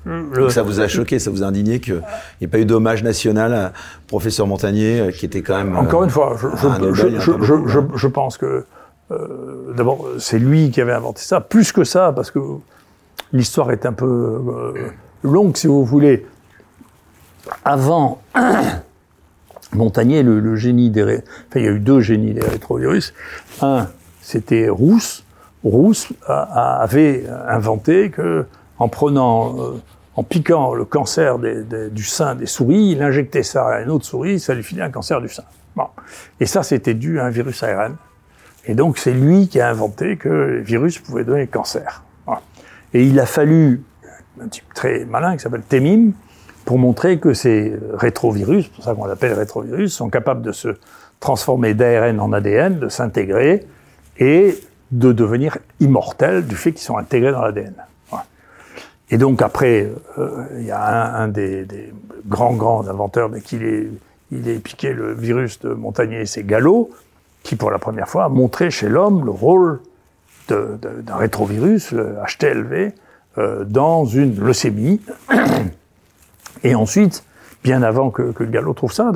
Euh, 0.06 0.48
ça 0.48 0.62
vous 0.62 0.80
a 0.80 0.88
choqué, 0.88 1.18
ça 1.18 1.30
vous 1.30 1.42
a 1.42 1.46
indigné 1.46 1.78
qu'il 1.78 1.94
n'y 1.94 2.44
ait 2.46 2.48
pas 2.48 2.58
eu 2.58 2.64
d'hommage 2.64 3.04
national 3.04 3.54
à 3.54 3.72
professeur 4.08 4.46
Montagnier, 4.46 5.00
euh, 5.00 5.10
qui 5.12 5.26
était 5.26 5.42
quand 5.42 5.56
même. 5.56 5.76
Encore 5.76 6.04
une 6.04 6.10
fois, 6.10 6.36
je, 6.36 6.48
je, 6.92 7.66
je, 7.66 7.78
je 7.94 8.06
pense 8.08 8.38
que 8.38 8.64
euh, 9.10 9.72
d'abord 9.76 10.06
c'est 10.18 10.38
lui 10.38 10.70
qui 10.70 10.80
avait 10.80 10.92
inventé 10.92 11.22
ça. 11.22 11.40
Plus 11.40 11.72
que 11.72 11.84
ça, 11.84 12.12
parce 12.12 12.30
que 12.30 12.40
l'histoire 13.32 13.70
est 13.70 13.86
un 13.86 13.92
peu 13.92 14.06
euh, 14.06 14.90
longue, 15.22 15.56
si 15.56 15.66
vous 15.66 15.84
voulez. 15.84 16.26
Avant 17.64 18.20
Montagnier, 19.72 20.22
le, 20.22 20.40
le 20.40 20.56
génie 20.56 20.90
des, 20.90 21.02
enfin 21.02 21.60
il 21.60 21.64
y 21.64 21.68
a 21.68 21.72
eu 21.72 21.80
deux 21.80 22.00
génies 22.00 22.34
des 22.34 22.46
rétrovirus. 22.46 23.14
Un, 23.60 23.86
c'était 24.22 24.70
Rousse. 24.70 25.24
Rousse 25.62 26.08
avait 26.26 27.24
inventé 27.46 28.10
que 28.10 28.46
en 28.78 28.88
prenant, 28.88 29.60
euh, 29.60 29.80
en 30.16 30.22
piquant 30.24 30.74
le 30.74 30.84
cancer 30.84 31.38
du 31.38 32.04
sein 32.04 32.34
des 32.34 32.46
souris, 32.46 32.90
il 32.90 33.02
injectait 33.02 33.42
ça 33.42 33.68
à 33.68 33.80
une 33.82 33.90
autre 33.90 34.04
souris, 34.04 34.40
ça 34.40 34.54
lui 34.54 34.62
filait 34.62 34.82
un 34.82 34.90
cancer 34.90 35.20
du 35.20 35.28
sein. 35.28 35.44
Bon. 35.76 35.86
Et 36.40 36.46
ça, 36.46 36.62
c'était 36.62 36.94
dû 36.94 37.20
à 37.20 37.26
un 37.26 37.30
virus 37.30 37.62
ARN. 37.62 37.96
Et 38.66 38.74
donc, 38.74 38.98
c'est 38.98 39.12
lui 39.12 39.48
qui 39.48 39.60
a 39.60 39.68
inventé 39.68 40.16
que 40.16 40.28
les 40.28 40.62
virus 40.62 40.98
pouvaient 40.98 41.24
donner 41.24 41.42
le 41.42 41.46
cancer. 41.46 42.02
Voilà. 42.26 42.42
Et 42.92 43.04
il 43.04 43.18
a 43.20 43.26
fallu 43.26 43.82
un 44.40 44.48
type 44.48 44.72
très 44.74 45.04
malin 45.04 45.36
qui 45.36 45.42
s'appelle 45.42 45.62
Temim 45.62 46.12
pour 46.64 46.78
montrer 46.78 47.18
que 47.18 47.34
ces 47.34 47.76
rétrovirus, 47.94 48.68
pour 48.68 48.84
ça 48.84 48.94
qu'on 48.94 49.06
l'appelle 49.06 49.32
rétrovirus, 49.32 49.92
sont 49.92 50.10
capables 50.10 50.42
de 50.42 50.52
se 50.52 50.76
transformer 51.20 51.74
d'ARN 51.74 52.20
en 52.20 52.32
ADN, 52.32 52.78
de 52.78 52.88
s'intégrer 52.88 53.66
et 54.18 54.58
de 54.90 55.12
devenir 55.12 55.58
immortels 55.80 56.46
du 56.46 56.56
fait 56.56 56.72
qu'ils 56.72 56.82
sont 56.82 56.98
intégrés 56.98 57.32
dans 57.32 57.42
l'ADN. 57.42 57.74
Et 59.10 59.18
donc 59.18 59.42
après, 59.42 59.92
euh, 60.18 60.46
il 60.58 60.64
y 60.64 60.70
a 60.70 61.16
un, 61.16 61.28
des, 61.28 61.66
grands 62.26 62.54
grands 62.54 62.88
inventeurs, 62.88 63.28
mais 63.28 63.42
qui 63.42 63.56
est, 63.56 63.88
il 64.30 64.48
est 64.48 64.58
piqué 64.58 64.94
le 64.94 65.12
virus 65.12 65.60
de 65.60 65.74
Montagnier, 65.74 66.24
c'est 66.24 66.44
Gallo, 66.44 66.90
qui 67.42 67.56
pour 67.56 67.70
la 67.70 67.78
première 67.78 68.08
fois 68.08 68.24
a 68.24 68.28
montré 68.30 68.70
chez 68.70 68.88
l'homme 68.88 69.24
le 69.24 69.30
rôle 69.30 69.80
d'un 70.48 71.16
rétrovirus, 71.16 71.92
le 71.92 72.16
HTLV, 72.26 72.92
euh, 73.38 73.64
dans 73.64 74.06
une 74.06 74.38
leucémie. 74.40 75.00
Et 76.64 76.74
ensuite, 76.74 77.24
bien 77.62 77.82
avant 77.82 78.10
que, 78.10 78.32
que 78.32 78.44
Gallo 78.44 78.72
trouve 78.72 78.92
ça, 78.92 79.12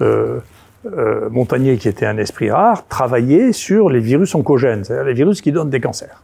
euh, 0.00 0.40
euh, 0.86 1.28
Montagnier, 1.30 1.76
qui 1.78 1.88
était 1.88 2.06
un 2.06 2.18
esprit 2.18 2.50
rare, 2.50 2.86
travaillait 2.86 3.52
sur 3.52 3.90
les 3.90 4.00
virus 4.00 4.34
oncogènes, 4.34 4.84
c'est-à-dire 4.84 5.04
les 5.04 5.14
virus 5.14 5.40
qui 5.40 5.52
donnent 5.52 5.70
des 5.70 5.80
cancers. 5.80 6.22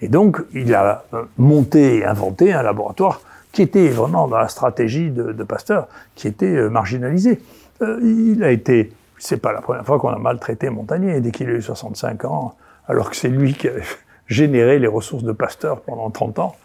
Et 0.00 0.08
donc, 0.08 0.40
il 0.54 0.74
a 0.74 1.04
monté 1.36 1.98
et 1.98 2.04
inventé 2.04 2.52
un 2.52 2.62
laboratoire 2.62 3.20
qui 3.52 3.62
était 3.62 3.88
vraiment 3.88 4.28
dans 4.28 4.38
la 4.38 4.48
stratégie 4.48 5.10
de, 5.10 5.42
Pasteur, 5.42 5.88
qui 6.14 6.28
était 6.28 6.46
euh, 6.46 6.68
marginalisé. 6.68 7.40
Euh, 7.82 7.98
il 8.02 8.44
a 8.44 8.50
été, 8.50 8.92
c'est 9.18 9.38
pas 9.38 9.52
la 9.52 9.60
première 9.60 9.84
fois 9.84 9.98
qu'on 9.98 10.10
a 10.10 10.18
maltraité 10.18 10.70
Montagnier, 10.70 11.20
dès 11.20 11.30
qu'il 11.30 11.48
a 11.48 11.52
eu 11.52 11.62
65 11.62 12.24
ans, 12.24 12.54
alors 12.86 13.10
que 13.10 13.16
c'est 13.16 13.28
lui 13.28 13.54
qui 13.54 13.68
a 13.68 13.72
généré 14.26 14.78
les 14.78 14.86
ressources 14.86 15.24
de 15.24 15.32
Pasteur 15.32 15.80
pendant 15.80 16.10
30 16.10 16.38
ans, 16.38 16.56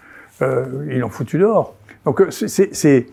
euh, 0.42 0.88
il 0.92 1.04
en 1.04 1.10
foutu 1.10 1.38
dehors. 1.38 1.74
Donc, 2.06 2.22
euh, 2.22 2.32
c'est 2.32 3.08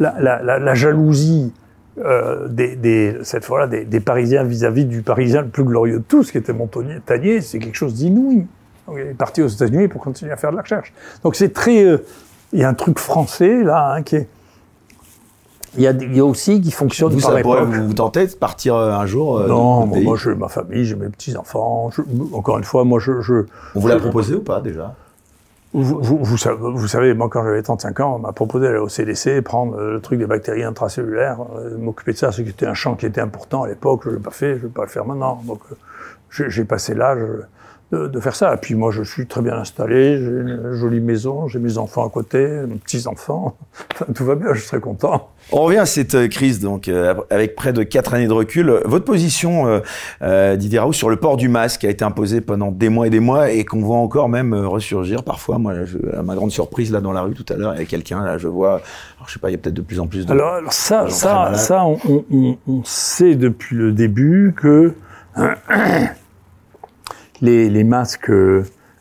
la, 0.00 0.74
jalousie 0.74 1.52
euh, 1.98 2.48
des, 2.48 2.76
des, 2.76 3.18
cette 3.22 3.44
fois-là 3.44 3.66
des, 3.66 3.84
des, 3.84 4.00
Parisiens 4.00 4.44
vis-à-vis 4.44 4.84
-vis 4.84 4.88
du 4.88 5.02
Parisien 5.02 5.42
le 5.42 5.48
plus 5.48 5.64
glorieux 5.64 5.98
de 5.98 6.04
tous, 6.08 6.30
qui 6.30 6.38
était 6.38 6.52
Montagnier, 6.52 7.40
c'est 7.42 7.58
quelque 7.58 7.76
chose 7.76 7.94
d'inouï. 7.94 8.46
Il 8.90 8.98
est 8.98 9.14
parti 9.14 9.42
aux 9.42 9.48
États-Unis 9.48 9.88
pour 9.88 10.00
continuer 10.00 10.32
à 10.32 10.36
faire 10.36 10.50
de 10.50 10.56
la 10.56 10.62
recherche. 10.62 10.92
Donc 11.22 11.36
c'est 11.36 11.52
très, 11.52 11.84
euh, 11.84 11.98
il 12.52 12.60
y 12.60 12.64
a 12.64 12.68
un 12.68 12.74
truc 12.74 12.98
français 12.98 13.62
là 13.62 13.94
hein, 13.94 14.02
qui 14.02 14.16
est. 14.16 14.28
Il 15.74 15.82
y, 15.82 15.86
a, 15.86 15.92
il 15.92 16.14
y 16.14 16.20
a 16.20 16.24
aussi 16.24 16.60
qui 16.60 16.70
fonctionne 16.70 17.14
vous, 17.14 17.20
par 17.26 17.38
époque. 17.38 17.66
Vous, 17.66 17.86
vous 17.86 17.94
tentez 17.94 18.26
de 18.26 18.34
partir 18.34 18.74
euh, 18.74 18.92
un 18.92 19.06
jour 19.06 19.38
euh, 19.38 19.48
Non, 19.48 19.86
moi, 19.86 20.00
moi 20.00 20.16
j'ai 20.22 20.34
ma 20.34 20.48
famille, 20.48 20.84
j'ai 20.84 20.96
mes 20.96 21.08
petits 21.08 21.34
enfants. 21.34 21.88
Je, 21.90 22.02
encore 22.34 22.58
une 22.58 22.64
fois, 22.64 22.84
moi 22.84 23.00
je. 23.00 23.22
je 23.22 23.46
On 23.74 23.80
vous 23.80 23.88
l'a 23.88 23.96
proposé 23.96 24.34
ou 24.34 24.42
pas 24.42 24.60
déjà? 24.60 24.94
Vous, 25.74 26.00
vous, 26.02 26.18
vous, 26.22 26.36
savez, 26.88 27.14
moi 27.14 27.28
quand 27.30 27.44
j'avais 27.44 27.62
35 27.62 28.00
ans, 28.00 28.16
on 28.16 28.18
m'a 28.18 28.32
proposé 28.32 28.66
d'aller 28.66 28.78
au 28.78 28.88
CDC, 28.88 29.40
prendre 29.40 29.80
le 29.80 30.00
truc 30.00 30.18
des 30.18 30.26
bactéries 30.26 30.64
intracellulaires, 30.64 31.38
euh, 31.56 31.78
m'occuper 31.78 32.12
de 32.12 32.18
ça, 32.18 32.30
c'était 32.30 32.66
un 32.66 32.74
champ 32.74 32.94
qui 32.94 33.06
était 33.06 33.20
important 33.20 33.62
à 33.62 33.68
l'époque, 33.68 34.02
je 34.04 34.10
l'ai 34.10 34.18
pas 34.18 34.30
fait, 34.30 34.56
je 34.56 34.66
vais 34.66 34.68
pas 34.68 34.82
le 34.82 34.88
faire 34.88 35.06
maintenant. 35.06 35.42
Donc 35.46 35.60
j'ai 36.30 36.64
passé 36.64 36.94
l'âge 36.94 37.20
de, 37.90 38.06
de, 38.06 38.20
faire 38.20 38.34
ça. 38.34 38.54
Et 38.54 38.56
puis 38.58 38.74
moi, 38.74 38.90
je 38.90 39.02
suis 39.02 39.26
très 39.26 39.42
bien 39.42 39.54
installé, 39.54 40.18
j'ai 40.18 40.30
une 40.30 40.72
jolie 40.72 41.00
maison, 41.00 41.48
j'ai 41.48 41.58
mes 41.58 41.78
enfants 41.78 42.06
à 42.06 42.10
côté, 42.10 42.46
mes 42.66 42.76
petits-enfants. 42.76 43.56
Enfin, 43.94 44.06
tout 44.14 44.24
va 44.24 44.34
bien, 44.34 44.52
je 44.52 44.60
suis 44.60 44.68
très 44.68 44.80
content. 44.80 45.31
On 45.54 45.62
revient 45.62 45.78
à 45.78 45.86
cette 45.86 46.28
crise, 46.30 46.60
donc, 46.60 46.88
euh, 46.88 47.14
avec 47.28 47.54
près 47.54 47.74
de 47.74 47.82
quatre 47.82 48.14
années 48.14 48.26
de 48.26 48.32
recul. 48.32 48.80
Votre 48.86 49.04
position, 49.04 49.66
euh, 49.66 49.80
euh, 50.22 50.56
Didier 50.56 50.78
Raoult, 50.78 50.94
sur 50.94 51.10
le 51.10 51.16
port 51.16 51.36
du 51.36 51.50
masque 51.50 51.84
a 51.84 51.90
été 51.90 52.04
imposée 52.04 52.40
pendant 52.40 52.72
des 52.72 52.88
mois 52.88 53.06
et 53.06 53.10
des 53.10 53.20
mois 53.20 53.50
et 53.50 53.66
qu'on 53.66 53.80
voit 53.80 53.98
encore 53.98 54.30
même 54.30 54.54
ressurgir 54.54 55.24
parfois. 55.24 55.58
Moi, 55.58 55.84
je, 55.84 55.98
à 56.16 56.22
ma 56.22 56.34
grande 56.36 56.52
surprise, 56.52 56.90
là, 56.90 57.02
dans 57.02 57.12
la 57.12 57.20
rue, 57.20 57.34
tout 57.34 57.44
à 57.52 57.56
l'heure, 57.56 57.74
il 57.74 57.80
y 57.80 57.82
a 57.82 57.86
quelqu'un, 57.86 58.24
là, 58.24 58.38
je 58.38 58.48
vois, 58.48 58.80
alors, 59.16 59.28
je 59.28 59.34
sais 59.34 59.38
pas, 59.38 59.50
il 59.50 59.52
y 59.52 59.54
a 59.54 59.58
peut-être 59.58 59.74
de 59.74 59.82
plus 59.82 60.00
en 60.00 60.06
plus 60.06 60.24
de... 60.24 60.32
Alors, 60.32 60.54
alors 60.54 60.72
ça, 60.72 61.10
ça, 61.10 61.52
ça, 61.54 61.84
on, 61.84 61.98
on, 62.30 62.56
on, 62.66 62.82
sait 62.84 63.34
depuis 63.34 63.76
le 63.76 63.92
début 63.92 64.54
que 64.56 64.94
les, 67.42 67.68
les, 67.68 67.84
masques 67.84 68.30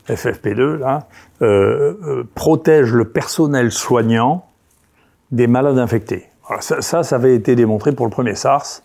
FFP2 0.10 0.80
là, 0.80 1.08
euh, 1.42 1.94
euh, 2.04 2.24
protègent 2.36 2.94
le 2.94 3.06
personnel 3.06 3.72
soignant 3.72 4.46
des 5.32 5.48
malades 5.48 5.80
infectés. 5.80 6.31
Alors 6.52 6.64
ça, 6.64 6.82
ça, 6.82 7.16
avait 7.16 7.34
été 7.34 7.56
démontré 7.56 7.94
pour 7.94 8.06
le 8.06 8.12
premier 8.12 8.36
SARS. 8.36 8.82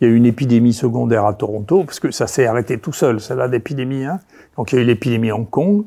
Il 0.00 0.06
y 0.06 0.10
a 0.10 0.14
eu 0.14 0.16
une 0.16 0.26
épidémie 0.26 0.72
secondaire 0.72 1.26
à 1.26 1.34
Toronto, 1.34 1.82
parce 1.82 1.98
que 1.98 2.12
ça 2.12 2.28
s'est 2.28 2.46
arrêté 2.46 2.78
tout 2.78 2.92
seul, 2.92 3.20
celle-là 3.20 3.48
d'épidémie. 3.48 4.04
Hein. 4.04 4.20
Donc 4.56 4.70
il 4.70 4.76
y 4.76 4.78
a 4.78 4.82
eu 4.82 4.84
l'épidémie 4.86 5.30
à 5.30 5.34
Hong 5.34 5.50
Kong, 5.50 5.84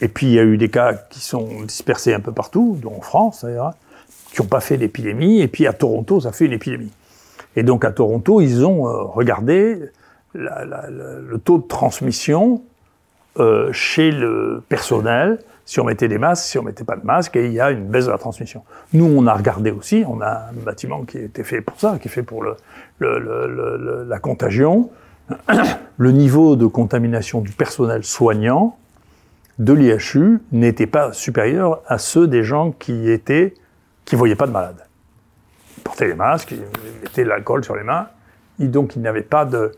et 0.00 0.06
puis 0.06 0.28
il 0.28 0.32
y 0.34 0.38
a 0.38 0.44
eu 0.44 0.56
des 0.56 0.68
cas 0.68 0.94
qui 0.94 1.18
sont 1.18 1.62
dispersés 1.64 2.14
un 2.14 2.20
peu 2.20 2.30
partout, 2.30 2.78
dont 2.80 2.94
en 2.96 3.00
France 3.00 3.44
d'ailleurs, 3.44 3.74
qui 4.32 4.40
n'ont 4.40 4.46
pas 4.46 4.60
fait 4.60 4.76
d'épidémie, 4.76 5.40
et 5.40 5.48
puis 5.48 5.66
à 5.66 5.72
Toronto, 5.72 6.20
ça 6.20 6.30
fait 6.30 6.44
une 6.44 6.52
épidémie. 6.52 6.92
Et 7.56 7.64
donc 7.64 7.84
à 7.84 7.90
Toronto, 7.90 8.40
ils 8.40 8.64
ont 8.64 8.86
euh, 8.86 9.02
regardé 9.02 9.80
le 10.34 11.36
taux 11.38 11.58
de 11.58 11.66
transmission 11.66 12.62
euh, 13.40 13.72
chez 13.72 14.12
le 14.12 14.62
personnel, 14.68 15.40
si 15.68 15.80
on 15.80 15.84
mettait 15.84 16.08
des 16.08 16.16
masques, 16.16 16.46
si 16.46 16.58
on 16.58 16.62
mettait 16.62 16.82
pas 16.82 16.96
de 16.96 17.04
masques, 17.04 17.36
et 17.36 17.44
il 17.44 17.52
y 17.52 17.60
a 17.60 17.70
une 17.70 17.88
baisse 17.88 18.06
de 18.06 18.10
la 18.10 18.16
transmission. 18.16 18.64
Nous, 18.94 19.04
on 19.04 19.26
a 19.26 19.34
regardé 19.34 19.70
aussi, 19.70 20.02
on 20.08 20.22
a 20.22 20.48
un 20.48 20.64
bâtiment 20.64 21.04
qui 21.04 21.18
était 21.18 21.44
fait 21.44 21.60
pour 21.60 21.78
ça, 21.78 21.98
qui 22.00 22.08
est 22.08 22.10
fait 22.10 22.22
pour 22.22 22.42
la 23.02 24.18
contagion. 24.18 24.88
Le 25.98 26.10
niveau 26.10 26.56
de 26.56 26.64
contamination 26.64 27.42
du 27.42 27.52
personnel 27.52 28.02
soignant 28.02 28.78
de 29.58 29.74
l'IHU 29.74 30.40
n'était 30.52 30.86
pas 30.86 31.12
supérieur 31.12 31.82
à 31.86 31.98
ceux 31.98 32.26
des 32.26 32.44
gens 32.44 32.72
qui 32.72 33.10
étaient, 33.10 33.52
qui 34.06 34.16
voyaient 34.16 34.36
pas 34.36 34.46
de 34.46 34.52
malades. 34.52 34.86
Ils 35.76 35.82
portaient 35.82 36.08
les 36.08 36.14
masques, 36.14 36.52
ils 36.52 37.02
mettaient 37.02 37.24
de 37.24 37.28
l'alcool 37.28 37.62
sur 37.62 37.76
les 37.76 37.84
mains, 37.84 38.06
et 38.58 38.68
donc 38.68 38.96
il 38.96 39.02
n'y 39.02 39.08
avait 39.08 39.20
pas 39.20 39.44
de, 39.44 39.72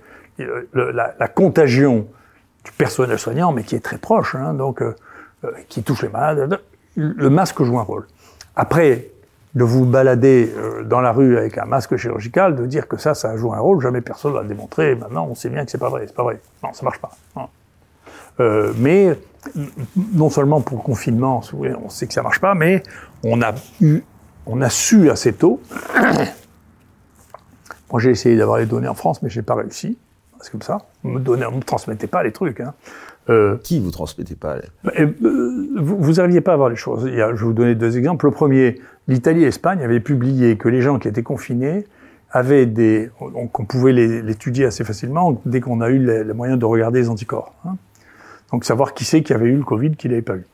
la, 0.72 1.26
contagion 1.26 2.07
du 2.64 2.70
personnel 2.78 3.18
soignant, 3.18 3.51
mais 3.51 3.64
qui 3.64 3.74
est 3.74 3.80
très 3.80 3.99
proche, 3.99 4.36
hein, 4.36 4.55
donc 4.55 4.82
euh, 4.82 4.95
qui 5.68 5.82
touche 5.82 6.03
les 6.03 6.09
malades. 6.09 6.61
Le 6.97 7.30
masque 7.30 7.62
joue 7.62 7.78
un 7.78 7.82
rôle. 7.82 8.07
Après, 8.57 9.11
de 9.55 9.64
vous 9.64 9.84
balader 9.84 10.53
euh, 10.57 10.84
dans 10.84 11.01
la 11.01 11.12
rue 11.12 11.36
avec 11.36 11.59
un 11.59 11.64
masque 11.64 11.97
chirurgical, 11.97 12.55
de 12.55 12.66
dire 12.66 12.86
que 12.86 12.97
ça, 12.97 13.14
ça 13.14 13.36
joue 13.36 13.53
un 13.53 13.59
rôle, 13.59 13.80
jamais 13.80 14.01
personne 14.01 14.34
l'a 14.34 14.45
démontré. 14.45 14.95
Maintenant, 14.95 15.26
on 15.28 15.34
sait 15.34 15.49
bien 15.49 15.64
que 15.64 15.70
c'est 15.70 15.78
pas 15.78 15.88
vrai, 15.88 16.05
c'est 16.07 16.14
pas 16.14 16.22
vrai. 16.22 16.41
Non, 16.62 16.72
ça 16.72 16.84
marche 16.84 17.01
pas. 17.01 17.11
Euh, 18.38 18.72
mais 18.78 19.18
non 20.14 20.30
seulement 20.30 20.61
pour 20.61 20.78
le 20.78 20.82
confinement, 20.82 21.43
on 21.53 21.88
sait 21.88 22.07
que 22.07 22.14
ça 22.14 22.22
marche 22.22 22.41
pas, 22.41 22.55
mais 22.55 22.82
on 23.24 23.43
a 23.43 23.53
eu, 23.80 24.03
on 24.47 24.61
a 24.61 24.70
su 24.70 25.11
assez 25.11 25.32
tôt. 25.32 25.61
Moi, 27.91 28.01
j'ai 28.01 28.11
essayé 28.11 28.36
d'avoir 28.36 28.59
les 28.59 28.66
données 28.66 28.86
en 28.88 28.95
France, 28.95 29.20
mais 29.20 29.30
j'ai 29.30 29.43
pas 29.43 29.57
réussi 29.57 29.99
c'est 30.41 30.51
comme 30.51 30.62
ça. 30.62 30.78
On 31.05 31.11
me 31.11 31.20
donnait, 31.20 31.47
on 31.47 31.57
me 31.57 31.62
transmettait 31.62 32.07
pas 32.07 32.22
les 32.22 32.32
trucs. 32.32 32.61
Hein. 32.61 32.74
Euh, 33.29 33.59
Qui 33.62 33.79
vous 33.81 33.91
transmettait 33.91 34.35
pas 34.35 34.57
euh, 34.99 35.07
Vous 35.77 36.12
n'arriviez 36.14 36.41
pas 36.41 36.55
à 36.55 36.57
voir 36.57 36.68
les 36.68 36.77
choses. 36.77 37.05
Il 37.07 37.14
y 37.14 37.21
a, 37.21 37.35
je 37.35 37.41
vais 37.41 37.45
vous 37.45 37.53
donner 37.53 37.75
deux 37.75 37.97
exemples. 37.97 38.25
Le 38.25 38.33
premier, 38.33 38.81
l'Italie 39.09 39.43
et 39.43 39.45
l'Espagne 39.45 39.83
avaient 39.83 40.01
publié 40.01 40.57
que 40.57 40.68
les 40.68 40.81
gens 40.81 40.99
qui 40.99 41.07
étaient 41.07 41.23
confinés 41.23 41.85
avait 42.33 42.66
des, 42.66 43.11
donc 43.21 43.59
on 43.59 43.64
pouvait 43.64 43.93
l'étudier 43.93 44.64
assez 44.64 44.85
facilement 44.85 45.41
dès 45.45 45.61
qu'on 45.61 45.81
a 45.81 45.91
eu 45.91 45.99
les, 45.99 46.33
moyens 46.33 46.59
de 46.59 46.64
regarder 46.64 47.01
les 47.01 47.09
anticorps. 47.09 47.53
Hein. 47.66 47.77
Donc 48.53 48.64
savoir 48.64 48.95
qui 48.95 49.05
c'est 49.05 49.23
qui 49.23 49.33
avait 49.33 49.47
eu 49.47 49.57
le 49.57 49.64
Covid, 49.64 49.97
qui 49.97 50.09
l'avait 50.09 50.23
pas 50.23 50.37
eu. 50.37 50.47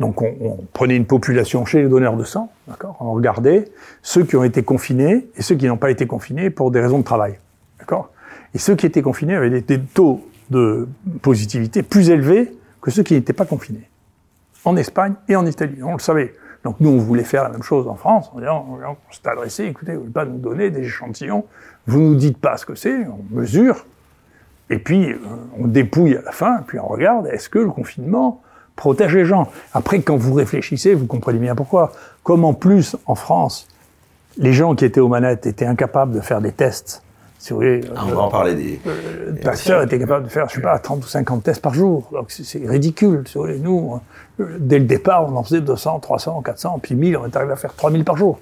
Donc 0.00 0.22
on, 0.22 0.34
on, 0.40 0.58
prenait 0.72 0.96
une 0.96 1.06
population 1.06 1.64
chez 1.64 1.82
les 1.82 1.88
donneurs 1.88 2.16
de 2.16 2.24
sang, 2.24 2.50
d'accord? 2.68 2.96
On 3.00 3.12
regardait 3.12 3.66
ceux 4.02 4.24
qui 4.24 4.36
ont 4.36 4.44
été 4.44 4.62
confinés 4.62 5.26
et 5.36 5.42
ceux 5.42 5.54
qui 5.54 5.66
n'ont 5.66 5.76
pas 5.76 5.90
été 5.90 6.06
confinés 6.06 6.50
pour 6.50 6.70
des 6.70 6.80
raisons 6.80 6.98
de 6.98 7.04
travail, 7.04 7.38
d'accord? 7.78 8.10
Et 8.54 8.58
ceux 8.58 8.74
qui 8.74 8.86
étaient 8.86 9.02
confinés 9.02 9.34
avaient 9.36 9.60
des, 9.60 9.80
taux 9.80 10.24
de 10.50 10.88
positivité 11.22 11.82
plus 11.82 12.10
élevés 12.10 12.52
que 12.80 12.90
ceux 12.90 13.02
qui 13.02 13.14
n'étaient 13.14 13.32
pas 13.32 13.46
confinés, 13.46 13.88
en 14.64 14.76
Espagne 14.76 15.14
et 15.28 15.36
en 15.36 15.46
Italie. 15.46 15.82
On 15.82 15.92
le 15.92 15.98
savait. 15.98 16.34
Donc 16.64 16.76
nous, 16.80 16.90
on 16.90 16.98
voulait 16.98 17.24
faire 17.24 17.44
la 17.44 17.50
même 17.50 17.62
chose 17.62 17.86
en 17.86 17.94
France, 17.94 18.30
en 18.34 18.40
disant, 18.40 18.66
on 18.68 19.12
s'est 19.12 19.28
adressé, 19.28 19.64
écoutez, 19.64 19.94
vous 19.94 20.06
ne 20.06 20.10
pas 20.10 20.24
nous 20.24 20.38
donner 20.38 20.70
des 20.70 20.82
échantillons, 20.82 21.44
vous 21.86 22.00
nous 22.00 22.14
dites 22.16 22.38
pas 22.38 22.56
ce 22.56 22.66
que 22.66 22.74
c'est, 22.74 23.06
on 23.06 23.22
mesure, 23.30 23.86
et 24.68 24.78
puis 24.78 25.12
euh, 25.12 25.18
on 25.58 25.66
dépouille 25.68 26.16
à 26.16 26.22
la 26.22 26.32
fin, 26.32 26.62
puis 26.66 26.80
on 26.80 26.88
regarde, 26.88 27.28
est-ce 27.28 27.48
que 27.48 27.60
le 27.60 27.70
confinement 27.70 28.42
protège 28.74 29.14
les 29.14 29.24
gens? 29.24 29.48
Après, 29.72 30.00
quand 30.00 30.16
vous 30.16 30.34
réfléchissez, 30.34 30.94
vous 30.94 31.06
comprenez 31.06 31.38
bien 31.38 31.54
pourquoi. 31.54 31.92
Comme 32.24 32.44
en 32.44 32.52
plus, 32.52 32.96
en 33.06 33.14
France, 33.14 33.68
les 34.36 34.52
gens 34.52 34.74
qui 34.74 34.84
étaient 34.84 35.00
aux 35.00 35.08
manettes 35.08 35.46
étaient 35.46 35.66
incapables 35.66 36.12
de 36.12 36.20
faire 36.20 36.40
des 36.40 36.52
tests 36.52 37.02
si 37.38 37.52
vous 37.52 37.56
voulez, 37.56 37.80
ah, 37.94 38.04
on 38.06 38.14
va 38.14 38.22
en 38.22 38.28
parler 38.28 38.54
des. 38.54 38.80
Euh, 38.86 39.32
le 39.32 39.40
Pasteur 39.40 39.82
était 39.82 39.98
capable 39.98 40.24
de 40.24 40.30
faire, 40.30 40.48
je 40.48 40.54
sais 40.54 40.60
pas, 40.60 40.78
30 40.78 41.04
ou 41.04 41.06
50 41.06 41.42
tests 41.42 41.62
par 41.62 41.74
jour. 41.74 42.08
Donc 42.12 42.30
c'est 42.30 42.66
ridicule. 42.66 43.24
Si 43.26 43.34
vous 43.34 43.44
voulez. 43.44 43.58
Nous, 43.58 44.00
euh, 44.40 44.56
dès 44.58 44.78
le 44.78 44.86
départ, 44.86 45.30
on 45.30 45.36
en 45.36 45.42
faisait 45.42 45.60
200, 45.60 46.00
300, 46.00 46.42
400, 46.42 46.80
puis 46.82 46.94
1000, 46.94 47.16
on 47.16 47.26
est 47.26 47.36
arrivé 47.36 47.52
à 47.52 47.56
faire 47.56 47.74
3000 47.74 48.04
par 48.04 48.16
jour. 48.16 48.38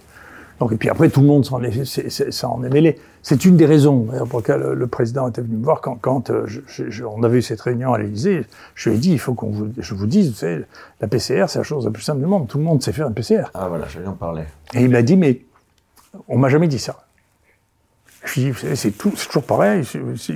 Donc, 0.61 0.73
et 0.73 0.77
puis 0.77 0.89
après, 0.89 1.09
tout 1.09 1.21
le 1.21 1.27
monde 1.27 1.45
s'en 1.45 1.63
est, 1.63 1.77
est, 1.77 2.21
est, 2.21 2.71
mêlé. 2.71 2.99
C'est 3.23 3.45
une 3.45 3.57
des 3.57 3.67
raisons 3.67 4.07
pour 4.29 4.39
lesquelles 4.39 4.61
le, 4.61 4.87
président 4.87 5.29
était 5.29 5.43
venu 5.43 5.57
me 5.57 5.65
voir 5.65 5.81
quand, 5.81 5.97
quand 5.97 6.31
euh, 6.31 6.47
je, 6.47 7.05
on 7.05 7.23
avait 7.25 7.39
eu 7.39 7.43
cette 7.43 7.61
réunion 7.61 7.93
à 7.93 7.99
l'Élysée. 7.99 8.47
Je 8.75 8.91
lui 8.91 8.97
ai 8.97 8.99
dit, 9.01 9.13
il 9.13 9.19
faut 9.19 9.35
qu'on 9.35 9.51
vous, 9.51 9.73
je 9.77 9.95
vous 9.95 10.07
dise, 10.07 10.31
vous 10.31 10.37
savez, 10.37 10.65
la 11.01 11.09
PCR, 11.09 11.47
c'est 11.49 11.59
la 11.59 11.65
chose 11.65 11.85
la 11.85 11.91
plus 11.91 12.03
simple 12.03 12.21
du 12.21 12.27
monde. 12.27 12.47
Tout 12.47 12.59
le 12.59 12.65
monde 12.65 12.83
sait 12.83 12.93
faire 12.93 13.09
une 13.09 13.15
PCR. 13.15 13.51
Ah 13.55 13.69
voilà, 13.69 13.87
je 13.89 13.99
vais 13.99 14.07
en 14.07 14.13
parler. 14.13 14.45
Et 14.75 14.83
il 14.83 14.91
m'a 14.91 15.03
dit, 15.03 15.17
mais 15.17 15.41
on 16.29 16.39
m'a 16.39 16.49
jamais 16.49 16.69
dit 16.69 16.79
ça. 16.79 17.04
Je 18.25 18.41
dit, 18.41 18.53
c'est 18.75 18.91
toujours 18.93 19.43
pareil. 19.43 19.87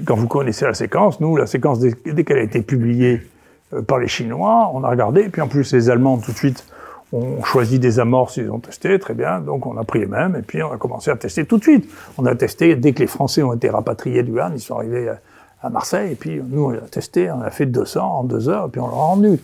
Quand 0.05 0.15
vous 0.15 0.29
connaissez 0.29 0.67
la 0.67 0.75
séquence, 0.75 1.21
nous, 1.21 1.37
la 1.37 1.47
séquence, 1.47 1.79
dès, 1.81 2.25
qu'elle 2.25 2.39
a 2.39 2.43
été 2.43 2.61
publiée 2.61 3.23
euh, 3.73 3.83
par 3.83 3.99
les 3.99 4.09
Chinois, 4.09 4.71
on 4.75 4.85
a 4.85 4.91
regardé, 4.91 5.29
puis 5.29 5.41
en 5.41 5.49
plus, 5.49 5.73
les 5.73 5.89
Allemands, 5.89 6.19
tout 6.19 6.33
de 6.33 6.37
suite, 6.37 6.67
ont 7.13 7.43
choisi 7.43 7.79
des 7.79 7.99
amorces, 7.99 8.37
ils 8.37 8.51
ont 8.51 8.59
testé, 8.59 8.99
très 8.99 9.15
bien, 9.15 9.41
donc 9.41 9.65
on 9.65 9.79
a 9.79 9.85
pris 9.85 10.01
les 10.01 10.07
mêmes, 10.07 10.37
et 10.37 10.43
puis 10.43 10.63
on 10.63 10.71
a 10.71 10.77
commencé 10.77 11.11
à 11.11 11.17
tester 11.17 11.47
tout 11.47 11.57
de 11.57 11.63
suite. 11.63 11.91
On 12.19 12.27
a 12.27 12.35
testé, 12.35 12.77
dès 12.77 12.93
que 12.93 13.01
les 13.01 13.07
Français 13.07 13.43
ont 13.43 13.55
été 13.55 13.71
rapatriés 13.71 14.23
du 14.23 14.39
Han, 14.39 14.51
ils 14.53 14.61
sont 14.61 14.77
arrivés 14.77 15.11
à 15.63 15.71
Marseille, 15.71 16.13
et 16.13 16.17
puis 16.17 16.43
nous, 16.47 16.65
on 16.65 16.75
a 16.75 16.89
testé, 16.89 17.31
on 17.31 17.41
a 17.41 17.51
fait 17.51 17.67
200 17.67 18.01
en 18.01 18.25
deux 18.25 18.51
heures, 18.51 18.67
et 18.67 18.71
puis 18.71 18.81
on 18.81 18.89
l'a 18.89 18.95
rendu. 18.95 19.39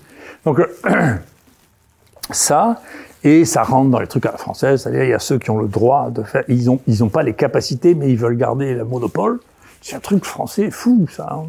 Donc, 0.44 0.60
ça, 2.30 2.82
et 3.24 3.44
ça 3.46 3.62
rentre 3.62 3.90
dans 3.90 3.98
les 3.98 4.06
trucs 4.06 4.26
à 4.26 4.32
la 4.32 4.38
française, 4.38 4.82
c'est-à-dire 4.82 5.04
il 5.04 5.10
y 5.10 5.14
a 5.14 5.18
ceux 5.18 5.38
qui 5.38 5.50
ont 5.50 5.58
le 5.58 5.66
droit 5.66 6.10
de 6.10 6.22
faire, 6.22 6.44
ils 6.48 6.70
ont, 6.70 6.80
ils 6.86 7.02
ont 7.02 7.08
pas 7.08 7.22
les 7.22 7.32
capacités, 7.32 7.94
mais 7.94 8.10
ils 8.10 8.18
veulent 8.18 8.36
garder 8.36 8.74
le 8.74 8.84
monopole. 8.84 9.40
C'est 9.80 9.96
un 9.96 10.00
truc 10.00 10.24
français 10.24 10.70
fou, 10.70 11.06
ça, 11.10 11.28
hein. 11.32 11.44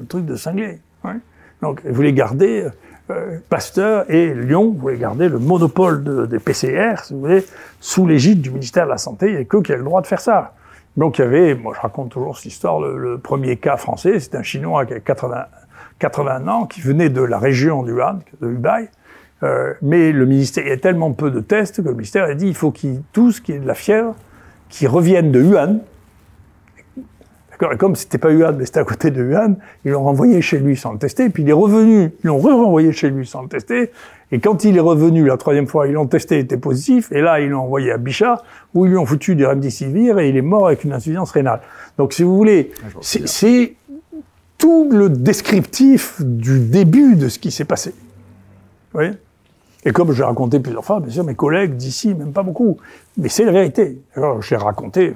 un 0.00 0.04
truc 0.04 0.26
de 0.26 0.36
cinglé. 0.36 0.80
Donc, 1.60 1.80
vous 1.84 1.94
voulez 1.94 2.12
garder 2.12 2.68
euh, 3.10 3.38
Pasteur 3.48 4.08
et 4.10 4.32
Lyon, 4.32 4.66
vous 4.66 4.78
voulez 4.78 4.98
garder 4.98 5.28
le 5.28 5.38
monopole 5.38 6.28
des 6.28 6.38
PCR, 6.38 7.02
si 7.02 7.14
vous 7.14 7.20
voulez, 7.20 7.44
sous 7.80 8.06
l'égide 8.06 8.42
du 8.42 8.50
ministère 8.50 8.84
de 8.84 8.90
la 8.90 8.98
Santé, 8.98 9.26
il 9.26 9.34
n'y 9.34 9.40
a 9.40 9.44
que 9.44 9.56
qui 9.56 9.72
a 9.72 9.76
le 9.76 9.82
droit 9.82 10.02
de 10.02 10.06
faire 10.06 10.20
ça. 10.20 10.54
Donc 10.96 11.18
il 11.18 11.22
y 11.22 11.24
avait, 11.24 11.54
moi 11.54 11.72
je 11.74 11.80
raconte 11.80 12.10
toujours 12.10 12.36
cette 12.36 12.46
histoire, 12.46 12.80
le, 12.80 13.18
premier 13.18 13.56
cas 13.56 13.76
français, 13.76 14.20
c'est 14.20 14.34
un 14.34 14.42
Chinois 14.42 14.84
qui 14.84 14.94
a 14.94 15.00
80, 15.00 15.46
80 15.98 16.48
ans, 16.48 16.66
qui 16.66 16.80
venait 16.80 17.08
de 17.08 17.22
la 17.22 17.38
région 17.38 17.82
du 17.82 18.00
Han, 18.00 18.18
de 18.40 18.48
Hubei, 18.48 18.90
euh, 19.42 19.72
mais 19.82 20.12
le 20.12 20.26
ministère, 20.26 20.64
il 20.64 20.70
y 20.70 20.72
a 20.72 20.76
tellement 20.76 21.12
peu 21.12 21.30
de 21.30 21.40
tests 21.40 21.82
que 21.82 21.88
le 21.88 21.94
ministère 21.94 22.24
a 22.24 22.34
dit 22.34 22.48
il 22.48 22.54
faut 22.54 22.70
qu'ils 22.70 23.02
tous 23.12 23.40
qui 23.40 23.52
est 23.52 23.58
de 23.58 23.66
la 23.66 23.74
fièvre, 23.74 24.14
qui 24.68 24.86
reviennent 24.86 25.30
de 25.30 25.42
Wuhan. 25.42 25.78
Et 27.72 27.76
comme 27.76 27.96
c'était 27.96 28.18
pas 28.18 28.30
Wuhan, 28.30 28.54
mais 28.56 28.66
c'était 28.66 28.80
à 28.80 28.84
côté 28.84 29.10
de 29.10 29.22
Wuhan, 29.22 29.56
ils 29.84 29.92
l'ont 29.92 30.04
renvoyé 30.04 30.40
chez 30.42 30.58
lui 30.58 30.76
sans 30.76 30.92
le 30.92 30.98
tester. 30.98 31.28
Puis 31.28 31.42
il 31.42 31.48
est 31.48 31.52
revenu, 31.52 32.10
ils 32.22 32.26
l'ont 32.26 32.38
renvoyé 32.38 32.92
chez 32.92 33.10
lui 33.10 33.26
sans 33.26 33.42
le 33.42 33.48
tester. 33.48 33.90
Et 34.30 34.40
quand 34.40 34.64
il 34.64 34.76
est 34.76 34.80
revenu 34.80 35.26
la 35.26 35.36
troisième 35.36 35.66
fois, 35.66 35.88
ils 35.88 35.94
l'ont 35.94 36.06
testé, 36.06 36.36
il 36.36 36.40
était 36.40 36.58
positif. 36.58 37.10
Et 37.12 37.20
là, 37.20 37.40
ils 37.40 37.48
l'ont 37.48 37.62
envoyé 37.62 37.92
à 37.92 37.96
Bichat, 37.96 38.42
où 38.74 38.86
ils 38.86 38.90
lui 38.90 38.98
ont 38.98 39.06
foutu 39.06 39.34
du 39.34 39.46
remdesivir 39.46 40.18
et 40.18 40.28
il 40.28 40.36
est 40.36 40.42
mort 40.42 40.66
avec 40.66 40.84
une 40.84 40.92
insuffisance 40.92 41.30
rénale. 41.30 41.60
Donc, 41.96 42.12
si 42.12 42.22
vous 42.22 42.36
voulez, 42.36 42.72
ah, 42.82 42.98
c'est 43.00 43.74
tout 44.58 44.90
le 44.92 45.08
descriptif 45.08 46.20
du 46.20 46.60
début 46.60 47.14
de 47.14 47.28
ce 47.28 47.38
qui 47.38 47.50
s'est 47.50 47.64
passé. 47.64 47.90
Vous 47.90 49.00
voyez? 49.00 49.12
Et 49.84 49.92
comme 49.92 50.10
je 50.10 50.18
l'ai 50.18 50.24
raconté 50.24 50.58
plusieurs 50.58 50.84
fois, 50.84 50.98
bien 51.00 51.10
sûr, 51.10 51.24
mes 51.24 51.36
collègues 51.36 51.76
d'ici, 51.76 52.12
même 52.14 52.32
pas 52.32 52.42
beaucoup. 52.42 52.78
Mais 53.16 53.28
c'est 53.28 53.44
la 53.44 53.52
vérité. 53.52 54.02
Alors, 54.16 54.42
je 54.42 54.50
l'ai 54.50 54.56
raconté. 54.56 55.14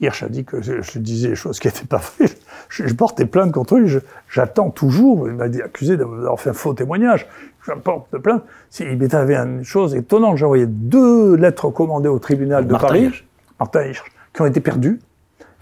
Hirsch 0.00 0.22
a 0.22 0.28
dit 0.28 0.44
que 0.44 0.62
je, 0.62 0.98
disais 0.98 1.28
des 1.28 1.34
choses 1.34 1.58
qui 1.58 1.68
n'étaient 1.68 1.86
pas 1.86 1.98
vraies. 1.98 2.30
Je, 2.70 2.86
je, 2.86 2.94
portais 2.94 3.26
plainte 3.26 3.52
contre 3.52 3.76
lui. 3.76 3.98
J'attends 4.30 4.70
toujours. 4.70 5.28
Il 5.28 5.34
m'a 5.34 5.44
accusé 5.44 5.98
d'avoir 5.98 6.40
fait 6.40 6.50
un 6.50 6.54
faux 6.54 6.72
témoignage. 6.72 7.26
Je 7.66 7.72
porte 7.72 8.16
plainte. 8.18 8.42
Il 8.80 8.96
m'est 8.96 9.12
arrivé 9.12 9.36
une 9.36 9.62
chose 9.62 9.94
étonnante. 9.94 10.38
J'ai 10.38 10.46
envoyé 10.46 10.66
deux 10.66 11.34
lettres 11.36 11.68
commandées 11.68 12.08
au 12.08 12.18
tribunal 12.18 12.66
de 12.66 12.72
Paris, 12.74 13.10
Martin 13.60 13.82
Hirsch, 13.84 14.04
qui 14.32 14.40
ont 14.40 14.46
été 14.46 14.60
perdues. 14.60 15.00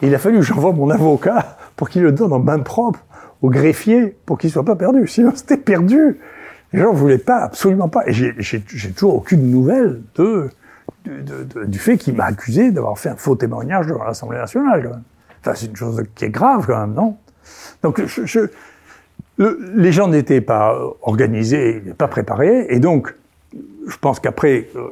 Et 0.02 0.06
il 0.06 0.14
a 0.14 0.18
fallu 0.18 0.38
que 0.38 0.44
j'envoie 0.44 0.72
mon 0.72 0.90
avocat 0.90 1.56
pour 1.74 1.88
qu'il 1.88 2.02
le 2.02 2.12
donne 2.12 2.32
en 2.32 2.38
main 2.38 2.60
propre 2.60 3.00
au 3.42 3.50
greffier 3.50 4.16
pour 4.24 4.38
qu'il 4.38 4.50
soit 4.50 4.64
pas 4.64 4.76
perdu. 4.76 5.06
Sinon, 5.08 5.32
c'était 5.34 5.56
perdu. 5.56 6.18
Les 6.76 6.82
gens 6.82 6.92
ne 6.92 6.98
voulaient 6.98 7.16
pas, 7.16 7.38
absolument 7.38 7.88
pas. 7.88 8.06
Et 8.06 8.12
j'ai 8.12 8.90
toujours 8.90 9.16
aucune 9.16 9.50
nouvelle 9.50 10.02
du 11.06 11.78
fait 11.78 11.96
qu'il 11.96 12.14
m'a 12.14 12.26
accusé 12.26 12.70
d'avoir 12.70 12.98
fait 12.98 13.08
un 13.08 13.16
faux 13.16 13.34
témoignage 13.34 13.86
devant 13.86 14.04
l'Assemblée 14.04 14.36
nationale. 14.36 14.82
Quand 14.82 14.90
même. 14.90 15.02
Enfin, 15.40 15.54
c'est 15.54 15.66
une 15.66 15.76
chose 15.76 16.02
qui 16.14 16.26
est 16.26 16.30
grave 16.30 16.66
quand 16.66 16.78
même, 16.78 16.92
non? 16.92 17.16
Donc, 17.82 18.02
les 19.38 19.92
gens 19.92 20.08
n'étaient 20.08 20.42
pas 20.42 20.78
organisés, 21.00 21.82
pas 21.96 22.08
préparés, 22.08 22.66
et 22.68 22.78
donc, 22.78 23.14
je 23.86 23.96
pense 23.96 24.20
qu'après, 24.20 24.68
euh, 24.76 24.90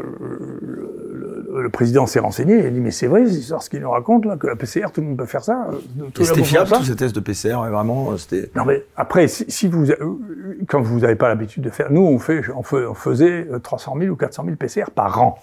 le 1.64 1.70
président 1.70 2.06
s'est 2.06 2.20
renseigné, 2.20 2.58
il 2.58 2.66
a 2.66 2.70
dit 2.70 2.80
mais 2.80 2.90
c'est 2.90 3.06
vrai, 3.06 3.26
c'est 3.26 3.58
ce 3.58 3.70
qu'il 3.70 3.80
nous 3.80 3.90
raconte 3.90 4.26
là, 4.26 4.36
que 4.36 4.46
la 4.46 4.54
PCR, 4.54 4.92
tout 4.92 5.00
le 5.00 5.08
monde 5.08 5.16
peut 5.16 5.24
faire 5.24 5.42
ça. 5.42 5.66
Euh, 5.72 6.04
c'était 6.22 6.44
fiable 6.44 6.70
tous 6.70 6.84
ces 6.84 6.94
tests 6.94 7.14
de 7.14 7.20
PCR, 7.20 7.56
vraiment, 7.70 8.12
euh, 8.12 8.16
c'était. 8.18 8.50
Non 8.54 8.64
mais 8.66 8.84
après, 8.96 9.26
si, 9.28 9.66
vous, 9.66 9.86
quand 10.68 10.82
vous 10.82 11.00
n'avez 11.00 11.16
pas 11.16 11.28
l'habitude 11.28 11.62
de 11.62 11.70
faire, 11.70 11.90
nous 11.90 12.02
on 12.02 12.18
fait, 12.18 12.42
on, 12.54 12.62
faisait 12.62 13.48
300 13.62 13.96
000 13.98 14.12
ou 14.12 14.16
400 14.16 14.44
000 14.44 14.56
PCR 14.56 14.90
par 14.94 15.20
an. 15.20 15.38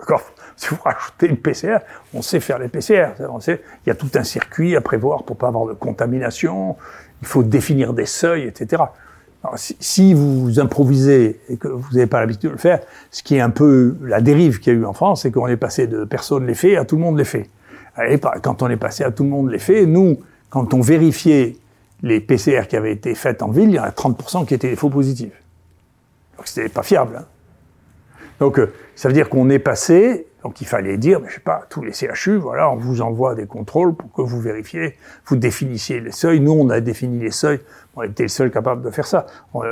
D'accord? 0.00 0.22
Si 0.56 0.68
vous 0.68 0.78
rajoutez 0.82 1.26
une 1.26 1.36
PCR, 1.36 1.78
on 2.14 2.22
sait 2.22 2.40
faire 2.40 2.58
les 2.58 2.68
PCR. 2.68 3.10
On 3.28 3.40
sait, 3.40 3.62
il 3.84 3.90
y 3.90 3.92
a 3.92 3.94
tout 3.94 4.10
un 4.14 4.24
circuit 4.24 4.74
à 4.74 4.80
prévoir 4.80 5.24
pour 5.24 5.36
pas 5.36 5.48
avoir 5.48 5.66
de 5.66 5.74
contamination. 5.74 6.76
Il 7.20 7.28
faut 7.28 7.42
définir 7.42 7.92
des 7.92 8.06
seuils, 8.06 8.44
etc 8.44 8.84
si, 9.56 10.14
vous 10.14 10.60
improvisez 10.60 11.40
et 11.48 11.56
que 11.56 11.68
vous 11.68 11.92
n'avez 11.92 12.06
pas 12.06 12.20
l'habitude 12.20 12.50
de 12.50 12.54
le 12.54 12.58
faire, 12.58 12.80
ce 13.10 13.22
qui 13.22 13.36
est 13.36 13.40
un 13.40 13.50
peu 13.50 13.96
la 14.02 14.20
dérive 14.20 14.58
qu'il 14.58 14.72
y 14.72 14.76
a 14.76 14.78
eu 14.78 14.84
en 14.84 14.92
France, 14.92 15.22
c'est 15.22 15.30
qu'on 15.30 15.46
est 15.46 15.56
passé 15.56 15.86
de 15.86 16.04
personne 16.04 16.46
les 16.46 16.54
fait 16.54 16.76
à 16.76 16.84
tout 16.84 16.96
le 16.96 17.02
monde 17.02 17.18
les. 17.18 17.48
Et 18.08 18.18
quand 18.42 18.62
on 18.62 18.68
est 18.68 18.76
passé 18.76 19.04
à 19.04 19.10
tout 19.10 19.24
le 19.24 19.30
monde 19.30 19.50
les 19.50 19.58
nous, 19.86 20.18
quand 20.50 20.74
on 20.74 20.80
vérifiait 20.80 21.56
les 22.02 22.20
PCR 22.20 22.62
qui 22.68 22.76
avaient 22.76 22.92
été 22.92 23.14
faites 23.14 23.42
en 23.42 23.50
ville, 23.50 23.70
il 23.70 23.74
y 23.74 23.80
en 23.80 23.84
a 23.84 23.90
30% 23.90 24.46
qui 24.46 24.54
étaient 24.54 24.70
des 24.70 24.76
faux 24.76 24.90
positifs. 24.90 25.42
Donc 26.36 26.46
c'était 26.46 26.68
pas 26.68 26.84
fiable. 26.84 27.16
Hein. 27.18 27.24
Donc 28.38 28.58
euh, 28.58 28.72
ça 28.94 29.08
veut 29.08 29.14
dire 29.14 29.28
qu'on 29.28 29.50
est 29.50 29.58
passé, 29.58 30.27
donc 30.44 30.60
il 30.60 30.66
fallait 30.66 30.98
dire, 30.98 31.20
mais 31.20 31.28
je 31.28 31.34
sais 31.34 31.40
pas, 31.40 31.66
tous 31.68 31.82
les 31.82 31.92
CHU, 31.92 32.36
voilà, 32.36 32.70
on 32.70 32.76
vous 32.76 33.00
envoie 33.00 33.34
des 33.34 33.46
contrôles 33.46 33.94
pour 33.94 34.12
que 34.12 34.22
vous 34.22 34.40
vérifiez, 34.40 34.96
vous 35.26 35.36
définissiez 35.36 36.00
les 36.00 36.12
seuils. 36.12 36.40
Nous, 36.40 36.52
on 36.52 36.70
a 36.70 36.80
défini 36.80 37.18
les 37.18 37.32
seuils 37.32 37.60
on 37.98 38.04
était 38.04 38.22
le 38.22 38.28
seul 38.28 38.50
capable 38.50 38.82
de 38.82 38.90
faire 38.90 39.06
ça. 39.06 39.26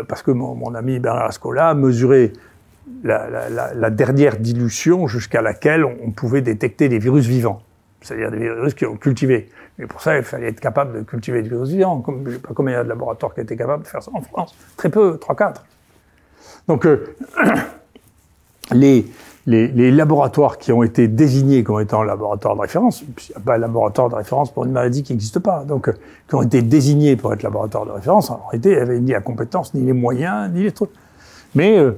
Parce 0.08 0.22
que 0.22 0.32
mon, 0.32 0.74
ami 0.74 0.98
Bernard 0.98 1.26
Ascola 1.26 1.70
a 1.70 1.74
mesuré 1.74 2.32
la, 3.04 3.90
dernière 3.90 4.36
dilution 4.36 5.06
jusqu'à 5.06 5.42
laquelle 5.42 5.84
on, 5.84 6.10
pouvait 6.10 6.42
détecter 6.42 6.88
des 6.88 6.98
virus 6.98 7.26
vivants. 7.26 7.62
C'est-à-dire 8.00 8.30
des 8.32 8.38
virus 8.38 8.74
qui 8.74 8.84
ont 8.84 8.96
cultivé. 8.96 9.48
Mais 9.78 9.86
pour 9.86 10.00
ça, 10.00 10.16
il 10.16 10.24
fallait 10.24 10.48
être 10.48 10.60
capable 10.60 10.98
de 10.98 11.02
cultiver 11.02 11.42
des 11.42 11.48
virus 11.48 11.70
vivants. 11.70 12.00
Comme, 12.00 12.24
je 12.26 12.32
sais 12.32 12.38
pas 12.38 12.52
combien 12.52 12.74
il 12.74 12.76
y 12.76 12.80
a 12.80 12.84
de 12.84 12.88
laboratoires 12.88 13.32
qui 13.32 13.40
étaient 13.40 13.56
capables 13.56 13.84
de 13.84 13.88
faire 13.88 14.02
ça 14.02 14.10
en 14.12 14.20
France. 14.20 14.56
Très 14.76 14.88
peu, 14.88 15.20
3-4. 15.22 15.56
Donc, 16.66 16.84
euh, 16.84 17.16
les, 18.72 19.06
les, 19.46 19.90
laboratoires 19.92 20.58
qui 20.58 20.72
ont 20.72 20.82
été 20.82 21.06
désignés 21.06 21.62
comme 21.62 21.80
étant 21.80 22.02
laboratoires 22.02 22.56
de 22.56 22.60
référence, 22.60 23.02
il 23.02 23.30
n'y 23.30 23.36
a 23.36 23.40
pas 23.40 23.56
de 23.56 23.60
laboratoire 23.60 24.08
de 24.08 24.16
référence 24.16 24.52
pour 24.52 24.64
une 24.64 24.72
maladie 24.72 25.02
qui 25.02 25.12
n'existe 25.12 25.38
pas, 25.38 25.64
donc 25.64 25.92
qui 26.28 26.34
ont 26.34 26.42
été 26.42 26.62
désignés 26.62 27.16
pour 27.16 27.32
être 27.32 27.42
laboratoire 27.42 27.86
de 27.86 27.92
référence, 27.92 28.30
en 28.30 28.40
réalité, 28.50 28.72
ils 28.72 28.78
n'avaient 28.78 29.00
ni 29.00 29.12
la 29.12 29.20
compétence, 29.20 29.72
ni 29.74 29.84
les 29.84 29.92
moyens, 29.92 30.50
ni 30.52 30.64
les 30.64 30.72
trucs. 30.72 30.90
Mais 31.54 31.78
euh, 31.78 31.92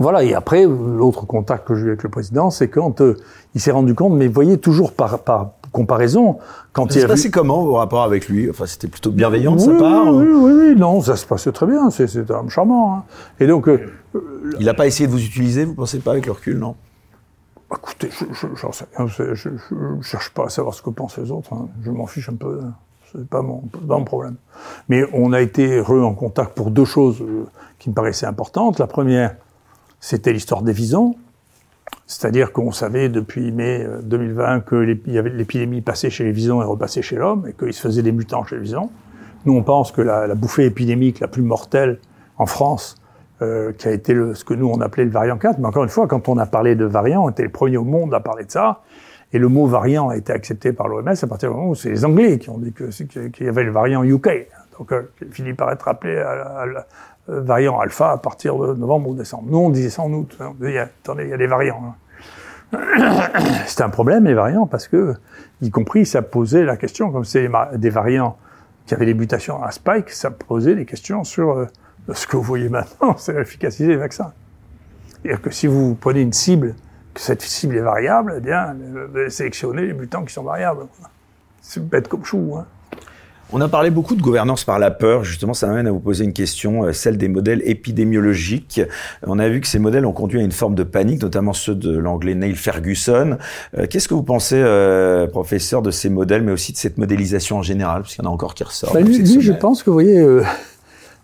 voilà, 0.00 0.24
et 0.24 0.34
après, 0.34 0.64
l'autre 0.64 1.26
contact 1.26 1.66
que 1.66 1.74
j'ai 1.74 1.84
eu 1.84 1.88
avec 1.88 2.02
le 2.02 2.08
président, 2.08 2.50
c'est 2.50 2.68
quand 2.68 3.00
euh, 3.00 3.16
il 3.54 3.60
s'est 3.60 3.70
rendu 3.70 3.94
compte, 3.94 4.14
mais 4.14 4.26
voyez, 4.26 4.58
toujours 4.58 4.92
par, 4.92 5.20
par 5.20 5.50
comparaison. 5.72 6.38
Quand 6.72 6.90
ça 6.90 6.98
il 6.98 7.02
se 7.02 7.06
passait 7.06 7.30
comment 7.30 7.64
vos 7.64 7.74
rapports 7.74 8.02
avec 8.02 8.28
lui? 8.28 8.48
Enfin, 8.50 8.66
c'était 8.66 8.88
plutôt 8.88 9.10
bienveillant 9.10 9.56
de 9.56 9.60
sa 9.60 9.74
part 9.74 10.12
Oui, 10.14 10.26
oui, 10.28 10.52
oui, 10.52 10.76
non, 10.76 11.00
ça 11.00 11.16
se 11.16 11.26
passait 11.26 11.52
très 11.52 11.66
bien. 11.66 11.90
C'est 11.90 12.30
un 12.30 12.34
homme 12.34 12.50
charmant. 12.50 12.96
Hein. 12.96 13.04
Et 13.40 13.46
donc, 13.46 13.68
euh, 13.68 13.92
il 14.58 14.66
n'a 14.66 14.74
pas 14.74 14.86
essayé 14.86 15.06
de 15.06 15.12
vous 15.12 15.24
utiliser, 15.24 15.64
vous 15.64 15.74
pensez 15.74 15.98
pas 15.98 16.12
avec 16.12 16.26
le 16.26 16.32
recul, 16.32 16.58
non? 16.58 16.76
Écoutez. 17.72 18.10
Je, 18.32 18.46
ne 18.46 20.02
cherche 20.02 20.30
pas 20.30 20.46
à 20.46 20.48
savoir 20.48 20.74
ce 20.74 20.82
que 20.82 20.90
pensent 20.90 21.18
les 21.18 21.30
autres. 21.30 21.52
Hein. 21.52 21.68
Je 21.82 21.90
m'en 21.90 22.06
fiche 22.06 22.28
un 22.28 22.36
peu. 22.36 22.60
C'est 23.12 23.26
pas 23.26 23.42
mon, 23.42 23.60
pas 23.60 23.98
mon 23.98 24.04
problème. 24.04 24.36
Mais 24.88 25.04
on 25.12 25.32
a 25.32 25.40
été 25.40 25.80
re 25.80 26.04
en 26.04 26.14
contact 26.14 26.54
pour 26.54 26.70
deux 26.70 26.84
choses 26.84 27.22
euh, 27.22 27.46
qui 27.78 27.90
me 27.90 27.94
paraissaient 27.94 28.26
importantes. 28.26 28.78
La 28.78 28.86
première, 28.86 29.36
c'était 30.00 30.32
l'histoire 30.32 30.62
des 30.62 30.72
visons. 30.72 31.14
C'est-à-dire 32.08 32.52
qu'on 32.52 32.72
savait 32.72 33.10
depuis 33.10 33.52
mai 33.52 33.86
2020 34.02 34.56
euh, 34.56 34.60
que 34.60 34.76
l'épidémie 34.76 35.82
passait 35.82 36.08
chez 36.08 36.24
les 36.24 36.32
visons 36.32 36.62
et 36.62 36.64
repassait 36.64 37.02
chez 37.02 37.16
l'homme, 37.16 37.46
et 37.46 37.52
qu'il 37.52 37.72
se 37.74 37.82
faisait 37.82 38.02
des 38.02 38.12
mutants 38.12 38.44
chez 38.44 38.56
les 38.56 38.62
visons. 38.62 38.90
Nous, 39.44 39.54
on 39.54 39.62
pense 39.62 39.92
que 39.92 40.00
la, 40.00 40.34
bouffée 40.34 40.64
épidémique 40.64 41.20
la 41.20 41.28
plus 41.28 41.42
mortelle 41.42 41.98
en 42.38 42.46
France, 42.46 42.96
euh, 43.42 43.72
qui 43.72 43.88
a 43.88 43.92
été 43.92 44.14
le, 44.14 44.34
ce 44.34 44.42
que 44.42 44.54
nous 44.54 44.68
on 44.68 44.80
appelait 44.80 45.04
le 45.04 45.10
variant 45.10 45.36
4, 45.36 45.58
mais 45.58 45.66
encore 45.66 45.84
une 45.84 45.90
fois, 45.90 46.08
quand 46.08 46.30
on 46.30 46.38
a 46.38 46.46
parlé 46.46 46.76
de 46.76 46.86
variant, 46.86 47.26
on 47.26 47.28
était 47.28 47.42
les 47.42 47.50
premiers 47.50 47.76
au 47.76 47.84
monde 47.84 48.14
à 48.14 48.20
parler 48.20 48.46
de 48.46 48.50
ça, 48.50 48.80
et 49.34 49.38
le 49.38 49.48
mot 49.48 49.66
variant 49.66 50.08
a 50.08 50.16
été 50.16 50.32
accepté 50.32 50.72
par 50.72 50.88
l'OMS 50.88 51.08
à 51.08 51.26
partir 51.26 51.50
du 51.50 51.54
moment 51.54 51.68
où 51.68 51.74
c'est 51.74 51.90
les 51.90 52.06
Anglais 52.06 52.38
qui 52.38 52.48
ont 52.48 52.56
dit 52.56 52.72
qu'il 52.72 53.46
y 53.46 53.48
avait 53.48 53.64
le 53.64 53.70
variant 53.70 54.02
UK. 54.02 54.48
Donc, 54.78 54.92
euh, 54.92 55.02
il 55.20 55.32
finit 55.32 55.52
par 55.52 55.70
être 55.72 55.88
appelé 55.88 56.16
à, 56.16 56.62
euh, 56.62 56.80
variant 57.28 57.78
alpha 57.78 58.12
à 58.12 58.18
partir 58.18 58.56
de 58.56 58.74
novembre 58.74 59.10
ou 59.10 59.14
décembre. 59.14 59.44
Nous, 59.48 59.58
on 59.58 59.70
disait 59.70 59.90
ça 59.90 60.02
en 60.02 60.12
août. 60.12 60.36
On 60.40 60.54
attendez, 60.76 61.24
il 61.24 61.30
y 61.30 61.32
a 61.32 61.36
des 61.36 61.46
variants. 61.46 61.82
Hein. 61.84 61.94
C'était 63.66 63.82
un 63.82 63.90
problème, 63.90 64.24
les 64.24 64.34
variants, 64.34 64.66
parce 64.66 64.88
que, 64.88 65.14
y 65.62 65.70
compris, 65.70 66.06
ça 66.06 66.22
posait 66.22 66.64
la 66.64 66.76
question, 66.76 67.10
comme 67.10 67.24
c'est 67.24 67.48
des 67.76 67.90
variants 67.90 68.36
qui 68.86 68.94
avaient 68.94 69.06
des 69.06 69.14
mutations 69.14 69.62
à 69.62 69.70
spike, 69.70 70.10
ça 70.10 70.30
posait 70.30 70.74
des 70.74 70.86
questions 70.86 71.24
sur 71.24 71.50
euh, 71.50 71.66
ce 72.12 72.26
que 72.26 72.36
vous 72.36 72.42
voyez 72.42 72.68
maintenant, 72.68 73.16
c'est 73.16 73.34
l'efficacité 73.34 73.86
des 73.86 73.96
vaccins. 73.96 74.32
C'est-à-dire 75.08 75.42
que 75.42 75.50
si 75.50 75.66
vous 75.66 75.94
prenez 75.94 76.22
une 76.22 76.32
cible, 76.32 76.74
que 77.12 77.20
cette 77.20 77.42
cible 77.42 77.76
est 77.76 77.82
variable, 77.82 78.34
eh 78.36 78.40
bien, 78.40 78.76
sélectionner 79.28 79.86
les 79.86 79.92
mutants 79.92 80.24
qui 80.24 80.32
sont 80.32 80.44
variables. 80.44 80.86
C'est 81.60 81.86
bête 81.86 82.08
comme 82.08 82.24
chou. 82.24 82.54
Hein. 82.56 82.66
On 83.50 83.62
a 83.62 83.68
parlé 83.68 83.88
beaucoup 83.88 84.14
de 84.14 84.20
gouvernance 84.20 84.64
par 84.64 84.78
la 84.78 84.90
peur. 84.90 85.24
Justement, 85.24 85.54
ça 85.54 85.66
m'amène 85.68 85.86
à 85.86 85.90
vous 85.90 86.00
poser 86.00 86.24
une 86.24 86.34
question, 86.34 86.84
euh, 86.84 86.92
celle 86.92 87.16
des 87.16 87.28
modèles 87.28 87.62
épidémiologiques. 87.64 88.82
On 89.26 89.38
a 89.38 89.48
vu 89.48 89.62
que 89.62 89.66
ces 89.66 89.78
modèles 89.78 90.04
ont 90.04 90.12
conduit 90.12 90.38
à 90.38 90.42
une 90.42 90.52
forme 90.52 90.74
de 90.74 90.82
panique, 90.82 91.22
notamment 91.22 91.54
ceux 91.54 91.74
de 91.74 91.96
l'anglais 91.96 92.34
Neil 92.34 92.54
Ferguson. 92.54 93.38
Euh, 93.78 93.86
qu'est-ce 93.88 94.06
que 94.06 94.12
vous 94.12 94.22
pensez, 94.22 94.58
euh, 94.58 95.26
professeur, 95.28 95.80
de 95.80 95.90
ces 95.90 96.10
modèles, 96.10 96.42
mais 96.42 96.52
aussi 96.52 96.72
de 96.72 96.76
cette 96.76 96.98
modélisation 96.98 97.56
en 97.56 97.62
général, 97.62 98.02
parce 98.02 98.16
qu'il 98.16 98.22
y 98.22 98.26
en 98.26 98.30
a 98.30 98.34
encore 98.34 98.54
qui 98.54 98.64
ressortent. 98.64 98.92
Bah, 98.92 99.00
lui, 99.00 99.40
je 99.40 99.52
pense 99.54 99.82
que, 99.82 99.88
vous 99.88 99.94
voyez, 99.94 100.22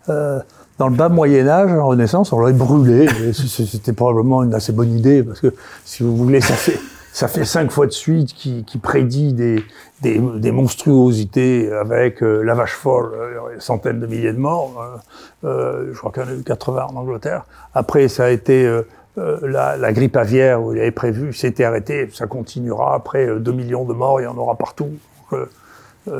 dans 0.07 0.87
le 0.87 0.95
bas 0.95 1.09
Moyen 1.09 1.47
Âge, 1.47 1.71
en 1.71 1.87
Renaissance, 1.87 2.33
on 2.33 2.39
l'aurait 2.39 2.53
brûlé. 2.53 3.07
C'était 3.33 3.93
probablement 3.93 4.41
une 4.41 4.55
assez 4.55 4.73
bonne 4.73 4.97
idée, 4.97 5.21
parce 5.21 5.41
que, 5.41 5.53
si 5.83 6.01
vous 6.01 6.17
voulez, 6.17 6.41
ça 6.41 6.55
fait 6.55 6.79
ça 7.15 7.29
fait 7.29 7.45
cinq 7.45 7.71
fois 7.71 7.85
de 7.85 7.93
suite 7.93 8.33
qui, 8.33 8.65
qui 8.65 8.77
prédit 8.77 9.31
des, 9.31 10.51
monstruosités 10.51 11.71
avec 11.71 12.21
euh, 12.21 12.41
la 12.41 12.55
vache 12.55 12.73
folle, 12.73 13.13
euh, 13.15 13.57
centaines 13.59 14.01
de 14.01 14.05
milliers 14.05 14.33
de 14.33 14.37
morts. 14.37 15.01
Euh, 15.45 15.47
euh 15.47 15.93
je 15.93 15.97
crois 15.97 16.11
qu'il 16.11 16.23
y 16.23 16.25
en 16.25 16.29
a 16.29 16.33
eu 16.33 16.43
80 16.43 16.87
en 16.89 16.95
Angleterre. 16.97 17.45
Après, 17.73 18.09
ça 18.09 18.25
a 18.25 18.29
été 18.31 18.65
euh, 18.65 18.83
la, 19.43 19.77
la, 19.77 19.93
grippe 19.93 20.17
aviaire 20.17 20.61
où 20.61 20.73
il 20.73 20.79
avait 20.81 20.91
prévu, 20.91 21.31
c'était 21.31 21.63
arrêté, 21.63 22.09
ça 22.11 22.27
continuera. 22.27 22.95
Après, 22.95 23.27
2 23.39 23.49
millions 23.53 23.85
de 23.85 23.93
morts, 23.93 24.19
il 24.19 24.25
y 24.25 24.27
en 24.27 24.35
aura 24.35 24.55
partout. 24.55 24.91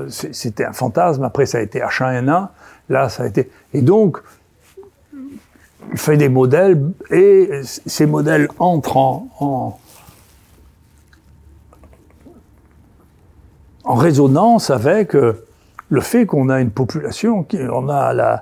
c'était 0.08 0.64
un 0.64 0.72
fantasme. 0.72 1.26
Après, 1.26 1.46
ça 1.46 1.58
a 1.58 1.62
été 1.62 1.82
H1N1. 1.82 2.48
Là, 2.88 3.10
ça 3.10 3.24
a 3.24 3.26
été. 3.26 3.52
Et 3.74 3.82
donc, 3.82 4.20
il 5.92 5.98
fait 5.98 6.16
des 6.16 6.30
modèles 6.30 6.82
et 7.12 7.50
ces 7.64 8.06
modèles 8.06 8.48
entrent 8.60 8.96
en, 8.96 9.28
en 9.42 9.80
en 13.86 13.96
résonance 13.96 14.70
avec 14.70 15.16
euh, 15.16 15.46
le 15.90 16.02
fait 16.02 16.26
qu'on 16.26 16.50
a 16.50 16.60
une 16.60 16.72
population, 16.72 17.44
qui, 17.44 17.58
on 17.72 17.88
a 17.90 18.42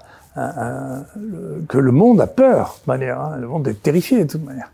que 1.69 1.77
le 1.77 1.91
monde 1.91 2.19
a 2.19 2.27
peur, 2.27 2.79
de 2.85 2.91
manière, 2.91 3.21
hein, 3.21 3.37
le 3.39 3.47
monde 3.47 3.67
est 3.67 3.83
terrifié 3.83 4.23
de 4.23 4.31
toute 4.31 4.43
manière. 4.43 4.71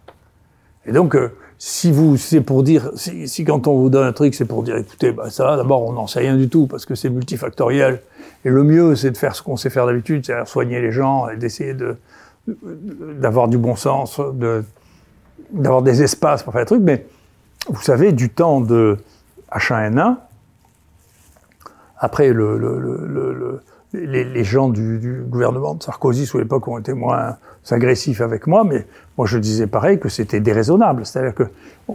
Et 0.85 0.91
donc, 0.91 1.15
euh, 1.15 1.35
si 1.57 1.91
vous, 1.91 2.15
c'est 2.15 2.41
pour 2.41 2.63
dire, 2.63 2.91
si, 2.95 3.43
quand 3.43 3.67
on 3.67 3.77
vous 3.77 3.89
donne 3.89 4.07
un 4.07 4.13
truc, 4.13 4.33
c'est 4.33 4.45
pour 4.45 4.63
dire, 4.63 4.77
écoutez, 4.77 5.11
bah 5.11 5.29
ça, 5.29 5.57
d'abord, 5.57 5.83
on 5.83 5.91
n'en 5.91 6.07
sait 6.07 6.19
rien 6.19 6.37
du 6.37 6.47
tout 6.47 6.67
parce 6.67 6.85
que 6.85 6.95
c'est 6.95 7.09
multifactoriel. 7.09 8.01
Et 8.45 8.49
le 8.49 8.63
mieux, 8.63 8.95
c'est 8.95 9.11
de 9.11 9.17
faire 9.17 9.35
ce 9.35 9.43
qu'on 9.43 9.57
sait 9.57 9.69
faire 9.69 9.85
d'habitude, 9.85 10.25
c'est-à-dire 10.25 10.47
soigner 10.47 10.79
les 10.79 10.93
gens 10.93 11.27
et 11.27 11.35
d'essayer 11.35 11.73
de, 11.73 11.97
d'avoir 12.47 13.49
du 13.49 13.57
bon 13.57 13.75
sens, 13.75 14.19
de, 14.19 14.63
d'avoir 15.51 15.81
des 15.81 16.01
espaces 16.01 16.43
pour 16.43 16.53
faire 16.53 16.61
des 16.61 16.67
trucs. 16.67 16.81
Mais 16.81 17.05
vous 17.67 17.81
savez, 17.81 18.13
du 18.13 18.29
temps 18.29 18.61
de 18.61 18.97
H1N1, 19.51 20.15
après, 21.99 22.31
le, 22.33 22.57
le, 22.57 22.79
le, 22.79 23.61
les, 23.93 24.23
les, 24.23 24.43
gens 24.43 24.69
du, 24.69 24.99
du, 24.99 25.21
gouvernement 25.27 25.75
de 25.75 25.83
Sarkozy, 25.83 26.25
sous 26.25 26.37
l'époque, 26.37 26.67
ont 26.67 26.77
été 26.77 26.93
moins 26.93 27.37
agressifs 27.71 28.21
avec 28.21 28.47
moi, 28.47 28.63
mais 28.63 28.87
moi 29.17 29.27
je 29.27 29.37
disais 29.37 29.67
pareil 29.67 29.99
que 29.99 30.09
c'était 30.09 30.39
déraisonnable. 30.39 31.05
C'est-à-dire 31.05 31.35
que 31.35 31.43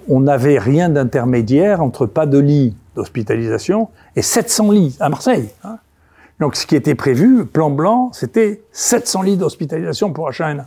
on 0.09 0.21
n'avait 0.21 0.59
rien 0.59 0.89
d'intermédiaire 0.89 1.83
entre 1.83 2.07
pas 2.07 2.27
de 2.27 2.39
lit 2.39 2.77
d'hospitalisation 2.95 3.89
et 4.15 4.23
700 4.23 4.71
lits 4.71 4.97
à 5.01 5.09
Marseille. 5.09 5.49
Hein. 5.65 5.79
Donc 6.41 6.57
ce 6.57 6.67
qui 6.67 6.77
était 6.77 6.95
prévu, 6.95 7.45
plan 7.45 7.71
blanc, 7.71 8.11
c'était 8.13 8.63
700 8.73 9.23
lits 9.23 9.37
d'hospitalisation 9.37 10.13
pour 10.13 10.29
H1N1. 10.31 10.65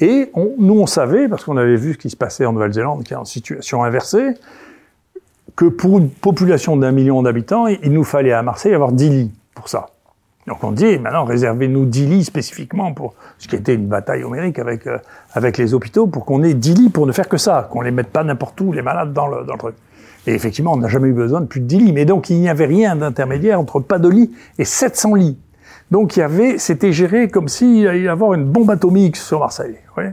Et 0.00 0.30
on, 0.34 0.52
nous 0.58 0.80
on 0.80 0.86
savait, 0.86 1.28
parce 1.28 1.44
qu'on 1.44 1.56
avait 1.56 1.76
vu 1.76 1.94
ce 1.94 1.98
qui 1.98 2.10
se 2.10 2.16
passait 2.16 2.46
en 2.46 2.52
Nouvelle-Zélande, 2.52 3.02
qui 3.02 3.14
est 3.14 3.16
en 3.16 3.24
situation 3.24 3.82
inversée, 3.82 4.34
que 5.58 5.64
pour 5.64 5.98
une 5.98 6.08
population 6.08 6.76
d'un 6.76 6.92
million 6.92 7.20
d'habitants, 7.20 7.66
il 7.66 7.92
nous 7.92 8.04
fallait 8.04 8.32
à 8.32 8.44
Marseille 8.44 8.74
avoir 8.74 8.92
10 8.92 9.10
lits 9.10 9.32
pour 9.56 9.68
ça. 9.68 9.86
Donc 10.46 10.62
on 10.62 10.70
dit, 10.70 11.00
maintenant 11.00 11.24
réservez-nous 11.24 11.84
10 11.84 12.06
lits 12.06 12.24
spécifiquement 12.24 12.94
pour 12.94 13.14
ce 13.38 13.48
qui 13.48 13.56
était 13.56 13.74
une 13.74 13.88
bataille 13.88 14.22
homérique 14.22 14.60
avec, 14.60 14.86
euh, 14.86 14.98
avec 15.32 15.58
les 15.58 15.74
hôpitaux, 15.74 16.06
pour 16.06 16.24
qu'on 16.24 16.44
ait 16.44 16.54
10 16.54 16.74
lits 16.74 16.90
pour 16.90 17.08
ne 17.08 17.12
faire 17.12 17.28
que 17.28 17.38
ça, 17.38 17.68
qu'on 17.72 17.80
les 17.80 17.90
mette 17.90 18.10
pas 18.10 18.22
n'importe 18.22 18.60
où, 18.60 18.72
les 18.72 18.82
malades, 18.82 19.12
dans 19.12 19.26
le, 19.26 19.44
dans 19.44 19.54
le 19.54 19.58
truc. 19.58 19.74
Et 20.28 20.32
effectivement, 20.32 20.74
on 20.74 20.76
n'a 20.76 20.86
jamais 20.86 21.08
eu 21.08 21.12
besoin 21.12 21.40
de 21.40 21.46
plus 21.46 21.58
de 21.58 21.66
10 21.66 21.78
lits. 21.78 21.92
Mais 21.92 22.04
donc, 22.04 22.30
il 22.30 22.38
n'y 22.38 22.48
avait 22.48 22.66
rien 22.66 22.94
d'intermédiaire 22.94 23.58
entre 23.58 23.80
pas 23.80 23.98
de 23.98 24.08
lits 24.08 24.30
et 24.58 24.64
700 24.64 25.16
lits. 25.16 25.38
Donc, 25.90 26.16
il 26.16 26.20
y 26.20 26.22
avait, 26.22 26.58
c'était 26.58 26.92
géré 26.92 27.28
comme 27.28 27.48
s'il 27.48 27.78
y 27.78 28.06
avoir 28.06 28.34
une 28.34 28.44
bombe 28.44 28.70
atomique 28.70 29.16
sur 29.16 29.40
Marseille. 29.40 29.74
Oui. 29.96 30.04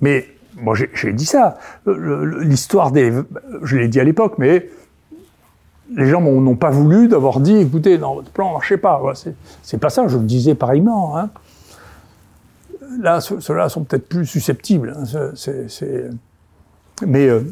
Mais 0.00 0.28
moi 0.56 0.74
j'ai 0.74 1.12
dit 1.12 1.26
ça. 1.26 1.58
L'histoire 1.86 2.90
des, 2.90 3.12
je 3.62 3.76
l'ai 3.76 3.88
dit 3.88 4.00
à 4.00 4.04
l'époque, 4.04 4.34
mais 4.38 4.68
les 5.94 6.06
gens 6.06 6.20
n'ont 6.20 6.56
pas 6.56 6.70
voulu 6.70 7.08
d'avoir 7.08 7.40
dit, 7.40 7.56
écoutez, 7.56 7.98
dans 7.98 8.14
votre 8.14 8.30
plan, 8.30 8.52
marchez 8.52 8.76
pas. 8.76 9.00
C'est 9.62 9.78
pas 9.78 9.90
ça. 9.90 10.08
Je 10.08 10.16
le 10.16 10.24
disais 10.24 10.54
pareillement. 10.54 11.16
Hein. 11.18 11.30
Là, 13.00 13.20
ceux-là 13.20 13.68
sont 13.68 13.84
peut-être 13.84 14.08
plus 14.08 14.26
susceptibles. 14.26 14.96
Hein. 14.96 15.32
Mais 17.06 17.28
euh, 17.28 17.42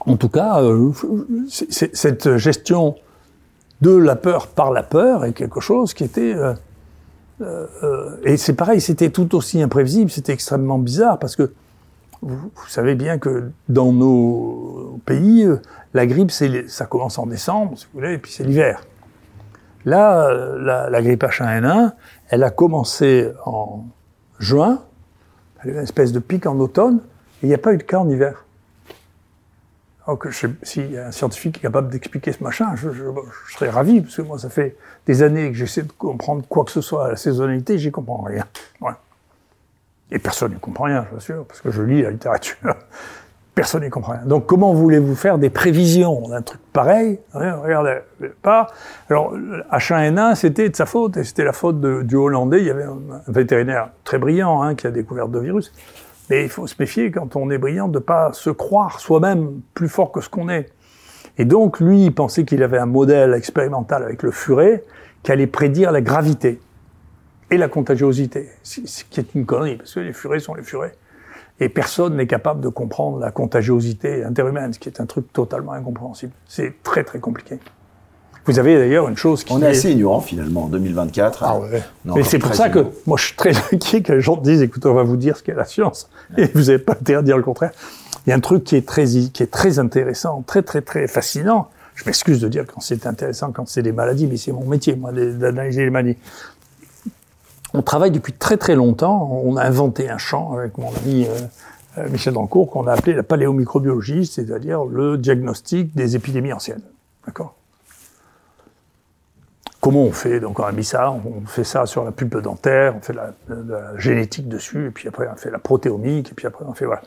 en 0.00 0.16
tout 0.16 0.28
cas, 0.28 0.62
euh, 0.62 0.92
cette 1.48 2.36
gestion 2.36 2.96
de 3.80 3.94
la 3.94 4.16
peur 4.16 4.46
par 4.46 4.70
la 4.70 4.82
peur 4.82 5.24
est 5.24 5.32
quelque 5.32 5.60
chose 5.60 5.92
qui 5.92 6.04
était 6.04 6.34
euh, 6.34 6.54
et 8.24 8.36
c'est 8.36 8.54
pareil, 8.54 8.80
c'était 8.80 9.10
tout 9.10 9.34
aussi 9.34 9.60
imprévisible, 9.60 10.10
c'était 10.10 10.32
extrêmement 10.32 10.78
bizarre 10.78 11.18
parce 11.18 11.36
que 11.36 11.52
vous, 12.22 12.50
savez 12.68 12.94
bien 12.94 13.18
que 13.18 13.50
dans 13.68 13.92
nos 13.92 15.00
pays, 15.04 15.44
euh, 15.44 15.60
la 15.94 16.06
grippe, 16.06 16.30
ça 16.30 16.86
commence 16.86 17.18
en 17.18 17.26
décembre, 17.26 17.78
si 17.78 17.86
vous 17.86 18.00
voulez, 18.00 18.14
et 18.14 18.18
puis 18.18 18.32
c'est 18.32 18.44
l'hiver. 18.44 18.82
Là, 19.84 20.32
la, 20.58 20.90
la, 20.90 21.02
grippe 21.02 21.22
H1N1, 21.22 21.92
elle 22.28 22.42
a 22.42 22.50
commencé 22.50 23.30
en 23.44 23.84
juin, 24.40 24.82
elle 25.62 25.70
a 25.70 25.72
eu 25.72 25.76
une 25.76 25.82
espèce 25.82 26.12
de 26.12 26.18
pic 26.18 26.46
en 26.46 26.58
automne, 26.58 27.00
et 27.42 27.46
il 27.46 27.48
n'y 27.48 27.54
a 27.54 27.58
pas 27.58 27.72
eu 27.72 27.76
de 27.76 27.82
cas 27.82 27.98
en 27.98 28.08
hiver. 28.08 28.45
S'il 30.62 30.92
y 30.92 30.98
a 30.98 31.08
un 31.08 31.12
scientifique 31.12 31.60
capable 31.60 31.88
d'expliquer 31.88 32.32
ce 32.32 32.42
machin, 32.42 32.74
je, 32.76 32.88
serais 33.52 33.70
ravi, 33.70 34.00
parce 34.00 34.16
que 34.16 34.22
moi, 34.22 34.38
ça 34.38 34.50
fait 34.50 34.76
des 35.06 35.22
années 35.22 35.50
que 35.50 35.56
j'essaie 35.56 35.82
de 35.82 35.92
comprendre 35.92 36.44
quoi 36.48 36.64
que 36.64 36.70
ce 36.70 36.80
soit 36.80 37.06
à 37.06 37.08
la 37.10 37.16
saisonnalité, 37.16 37.78
j'y 37.78 37.90
comprends 37.90 38.22
rien. 38.22 38.44
Et 40.12 40.20
personne 40.20 40.52
n'y 40.52 40.60
comprend 40.60 40.84
rien, 40.84 41.06
je 41.12 41.18
sûr, 41.18 41.44
parce 41.44 41.60
que 41.60 41.70
je 41.70 41.82
lis 41.82 42.02
la 42.02 42.10
littérature. 42.10 42.56
Personne 43.56 43.82
n'y 43.82 43.90
comprend 43.90 44.12
rien. 44.12 44.26
Donc, 44.26 44.44
comment 44.44 44.74
voulez-vous 44.74 45.16
faire 45.16 45.38
des 45.38 45.48
prévisions 45.48 46.28
d'un 46.28 46.42
truc 46.42 46.60
pareil? 46.74 47.18
Regardez, 47.32 48.00
pas. 48.42 48.66
Alors, 49.08 49.34
H1N1, 49.72 50.34
c'était 50.34 50.68
de 50.68 50.76
sa 50.76 50.84
faute, 50.84 51.16
et 51.16 51.24
c'était 51.24 51.42
la 51.42 51.54
faute 51.54 51.80
de, 51.80 52.02
du 52.02 52.16
Hollandais. 52.16 52.60
Il 52.60 52.66
y 52.66 52.70
avait 52.70 52.84
un, 52.84 52.98
vétérinaire 53.28 53.88
très 54.04 54.18
brillant 54.18 54.62
hein, 54.62 54.74
qui 54.74 54.86
a 54.86 54.90
découvert 54.90 55.26
le 55.26 55.40
virus. 55.40 55.72
Mais 56.30 56.44
il 56.44 56.48
faut 56.48 56.66
se 56.66 56.74
méfier 56.78 57.10
quand 57.10 57.36
on 57.36 57.50
est 57.50 57.58
brillant 57.58 57.88
de 57.88 57.98
pas 57.98 58.32
se 58.32 58.50
croire 58.50 59.00
soi-même 59.00 59.60
plus 59.74 59.88
fort 59.88 60.12
que 60.12 60.20
ce 60.20 60.28
qu'on 60.28 60.48
est. 60.48 60.72
Et 61.38 61.44
donc, 61.44 61.80
lui, 61.80 62.06
il 62.06 62.14
pensait 62.14 62.44
qu'il 62.44 62.62
avait 62.62 62.78
un 62.78 62.86
modèle 62.86 63.34
expérimental 63.34 64.02
avec 64.02 64.22
le 64.22 64.30
furet 64.30 64.84
qui 65.22 65.32
allait 65.32 65.46
prédire 65.46 65.92
la 65.92 66.00
gravité 66.00 66.60
et 67.50 67.58
la 67.58 67.68
contagiosité, 67.68 68.48
ce 68.62 69.04
qui 69.04 69.20
est 69.20 69.34
une 69.34 69.46
connerie, 69.46 69.76
parce 69.76 69.94
que 69.94 70.00
les 70.00 70.12
furets 70.12 70.40
sont 70.40 70.54
les 70.54 70.62
furets. 70.62 70.92
Et 71.60 71.68
personne 71.68 72.16
n'est 72.16 72.26
capable 72.26 72.60
de 72.60 72.68
comprendre 72.68 73.18
la 73.18 73.30
contagiosité 73.30 74.24
interhumaine, 74.24 74.72
ce 74.72 74.78
qui 74.78 74.88
est 74.88 75.00
un 75.00 75.06
truc 75.06 75.32
totalement 75.32 75.72
incompréhensible. 75.72 76.32
C'est 76.46 76.82
très 76.82 77.04
très 77.04 77.18
compliqué. 77.18 77.58
Vous 78.46 78.58
avez 78.58 78.76
d'ailleurs 78.76 79.08
une 79.08 79.16
chose 79.16 79.44
qui 79.44 79.52
On 79.52 79.60
est, 79.60 79.66
assez 79.66 79.92
ignorant 79.92 80.20
finalement 80.20 80.64
en 80.64 80.68
2024. 80.68 81.42
Ah 81.42 81.58
ouais. 81.58 81.82
Mais 82.04 82.22
c'est 82.22 82.38
pour 82.38 82.54
ça 82.54 82.68
que 82.68 82.86
moi 83.06 83.16
je 83.18 83.26
suis 83.26 83.36
très 83.36 83.52
inquiet 83.72 84.02
que 84.02 84.12
les 84.12 84.20
gens 84.20 84.36
disent 84.36 84.62
écoute, 84.62 84.86
on 84.86 84.94
va 84.94 85.02
vous 85.02 85.16
dire 85.16 85.36
ce 85.36 85.42
qu'est 85.42 85.54
la 85.54 85.64
science. 85.64 86.08
Et 86.36 86.46
vous 86.54 86.64
n'avez 86.64 86.78
pas 86.78 86.92
intérêt 86.92 87.18
à 87.18 87.22
dire 87.22 87.36
le 87.36 87.42
contraire. 87.42 87.72
Il 88.26 88.30
y 88.30 88.32
a 88.32 88.36
un 88.36 88.40
truc 88.40 88.64
qui 88.64 88.76
est 88.76 88.86
très, 88.86 89.06
qui 89.06 89.42
est 89.42 89.50
très 89.50 89.78
intéressant, 89.78 90.42
très 90.46 90.62
très 90.62 90.80
très 90.80 91.06
fascinant. 91.08 91.68
Je 91.94 92.04
m'excuse 92.04 92.40
de 92.40 92.48
dire 92.48 92.64
quand 92.66 92.80
c'est 92.80 93.06
intéressant, 93.06 93.52
quand 93.52 93.68
c'est 93.68 93.82
des 93.82 93.92
maladies, 93.92 94.26
mais 94.26 94.36
c'est 94.36 94.52
mon 94.52 94.66
métier, 94.66 94.96
moi, 94.96 95.12
d'analyser 95.12 95.84
les 95.84 95.90
maladies 95.90 96.18
on 97.76 97.82
travaille 97.82 98.10
depuis 98.10 98.32
très 98.32 98.56
très 98.56 98.74
longtemps. 98.74 99.40
On 99.44 99.56
a 99.56 99.62
inventé 99.62 100.08
un 100.08 100.18
champ 100.18 100.54
avec 100.54 100.78
mon 100.78 100.88
ami 100.96 101.26
euh, 101.26 101.28
euh, 101.98 102.08
Michel 102.08 102.34
Dancourt 102.34 102.70
qu'on 102.70 102.86
a 102.86 102.92
appelé 102.92 103.14
la 103.14 103.22
paléomicrobiologie, 103.22 104.26
c'est-à-dire 104.26 104.84
le 104.84 105.18
diagnostic 105.18 105.94
des 105.94 106.16
épidémies 106.16 106.52
anciennes. 106.52 106.82
D'accord? 107.26 107.54
Comment 109.86 110.02
on 110.02 110.10
fait 110.10 110.40
Donc 110.40 110.58
on 110.58 110.64
a 110.64 110.72
mis 110.72 110.82
ça, 110.82 111.12
on 111.12 111.46
fait 111.46 111.62
ça 111.62 111.86
sur 111.86 112.04
la 112.04 112.10
pulpe 112.10 112.38
dentaire, 112.38 112.96
on 112.96 113.00
fait 113.00 113.12
la, 113.12 113.32
génétique 113.96 114.48
dessus, 114.48 114.88
et 114.88 114.90
puis 114.90 115.06
après 115.06 115.28
on 115.32 115.36
fait 115.36 115.48
la 115.48 115.60
protéomique, 115.60 116.32
et 116.32 116.34
puis 116.34 116.44
après 116.44 116.64
on 116.66 116.74
fait 116.74 116.86
voilà. 116.86 117.02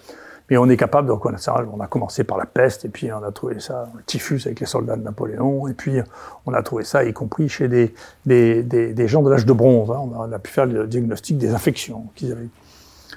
Mais 0.49 0.55
on 0.55 0.69
est 0.69 0.77
capable 0.77 1.09
de 1.09 1.11
reconnaître 1.11 1.43
ça. 1.43 1.61
On 1.73 1.81
a 1.81 1.87
commencé 1.87 2.23
par 2.23 2.37
la 2.37 2.45
peste, 2.45 2.85
et 2.85 2.87
puis 2.87 3.11
on 3.11 3.21
a 3.21 3.33
trouvé 3.33 3.59
ça, 3.59 3.89
le 3.93 4.01
typhus 4.03 4.43
avec 4.45 4.61
les 4.61 4.65
soldats 4.65 4.95
de 4.95 5.01
Napoléon, 5.01 5.67
et 5.67 5.73
puis 5.73 5.99
on 6.45 6.53
a 6.53 6.63
trouvé 6.63 6.85
ça, 6.85 7.03
y 7.03 7.11
compris 7.11 7.49
chez 7.49 7.67
des, 7.67 7.93
des, 8.25 8.63
des, 8.63 8.93
des 8.93 9.07
gens 9.09 9.23
de 9.23 9.29
l'âge 9.29 9.45
de 9.45 9.51
bronze. 9.51 9.91
Hein. 9.91 9.99
On, 9.99 10.31
a, 10.31 10.39
pu 10.39 10.49
faire 10.49 10.65
le 10.65 10.87
diagnostic 10.87 11.37
des 11.37 11.53
infections 11.53 12.05
qu'ils 12.15 12.31
avaient. 12.31 12.47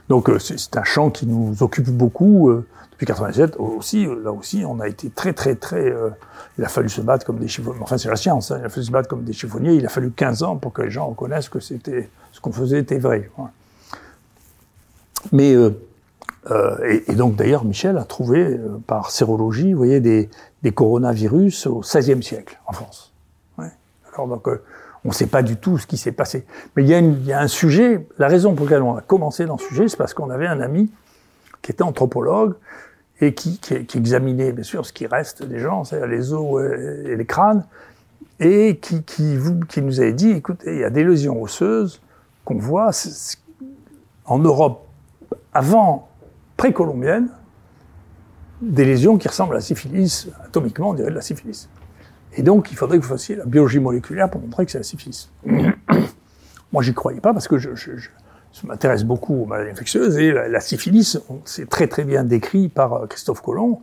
Donc 0.09 0.29
euh, 0.29 0.41
c'est 0.41 0.77
un 0.77 0.83
champ 0.83 1.11
qui 1.11 1.25
nous 1.25 1.63
occupe 1.63 1.89
beaucoup. 1.89 2.51
Euh, 2.51 2.67
depuis 3.03 3.07
97 3.07 3.57
aussi, 3.59 4.07
euh, 4.07 4.23
là 4.23 4.33
aussi, 4.33 4.65
on 4.67 4.81
a 4.81 4.89
été 4.89 5.11
très 5.11 5.33
très 5.33 5.55
très. 5.55 5.93
il 6.59 6.65
a 6.65 6.69
fallu 6.69 6.89
se 6.89 7.01
battre 7.01 7.27
comme 7.27 7.39
des 7.39 7.49
chiffonniers. 7.49 7.81
Enfin, 7.83 7.99
c'est 7.99 8.09
la 8.09 8.17
science. 8.17 8.51
Hein. 8.51 8.59
il 8.61 8.67
a 8.67 8.69
fallu 8.69 8.87
se 8.87 8.93
battre 8.93 9.09
comme 9.09 9.25
des 9.25 9.33
chiffonniers. 9.33 9.75
Il 9.75 9.85
a 9.87 9.89
fallu 9.89 10.11
15 10.11 10.43
ans 10.43 10.57
pour 10.57 10.73
que 10.73 10.83
les 10.83 10.91
gens 10.91 11.07
reconnaissent 11.07 11.49
que 11.49 11.61
c'était 11.61 12.09
ce 12.33 12.41
qu'on 12.41 12.53
faisait 12.53 12.79
était 12.79 12.99
vrai. 12.99 13.31
Mais 15.33 15.55
euh, 16.51 16.79
et, 16.85 17.11
et, 17.13 17.15
donc 17.15 17.37
d'ailleurs, 17.37 17.65
Michel 17.65 17.97
a 17.99 18.05
trouvé 18.05 18.41
euh, 18.41 18.81
par 18.87 19.11
sérologie, 19.11 19.73
vous 19.73 19.79
voyez, 19.79 20.01
des, 20.01 20.29
des, 20.63 20.73
coronavirus 20.73 21.67
au 21.67 21.81
XVIe 21.81 22.23
siècle 22.23 22.59
en 22.67 22.73
France. 22.73 23.13
Ouais. 23.59 23.71
Alors 24.13 24.27
donc, 24.27 24.49
euh, 24.49 24.61
on 25.05 25.09
ne 25.09 25.15
sait 25.15 25.27
pas 25.27 25.43
du 25.43 25.57
tout 25.57 25.79
ce 25.79 25.87
qui 25.87 25.97
s'est 25.97 26.13
passé. 26.13 26.45
Mais 26.75 26.83
il 26.83 26.89
y, 26.89 26.95
a 26.95 27.01
y, 27.01 27.33
a 27.33 27.41
un 27.41 27.49
sujet. 27.49 28.07
La 28.19 28.27
raison 28.27 28.55
pour 28.55 28.67
laquelle 28.67 28.83
on 28.83 28.97
a 28.97 29.01
commencé 29.03 29.47
dans 29.47 29.57
ce 29.57 29.67
sujet, 29.67 29.89
c'est 29.89 29.97
parce 29.97 30.15
qu'on 30.15 30.31
avait 30.31 30.49
un 30.49 30.61
ami 30.61 30.91
qui 31.61 31.71
était 31.71 31.83
anthropologue 31.83 32.55
et 33.23 33.35
qui, 33.35 33.59
qui, 33.59 33.99
examinait 33.99 34.53
bien 34.53 34.65
sûr 34.65 34.85
ce 34.85 34.93
qui 34.93 35.07
reste 35.07 35.45
des 35.45 35.61
gens, 35.61 35.85
c'est-à-dire 35.85 36.09
les 36.09 36.33
os 36.33 36.61
et 37.07 37.17
les 37.17 37.25
crânes, 37.25 37.65
et 38.41 38.79
qui, 38.79 39.05
qui, 39.05 39.37
vous, 39.37 39.61
qui 39.61 39.81
nous 39.81 40.01
avait 40.01 40.13
dit, 40.13 40.31
écoutez, 40.31 40.75
il 40.75 40.81
y 40.81 40.85
a 40.85 40.91
des 40.91 41.05
lésions 41.05 41.41
osseuses 41.41 42.03
qu'on 42.45 42.59
voit 42.59 42.91
en 44.25 44.39
Europe 44.41 44.87
avant 45.55 46.09
précolombienne 46.57 47.29
des 48.61 48.85
lésions 48.85 49.19
qui 49.19 49.29
ressemblent 49.29 49.55
à 49.55 49.59
la 49.59 49.61
syphilis. 49.61 50.29
Atomiquement, 50.45 50.91
on 50.91 50.95
dirait 50.95 51.11
de 51.11 51.15
la 51.15 51.23
syphilis. 51.23 51.69
Et 52.35 52.43
donc, 52.43 52.71
il 52.73 52.77
faudrait 52.77 52.99
que 52.99 53.03
vous 53.03 53.11
fassiez 53.11 53.37
la 53.37 53.45
biologie 53.45 53.81
moléculaire 53.81 54.31
pour 54.31 54.41
montrer 54.41 54.65
que 54.65 54.73
c'est 54.73 54.79
la 54.79 54.85
syphilis. 54.85 55.31
Moi, 56.73 56.83
j'y 56.83 56.95
croyais 56.95 57.21
pas 57.21 57.33
parce 57.33 57.47
que 57.49 57.59
je, 57.59 57.71
m'intéresse 58.67 59.05
beaucoup 59.05 59.43
aux 59.43 59.47
maladies 59.47 59.71
infectieuses 59.71 60.19
et 60.19 60.33
la, 60.33 60.61
syphilis, 60.61 61.19
c'est 61.45 61.69
très 61.69 61.87
très 61.87 62.05
bien 62.05 62.25
décrit 62.25 62.69
par 62.69 62.93
euh, 62.93 63.07
Christophe 63.07 63.41
Colomb, 63.41 63.81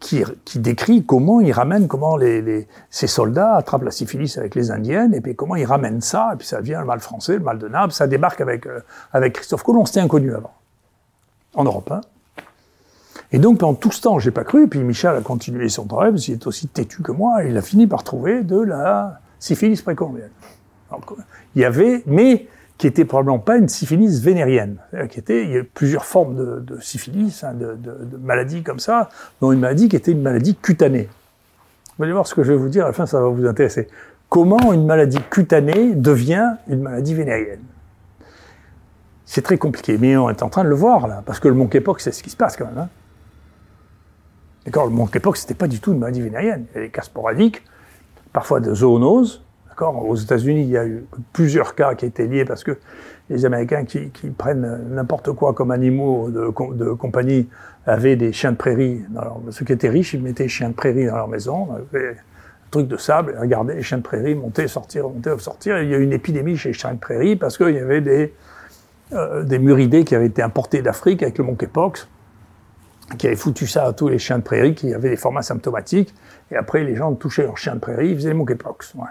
qui, 0.00 0.22
qui 0.44 0.58
décrit 0.58 1.04
comment 1.04 1.40
il 1.40 1.52
ramène, 1.52 1.88
comment 1.88 2.16
les, 2.16 2.42
les, 2.42 2.68
ces 2.90 3.06
soldats 3.06 3.56
attrapent 3.56 3.84
la 3.84 3.90
syphilis 3.90 4.36
avec 4.36 4.54
les 4.54 4.70
Indiennes, 4.70 5.14
et 5.14 5.20
puis 5.20 5.34
comment 5.34 5.56
ils 5.56 5.64
ramènent 5.64 6.00
ça, 6.00 6.30
et 6.34 6.36
puis 6.36 6.46
ça 6.46 6.60
vient 6.60 6.80
le 6.80 6.86
mal 6.86 7.00
français, 7.00 7.34
le 7.34 7.44
mal 7.44 7.58
de 7.58 7.68
Naples, 7.68 7.92
ça 7.92 8.06
débarque 8.06 8.40
avec, 8.40 8.66
euh, 8.66 8.80
avec 9.12 9.34
Christophe 9.34 9.62
Colomb, 9.62 9.86
c'était 9.86 10.00
inconnu 10.00 10.34
avant, 10.34 10.54
en 11.54 11.64
Europe. 11.64 11.90
Hein. 11.90 12.00
Et 13.32 13.38
donc, 13.38 13.58
pendant 13.58 13.74
tout 13.74 13.90
ce 13.90 14.00
temps, 14.00 14.20
j'ai 14.20 14.30
pas 14.30 14.44
cru. 14.44 14.64
Et 14.64 14.66
puis, 14.68 14.78
Michel 14.80 15.16
a 15.16 15.20
continué 15.20 15.68
son 15.68 15.86
travail, 15.86 16.12
parce 16.12 16.24
qu'il 16.24 16.34
est 16.34 16.46
aussi 16.46 16.68
têtu 16.68 17.02
que 17.02 17.10
moi. 17.10 17.44
Et 17.44 17.48
il 17.48 17.56
a 17.56 17.62
fini 17.62 17.88
par 17.88 18.04
trouver 18.04 18.44
de 18.44 18.60
la 18.60 19.20
syphilis 19.40 19.82
précolombienne. 19.82 20.30
Il 21.56 21.62
y 21.62 21.64
avait, 21.64 22.04
mais 22.06 22.46
qui 22.84 22.88
était 22.88 23.06
probablement 23.06 23.38
pas 23.38 23.56
une 23.56 23.66
syphilis 23.66 24.20
vénérienne. 24.20 24.76
Qui 25.08 25.18
était, 25.18 25.44
il 25.44 25.50
y 25.52 25.56
a 25.56 25.62
plusieurs 25.64 26.04
formes 26.04 26.62
de, 26.62 26.78
syphilis, 26.80 27.42
hein, 27.42 27.54
de, 27.54 28.18
maladies 28.18 28.62
comme 28.62 28.78
ça, 28.78 29.08
dont 29.40 29.52
une 29.52 29.60
maladie 29.60 29.88
qui 29.88 29.96
était 29.96 30.12
une 30.12 30.20
maladie 30.20 30.54
cutanée. 30.54 31.08
Vous 31.96 32.04
allez 32.04 32.12
voir 32.12 32.26
ce 32.26 32.34
que 32.34 32.42
je 32.42 32.52
vais 32.52 32.58
vous 32.58 32.68
dire, 32.68 32.84
à 32.84 32.88
la 32.88 32.92
fin, 32.92 33.06
ça 33.06 33.22
va 33.22 33.28
vous 33.28 33.46
intéresser. 33.46 33.88
Comment 34.28 34.74
une 34.74 34.84
maladie 34.84 35.18
cutanée 35.30 35.94
devient 35.94 36.56
une 36.68 36.82
maladie 36.82 37.14
vénérienne? 37.14 37.62
C'est 39.24 39.40
très 39.40 39.56
compliqué, 39.56 39.96
mais 39.96 40.14
on 40.18 40.28
est 40.28 40.42
en 40.42 40.50
train 40.50 40.64
de 40.64 40.68
le 40.68 40.74
voir, 40.74 41.06
là, 41.06 41.22
parce 41.24 41.40
que 41.40 41.48
le 41.48 41.54
monkeypox, 41.54 42.04
c'est 42.04 42.12
ce 42.12 42.22
qui 42.22 42.28
se 42.28 42.36
passe 42.36 42.54
quand 42.58 42.66
même. 42.66 42.76
Hein. 42.76 42.88
D'accord, 44.66 44.84
le 44.84 44.92
monkeypox, 44.92 45.40
c'était 45.40 45.54
pas 45.54 45.68
du 45.68 45.80
tout 45.80 45.94
une 45.94 46.00
maladie 46.00 46.20
vénérienne. 46.20 46.66
Il 46.74 46.76
y 46.76 46.78
a 46.80 46.82
des 46.84 46.90
cas 46.90 47.00
sporadiques, 47.00 47.62
parfois 48.34 48.60
de 48.60 48.74
zoonoses. 48.74 49.42
Aux 49.80 50.16
États-Unis, 50.16 50.62
il 50.62 50.70
y 50.70 50.78
a 50.78 50.86
eu 50.86 51.04
plusieurs 51.32 51.74
cas 51.74 51.94
qui 51.94 52.06
étaient 52.06 52.26
liés 52.26 52.44
parce 52.44 52.64
que 52.64 52.78
les 53.30 53.44
Américains 53.44 53.84
qui, 53.84 54.10
prennent 54.36 54.88
n'importe 54.90 55.32
quoi 55.32 55.54
comme 55.54 55.70
animaux 55.70 56.30
de, 56.30 56.92
compagnie 56.92 57.48
avaient 57.86 58.16
des 58.16 58.32
chiens 58.32 58.52
de 58.52 58.56
prairie. 58.56 59.02
Alors, 59.16 59.40
ceux 59.50 59.64
qui 59.64 59.72
étaient 59.72 59.88
riches, 59.88 60.14
ils 60.14 60.22
mettaient 60.22 60.44
des 60.44 60.48
chiens 60.48 60.68
de 60.68 60.74
prairie 60.74 61.06
dans 61.06 61.16
leur 61.16 61.28
maison. 61.28 61.68
un 61.72 62.14
truc 62.70 62.88
de 62.88 62.96
sable, 62.96 63.36
regardaient 63.38 63.76
les 63.76 63.82
chiens 63.82 63.98
de 63.98 64.02
prairie 64.02 64.34
monter, 64.34 64.68
sortir, 64.68 65.08
monter, 65.08 65.34
sortir. 65.38 65.80
il 65.80 65.90
y 65.90 65.94
a 65.94 65.98
eu 65.98 66.02
une 66.02 66.12
épidémie 66.12 66.56
chez 66.56 66.70
les 66.70 66.74
chiens 66.74 66.92
de 66.92 66.98
prairie 66.98 67.36
parce 67.36 67.56
qu'il 67.56 67.74
y 67.74 67.78
avait 67.78 68.00
des, 68.00 68.34
euh, 69.12 69.58
muridés 69.58 70.04
qui 70.04 70.14
avaient 70.14 70.26
été 70.26 70.42
importés 70.42 70.82
d'Afrique 70.82 71.22
avec 71.22 71.38
le 71.38 71.44
monkeypox 71.44 72.08
qui 73.18 73.26
avait 73.26 73.36
foutu 73.36 73.66
ça 73.66 73.86
à 73.86 73.92
tous 73.92 74.08
les 74.08 74.18
chiens 74.18 74.38
de 74.38 74.42
prairie 74.42 74.74
qui 74.74 74.92
avaient 74.92 75.10
des 75.10 75.16
formats 75.16 75.42
symptomatiques. 75.42 76.14
Et 76.50 76.56
après, 76.56 76.84
les 76.84 76.96
gens 76.96 77.14
touchaient 77.14 77.44
leurs 77.44 77.58
chiens 77.58 77.74
de 77.74 77.80
prairie, 77.80 78.10
ils 78.10 78.16
faisaient 78.16 78.30
le 78.30 78.36
monkeypox. 78.36 78.94
Ouais. 78.94 79.04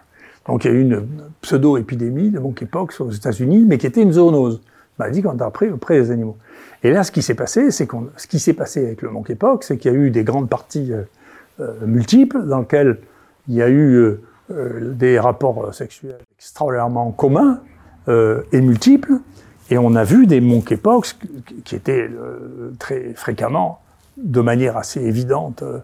Donc 0.48 0.66
il 0.66 0.72
y 0.72 0.74
a 0.74 0.78
eu 0.78 0.82
une 0.82 1.08
pseudo-épidémie 1.42 2.32
de 2.32 2.40
monkeypox 2.40 3.00
aux 3.02 3.12
États-Unis, 3.12 3.66
mais 3.68 3.78
qui 3.78 3.88
était 3.88 4.02
une 4.02 4.14
zoonose. 4.14 4.62
Maladie 5.00 5.22
qu'on 5.22 5.38
a 5.40 5.46
appris 5.46 5.70
auprès 5.70 6.00
des 6.00 6.12
animaux. 6.12 6.38
Et 6.84 6.92
là, 6.92 7.04
ce 7.04 7.12
qui 7.12 7.22
s'est 7.22 7.34
passé, 7.34 7.72
c'est 7.72 7.88
qu'on, 7.88 8.10
ce 8.16 8.28
qui 8.28 8.40
s'est 8.40 8.54
passé 8.54 8.86
avec 8.86 9.02
le 9.02 9.10
monkeypox, 9.10 9.68
c'est 9.68 9.78
qu'il 9.78 9.92
y 9.92 9.96
a 9.96 9.98
eu 9.98 10.12
des 10.12 10.24
grandes 10.24 10.50
parties 10.50 10.92
euh, 10.92 11.04
euh 11.60 11.86
multiples 11.86 12.44
dans 12.44 12.60
lesquelles 12.60 13.00
il 13.48 13.56
y 13.56 13.62
a 13.62 13.70
eu 13.70 13.96
euh, 13.96 14.22
euh 14.52 14.94
des 14.94 15.20
rapports 15.20 15.74
sexuels 15.74 16.20
extraordinairement 16.38 17.12
communs 17.12 17.62
euh, 18.08 18.44
et 18.52 18.62
multiples. 18.62 19.14
Et 19.70 19.78
on 19.78 19.96
a 19.96 20.04
vu 20.04 20.28
des 20.28 20.42
monkeypox 20.42 21.18
qui 21.64 21.76
étaient 21.76 22.10
très 22.78 23.14
fréquemment 23.16 23.80
de 24.18 24.42
manière 24.42 24.78
assez 24.78 25.02
évidente 25.02 25.64
euh, 25.64 25.80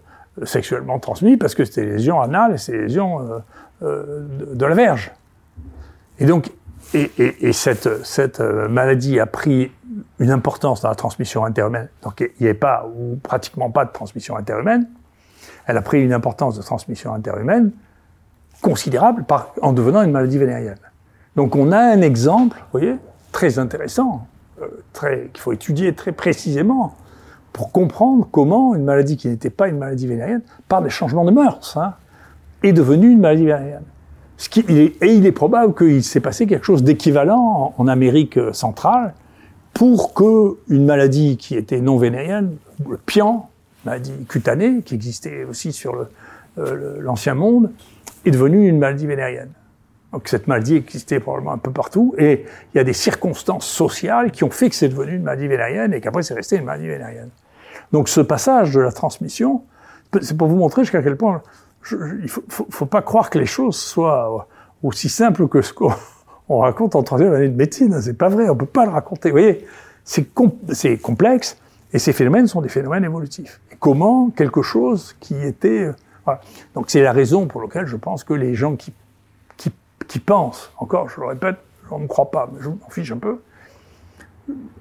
sexuellement 0.46 1.00
transmis 1.00 1.38
parce 1.38 1.56
que 1.56 1.66
c'était 1.66 1.86
les 1.86 1.94
lésions 1.94 2.22
anales 2.22 2.54
et 2.54 2.58
c'est 2.58 2.78
lésions 2.78 3.20
euh, 3.82 4.26
euh, 4.42 4.56
de, 4.56 4.66
la 4.66 4.76
verge. 4.76 5.12
Et 6.20 6.26
donc, 6.26 6.52
et, 6.94 7.12
et, 7.18 7.48
et 7.50 7.54
cette, 7.54 8.06
cette 8.06 8.40
maladie 8.40 9.20
a 9.20 9.26
pris 9.26 9.72
une 10.20 10.32
importance 10.32 10.82
dans 10.82 10.90
la 10.90 10.96
transmission 10.96 11.46
interhumaine. 11.46 11.90
Donc, 12.04 12.22
il 12.22 12.30
n'y 12.42 12.48
avait 12.48 12.58
pas 12.58 12.90
ou 12.96 13.18
pratiquement 13.18 13.70
pas 13.70 13.86
de 13.86 13.92
transmission 13.92 14.36
interhumaine. 14.36 14.88
Elle 15.66 15.78
a 15.78 15.82
pris 15.82 16.02
une 16.02 16.14
importance 16.14 16.58
de 16.58 16.62
transmission 16.62 17.14
interhumaine 17.14 17.72
considérable 18.62 19.26
en 19.62 19.72
devenant 19.72 20.02
une 20.02 20.12
maladie 20.12 20.38
vénérienne. 20.38 20.80
Donc, 21.36 21.56
on 21.56 21.72
a 21.72 21.80
un 21.80 22.02
exemple, 22.02 22.58
vous 22.58 22.80
voyez, 22.80 22.96
très 23.32 23.60
intéressant, 23.60 24.28
très, 24.94 25.30
qu'il 25.32 25.42
faut 25.42 25.54
étudier 25.54 25.94
très 25.94 26.12
précisément 26.12 26.96
pour 27.54 27.72
comprendre 27.72 28.28
comment 28.32 28.76
une 28.76 28.84
maladie 28.84 29.18
qui 29.18 29.28
n'était 29.28 29.50
pas 29.50 29.68
une 29.68 29.78
maladie 29.78 30.08
vénérienne, 30.08 30.42
par 30.68 30.82
des 30.82 30.90
changements 30.90 31.26
de 31.26 31.32
mœurs, 31.32 31.78
hein, 31.78 31.94
est 32.64 32.74
devenue 32.74 33.12
une 33.12 33.20
maladie 33.20 33.46
vénérienne. 33.46 33.84
Ce 34.38 34.48
qui, 34.48 34.62
et 34.62 34.96
il 35.02 35.26
est 35.26 35.34
probable 35.34 35.76
qu'il 35.76 36.04
s'est 36.04 36.22
passé 36.22 36.48
quelque 36.48 36.66
chose 36.66 36.84
d'équivalent 36.84 37.74
en, 37.78 37.88
Amérique 37.88 38.38
euh, 38.38 38.54
centrale 38.54 39.14
pour 39.74 40.14
que 40.14 40.58
une 40.70 40.86
maladie 40.86 41.36
qui 41.36 41.56
était 41.56 41.82
non 41.82 41.98
vénérienne, 41.98 42.56
le 42.90 42.98
pian, 42.98 43.50
maladie 43.86 44.14
cutanée, 44.30 44.82
qui 44.82 44.96
existait 44.96 45.44
aussi 45.44 45.74
sur 45.74 46.08
euh, 46.58 46.98
l'ancien 47.02 47.34
le, 47.34 47.40
monde, 47.40 47.72
est 48.26 48.32
devenue 48.32 48.68
une 48.68 48.80
maladie 48.80 49.08
vénérienne. 49.08 49.52
Donc 50.14 50.28
cette 50.28 50.48
maladie 50.48 50.76
existait 50.76 51.20
probablement 51.20 51.54
un 51.54 51.58
peu 51.58 51.72
partout, 51.72 52.16
et 52.18 52.46
il 52.74 52.78
y 52.78 52.80
a 52.80 52.84
des 52.84 52.94
circonstances 52.94 53.68
sociales 53.68 54.32
qui 54.32 54.44
ont 54.44 54.50
fait 54.50 54.70
que 54.70 54.76
c'est 54.76 54.90
devenu 54.90 55.16
une 55.16 55.24
maladie 55.24 55.48
vénérienne 55.48 55.94
et 55.94 56.02
qu'après 56.02 56.24
c'est 56.24 56.34
resté 56.34 56.56
une 56.56 56.66
maladie 56.66 56.88
vénérienne. 56.88 57.30
Donc 57.92 58.10
ce 58.10 58.22
passage 58.22 58.74
de 58.74 58.80
la 58.80 58.92
transmission, 58.92 59.64
c'est 60.22 60.38
pour 60.38 60.48
vous 60.48 60.56
montrer 60.56 60.84
jusqu'à 60.84 61.04
quel 61.04 61.18
point 61.18 61.42
il 62.22 62.30
faut, 62.30 62.44
faut, 62.50 62.86
pas 62.86 63.02
croire 63.02 63.30
que 63.30 63.40
les 63.40 63.46
choses 63.46 63.78
soient 63.78 64.48
aussi 64.84 65.10
simples 65.10 65.48
que 65.48 65.62
ce 65.62 65.74
qu'on 65.74 65.94
raconte 66.60 66.96
en 66.96 67.04
troisième 67.04 67.34
année 67.34 67.50
de 67.50 67.56
médecine. 67.56 68.02
C'est 68.02 68.18
pas 68.18 68.30
vrai, 68.30 68.50
on 68.50 68.56
peut 68.56 68.66
pas 68.66 68.86
le 68.86 68.92
raconter. 68.92 69.30
Vous 69.30 69.38
voyez, 69.38 69.66
c'est 70.04 70.26
complexe 71.02 71.58
et 71.94 72.00
ces 72.00 72.14
phénomènes 72.14 72.48
sont 72.48 72.62
des 72.62 72.70
phénomènes 72.70 73.04
évolutifs. 73.04 73.60
Et 73.72 73.76
comment 73.80 74.30
quelque 74.30 74.62
chose 74.62 75.16
qui 75.20 75.36
était... 75.36 75.92
Voilà. 76.26 76.42
Donc 76.76 76.90
c'est 76.90 77.02
la 77.02 77.12
raison 77.12 77.48
pour 77.48 77.62
laquelle 77.62 77.88
je 77.88 77.96
pense 77.96 78.24
que 78.24 78.34
les 78.34 78.56
gens 78.56 78.76
qui, 78.76 78.94
qui, 80.08 80.20
pensent, 80.20 80.72
encore, 80.78 81.10
je 81.10 81.20
le 81.20 81.28
répète, 81.28 81.58
je 81.90 81.96
ne 81.96 82.08
crois 82.08 82.32
pas, 82.32 82.50
mais 82.52 82.60
je 82.62 82.70
m'en 82.70 82.90
fiche 82.90 83.12
un 83.12 83.18
peu. 83.18 83.40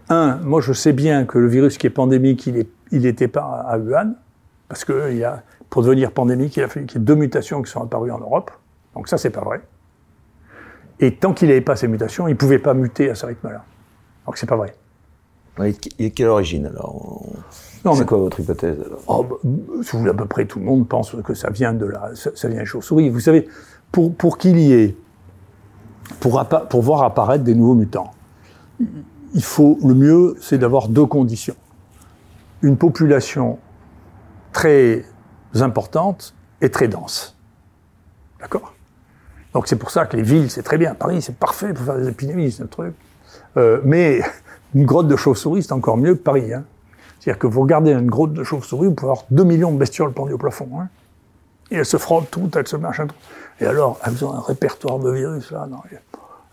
Un, 0.09 0.36
moi 0.39 0.62
je 0.62 0.72
sais 0.72 0.93
bien 0.93 1.26
que 1.26 1.39
le 1.39 1.47
virus 1.47 1.76
qui 1.76 1.86
est 1.86 1.90
pandémique, 1.90 2.47
il 2.47 3.02
n'était 3.02 3.28
pas 3.28 3.66
à 3.68 3.78
Wuhan, 3.78 4.14
parce 4.68 4.85
que 4.85 5.10
il 5.10 5.18
y 5.18 5.24
a, 5.24 5.43
pour 5.70 5.82
devenir 5.82 6.12
pandémique, 6.12 6.57
il 6.57 6.62
a 6.62 6.69
fallu 6.69 6.86
qu'il 6.86 6.99
y 6.99 7.03
ait 7.03 7.05
deux 7.05 7.15
mutations 7.15 7.62
qui 7.62 7.70
sont 7.70 7.82
apparues 7.82 8.11
en 8.11 8.19
Europe. 8.19 8.51
Donc 8.95 9.09
ça, 9.09 9.19
c'est 9.19 9.31
pas 9.31 9.43
vrai. 9.43 9.61
Et 11.01 11.15
tant 11.15 11.32
qu'il 11.32 11.49
n'avait 11.49 11.61
pas 11.61 11.77
ces 11.77 11.89
mutations, 11.89 12.27
il 12.27 12.32
ne 12.32 12.36
pouvait 12.36 12.59
pas 12.59 12.74
muter 12.74 13.11
à 13.11 13.15
ce 13.15 13.27
rythme-là. 13.27 13.65
Donc 14.27 14.36
c'est 14.36 14.47
pas 14.47 14.57
vrai. 14.57 14.74
Et 15.99 16.11
quelle 16.11 16.28
origine 16.28 16.66
alors? 16.66 17.23
C'est 17.95 18.07
quoi 18.07 18.19
votre 18.19 18.40
hypothèse 18.40 18.78
alors? 18.81 19.01
Oh, 19.07 19.24
bah, 19.24 20.11
À 20.11 20.15
peu 20.15 20.27
près 20.27 20.45
tout 20.47 20.59
le 20.59 20.65
monde 20.65 20.89
pense 20.89 21.16
que 21.24 21.35
ça 21.35 21.51
vient 21.51 21.73
de 21.73 21.86
la, 21.86 22.11
ça, 22.15 22.49
vient 22.49 22.61
des 22.61 22.66
chauves-souris. 22.66 23.09
Vous 23.09 23.20
savez, 23.20 23.49
pour, 23.90 24.15
pour 24.15 24.39
qu'il 24.39 24.59
y 24.59 24.73
ait, 24.73 24.97
pour, 26.20 26.45
pour 26.47 26.82
voir 26.82 27.03
apparaître 27.03 27.45
des 27.45 27.55
nouveaux 27.55 27.74
mutants, 27.74 28.12
il 29.35 29.43
faut, 29.43 29.78
le 29.85 29.95
mieux, 29.95 30.36
c'est 30.40 30.59
d'avoir 30.59 30.89
deux 30.89 31.07
conditions. 31.07 31.57
Une 32.62 32.77
population 32.77 33.59
très 34.53 35.05
importante 35.55 36.35
et 36.61 36.70
très 36.70 36.89
dense. 36.89 37.37
D'accord? 38.41 38.75
Donc 39.55 39.66
c'est 39.66 39.77
pour 39.77 39.91
ça 39.91 40.07
que 40.07 40.16
les 40.16 40.23
villes, 40.23 40.51
c'est 40.51 40.62
très 40.62 40.79
bien. 40.79 40.95
Paris, 40.95 41.23
c'est 41.23 41.37
parfait 41.37 41.73
pour 41.73 41.85
faire 41.85 41.97
des 41.97 42.09
épidémies, 42.09 42.53
c'est 42.53 42.62
un 42.62 42.66
truc. 42.66 42.95
Euh, 43.57 43.81
mais 43.85 44.20
une 44.75 44.85
grotte 44.85 45.09
de 45.09 45.16
chauves-souris, 45.16 45.65
c'est 45.65 45.73
encore 45.73 45.97
mieux 45.97 46.15
que 46.15 46.23
Paris. 46.23 46.53
Hein. 46.53 46.65
C'est-à-dire 47.19 47.39
que 47.39 47.47
vous 47.47 47.62
regardez 47.62 47.93
une 47.93 48.11
grotte 48.11 48.33
de 48.33 48.45
chauves-souris, 48.45 48.89
vous 48.89 48.95
pouvez 48.95 49.11
avoir 49.11 49.27
2 49.31 49.45
millions 49.45 49.73
de 49.73 49.79
bestioles 49.79 50.12
pendues 50.12 50.35
au 50.35 50.39
plafond. 50.39 50.69
Hein. 50.79 50.89
Et 51.70 51.77
elles 51.77 51.87
se 51.87 51.97
frottent 51.97 52.31
toutes, 52.31 52.57
elles 52.57 52.69
se 52.69 52.77
machin. 52.77 53.07
Et 53.61 53.66
alors, 53.66 53.99
elles 54.05 54.25
ont 54.25 54.33
un 54.33 54.41
répertoire 54.41 54.99
de 54.99 55.11
virus, 55.11 55.51
là. 55.51 55.66
Non, 55.69 55.79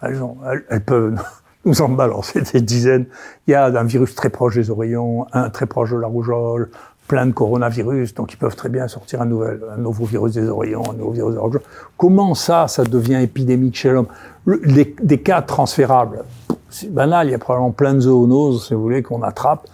elles, 0.01 0.21
ont, 0.21 0.37
elles, 0.69 0.83
peuvent 0.83 1.15
nous 1.65 1.81
en 1.81 1.89
balancer 1.89 2.41
des 2.41 2.61
dizaines. 2.61 3.05
Il 3.47 3.51
y 3.51 3.53
a 3.53 3.65
un 3.65 3.83
virus 3.83 4.15
très 4.15 4.29
proche 4.29 4.55
des 4.55 4.69
oreillons, 4.71 5.27
un 5.31 5.49
très 5.49 5.67
proche 5.67 5.91
de 5.91 5.97
la 5.97 6.07
rougeole, 6.07 6.71
plein 7.07 7.25
de 7.27 7.31
coronavirus, 7.31 8.15
donc 8.15 8.33
ils 8.33 8.37
peuvent 8.37 8.55
très 8.55 8.69
bien 8.69 8.87
sortir 8.87 9.21
un, 9.21 9.25
nouvel, 9.25 9.61
un 9.71 9.77
nouveau 9.77 10.05
virus 10.05 10.33
des 10.33 10.47
oreillons, 10.47 10.83
un 10.89 10.93
nouveau 10.93 11.11
virus 11.11 11.37
des. 11.37 11.61
Comment 11.97 12.33
ça, 12.33 12.67
ça 12.67 12.83
devient 12.83 13.21
épidémique 13.21 13.75
chez 13.75 13.91
l'homme? 13.91 14.07
Des 14.47 15.19
cas 15.19 15.41
transférables, 15.41 16.23
c'est 16.69 16.91
banal, 16.91 17.27
il 17.27 17.31
y 17.31 17.35
a 17.35 17.39
probablement 17.39 17.71
plein 17.71 17.93
de 17.93 18.01
zoonoses, 18.01 18.67
si 18.67 18.73
vous 18.73 18.81
voulez, 18.81 19.03
qu'on 19.03 19.21
attrape, 19.21 19.67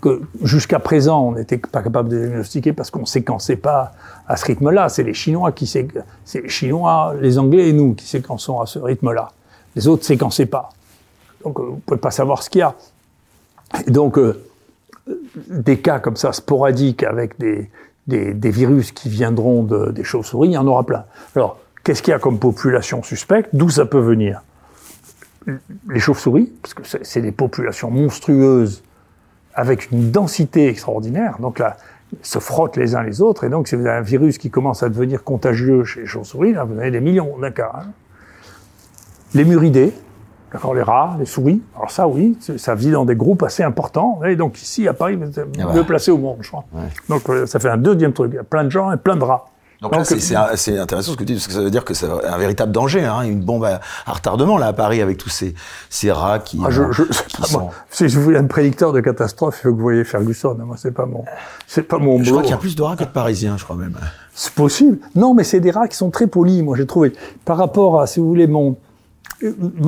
que, 0.00 0.22
jusqu'à 0.42 0.78
présent, 0.78 1.28
on 1.28 1.32
n'était 1.32 1.58
pas 1.58 1.82
capable 1.82 2.08
de 2.08 2.26
diagnostiquer 2.26 2.72
parce 2.72 2.90
qu'on 2.90 3.06
séquençait 3.06 3.56
pas 3.56 3.92
à 4.26 4.36
ce 4.36 4.44
rythme-là. 4.46 4.88
C'est 4.88 5.02
les 5.02 5.14
Chinois 5.14 5.52
qui 5.52 5.66
c'est 5.66 5.88
les 6.34 6.48
Chinois, 6.48 7.14
les 7.20 7.38
Anglais 7.38 7.68
et 7.68 7.72
nous 7.72 7.94
qui 7.94 8.06
séquençons 8.06 8.60
à 8.60 8.66
ce 8.66 8.78
rythme-là. 8.78 9.30
Les 9.74 9.88
autres 9.88 10.04
séquençaient 10.04 10.46
pas. 10.46 10.70
Donc, 11.44 11.58
euh, 11.60 11.62
vous 11.62 11.80
pouvez 11.84 12.00
pas 12.00 12.10
savoir 12.10 12.42
ce 12.42 12.50
qu'il 12.50 12.60
y 12.60 12.62
a. 12.62 12.74
Donc, 13.86 14.18
euh, 14.18 14.47
des 15.48 15.78
cas 15.78 15.98
comme 15.98 16.16
ça 16.16 16.32
sporadiques 16.32 17.02
avec 17.02 17.38
des, 17.38 17.70
des, 18.06 18.50
virus 18.50 18.92
qui 18.92 19.08
viendront 19.08 19.62
de, 19.62 19.90
des 19.90 20.04
chauves-souris, 20.04 20.48
il 20.48 20.52
y 20.52 20.58
en 20.58 20.66
aura 20.66 20.84
plein. 20.84 21.04
Alors, 21.36 21.58
qu'est-ce 21.84 22.02
qu'il 22.02 22.12
y 22.12 22.14
a 22.14 22.18
comme 22.18 22.38
population 22.38 23.02
suspecte? 23.02 23.50
D'où 23.52 23.68
ça 23.68 23.86
peut 23.86 24.00
venir? 24.00 24.42
Les 25.88 26.00
chauves-souris, 26.00 26.52
parce 26.62 26.74
que 26.74 26.82
c'est 27.02 27.22
des 27.22 27.32
populations 27.32 27.90
monstrueuses 27.90 28.82
avec 29.54 29.90
une 29.90 30.10
densité 30.10 30.68
extraordinaire. 30.68 31.38
Donc 31.40 31.58
là, 31.58 31.76
ils 32.12 32.26
se 32.26 32.38
frottent 32.38 32.76
les 32.76 32.94
uns 32.94 33.02
les 33.02 33.20
autres. 33.20 33.44
Et 33.44 33.48
donc, 33.48 33.68
si 33.68 33.74
vous 33.74 33.86
avez 33.86 33.98
un 33.98 34.02
virus 34.02 34.38
qui 34.38 34.50
commence 34.50 34.82
à 34.82 34.88
devenir 34.88 35.24
contagieux 35.24 35.84
chez 35.84 36.00
les 36.00 36.06
chauves-souris, 36.06 36.52
là, 36.52 36.64
vous 36.64 36.78
avez 36.78 36.90
des 36.90 37.00
millions 37.00 37.38
d'un 37.38 37.50
cas. 37.50 37.72
Hein. 37.74 37.86
Les 39.34 39.44
muridés, 39.44 39.92
D'accord, 40.52 40.74
les 40.74 40.82
rats, 40.82 41.16
les 41.18 41.26
souris. 41.26 41.62
Alors 41.76 41.90
ça, 41.90 42.08
oui, 42.08 42.38
ça 42.56 42.74
vit 42.74 42.90
dans 42.90 43.04
des 43.04 43.16
groupes 43.16 43.42
assez 43.42 43.62
importants. 43.62 44.20
Et 44.24 44.36
donc 44.36 44.60
ici, 44.60 44.88
à 44.88 44.94
Paris, 44.94 45.16
vous 45.16 45.26
êtes 45.26 45.46
ah 45.60 45.72
mieux 45.74 45.84
placé 45.84 46.10
au 46.10 46.18
monde, 46.18 46.38
je 46.40 46.48
crois. 46.48 46.64
Donc 47.08 47.28
euh, 47.28 47.46
ça 47.46 47.58
fait 47.58 47.68
un 47.68 47.76
deuxième 47.76 48.12
truc. 48.12 48.30
Il 48.32 48.36
y 48.36 48.38
a 48.38 48.44
plein 48.44 48.64
de 48.64 48.70
gens 48.70 48.90
et 48.92 48.96
plein 48.96 49.16
de 49.16 49.24
rats. 49.24 49.46
Donc, 49.80 49.94
là, 49.94 50.04
c'est 50.56 50.76
intéressant 50.76 51.12
ce 51.12 51.16
que 51.16 51.22
tu 51.22 51.26
dis, 51.26 51.34
parce 51.34 51.46
que 51.46 51.52
ça 51.52 51.60
veut 51.60 51.70
dire 51.70 51.84
que 51.84 51.94
c'est 51.94 52.06
un 52.06 52.36
véritable 52.36 52.72
danger, 52.72 53.04
hein, 53.04 53.22
une 53.22 53.44
bombe 53.44 53.64
à, 53.64 53.80
retardement 54.06 54.58
là 54.58 54.66
à 54.66 54.72
Paris 54.72 55.00
avec 55.00 55.18
tous 55.18 55.28
ces, 55.28 55.54
ces 55.88 56.10
rats 56.10 56.40
qui. 56.40 56.60
Ah, 56.64 56.70
je, 56.70 56.90
je, 56.90 57.04
sont... 57.44 57.70
Si 57.88 58.08
je 58.08 58.18
voulais 58.18 58.38
un 58.38 58.46
prédicteur 58.46 58.92
de 58.92 59.00
catastrophe, 59.00 59.60
il 59.60 59.62
faut 59.62 59.68
que 59.68 59.74
vous 59.74 59.82
voyez 59.82 60.02
Ferguson. 60.02 60.56
Moi, 60.58 60.74
c'est 60.76 60.90
pas 60.90 61.06
mon, 61.06 61.24
c'est 61.68 61.82
pas 61.82 61.98
mon. 61.98 62.20
Je 62.24 62.30
crois 62.30 62.42
qu'il 62.42 62.50
y 62.50 62.54
a 62.54 62.58
plus 62.58 62.74
de 62.74 62.82
rats 62.82 62.96
que 62.96 63.04
de 63.04 63.08
Parisiens, 63.08 63.56
je 63.56 63.62
crois 63.62 63.76
même. 63.76 63.96
C'est 64.34 64.52
possible. 64.52 64.98
Non, 65.14 65.32
mais 65.32 65.44
c'est 65.44 65.60
des 65.60 65.70
rats 65.70 65.86
qui 65.86 65.96
sont 65.96 66.10
très 66.10 66.26
polis. 66.26 66.60
Moi, 66.60 66.76
j'ai 66.76 66.86
trouvé 66.86 67.12
par 67.44 67.56
rapport 67.56 68.00
à, 68.00 68.08
si 68.08 68.18
vous 68.18 68.26
voulez, 68.26 68.48
mon 68.48 68.76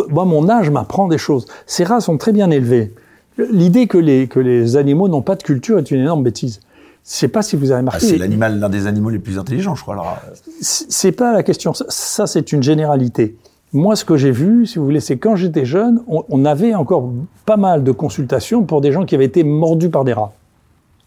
moi, 0.08 0.24
mon 0.24 0.48
âge 0.48 0.70
m'apprend 0.70 1.08
des 1.08 1.18
choses. 1.18 1.46
Ces 1.66 1.84
rats 1.84 2.00
sont 2.00 2.18
très 2.18 2.32
bien 2.32 2.50
élevés. 2.50 2.94
L'idée 3.38 3.86
que 3.86 3.98
les, 3.98 4.28
que 4.28 4.38
les 4.38 4.76
animaux 4.76 5.08
n'ont 5.08 5.22
pas 5.22 5.36
de 5.36 5.42
culture 5.42 5.78
est 5.78 5.90
une 5.90 6.00
énorme 6.00 6.22
bêtise. 6.22 6.60
Je 7.04 7.12
sais 7.12 7.28
pas 7.28 7.42
si 7.42 7.56
vous 7.56 7.70
avez 7.70 7.80
remarqué. 7.80 8.04
Ah, 8.04 8.08
c'est 8.10 8.18
l'animal, 8.18 8.60
l'un 8.60 8.68
des 8.68 8.86
animaux 8.86 9.10
les 9.10 9.18
plus 9.18 9.38
intelligents, 9.38 9.74
je 9.74 9.82
crois. 9.82 9.94
Alors... 9.94 10.18
C'est 10.60 11.12
pas 11.12 11.32
la 11.32 11.42
question. 11.42 11.72
Ça, 11.74 12.26
c'est 12.26 12.52
une 12.52 12.62
généralité. 12.62 13.36
Moi, 13.72 13.96
ce 13.96 14.04
que 14.04 14.16
j'ai 14.16 14.32
vu, 14.32 14.66
si 14.66 14.78
vous 14.78 14.84
voulez, 14.84 15.00
c'est 15.00 15.16
quand 15.16 15.36
j'étais 15.36 15.64
jeune, 15.64 16.02
on, 16.06 16.44
avait 16.44 16.74
encore 16.74 17.10
pas 17.46 17.56
mal 17.56 17.84
de 17.84 17.92
consultations 17.92 18.64
pour 18.64 18.80
des 18.80 18.92
gens 18.92 19.04
qui 19.04 19.14
avaient 19.14 19.24
été 19.24 19.44
mordus 19.44 19.90
par 19.90 20.04
des 20.04 20.12
rats. 20.12 20.32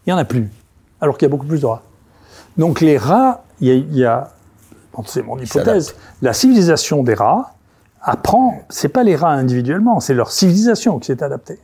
Il 0.06 0.10
y 0.10 0.12
en 0.12 0.16
a 0.16 0.24
plus, 0.24 0.48
alors 1.00 1.16
qu'il 1.16 1.26
y 1.26 1.28
a 1.28 1.30
beaucoup 1.30 1.46
plus 1.46 1.60
de 1.60 1.66
rats. 1.66 1.82
Donc 2.56 2.80
les 2.80 2.96
rats, 2.96 3.44
il 3.60 3.68
y 3.68 3.70
a, 3.70 3.74
il 3.74 3.96
y 3.96 4.04
a 4.04 4.30
c'est 5.06 5.22
mon 5.22 5.38
hypothèse, 5.38 5.94
la 6.22 6.32
civilisation 6.32 7.02
des 7.02 7.14
rats 7.14 7.53
apprend, 8.04 8.60
c'est 8.68 8.88
pas 8.88 9.02
les 9.02 9.16
rats 9.16 9.32
individuellement, 9.32 9.98
c'est 9.98 10.14
leur 10.14 10.30
civilisation 10.30 10.98
qui 10.98 11.06
s'est 11.06 11.22
adaptée. 11.22 11.58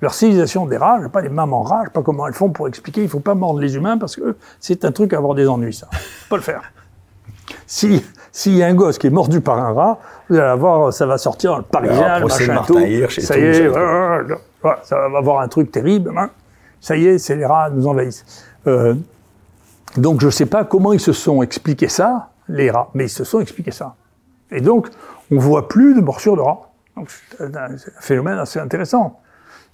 Leur 0.00 0.14
civilisation 0.14 0.66
des 0.66 0.76
rats, 0.76 0.98
pas 1.12 1.20
les 1.20 1.28
mamans 1.28 1.62
rats, 1.62 1.80
je 1.82 1.88
sais 1.88 1.92
pas 1.92 2.02
comment 2.02 2.26
elles 2.26 2.34
font 2.34 2.50
pour 2.50 2.68
expliquer, 2.68 3.02
il 3.02 3.08
faut 3.08 3.20
pas 3.20 3.34
mordre 3.34 3.60
les 3.60 3.76
humains 3.76 3.98
parce 3.98 4.16
que 4.16 4.36
c'est 4.60 4.84
un 4.84 4.92
truc 4.92 5.12
à 5.12 5.18
avoir 5.18 5.34
des 5.34 5.46
ennuis, 5.46 5.74
ça. 5.74 5.88
Faut 5.92 6.30
pas 6.30 6.36
le 6.36 6.42
faire. 6.42 6.62
Si, 7.66 8.04
s'il 8.32 8.56
y 8.56 8.62
a 8.62 8.66
un 8.66 8.74
gosse 8.74 8.98
qui 8.98 9.08
est 9.08 9.10
mordu 9.10 9.40
par 9.40 9.58
un 9.58 9.72
rat, 9.72 9.98
vous 10.28 10.38
allez 10.38 10.58
voir, 10.58 10.92
ça 10.92 11.04
va 11.06 11.18
sortir 11.18 11.52
dans 11.52 11.58
le 11.58 11.64
parisien, 11.64 12.18
le 12.18 12.26
machin, 12.26 12.62
tout. 12.66 12.74
Ça 13.20 13.38
y 13.38 13.42
est, 13.42 13.70
ça 14.84 15.08
va 15.08 15.18
avoir 15.18 15.40
un 15.40 15.48
truc 15.48 15.70
terrible, 15.70 16.12
hein. 16.16 16.30
Ça 16.80 16.96
y 16.96 17.06
est, 17.06 17.18
c'est 17.18 17.34
les 17.34 17.44
rats 17.44 17.70
nous 17.70 17.88
envahissent. 17.88 18.24
Euh, 18.66 18.94
donc 19.96 20.20
je 20.20 20.30
sais 20.30 20.46
pas 20.46 20.64
comment 20.64 20.92
ils 20.92 21.00
se 21.00 21.12
sont 21.12 21.42
expliqués 21.42 21.88
ça, 21.88 22.30
les 22.48 22.70
rats, 22.70 22.88
mais 22.94 23.06
ils 23.06 23.10
se 23.10 23.24
sont 23.24 23.40
expliqués 23.40 23.72
ça. 23.72 23.96
Et 24.50 24.60
donc, 24.60 24.88
on 25.30 25.38
voit 25.38 25.68
plus 25.68 25.94
de 25.94 26.00
morsures 26.00 26.36
de 26.36 26.40
rats. 26.40 26.70
C'est 27.06 27.56
un 27.56 27.76
phénomène 28.00 28.38
assez 28.38 28.58
intéressant. 28.58 29.20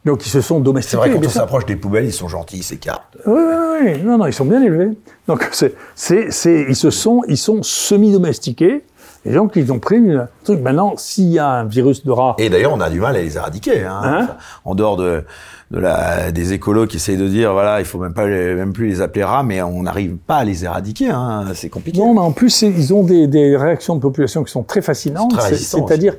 Donc 0.05 0.27
ils 0.27 0.31
se 0.31 0.43
sont 0.43 0.61
domestiqués. 0.61 1.03
C'est 1.03 1.09
vrai 1.09 1.19
quand 1.19 1.27
on 1.27 1.31
s'approche 1.31 1.65
des 1.65 1.77
poubelles, 1.77 2.05
ils 2.05 2.13
sont 2.13 2.29
gentils, 2.29 2.59
ils 2.59 2.63
s'écartent. 2.63 3.17
Oui, 3.27 3.41
oui, 3.41 3.79
oui. 3.83 4.03
Non, 4.03 4.19
non, 4.19 4.27
ils 4.27 4.35
sont 4.35 4.45
bien 4.45 4.63
élevés. 4.63 4.91
Donc 5.27 5.49
c'est, 5.53 5.75
c'est, 5.95 6.31
c'est, 6.31 6.67
ils 6.69 6.77
se 6.77 6.91
sont, 6.91 7.23
ils 7.27 7.39
sont 7.39 7.63
semi-domestiqués. 7.63 8.85
Et 9.25 9.33
donc 9.33 9.53
ils 9.57 9.73
ont 9.73 9.79
pris 9.79 9.97
un 9.97 10.29
truc. 10.45 10.61
Maintenant, 10.61 10.95
s'il 10.99 11.31
y 11.31 11.39
a 11.39 11.49
un 11.49 11.65
virus 11.65 12.05
de 12.05 12.11
rat. 12.11 12.37
Et 12.37 12.51
d'ailleurs, 12.51 12.75
on 12.75 12.81
a 12.81 12.91
du 12.91 13.01
mal 13.01 13.17
à 13.17 13.21
les 13.21 13.39
éradiquer. 13.39 13.85
Hein. 13.85 14.01
hein 14.05 14.29
en 14.67 14.75
dehors 14.75 14.97
de, 14.97 15.25
de 15.71 15.79
la, 15.79 16.31
des 16.31 16.53
écolos 16.53 16.87
qui 16.87 16.97
essayent 16.97 17.17
de 17.17 17.27
dire 17.27 17.53
voilà 17.53 17.81
il 17.81 17.87
faut 17.87 17.99
même 17.99 18.13
pas 18.13 18.27
même 18.27 18.73
plus 18.73 18.87
les 18.87 19.01
appeler 19.01 19.25
rats 19.25 19.43
mais 19.43 19.63
on 19.63 19.83
n'arrive 19.83 20.17
pas 20.17 20.37
à 20.39 20.45
les 20.45 20.65
éradiquer 20.65 21.09
hein, 21.11 21.47
c'est 21.55 21.69
compliqué. 21.71 21.99
Non 21.99 22.15
mais 22.15 22.21
en 22.21 22.33
plus 22.33 22.63
ils 22.63 22.93
ont 22.93 23.03
des, 23.03 23.27
des, 23.27 23.57
réactions 23.57 23.97
de 23.97 24.01
population 24.01 24.45
qui 24.45 24.53
sont 24.53 24.63
très 24.63 24.83
fascinantes. 24.83 25.35
C'est-à-dire 25.41 26.17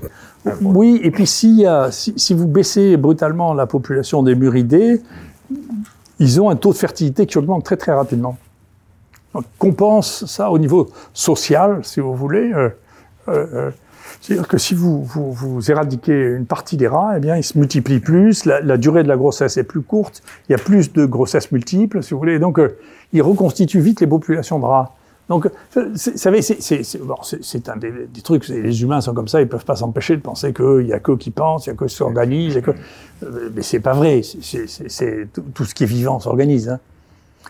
oui 0.62 1.00
et 1.04 1.12
puis 1.12 1.28
si, 1.28 1.66
si, 1.92 2.14
si 2.18 2.34
vous 2.34 2.48
baissez 2.48 2.98
brutalement 2.98 3.54
la 3.54 3.68
population 3.68 4.24
des 4.24 4.36
muridés 4.36 5.02
ils 6.20 6.42
ont 6.42 6.50
un 6.50 6.56
taux 6.56 6.72
de 6.72 6.78
fertilité 6.78 7.26
qui 7.26 7.38
augmente 7.38 7.64
très 7.64 7.78
très 7.78 7.94
rapidement. 7.94 8.38
Donc 9.34 9.46
compense 9.58 10.26
ça 10.26 10.50
au 10.50 10.58
niveau 10.58 10.90
social 11.14 11.80
si 11.84 12.00
vous 12.00 12.16
voulez 12.16 12.52
euh, 12.54 12.70
euh, 13.28 13.48
euh 13.54 13.72
c'est-à-dire 14.22 14.48
que 14.48 14.58
si 14.58 14.74
vous, 14.74 15.04
vous, 15.04 15.32
vous, 15.32 15.72
éradiquez 15.72 16.14
une 16.14 16.46
partie 16.46 16.78
des 16.78 16.88
rats, 16.88 17.14
eh 17.18 17.20
bien, 17.20 17.38
ils 17.38 17.44
se 17.44 17.58
multiplient 17.58 18.00
plus, 18.00 18.46
la, 18.46 18.62
la, 18.62 18.78
durée 18.78 19.04
de 19.04 19.08
la 19.08 19.18
grossesse 19.18 19.58
est 19.58 19.64
plus 19.64 19.82
courte, 19.82 20.24
il 20.48 20.54
y 20.54 20.56
a 20.56 20.58
plus 20.58 20.94
de 20.94 21.06
grossesses 21.06 21.52
multiples, 21.52 22.04
si 22.04 22.14
vous 22.14 22.20
voulez, 22.20 22.40
donc 22.40 22.60
euh, 22.60 22.78
ils 23.14 23.22
reconstituent 23.22 23.82
vite 23.82 24.02
les 24.02 24.08
populations 24.08 24.60
de 24.60 24.66
rats. 24.66 24.96
Donc, 25.28 25.50
vous 25.74 25.96
savez, 25.96 26.44
c'est 26.44 26.98
bon, 27.00 27.16
un 27.68 27.78
des, 27.78 27.92
des, 28.14 28.22
trucs, 28.22 28.48
les 28.48 28.84
humains 28.84 29.02
sont 29.02 29.14
comme 29.16 29.28
ça, 29.28 29.42
ils 29.42 29.48
peuvent 29.48 29.66
pas 29.66 29.76
s'empêcher 29.76 30.16
de 30.16 30.22
penser 30.22 30.54
qu'il 30.54 30.86
y 30.86 30.94
a 30.94 31.00
que 31.00 31.14
qui 31.14 31.32
pensent, 31.32 31.66
il 31.66 31.70
y 31.70 31.72
a 31.72 31.76
que 31.76 31.86
qui 31.86 31.96
s'organisent, 31.96 32.62
que... 32.62 32.72
Euh, 33.24 33.50
mais 33.56 33.64
c'est 33.64 33.80
pas 33.80 33.94
vrai, 33.94 34.22
c'est 34.24 35.28
tout, 35.54 35.66
ce 35.66 35.74
qui 35.74 35.84
est 35.84 35.88
vivant 35.88 36.20
s'organise. 36.20 36.70
Hein. 36.70 36.80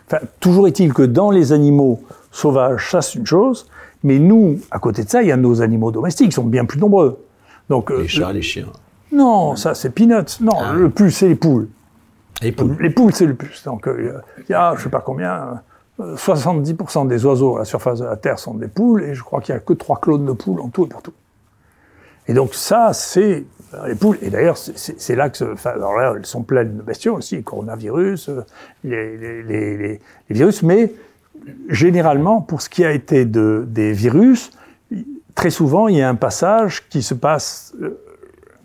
Enfin, 0.08 0.26
toujours 0.40 0.68
est-il 0.68 0.94
que 0.94 1.02
dans 1.02 1.32
les 1.32 1.52
animaux 1.52 2.02
sauvages, 2.32 2.92
ça 2.92 3.02
c'est 3.02 3.20
une 3.20 3.26
chose. 3.26 3.68
Mais 4.04 4.20
nous, 4.20 4.60
à 4.72 4.80
côté 4.80 5.04
de 5.04 5.10
ça, 5.10 5.22
il 5.22 5.28
y 5.30 5.32
a 5.32 5.38
nos 5.38 5.62
animaux 5.62 5.92
domestiques, 5.92 6.30
qui 6.30 6.36
sont 6.36 6.44
bien 6.44 6.66
plus 6.66 6.80
nombreux. 6.80 7.20
Donc, 7.70 7.90
les 7.92 8.08
chats, 8.08 8.32
les 8.34 8.42
chiens. 8.42 8.68
Non, 9.12 9.56
ça 9.56 9.74
c'est 9.76 9.90
peanuts. 9.90 10.40
Non, 10.42 10.54
Ah. 10.60 10.74
le 10.74 10.90
plus 10.90 11.12
c'est 11.12 11.28
les 11.28 11.36
poules. 11.36 11.68
Les 12.42 12.52
poules. 12.52 12.76
Les 12.82 12.90
poules, 12.90 13.14
c'est 13.14 13.26
le 13.26 13.34
plus. 13.36 13.64
Donc, 13.64 13.88
euh, 13.88 14.20
il 14.48 14.52
y 14.52 14.54
a, 14.54 14.76
je 14.78 14.84
sais 14.84 14.90
pas 14.90 15.00
combien, 15.00 15.62
euh, 16.02 16.16
70% 16.18 17.06
des 17.06 17.26
oiseaux 17.26 17.56
à 17.56 17.60
la 17.60 17.66
surface 17.66 18.00
de 18.00 18.06
la 18.06 18.18
Terre 18.18 18.38
sont 18.40 18.54
des 18.56 18.68
poules, 18.68 19.04
et 19.04 19.14
je 19.16 19.24
crois 19.24 19.40
qu'il 19.42 19.54
y 19.54 19.58
a 19.58 19.62
que 19.62 19.74
trois 19.74 20.00
clones 20.00 20.26
de 20.26 20.34
poules 20.34 20.60
en 20.60 20.68
tout 20.70 20.86
et 20.86 20.90
partout. 20.90 21.14
Et 22.28 22.34
donc, 22.34 22.54
ça, 22.54 22.92
c'est 22.94 23.46
euh, 23.74 23.88
les 23.88 23.96
poules. 23.96 24.18
Et 24.22 24.30
d'ailleurs, 24.30 24.58
c'est- 24.58 25.16
là 25.16 25.30
que, 25.30 25.54
enfin, 25.54 25.72
alors 25.72 25.96
là, 25.96 26.14
elles 26.16 26.26
sont 26.26 26.44
pleines 26.44 26.78
de 26.78 26.82
bestioles 26.82 27.16
aussi, 27.16 27.42
coronavirus, 27.44 28.30
euh, 28.30 28.42
les, 28.84 29.18
les, 29.18 29.44
les, 29.44 29.78
les- 29.78 30.00
les 30.30 30.36
virus, 30.36 30.62
mais 30.64 30.92
généralement, 31.70 32.42
pour 32.42 32.62
ce 32.62 32.70
qui 32.70 32.84
a 32.86 32.92
été 32.92 33.26
de, 33.26 33.66
des 33.68 33.94
virus, 33.94 34.52
très 35.36 35.50
souvent, 35.50 35.88
il 35.88 35.98
y 35.98 36.02
a 36.02 36.10
un 36.10 36.16
passage 36.16 36.88
qui 36.90 37.02
se 37.02 37.14
passe, 37.14 37.74
euh, 37.82 38.00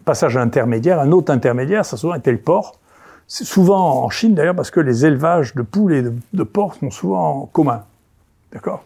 passage 0.04 0.36
intermédiaire, 0.36 1.00
un 1.00 1.12
autre 1.12 1.32
intermédiaire, 1.32 1.84
ça 1.84 1.94
a 1.94 1.98
souvent 1.98 2.14
été 2.14 2.30
le 2.32 2.38
porc. 2.38 2.78
C'est 3.26 3.44
souvent 3.44 4.04
en 4.04 4.10
Chine 4.10 4.34
d'ailleurs 4.34 4.56
parce 4.56 4.70
que 4.70 4.80
les 4.80 5.06
élevages 5.06 5.54
de 5.54 5.62
poules 5.62 5.94
et 5.94 6.02
de, 6.02 6.12
de 6.32 6.42
porcs 6.42 6.76
sont 6.76 6.90
souvent 6.90 7.48
communs. 7.52 7.84
D'accord? 8.52 8.84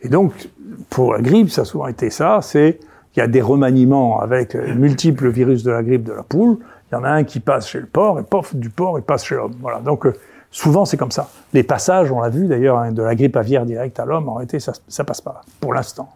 Et 0.00 0.08
donc, 0.08 0.48
pour 0.90 1.12
la 1.12 1.20
grippe, 1.20 1.50
ça 1.50 1.62
a 1.62 1.64
souvent 1.64 1.86
été 1.86 2.10
ça, 2.10 2.40
c'est 2.42 2.80
il 3.16 3.20
y 3.20 3.22
a 3.22 3.26
des 3.26 3.42
remaniements 3.42 4.20
avec 4.20 4.54
multiples 4.54 5.28
virus 5.28 5.64
de 5.64 5.72
la 5.72 5.82
grippe 5.82 6.04
de 6.04 6.12
la 6.12 6.22
poule. 6.22 6.58
Il 6.90 6.94
y 6.94 6.98
en 6.98 7.02
a 7.02 7.10
un 7.10 7.24
qui 7.24 7.40
passe 7.40 7.66
chez 7.66 7.80
le 7.80 7.86
porc 7.86 8.20
et 8.20 8.22
pof, 8.22 8.54
du 8.54 8.70
porc, 8.70 8.96
il 8.96 9.02
passe 9.02 9.24
chez 9.24 9.34
l'homme. 9.34 9.56
Voilà. 9.60 9.80
Donc, 9.80 10.06
euh, 10.06 10.14
souvent, 10.50 10.84
c'est 10.84 10.96
comme 10.96 11.10
ça. 11.10 11.30
Les 11.52 11.62
passages, 11.62 12.10
on 12.12 12.20
l'a 12.20 12.28
vu 12.28 12.46
d'ailleurs, 12.46 12.78
hein, 12.78 12.92
de 12.92 13.02
la 13.02 13.14
grippe 13.14 13.36
aviaire 13.36 13.66
directe 13.66 13.98
à 14.00 14.04
l'homme, 14.04 14.28
en 14.28 14.34
réalité, 14.34 14.60
ça, 14.60 14.72
ça 14.88 15.04
passe 15.04 15.20
pas, 15.20 15.42
pour 15.60 15.74
l'instant. 15.74 16.10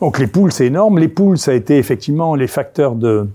Donc, 0.00 0.18
les 0.18 0.26
poules, 0.26 0.52
c'est 0.52 0.66
énorme. 0.66 0.98
Les 0.98 1.08
poules, 1.08 1.38
ça 1.38 1.52
a 1.52 1.54
été 1.54 1.78
effectivement 1.78 2.34
les 2.34 2.46
facteurs 2.48 2.94
de, 2.94 3.28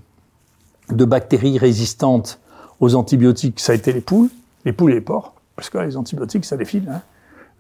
de 0.90 1.06
bactéries 1.06 1.58
résistantes 1.58 2.40
aux 2.80 2.96
antibiotiques, 2.96 3.60
ça 3.60 3.74
a 3.74 3.76
été 3.76 3.92
les 3.92 4.02
poules, 4.02 4.30
les 4.66 4.72
poules 4.72 4.92
et 4.92 4.96
les 4.96 5.02
porcs, 5.02 5.34
parce 5.56 5.70
que 5.70 5.78
les 5.80 5.98
antibiotiques, 5.98 6.46
ça 6.46 6.58
défile. 6.58 6.90
Hein. 6.90 7.02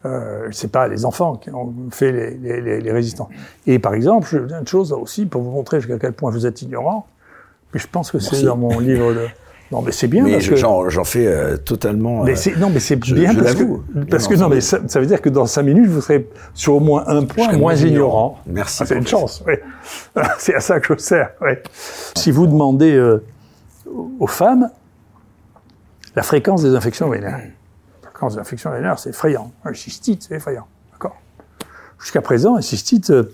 Euh, 0.06 0.48
c'est 0.52 0.72
pas 0.72 0.88
les 0.88 1.04
enfants 1.04 1.36
qui 1.36 1.50
ont 1.52 1.74
fait 1.92 2.14
les, 2.14 2.32
les, 2.38 2.62
les, 2.62 2.82
les 2.82 2.92
résistants. 2.92 3.28
Et 3.68 3.80
par 3.80 3.94
exemple, 3.94 4.30
je 4.32 4.38
vous 4.38 4.48
dire 4.48 4.58
une 4.58 4.68
chose 4.68 4.94
aussi 4.94 5.26
pour 5.26 5.42
vous 5.42 5.52
montrer 5.52 5.82
jusqu'à 5.82 6.00
quel 6.00 6.14
point 6.14 6.32
vous 6.32 6.46
êtes 6.46 6.62
ignorant. 6.62 7.06
Mais 7.74 7.82
je 7.82 7.88
pense 7.88 8.10
que 8.10 8.20
c'est 8.20 8.44
dans 8.44 8.56
mon 8.56 8.80
livre 8.80 9.14
de. 9.14 9.28
Non, 9.72 9.84
mais 9.84 9.92
c'est 9.92 10.08
bien 10.08 10.24
Mais 10.24 10.32
parce 10.34 10.46
je- 10.46 10.50
que. 10.50 10.56
j'en 10.90 11.04
fais 11.04 11.28
euh, 11.28 11.56
totalement. 11.58 12.24
Mais 12.24 12.34
euh, 12.48 12.52
non, 12.58 12.72
mais 12.72 12.80
c'est 12.80 12.96
bien 12.96 13.32
je 13.34 13.40
parce 13.40 13.54
que, 13.54 13.64
parce 14.10 14.24
Non, 14.24 14.30
que 14.30 14.36
non, 14.42 14.50
mais 14.50 14.62
ça, 14.62 14.80
ça 14.88 15.00
veut 15.00 15.06
dire 15.06 15.22
que 15.22 15.30
dans 15.30 15.46
cinq 15.46 15.62
minutes, 15.64 15.86
vous 15.88 16.02
serez 16.02 16.28
sur 16.56 16.76
au 16.76 16.80
moins 16.80 17.04
un 17.08 17.24
point 17.26 17.52
moins 17.56 17.76
ignorant. 17.76 17.88
ignorant. 17.88 18.40
Merci, 18.48 18.80
Ah, 18.82 18.86
c'est 18.88 18.96
une 18.98 19.06
chance, 19.06 19.44
oui. 19.46 19.54
c'est 20.40 20.56
à 20.56 20.60
ça 20.60 20.80
que 20.80 20.96
je 20.96 21.00
sers, 21.00 21.30
oui. 21.42 21.52
Si 22.18 22.32
vous 22.32 22.48
demandez 22.48 22.94
euh, 22.96 23.24
aux 24.20 24.26
femmes 24.28 24.70
la 26.16 26.24
fréquence 26.24 26.64
des 26.64 26.74
infections 26.76 27.06
urinaires, 27.08 27.38
la 28.04 28.10
fréquence 28.10 28.34
des 28.36 28.42
infections 28.42 28.72
urinaires, 28.72 28.98
c'est 28.98 29.12
effrayant. 29.12 29.52
Un 29.64 29.74
cystite, 29.76 30.24
c'est 30.28 30.36
effrayant. 30.36 30.66
D'accord? 30.94 31.16
Jusqu'à 32.00 32.22
présent, 32.22 32.56
un 32.56 32.62
cystite, 32.62 33.12
euh, 33.12 33.32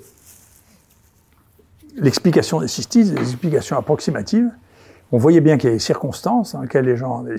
l'explication 1.95 2.60
des 2.60 2.68
cystites, 2.68 3.14
des 3.14 3.22
explications 3.22 3.78
approximatives, 3.78 4.49
on 5.11 5.18
voyait 5.18 5.41
bien 5.41 5.57
qu'il 5.57 5.65
y 5.65 5.68
avait 5.68 5.77
des 5.77 5.84
circonstances 5.84 6.53
dans 6.53 6.61
lesquelles 6.61 6.86
les 6.86 6.98
gens 6.98 7.19
avaient 7.19 7.38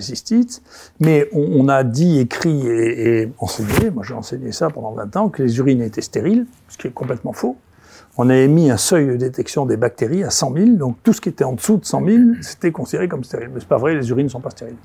mais 0.99 1.27
on, 1.33 1.65
on 1.65 1.69
a 1.69 1.83
dit, 1.83 2.19
écrit 2.19 2.65
et, 2.65 3.21
et 3.21 3.33
enseigné, 3.39 3.91
moi 3.91 4.03
j'ai 4.07 4.13
enseigné 4.13 4.51
ça 4.51 4.69
pendant 4.69 4.91
20 4.93 5.15
ans, 5.17 5.29
que 5.29 5.43
les 5.43 5.57
urines 5.59 5.81
étaient 5.81 6.01
stériles, 6.01 6.45
ce 6.69 6.77
qui 6.77 6.87
est 6.87 6.93
complètement 6.93 7.33
faux. 7.33 7.57
On 8.17 8.29
avait 8.29 8.47
mis 8.47 8.71
un 8.71 8.77
seuil 8.77 9.05
de 9.05 9.15
détection 9.15 9.65
des 9.65 9.77
bactéries 9.77 10.23
à 10.23 10.31
100 10.31 10.53
000, 10.53 10.69
donc 10.71 10.97
tout 11.03 11.13
ce 11.13 11.21
qui 11.21 11.29
était 11.29 11.43
en 11.43 11.53
dessous 11.53 11.77
de 11.77 11.85
100 11.85 12.05
000, 12.05 12.19
c'était 12.41 12.71
considéré 12.71 13.07
comme 13.07 13.23
stérile. 13.23 13.49
Mais 13.53 13.59
c'est 13.59 13.67
pas 13.67 13.77
vrai, 13.77 13.93
les 13.93 14.09
urines 14.09 14.25
ne 14.25 14.31
sont 14.31 14.39
pas 14.39 14.49
stériles. 14.49 14.77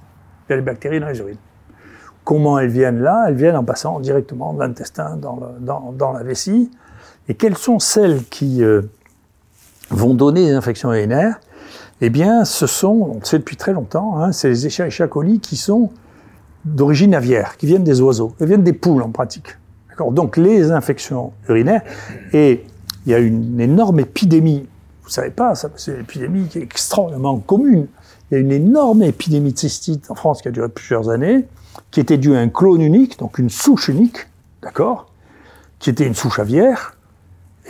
Il 0.48 0.52
y 0.52 0.54
a 0.54 0.56
des 0.56 0.62
bactéries 0.62 1.00
dans 1.00 1.09
les 1.09 1.18
urines. 1.18 1.38
Comment 2.24 2.59
elles 2.59 2.68
viennent 2.68 3.00
là? 3.00 3.24
Elles 3.28 3.34
viennent 3.34 3.56
en 3.56 3.64
passant 3.64 4.00
directement 4.00 4.52
de 4.52 4.60
l'intestin 4.60 5.16
dans, 5.16 5.40
dans, 5.60 5.92
dans 5.92 6.12
la 6.12 6.22
vessie. 6.22 6.70
Et 7.28 7.34
quelles 7.34 7.56
sont 7.56 7.78
celles 7.78 8.22
qui 8.24 8.62
euh, 8.62 8.82
vont 9.90 10.12
donner 10.12 10.46
des 10.46 10.52
infections 10.52 10.92
urinaires? 10.92 11.40
Eh 12.05 12.11
bien, 12.11 12.45
ce 12.45 12.66
sont, 12.66 13.12
on 13.12 13.19
le 13.20 13.24
sait 13.24 13.39
depuis 13.39 13.57
très 13.57 13.73
longtemps, 13.73 14.19
hein, 14.19 14.33
c'est 14.33 14.51
les 14.51 15.39
qui 15.39 15.57
sont 15.57 15.91
d'origine 16.65 17.15
aviaire, 17.15 17.57
qui 17.57 17.66
viennent 17.66 17.85
des 17.85 18.01
oiseaux, 18.01 18.35
qui 18.39 18.45
viennent 18.45 18.65
des 18.65 18.73
poules 18.73 19.05
en 19.05 19.11
pratique. 19.11 19.57
Donc 20.11 20.37
les 20.37 20.73
infections 20.73 21.33
urinaires, 21.49 21.83
et 22.33 22.65
il 23.07 23.12
y 23.12 23.15
a 23.15 23.20
une 23.20 23.61
énorme 23.61 24.01
épidémie, 24.01 24.66
vous 25.05 25.11
savez 25.11 25.31
pas, 25.31 25.55
c'est 25.55 25.93
une 25.93 26.01
épidémie 26.01 26.49
qui 26.49 26.59
est 26.59 26.62
extrêmement 26.62 27.39
commune. 27.39 27.87
Il 28.31 28.35
y 28.35 28.37
a 28.37 28.41
une 28.41 28.51
énorme 28.51 29.05
épidémie 29.05 29.53
de 29.53 29.59
cystite 29.59 30.11
en 30.11 30.16
France 30.16 30.43
qui 30.43 30.49
a 30.49 30.51
duré 30.51 30.69
plusieurs 30.70 31.09
années, 31.09 31.47
qui 31.93 32.01
était 32.01 32.19
due 32.19 32.35
à 32.35 32.41
un 32.41 32.49
clone 32.49 32.83
unique, 32.83 33.20
donc 33.20 33.39
une 33.39 33.51
souche 33.51 33.87
unique, 33.87 34.27
d'accord 34.61 35.07
Qui 35.79 35.91
était 35.91 36.07
une 36.07 36.16
souche 36.16 36.41
aviaire, 36.41 36.97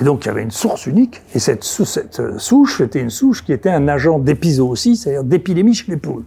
et 0.01 0.05
donc 0.05 0.25
il 0.25 0.29
y 0.29 0.31
avait 0.31 0.43
une 0.43 0.51
source 0.51 0.87
unique, 0.87 1.23
et 1.35 1.39
cette, 1.39 1.65
euh, 2.21 2.39
souche 2.39 2.81
était 2.81 3.01
une 3.01 3.11
souche 3.11 3.45
qui 3.45 3.53
était 3.53 3.71
un 3.71 3.89
agent 3.89 4.19
d'épizootie, 4.19 4.97
c'est-à-dire 4.97 5.25
d'épidémie 5.25 5.75
chez 5.75 5.91
les 5.91 5.99
poules, 5.99 6.25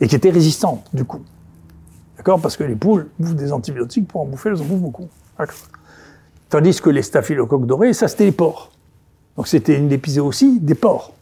et 0.00 0.08
qui 0.08 0.16
était 0.16 0.30
résistante, 0.30 0.84
du 0.92 1.04
coup. 1.04 1.20
D'accord? 2.16 2.40
Parce 2.40 2.56
que 2.56 2.64
les 2.64 2.74
poules 2.74 3.08
bouffent 3.18 3.36
des 3.36 3.52
antibiotiques 3.52 4.08
pour 4.08 4.22
en 4.22 4.24
bouffer, 4.26 4.48
elles 4.50 4.60
en 4.60 4.64
bouffent 4.64 4.80
beaucoup. 4.80 5.08
Tandis 6.48 6.80
que 6.80 6.90
les 6.90 7.02
staphylocoques 7.02 7.66
dorés, 7.66 7.92
ça 7.92 8.08
c'était 8.08 8.24
les 8.24 8.32
porcs. 8.32 8.70
Donc 9.36 9.46
c'était 9.46 9.76
une 9.76 9.92
épizootie 9.92 10.58
des 10.60 10.74
porcs. 10.74 11.12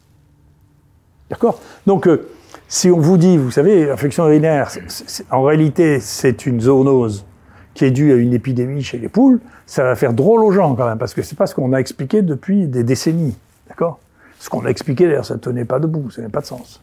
D'accord? 1.29 1.61
Donc, 1.87 2.07
euh, 2.07 2.29
si 2.69 2.91
on 2.91 2.99
vous 3.01 3.17
dit, 3.19 3.37
vous 3.37 3.51
savez, 3.51 3.87
l'infection 3.87 4.27
urinaire, 4.29 4.71
c'est- 4.71 5.25
en 5.31 5.43
réalité, 5.43 5.99
c'est 6.01 6.47
une 6.47 6.61
zoonose 6.61 7.27
qui 7.75 7.85
est 7.85 7.91
due 7.91 8.13
à 8.13 8.15
une 8.17 8.33
épidémie 8.33 8.83
chez 8.83 8.99
les 8.99 9.09
poules, 9.09 9.41
ça 9.67 9.83
va 9.83 9.97
faire 9.97 10.13
drôle 10.13 10.45
aux 10.45 10.53
gens 10.53 10.75
quand 10.75 10.87
même, 10.87 10.99
parce 10.99 11.13
que 11.13 11.23
c'est 11.23 11.37
pas 11.37 11.47
ce 11.47 11.55
qu'on 11.55 11.73
a 11.73 11.79
expliqué 11.79 12.23
depuis 12.23 12.67
des 12.67 12.85
décennies. 12.85 13.37
D'accord? 13.69 13.99
Ce 14.39 14.49
qu'on 14.49 14.65
a 14.65 14.69
expliqué, 14.69 15.07
d'ailleurs, 15.07 15.25
ça 15.25 15.37
tenait 15.39 15.65
pas 15.65 15.81
debout, 15.81 16.11
ça 16.11 16.23
n'a 16.23 16.29
pas 16.29 16.41
de 16.41 16.47
sens. 16.47 16.81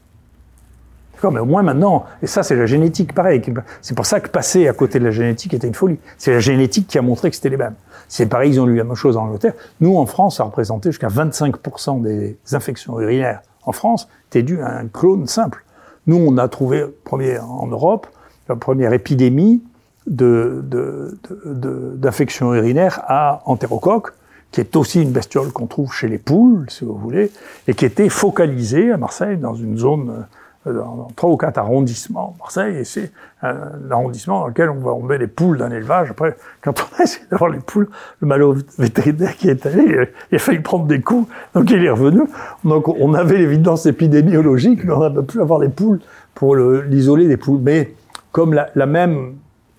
D'accord? 1.14 1.32
Mais 1.32 1.40
au 1.40 1.46
moins 1.46 1.64
maintenant, 1.64 2.06
et 2.22 2.28
ça 2.28 2.44
c'est 2.44 2.56
la 2.56 2.66
génétique, 2.66 3.14
pareil. 3.14 3.42
C'est 3.82 3.96
pour 3.96 4.06
ça 4.06 4.20
que 4.20 4.28
passer 4.28 4.68
à 4.68 4.74
côté 4.74 5.00
de 5.00 5.06
la 5.06 5.12
génétique 5.12 5.54
était 5.54 5.68
une 5.68 5.74
folie. 5.74 5.98
C'est 6.18 6.34
la 6.34 6.40
génétique 6.40 6.88
qui 6.88 6.98
a 6.98 7.02
montré 7.02 7.30
que 7.30 7.36
c'était 7.36 7.50
les 7.50 7.58
mêmes. 7.58 7.76
C'est 8.10 8.26
pareil, 8.26 8.52
ils 8.52 8.60
ont 8.60 8.68
eu 8.68 8.76
la 8.76 8.84
même 8.84 8.96
chose 8.96 9.16
en 9.16 9.24
Angleterre. 9.24 9.54
Nous, 9.80 9.98
en 9.98 10.06
France, 10.06 10.38
ça 10.38 10.44
représentait 10.44 10.92
jusqu'à 10.92 11.08
25% 11.08 12.02
des 12.02 12.38
infections 12.52 13.00
urinaires 13.00 13.42
en 13.66 13.72
France, 13.72 14.10
étaient 14.30 14.44
dues 14.44 14.62
à 14.62 14.78
un 14.80 14.88
clone 14.88 15.26
simple. 15.26 15.64
Nous, 16.06 16.18
on 16.18 16.38
a 16.38 16.50
trouvé, 16.50 16.84
premier 17.06 17.40
en 17.40 17.68
Europe, 17.68 18.08
la 18.50 18.58
première 18.58 18.92
épidémie 18.92 19.64
de, 20.08 20.62
de, 20.64 21.18
de- 21.30 21.54
de- 21.54 21.92
d'infection 21.96 22.54
urinaire 22.54 23.02
à 23.08 23.42
entérocoque, 23.46 24.12
qui 24.52 24.62
est 24.62 24.76
aussi 24.76 25.02
une 25.02 25.12
bestiole 25.12 25.52
qu'on 25.52 25.66
trouve 25.68 25.92
chez 25.94 26.08
les 26.08 26.18
poules, 26.20 26.66
si 26.70 26.86
vous 26.86 26.96
voulez, 26.96 27.32
et 27.68 27.74
qui 27.74 27.86
était 27.86 28.10
focalisée 28.10 28.92
à 28.92 28.98
Marseille 28.98 29.38
dans 29.38 29.56
une 29.56 29.78
zone, 29.78 30.26
euh, 30.68 30.74
dans, 30.74 31.08
trois 31.16 31.32
ou 31.32 31.38
quatre 31.38 31.58
arrondissements. 31.58 32.36
Marseille, 32.40 32.78
et 32.78 32.84
c'est 32.84 33.12
un, 33.42 33.56
arrondissement 33.90 34.42
dans 34.42 34.48
lequel 34.48 34.70
on, 34.70 35.02
met 35.02 35.18
les 35.18 35.28
poules 35.28 35.58
d'un 35.58 35.72
élevage. 35.72 36.12
Après, 36.12 36.36
quand 36.62 36.74
on 36.80 37.00
a 37.00 37.04
essayé 37.04 37.26
d'avoir 37.32 37.50
les 37.50 37.60
poules, 37.60 37.90
le 38.20 38.28
malheureux 38.28 38.60
vétérinaire 38.78 39.36
qui 39.36 39.50
est 39.50 39.66
allé, 39.66 39.84
il 39.88 39.98
a, 40.00 40.06
il 40.32 40.36
a 40.36 40.40
failli 40.40 40.60
prendre 40.60 40.86
des 40.86 41.02
coups, 41.02 41.28
donc 41.56 41.72
il 41.72 41.84
est 41.84 41.90
revenu. 41.90 42.22
Donc 42.64 42.88
on 42.90 43.14
avait 43.16 43.38
l'évidence 43.40 43.86
épidémiologique, 43.88 44.84
mais 44.84 44.92
on 44.94 45.00
n'a 45.00 45.10
pas 45.10 45.24
pu 45.24 45.42
avoir 45.42 45.60
les 45.60 45.70
poules 45.70 46.00
pour 46.36 46.56
le- 46.56 46.82
l'isoler 46.82 47.28
des 47.28 47.38
poules. 47.38 47.60
Mais 47.62 47.94
comme 48.32 48.54
la 48.54 48.86
même 48.86 49.34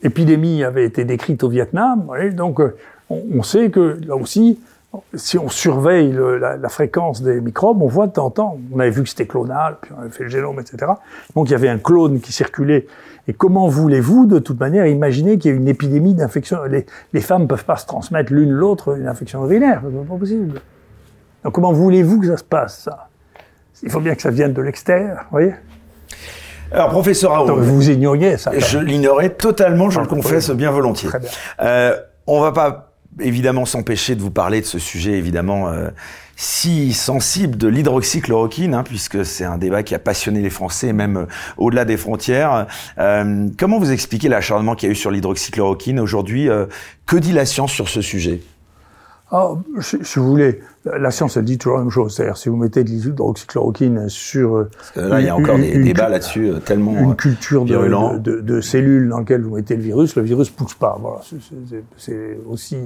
épidémie 0.05 0.63
avait 0.65 0.85
été 0.85 1.05
décrite 1.05 1.43
au 1.43 1.49
Vietnam, 1.49 2.05
voyez, 2.07 2.31
donc 2.31 2.61
euh, 2.61 2.77
on, 3.11 3.43
sait 3.43 3.71
que 3.71 3.99
là 4.07 4.17
aussi, 4.17 4.61
si 5.15 5.39
on 5.39 5.49
surveille 5.49 6.13
le- 6.13 6.39
la, 6.39 6.69
fréquence 6.69 7.23
des 7.23 7.41
microbes, 7.41 7.83
on 7.83 7.89
voit 7.89 8.07
de 8.07 8.13
temps 8.13 8.27
en 8.27 8.31
temps, 8.31 8.59
on 8.73 8.79
avait 8.79 8.91
vu 8.91 9.03
que 9.03 9.09
c'était 9.09 9.27
clonal, 9.27 9.77
puis 9.81 9.93
on 9.97 10.01
avait 10.01 10.11
fait 10.11 10.25
le 10.25 10.31
génome, 10.31 10.61
etc. 10.61 10.93
Donc 11.35 11.49
il 11.49 11.53
y 11.53 11.55
avait 11.55 11.69
un 11.69 11.79
clone 11.79 12.21
qui 12.21 12.33
circulait. 12.33 12.87
Et 13.27 13.33
comment 13.33 13.69
voulez-vous, 13.69 14.27
de 14.27 14.39
toute 14.39 14.61
manière, 14.61 14.87
imaginer 14.87 15.39
qu'il 15.39 15.51
y 15.51 15.55
a 15.55 15.57
une 15.57 15.69
épidémie 15.69 16.15
d'infection? 16.15 16.63
Les, 16.65 16.85
les 17.13 17.21
femmes 17.21 17.43
ne 17.43 17.47
peuvent 17.47 17.65
pas 17.65 17.77
se 17.77 17.87
transmettre 17.87 18.33
l'une 18.33 18.51
l'autre 18.51 18.97
une 18.97 19.09
infection 19.09 19.45
urinaire, 19.45 19.83
c'est 19.83 20.09
pas 20.09 20.17
possible. 20.17 20.61
Donc 21.43 21.55
comment 21.55 21.73
voulez-vous 21.73 22.21
que 22.21 22.27
ça 22.27 22.37
se 22.37 22.45
passe, 22.45 22.83
ça? 22.83 23.09
Il 23.83 23.91
faut 23.91 24.01
bien 24.01 24.15
que 24.15 24.23
ça 24.23 24.31
vienne 24.31 24.53
de 24.53 24.63
l'extérieur, 24.63 25.25
vous 25.25 25.31
voyez? 25.39 25.55
Alors, 26.75 26.91
professeur 26.91 27.33
Raoult, 27.33 27.47
Donc 27.47 27.59
vous 27.61 27.91
ignoriez 27.91 28.37
ça. 28.37 28.51
je 28.59 28.79
l'ignorais 28.79 29.31
totalement, 29.31 29.91
je 29.91 30.01
le 30.01 30.07
Ah, 30.07 30.09
confesse 30.09 30.49
oui. 30.49 30.57
bien 30.57 30.71
volontiers. 30.71 31.09
Très 31.09 31.21
bien. 31.21 31.29
Euh, 31.61 31.97
on 32.27 32.41
va 32.41 32.53
pas 32.53 32.91
évidemment 33.21 33.65
s'empêcher 33.65 34.17
de 34.17 34.21
vous 34.23 34.31
parler 34.33 34.61
de 34.61 34.67
ce 34.67 34.79
sujet 34.81 35.13
évidemment 35.13 35.69
euh, 35.69 35.89
si 36.37 36.93
sensible 36.93 37.57
de 37.57 37.69
l'hydroxychloroquine, 37.69 38.75
hein, 38.75 38.83
puisque 38.83 39.25
c'est 39.25 39.45
un 39.45 39.57
débat 39.57 39.85
qui 39.85 39.95
a 39.95 40.01
passionné 40.01 40.41
les 40.41 40.51
Français, 40.51 40.93
même 40.93 41.17
euh, 41.19 41.27
au-delà 41.57 41.85
des 41.85 41.97
frontières. 41.97 42.67
Euh, 42.99 43.47
comment 43.57 43.79
vous 43.79 43.93
expliquez 43.93 44.29
l'acharnement 44.29 44.75
qu'il 44.75 44.89
y 44.89 44.91
a 44.91 44.93
eu 44.93 44.97
sur 44.97 45.13
l'hydroxychloroquine 45.13 46.01
aujourd'hui? 46.01 46.49
Euh, 46.49 46.67
Que 47.07 47.17
dit 47.17 47.33
la 47.33 47.47
science 47.47 47.71
sur 47.71 47.89
ce 47.89 48.01
sujet? 48.01 48.41
Ah, 49.37 49.55
si, 49.81 49.99
si, 50.03 50.21
vous 50.21 50.29
voulez, 50.29 50.61
la 50.85 51.11
science 51.11 51.37
elle 51.37 51.45
dit 51.45 51.59
toujours 51.59 51.79
la 51.79 51.83
même 51.83 51.91
chose. 51.91 52.15
C'est-à-dire, 52.15 52.37
si 52.37 52.49
vous 52.49 52.57
mettez 52.57 52.85
de 52.85 52.89
l'hydroxychloroquine 52.91 54.09
sur 54.09 54.57
euh, 54.57 54.71
là, 54.95 55.21
il 55.21 55.27
y 55.27 55.29
a 55.29 55.35
encore 55.35 55.57
des 55.59 55.77
débats 55.83 56.09
là-dessus 56.09 56.51
euh, 56.51 56.59
tellement 56.61 56.97
une 56.97 57.11
euh, 57.11 57.15
culture 57.15 57.65
de, 57.65 58.41
de, 58.41 58.61
cellules 58.61 59.09
dans 59.09 59.19
lesquelles 59.19 59.43
vous 59.43 59.57
mettez 59.57 59.75
le 59.75 59.83
virus, 59.83 60.15
le 60.15 60.23
virus 60.23 60.51
pousse 60.51 60.75
pas. 60.75 60.97
Voilà, 61.01 61.21
C'est- 61.97 62.39
aussi 62.49 62.77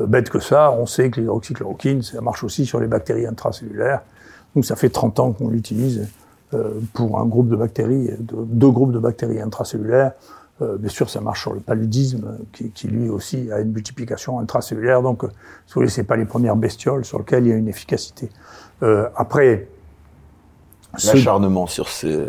bête 0.00 0.30
que 0.30 0.40
ça. 0.40 0.72
On 0.72 0.86
sait 0.86 1.10
que 1.10 1.20
l'hydroxychloroquine, 1.20 2.02
ça 2.02 2.20
marche 2.20 2.42
aussi 2.42 2.66
sur 2.66 2.80
les 2.80 2.88
bactéries 2.88 3.26
intracellulaires. 3.26 4.00
Donc 4.56 4.64
ça 4.64 4.74
fait 4.74 4.88
30 4.88 5.20
ans 5.20 5.30
qu'on 5.32 5.48
l'utilise 5.48 6.08
euh, 6.54 6.70
pour 6.94 7.20
un 7.20 7.26
groupe 7.26 7.48
de 7.48 7.56
bactéries, 7.56 8.10
de- 8.18 8.44
deux 8.44 8.70
groupes 8.70 8.92
de 8.92 8.98
bactéries 8.98 9.40
intracellulaires. 9.40 10.12
Euh, 10.60 10.76
bien 10.76 10.88
sûr, 10.88 11.08
ça 11.08 11.20
marche 11.20 11.42
sur 11.42 11.52
le 11.52 11.60
paludisme, 11.60 12.24
euh, 12.26 12.44
qui, 12.52 12.70
qui 12.70 12.88
lui 12.88 13.08
aussi 13.08 13.50
a 13.52 13.60
une 13.60 13.72
multiplication 13.72 14.40
intracellulaire. 14.40 15.02
Donc, 15.02 15.22
euh, 15.22 15.28
si 15.66 15.74
vous 15.74 15.80
voulez, 15.80 15.88
c'est 15.88 16.02
pas 16.02 16.16
les 16.16 16.24
premières 16.24 16.56
bestioles 16.56 17.04
sur 17.04 17.18
lesquelles 17.18 17.46
il 17.46 17.50
y 17.50 17.52
a 17.52 17.56
une 17.56 17.68
efficacité. 17.68 18.28
Euh, 18.82 19.08
après, 19.14 19.68
ce- 20.96 21.14
L'acharnement 21.14 21.66
sur 21.68 21.88
ces... 21.88 22.24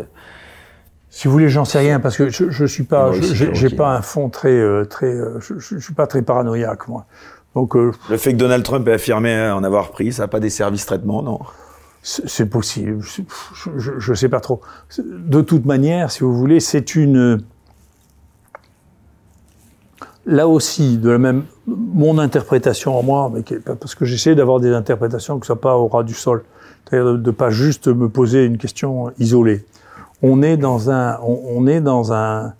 si 1.08 1.26
vous 1.26 1.32
voulez, 1.32 1.48
j'en 1.48 1.64
sais 1.64 1.80
rien 1.80 1.98
parce 1.98 2.16
que 2.16 2.28
je, 2.28 2.50
je 2.50 2.64
suis 2.66 2.84
pas, 2.84 3.10
j'ai 3.52 3.70
pas 3.70 3.96
un 3.96 4.02
fond 4.02 4.28
très, 4.28 4.52
euh, 4.52 4.84
très, 4.84 5.12
je, 5.40 5.58
je, 5.58 5.76
je 5.76 5.78
suis 5.78 5.94
pas 5.94 6.06
très 6.06 6.22
paranoïaque 6.22 6.86
moi. 6.86 7.06
Donc 7.56 7.74
euh, 7.74 7.90
Le 8.08 8.16
fait 8.16 8.32
que 8.32 8.36
Donald 8.38 8.62
Trump 8.62 8.86
ait 8.86 8.92
affirmé 8.92 9.50
en 9.50 9.64
avoir 9.64 9.90
pris, 9.90 10.12
ça 10.12 10.22
n'a 10.22 10.28
pas 10.28 10.38
des 10.38 10.50
services 10.50 10.86
traitement, 10.86 11.22
non? 11.22 11.40
C'est 12.02 12.46
possible. 12.46 13.02
Je, 13.02 13.70
je, 13.76 13.92
je 13.98 14.14
sais 14.14 14.28
pas 14.30 14.40
trop. 14.40 14.62
De 14.98 15.42
toute 15.42 15.66
manière, 15.66 16.10
si 16.10 16.20
vous 16.20 16.32
voulez, 16.34 16.58
c'est 16.60 16.94
une. 16.94 17.42
Là 20.30 20.46
aussi, 20.46 20.96
de 20.96 21.10
la 21.10 21.18
même, 21.18 21.42
mon 21.66 22.18
interprétation 22.18 22.96
en 22.96 23.02
moi, 23.02 23.32
parce 23.80 23.96
que 23.96 24.04
j'essaie 24.04 24.36
d'avoir 24.36 24.60
des 24.60 24.72
interprétations 24.72 25.34
qui 25.34 25.40
ne 25.40 25.46
soient 25.46 25.60
pas 25.60 25.76
au 25.76 25.88
ras 25.88 26.04
du 26.04 26.14
sol, 26.14 26.44
c'est-à-dire 26.84 27.14
de 27.14 27.30
ne 27.30 27.30
pas 27.32 27.50
juste 27.50 27.88
me 27.88 28.08
poser 28.08 28.44
une 28.44 28.56
question 28.56 29.12
isolée. 29.18 29.64
On 30.22 30.40
est 30.40 30.56
dans 30.56 30.88
un, 30.88 31.18
on, 31.22 31.66
est 31.66 31.80
dans 31.80 32.12
un, 32.12 32.54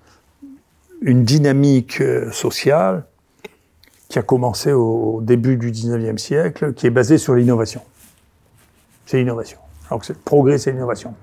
une 1.01 1.23
dynamique 1.23 2.01
euh, 2.01 2.33
sociale 2.33 3.05
qui 4.09 4.19
a 4.19 4.23
commencé 4.23 4.73
au 4.73 5.21
début 5.23 5.57
du 5.57 5.71
19e 5.71 6.19
siècle, 6.19 6.73
qui 6.73 6.89
est 6.89 6.91
basée 6.91 7.19
sur 7.19 7.35
l'innovation. 7.35 7.83
C'est 9.07 9.19
l'innovation. 9.19 9.59
Donc 9.91 10.05
c'est 10.05 10.15
le 10.15 10.19
progrès, 10.25 10.59
c'est 10.59 10.73
l'innovation. 10.73 11.15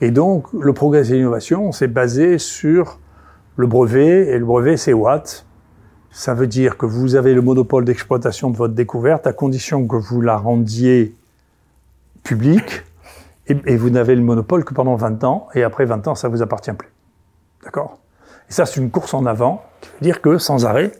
Et 0.00 0.12
donc, 0.12 0.46
le 0.52 0.72
progrès, 0.72 1.02
c'est 1.02 1.14
l'innovation, 1.14 1.72
c'est 1.72 1.88
basé 1.88 2.38
sur 2.38 3.00
le 3.56 3.66
brevet, 3.66 4.28
et 4.28 4.38
le 4.38 4.44
brevet, 4.44 4.76
c'est 4.76 4.92
what 4.92 5.24
Ça 6.16 6.32
veut 6.32 6.46
dire 6.46 6.78
que 6.78 6.86
vous 6.86 7.14
avez 7.14 7.34
le 7.34 7.42
monopole 7.42 7.84
d'exploitation 7.84 8.48
de 8.48 8.56
votre 8.56 8.72
découverte 8.72 9.26
à 9.26 9.34
condition 9.34 9.86
que 9.86 9.96
vous 9.96 10.22
la 10.22 10.38
rendiez 10.38 11.14
publique, 12.22 12.84
et, 13.48 13.76
vous 13.76 13.90
n'avez 13.90 14.14
le 14.14 14.22
monopole 14.22 14.64
que 14.64 14.72
pendant 14.72 14.96
20 14.96 15.24
ans, 15.24 15.48
et 15.54 15.62
après 15.62 15.84
20 15.84 16.08
ans, 16.08 16.14
ça 16.14 16.28
vous 16.28 16.40
appartient 16.40 16.72
plus. 16.72 16.88
D'accord? 17.62 17.98
Et 18.48 18.54
ça, 18.54 18.64
c'est 18.64 18.80
une 18.80 18.90
course 18.90 19.12
en 19.12 19.26
avant, 19.26 19.62
qui 19.82 19.90
veut 19.90 20.04
dire 20.04 20.22
que 20.22 20.38
sans 20.38 20.64
arrêt, 20.64 20.92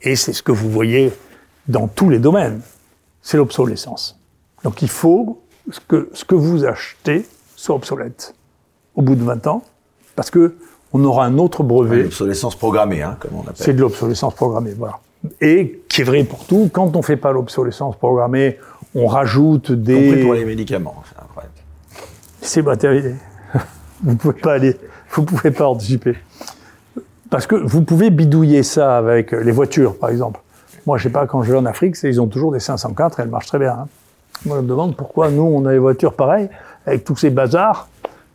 et 0.00 0.16
c'est 0.16 0.32
ce 0.32 0.42
que 0.42 0.52
vous 0.52 0.70
voyez 0.70 1.12
dans 1.68 1.86
tous 1.86 2.08
les 2.08 2.18
domaines, 2.18 2.62
c'est 3.20 3.36
l'obsolescence. 3.36 4.18
Donc 4.64 4.80
il 4.80 4.88
faut 4.88 5.42
que 5.86 6.08
ce 6.14 6.24
que 6.24 6.34
vous 6.34 6.64
achetez 6.64 7.28
soit 7.56 7.76
obsolète 7.76 8.34
au 8.94 9.02
bout 9.02 9.16
de 9.16 9.22
20 9.22 9.46
ans, 9.48 9.64
parce 10.16 10.30
que 10.30 10.56
on 10.92 11.04
aura 11.04 11.24
un 11.24 11.38
autre 11.38 11.62
brevet. 11.62 12.02
L'obsolescence 12.04 12.56
programmée, 12.56 13.02
hein, 13.02 13.16
comme 13.20 13.32
on 13.36 13.42
appelle. 13.42 13.54
C'est 13.56 13.72
de 13.74 13.80
l'obsolescence 13.80 14.34
programmée, 14.34 14.74
voilà. 14.76 14.98
Et 15.40 15.82
qui 15.88 16.00
est 16.00 16.04
vrai 16.04 16.24
pour 16.24 16.44
tout, 16.46 16.70
quand 16.72 16.96
on 16.96 17.02
fait 17.02 17.16
pas 17.16 17.32
l'obsolescence 17.32 17.96
programmée, 17.96 18.58
on 18.94 19.06
rajoute 19.06 19.70
Y 19.70 19.74
compris 19.76 19.84
des... 20.16 20.22
pour 20.22 20.34
les 20.34 20.44
médicaments, 20.44 21.02
c'est 21.08 21.22
incroyable. 21.22 21.54
C'est 22.40 22.62
matériel. 22.62 23.16
vous 24.02 24.16
pouvez 24.16 24.40
pas 24.40 24.54
aller, 24.54 24.76
vous 25.12 25.24
pouvez 25.24 25.50
pas 25.50 25.66
anticiper. 25.68 26.16
Parce 27.28 27.46
que 27.46 27.54
vous 27.54 27.82
pouvez 27.82 28.10
bidouiller 28.10 28.62
ça 28.62 28.96
avec 28.96 29.30
les 29.32 29.52
voitures, 29.52 29.96
par 29.96 30.10
exemple. 30.10 30.40
Moi, 30.86 30.98
je 30.98 31.04
sais 31.04 31.10
pas, 31.10 31.26
quand 31.26 31.42
je 31.42 31.52
vais 31.52 31.58
en 31.58 31.66
Afrique, 31.66 31.96
ils 32.02 32.20
ont 32.20 32.26
toujours 32.26 32.52
des 32.52 32.58
504 32.60 33.20
et 33.20 33.22
elles 33.22 33.28
marchent 33.28 33.46
très 33.46 33.58
bien. 33.58 33.72
hein. 33.72 33.88
Moi, 34.46 34.56
je 34.56 34.62
me 34.62 34.68
demande 34.68 34.96
pourquoi 34.96 35.30
nous, 35.30 35.42
on 35.42 35.64
a 35.66 35.72
des 35.72 35.78
voitures 35.78 36.14
pareilles, 36.14 36.48
avec 36.86 37.04
tous 37.04 37.14
ces 37.16 37.30
bazars. 37.30 37.88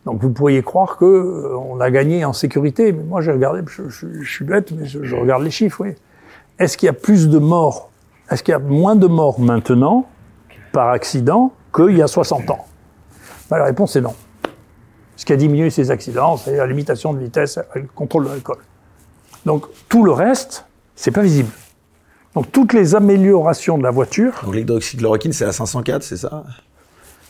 Donc, 0.06 0.22
vous 0.22 0.30
pourriez 0.30 0.62
croire 0.62 0.96
que 0.96 1.04
euh, 1.04 1.56
on 1.58 1.80
a 1.80 1.90
gagné 1.90 2.24
en 2.24 2.32
sécurité. 2.32 2.92
Mais 2.92 3.02
moi, 3.02 3.20
j'ai 3.20 3.32
regardé, 3.32 3.60
je, 3.68 3.88
je- 3.88 4.22
suis 4.22 4.44
bête, 4.44 4.70
mais 4.72 4.86
je, 4.86 5.14
regarde 5.14 5.42
les 5.42 5.50
chiffres, 5.50 5.80
oui. 5.82 5.94
Est-ce 6.58 6.78
qu'il 6.78 6.86
y 6.86 6.90
a 6.90 6.92
plus 6.94 7.28
de 7.28 7.38
morts? 7.38 7.90
Est-ce 8.30 8.42
qu'il 8.42 8.52
y 8.52 8.54
a 8.54 8.60
moins 8.60 8.96
de 8.96 9.08
morts 9.08 9.40
maintenant 9.40 10.06
par 10.72 10.88
accident 10.90 11.52
qu'il 11.74 11.96
y 11.98 12.02
a 12.02 12.06
60 12.06 12.48
ans? 12.50 12.64
Ben, 13.50 13.58
La 13.58 13.64
réponse 13.64 13.96
est 13.96 14.00
non. 14.00 14.14
Ce 15.16 15.24
qui 15.24 15.32
a 15.32 15.36
diminué 15.36 15.70
ces 15.70 15.90
accidents, 15.90 16.36
c'est 16.36 16.56
la 16.56 16.66
limitation 16.66 17.12
de 17.12 17.18
vitesse 17.18 17.58
le 17.74 17.82
contrôle 17.94 18.24
de 18.24 18.28
l'alcool. 18.30 18.58
Donc, 19.44 19.66
tout 19.88 20.04
le 20.04 20.12
reste, 20.12 20.66
c'est 20.94 21.10
pas 21.10 21.22
visible. 21.22 21.50
Donc, 22.34 22.52
toutes 22.52 22.74
les 22.74 22.94
améliorations 22.94 23.76
de 23.78 23.82
la 23.82 23.90
voiture, 23.90 24.34
Donc 24.44 24.54
l'hydroxychloroquine, 24.54 25.32
c'est 25.32 25.46
la 25.46 25.52
504, 25.52 26.02
c'est 26.02 26.16
ça? 26.18 26.44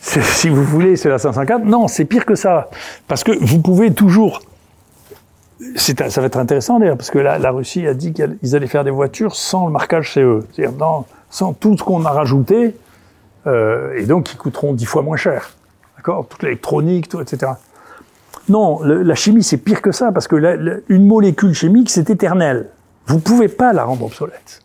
Si 0.01 0.49
vous 0.49 0.63
voulez, 0.63 0.97
c'est 0.97 1.09
la 1.09 1.19
504. 1.19 1.65
Non, 1.65 1.89
c'est 1.89 2.05
pire 2.05 2.25
que 2.25 2.35
ça. 2.35 2.69
Parce 3.09 3.25
que 3.25 3.33
vous 3.33 3.61
pouvez 3.61 3.93
toujours. 3.93 4.41
Ça 5.77 6.21
va 6.21 6.27
être 6.27 6.37
intéressant 6.37 6.79
d'ailleurs, 6.79 6.97
parce 6.97 7.11
que 7.11 7.19
la, 7.19 7.51
Russie 7.51 7.87
a 7.87 7.95
dit 7.95 8.13
qu'ils 8.13 8.55
allaient 8.55 8.67
faire 8.67 8.85
des 8.85 8.91
voitures 8.91 9.35
sans 9.35 9.67
le 9.67 9.73
marquage 9.73 10.13
CE. 10.13 10.41
C'est-à-dire 10.53 11.05
sans 11.31 11.55
tout 11.55 11.77
ce 11.77 11.83
qu'on 11.83 12.05
a 12.05 12.11
rajouté, 12.11 12.77
euh, 13.47 13.95
et 13.97 14.05
donc 14.05 14.25
qui 14.25 14.37
coûteront 14.37 14.75
dix 14.75 14.85
fois 14.85 15.03
moins 15.03 15.17
cher. 15.17 15.51
D'accord? 15.97 16.27
Toute 16.29 16.43
l'électronique, 16.43 17.09
tout, 17.09 17.21
etc. 17.21 17.53
Non, 18.49 18.81
la 18.83 19.15
chimie, 19.15 19.43
c'est 19.43 19.57
pire 19.57 19.83
que 19.83 19.93
ça, 19.93 20.13
parce 20.13 20.29
que 20.29 20.83
une 20.89 21.07
molécule 21.07 21.53
chimique, 21.53 21.91
c'est 21.91 22.11
éternel. 22.11 22.69
Vous 23.07 23.19
pouvez 23.19 23.49
pas 23.49 23.73
la 23.73 23.85
rendre 23.85 24.05
obsolète. 24.05 24.63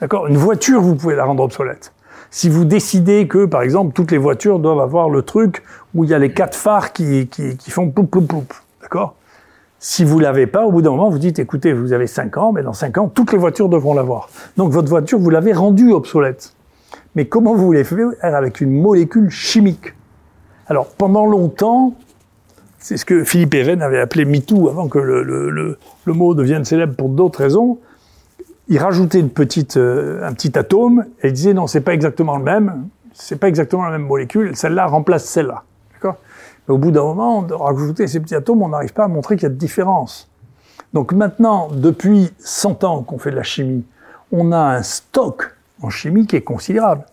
D'accord? 0.00 0.26
Une 0.26 0.36
voiture, 0.36 0.80
vous 0.80 0.94
pouvez 0.94 1.16
la 1.16 1.24
rendre 1.24 1.42
obsolète. 1.42 1.92
Si 2.36 2.48
vous 2.48 2.64
décidez 2.64 3.28
que, 3.28 3.44
par 3.44 3.62
exemple, 3.62 3.92
toutes 3.92 4.10
les 4.10 4.18
voitures 4.18 4.58
doivent 4.58 4.80
avoir 4.80 5.08
le 5.08 5.22
truc 5.22 5.62
où 5.94 6.02
il 6.02 6.10
y 6.10 6.14
a 6.14 6.18
les 6.18 6.32
quatre 6.32 6.56
phares 6.56 6.92
qui, 6.92 7.28
font 7.68 7.90
poup, 7.90 8.06
poup, 8.06 8.26
poup. 8.26 8.52
D'accord? 8.82 9.14
Si 9.78 10.02
vous 10.02 10.18
l'avez 10.18 10.48
pas, 10.48 10.64
au 10.66 10.72
bout 10.72 10.82
d'un 10.82 10.90
moment, 10.90 11.10
vous 11.10 11.20
dites, 11.20 11.38
écoutez, 11.38 11.72
vous 11.72 11.92
avez 11.92 12.08
5 12.08 12.36
ans, 12.38 12.50
mais 12.50 12.64
dans 12.64 12.72
5 12.72 12.98
ans, 12.98 13.06
toutes 13.06 13.30
les 13.30 13.38
voitures 13.38 13.68
devront 13.68 13.94
l'avoir. 13.94 14.30
Donc 14.56 14.72
votre 14.72 14.88
voiture, 14.88 15.20
vous 15.20 15.30
l'avez 15.30 15.52
rendue 15.52 15.92
obsolète. 15.92 16.54
Mais 17.14 17.26
comment 17.26 17.54
vous 17.54 17.66
voulez 17.66 17.84
faire 17.84 18.08
avec 18.22 18.60
une 18.60 18.72
molécule 18.82 19.30
chimique? 19.30 19.94
Alors, 20.66 20.86
pendant 20.88 21.26
longtemps, 21.26 21.94
c'est 22.80 22.96
ce 22.96 23.04
que 23.04 23.22
Philippe 23.22 23.54
Even 23.54 23.80
avait 23.80 24.00
appelé 24.00 24.24
MeToo 24.24 24.68
avant 24.68 24.88
que 24.88 24.98
le 24.98 25.78
mot 26.12 26.34
devienne 26.34 26.64
célèbre 26.64 26.96
pour 26.96 27.10
d'autres 27.10 27.38
raisons. 27.38 27.78
Il 28.68 28.78
rajoutait 28.78 29.20
une 29.20 29.30
petite, 29.30 29.76
euh, 29.76 30.26
un 30.26 30.32
petit 30.32 30.58
atome 30.58 31.04
et 31.22 31.28
il 31.28 31.32
disait 31.32 31.54
non, 31.54 31.66
c'est 31.66 31.82
pas 31.82 31.92
exactement 31.92 32.36
le 32.36 32.44
même, 32.44 32.88
c'est 33.12 33.36
pas 33.36 33.48
exactement 33.48 33.84
la 33.84 33.90
même 33.90 34.06
molécule, 34.06 34.56
celle-là 34.56 34.86
remplace 34.86 35.24
celle-là. 35.24 35.64
D'accord? 35.92 36.16
Au 36.68 36.78
bout 36.78 36.90
d'un 36.90 37.02
moment, 37.02 37.42
de 37.42 37.52
rajouter 37.52 38.06
ces 38.06 38.20
petits 38.20 38.34
atomes, 38.34 38.62
on 38.62 38.68
n'arrive 38.68 38.94
pas 38.94 39.04
à 39.04 39.08
montrer 39.08 39.36
qu'il 39.36 39.42
y 39.44 39.46
a 39.46 39.50
de 39.50 39.54
différence. 39.54 40.30
Donc 40.94 41.12
maintenant, 41.12 41.68
depuis 41.72 42.32
100 42.38 42.84
ans 42.84 43.02
qu'on 43.02 43.18
fait 43.18 43.30
de 43.30 43.36
la 43.36 43.42
chimie, 43.42 43.84
on 44.32 44.50
a 44.52 44.58
un 44.58 44.82
stock 44.82 45.54
en 45.82 45.90
chimie 45.90 46.26
qui 46.26 46.36
est 46.36 46.42
considérable 46.42 47.04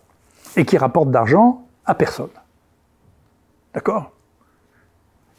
et 0.56 0.64
qui 0.64 0.78
rapporte 0.78 1.10
d'argent 1.10 1.66
à 1.84 1.94
personne. 1.94 2.30
D'accord? 3.74 4.12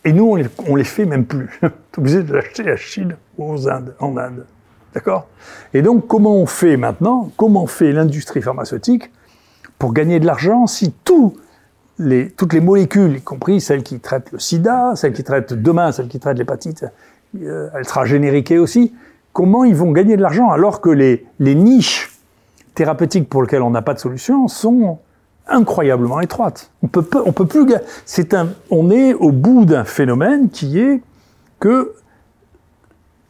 Et 0.05 0.11
nous, 0.11 0.25
on 0.25 0.35
les, 0.35 0.47
les 0.75 0.83
fait 0.83 1.05
même 1.05 1.25
plus. 1.25 1.49
On 1.63 1.67
est 1.67 1.97
obligé 1.97 2.23
de 2.23 2.33
l'acheter 2.33 2.69
à 2.69 2.75
Chine 2.75 3.15
ou 3.37 3.53
aux 3.53 3.69
Indes, 3.69 3.95
en 3.99 4.17
Inde. 4.17 4.45
D'accord? 4.93 5.27
Et 5.73 5.81
donc, 5.81 6.07
comment 6.07 6.35
on 6.35 6.45
fait 6.45 6.77
maintenant 6.77 7.31
Comment 7.37 7.67
fait 7.67 7.91
l'industrie 7.91 8.41
pharmaceutique 8.41 9.11
pour 9.79 9.93
gagner 9.93 10.19
de 10.19 10.25
l'argent 10.25 10.67
si 10.67 10.93
toutes 12.37 12.53
les 12.53 12.61
molécules, 12.61 13.17
y 13.17 13.21
compris 13.21 13.59
celles 13.59 13.83
qui 13.83 13.99
traitent 13.99 14.31
le 14.31 14.39
sida, 14.39 14.95
celles 14.95 15.13
qui 15.13 15.23
traitent 15.23 15.53
demain, 15.53 15.91
celles 15.91 16.07
qui 16.07 16.19
traitent 16.19 16.37
l'hépatite, 16.37 16.85
euh, 17.41 17.69
elle 17.75 17.85
sera 17.85 18.05
aussi, 18.59 18.93
comment 19.31 19.63
ils 19.63 19.75
vont 19.75 19.91
gagner 19.91 20.15
de 20.15 20.21
l'argent 20.21 20.51
alors 20.51 20.81
que 20.81 20.89
les, 20.89 21.25
les 21.39 21.55
niches 21.55 22.11
thérapeutiques 22.75 23.29
pour 23.29 23.41
lesquelles 23.41 23.61
on 23.61 23.71
n'a 23.71 23.81
pas 23.81 23.93
de 23.93 23.99
solution 23.99 24.47
sont 24.47 24.99
incroyablement 25.47 26.21
étroites? 26.21 26.69
On 26.83 26.87
peut, 26.87 27.05
on 27.25 27.31
peut 27.31 27.47
plus, 27.47 27.65
un, 28.33 28.49
on 28.69 28.91
est 28.91 29.13
au 29.13 29.31
bout 29.31 29.65
d'un 29.65 29.83
phénomène 29.83 30.49
qui 30.49 30.79
est 30.79 31.01
que 31.59 31.93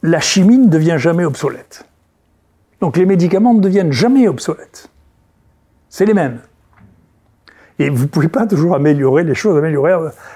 la 0.04 0.20
chimie 0.20 0.58
ne 0.58 0.68
devient 0.68 0.98
jamais 0.98 1.26
obsolète. 1.26 1.86
Donc 2.82 2.98
les 2.98 3.06
médicaments 3.06 3.54
ne 3.54 3.62
deviennent 3.62 3.94
jamais 3.94 4.28
obsolètes. 4.28 4.90
C'est 5.90 6.06
les 6.06 6.14
mêmes. 6.14 6.40
Et 7.80 7.90
vous 7.90 8.08
pouvez 8.08 8.28
pas 8.28 8.46
toujours 8.46 8.76
améliorer 8.76 9.24
les 9.24 9.34
choses, 9.34 9.58
améliorer. 9.58 9.94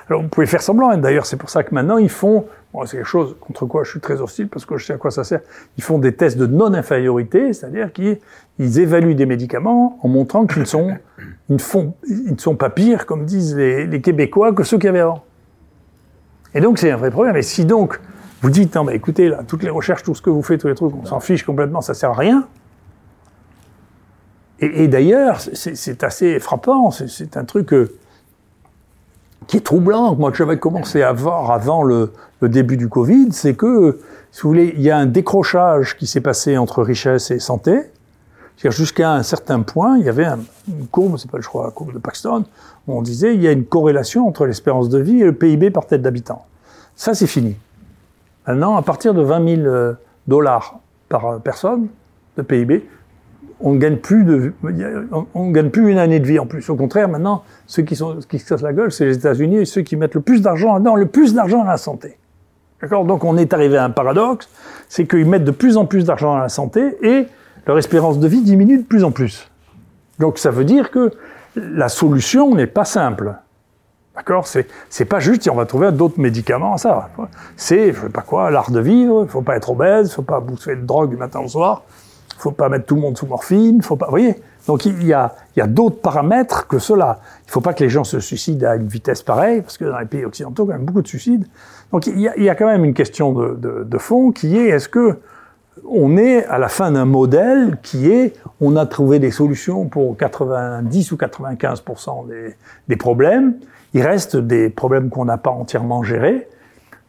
Alors 0.09 0.21
vous 0.21 0.29
pouvez 0.29 0.47
faire 0.47 0.61
semblant. 0.61 0.91
Et 0.91 0.97
D'ailleurs, 0.97 1.25
c'est 1.25 1.35
pour 1.35 1.49
ça 1.49 1.63
que 1.63 1.75
maintenant 1.75 1.97
ils 1.97 2.09
font. 2.09 2.45
C'est 2.85 2.97
quelque 2.97 3.07
chose 3.07 3.35
contre 3.39 3.65
quoi 3.65 3.83
je 3.83 3.89
suis 3.89 3.99
très 3.99 4.21
hostile 4.21 4.49
parce 4.49 4.65
que 4.65 4.77
je 4.77 4.85
sais 4.85 4.93
à 4.93 4.97
quoi 4.97 5.09
ça 5.09 5.23
sert. 5.23 5.41
Ils 5.77 5.83
font 5.83 5.97
des 5.97 6.13
tests 6.13 6.37
de 6.37 6.45
non-infériorité, 6.45 7.51
c'est-à-dire 7.53 7.91
qu'ils 7.91 8.19
ils 8.59 8.79
évaluent 8.79 9.15
des 9.15 9.25
médicaments 9.25 9.97
en 10.03 10.07
montrant 10.07 10.45
qu'ils 10.45 10.61
ne 10.61 10.93
ne 11.49 12.37
sont 12.37 12.55
pas 12.55 12.69
pires, 12.69 13.05
comme 13.07 13.25
disent 13.25 13.55
les, 13.55 14.01
Québécois, 14.01 14.53
que 14.53 14.63
ceux 14.63 14.77
qu'il 14.77 14.85
y 14.85 14.89
avait 14.89 14.99
avant. 14.99 15.23
Et 16.53 16.61
donc 16.61 16.77
c'est 16.77 16.91
un 16.91 16.97
vrai 16.97 17.09
problème. 17.09 17.35
Et 17.35 17.41
si 17.41 17.65
donc 17.65 17.99
vous 18.41 18.49
dites 18.49 18.75
non, 18.75 18.83
mais 18.83 18.95
écoutez 18.95 19.29
là, 19.29 19.43
toutes 19.47 19.63
les 19.63 19.69
recherches, 19.69 20.03
tout 20.03 20.13
ce 20.15 20.21
que 20.21 20.29
vous 20.29 20.43
faites, 20.43 20.61
tous 20.61 20.67
les 20.67 20.75
trucs, 20.75 20.93
on 20.95 21.05
s'en 21.05 21.19
fiche 21.19 21.43
complètement, 21.43 21.81
ça 21.81 21.93
sert 21.93 22.11
à 22.11 22.15
rien. 22.15 22.47
Et, 24.59 24.87
d'ailleurs, 24.87 25.39
c'est- 25.39 26.03
assez 26.03 26.39
frappant. 26.39 26.89
C'est- 26.89 27.37
un 27.37 27.45
truc 27.45 27.73
euh, 27.73 27.95
qui 29.45 29.57
est 29.57 29.61
troublant, 29.61 30.15
moi 30.15 30.31
que 30.31 30.37
j'avais 30.37 30.57
commencé 30.57 31.03
à 31.03 31.13
voir 31.13 31.51
avant 31.51 31.83
le, 31.83 32.11
début 32.41 32.77
du 32.77 32.87
Covid, 32.89 33.29
c'est 33.31 33.55
que, 33.55 33.99
si 34.31 34.41
vous 34.41 34.49
voulez, 34.49 34.73
il 34.75 34.81
y 34.81 34.89
a 34.91 34.97
un 34.97 35.05
décrochage 35.05 35.95
qui 35.97 36.05
s'est 36.07 36.21
passé 36.21 36.57
entre 36.57 36.83
richesse 36.83 37.31
et 37.31 37.39
santé. 37.39 37.81
C'est-à-dire 38.55 38.77
jusqu'à 38.77 39.13
un 39.13 39.23
certain 39.23 39.61
point, 39.61 39.97
il 39.99 40.05
y 40.05 40.09
avait 40.09 40.25
un- 40.25 40.39
une 40.67 40.87
courbe, 40.87 41.17
c'est 41.17 41.29
pas 41.29 41.39
je 41.39 41.47
crois 41.47 41.65
la 41.65 41.71
courbe 41.71 41.93
de 41.93 41.99
Paxton, 41.99 42.45
où 42.87 42.97
on 42.97 43.01
disait 43.03 43.35
il 43.35 43.41
y 43.41 43.47
a 43.47 43.51
une 43.51 43.65
corrélation 43.65 44.27
entre 44.27 44.45
l'espérance 44.47 44.89
de 44.89 44.97
vie 44.97 45.21
et 45.21 45.25
le 45.25 45.33
PIB 45.33 45.69
par 45.69 45.85
tête 45.85 46.01
d'habitant. 46.01 46.45
Ça, 46.95 47.13
c'est 47.13 47.27
fini. 47.27 47.55
Maintenant, 48.47 48.77
à 48.77 48.81
partir 48.81 49.13
de 49.13 49.21
20 49.21 49.55
000 49.55 49.61
euh, 49.67 49.93
dollars 50.27 50.79
par 51.09 51.25
euh, 51.25 51.37
personne 51.39 51.87
de 52.37 52.41
PIB, 52.41 52.87
on 53.59 53.73
ne 53.73 53.79
gagne 53.79 53.97
plus 53.97 54.23
de, 54.23 54.53
on, 55.33 55.49
gagne 55.49 55.69
plus 55.69 55.91
une 55.91 55.97
année 55.97 56.19
de 56.19 56.25
vie 56.25 56.39
en 56.39 56.45
plus. 56.45 56.69
Au 56.69 56.75
contraire, 56.75 57.09
maintenant, 57.09 57.43
ceux 57.65 57.83
qui 57.83 57.95
sont, 57.95 58.19
qui 58.29 58.39
se 58.39 58.47
cassent 58.47 58.61
la 58.61 58.73
gueule, 58.73 58.91
c'est 58.91 59.05
les 59.05 59.17
États-Unis 59.17 59.57
et 59.57 59.65
ceux 59.65 59.81
qui 59.81 59.95
mettent 59.95 60.15
le 60.15 60.21
plus 60.21 60.41
d'argent, 60.41 60.79
non, 60.79 60.95
le 60.95 61.07
plus 61.07 61.33
d'argent 61.33 61.59
dans 61.59 61.69
la 61.69 61.77
santé. 61.77 62.17
D'accord? 62.81 63.05
Donc, 63.05 63.23
on 63.23 63.35
est 63.35 63.53
arrivé 63.53 63.77
à 63.77 63.83
un 63.83 63.89
paradoxe, 63.89 64.47
c'est 64.87 65.07
qu'ils 65.07 65.25
mettent 65.25 65.43
de 65.43 65.51
plus 65.51 65.75
en 65.75 65.85
plus 65.85 66.05
d'argent 66.05 66.33
dans 66.33 66.39
la 66.39 66.49
santé 66.49 66.97
et 67.01 67.25
leur 67.65 67.77
espérance 67.77 68.19
de 68.19 68.27
vie 68.27 68.41
diminue 68.41 68.77
de 68.77 68.85
plus 68.85 69.03
en 69.03 69.11
plus. 69.11 69.49
Donc, 70.19 70.37
ça 70.37 70.51
veut 70.51 70.65
dire 70.65 70.91
que 70.91 71.11
la 71.55 71.89
solution 71.89 72.53
n'est 72.53 72.67
pas 72.67 72.85
simple. 72.85 73.33
D'accord 74.17 74.47
C'est 74.47 74.67
c'est 74.89 75.05
pas 75.05 75.19
juste 75.19 75.47
on 75.47 75.55
va 75.55 75.67
trouver 75.67 75.91
d'autres 75.91 76.19
médicaments 76.19 76.73
à 76.73 76.77
ça. 76.79 77.09
C'est 77.55 77.93
je 77.93 78.01
sais 78.01 78.09
pas 78.09 78.23
quoi, 78.23 78.49
l'art 78.49 78.71
de 78.71 78.79
vivre. 78.79 79.23
Il 79.23 79.29
faut 79.29 79.43
pas 79.43 79.55
être 79.55 79.69
obèse, 79.69 80.11
faut 80.11 80.23
pas 80.23 80.39
bouffer 80.39 80.75
de 80.75 80.81
drogue 80.81 81.11
du 81.11 81.17
matin 81.17 81.39
au 81.39 81.47
soir. 81.47 81.83
Faut 82.39 82.51
pas 82.51 82.67
mettre 82.67 82.87
tout 82.87 82.95
le 82.95 83.01
monde 83.01 83.15
sous 83.15 83.27
morphine. 83.27 83.83
Faut 83.83 83.95
pas. 83.95 84.07
Vous 84.07 84.11
voyez 84.11 84.35
Donc 84.65 84.85
il 84.87 85.05
y 85.05 85.13
a 85.13 85.35
il 85.55 85.59
y 85.59 85.61
a 85.61 85.67
d'autres 85.67 86.01
paramètres 86.01 86.67
que 86.67 86.79
cela. 86.79 87.19
Il 87.45 87.51
faut 87.51 87.61
pas 87.61 87.75
que 87.75 87.83
les 87.83 87.89
gens 87.89 88.03
se 88.03 88.19
suicident 88.19 88.67
à 88.67 88.75
une 88.75 88.87
vitesse 88.87 89.21
pareille 89.21 89.61
parce 89.61 89.77
que 89.77 89.85
dans 89.85 89.99
les 89.99 90.07
pays 90.07 90.25
occidentaux, 90.25 90.65
il 90.65 90.69
y 90.69 90.71
a 90.71 90.73
quand 90.73 90.79
même 90.79 90.85
beaucoup 90.87 91.03
de 91.03 91.07
suicides. 91.07 91.45
Donc 91.91 92.07
il 92.07 92.19
y 92.19 92.27
a, 92.27 92.35
il 92.37 92.43
y 92.43 92.49
a 92.49 92.55
quand 92.55 92.65
même 92.65 92.85
une 92.85 92.95
question 92.95 93.33
de, 93.33 93.53
de, 93.53 93.83
de 93.83 93.97
fond 93.99 94.31
qui 94.31 94.57
est 94.57 94.69
est-ce 94.69 94.89
que 94.89 95.19
on 95.87 96.17
est 96.17 96.43
à 96.45 96.57
la 96.57 96.69
fin 96.69 96.91
d'un 96.91 97.05
modèle 97.05 97.77
qui 97.83 98.09
est, 98.09 98.33
on 98.61 98.75
a 98.75 98.87
trouvé 98.87 99.19
des 99.19 99.29
solutions 99.29 99.85
pour 99.85 100.17
90 100.17 101.11
ou 101.11 101.15
95% 101.15 102.27
des, 102.27 102.55
des 102.87 102.95
problèmes. 102.95 103.53
Il 103.93 104.01
reste 104.01 104.35
des 104.37 104.69
problèmes 104.69 105.09
qu'on 105.09 105.25
n'a 105.25 105.37
pas 105.37 105.49
entièrement 105.51 106.03
gérés. 106.03 106.47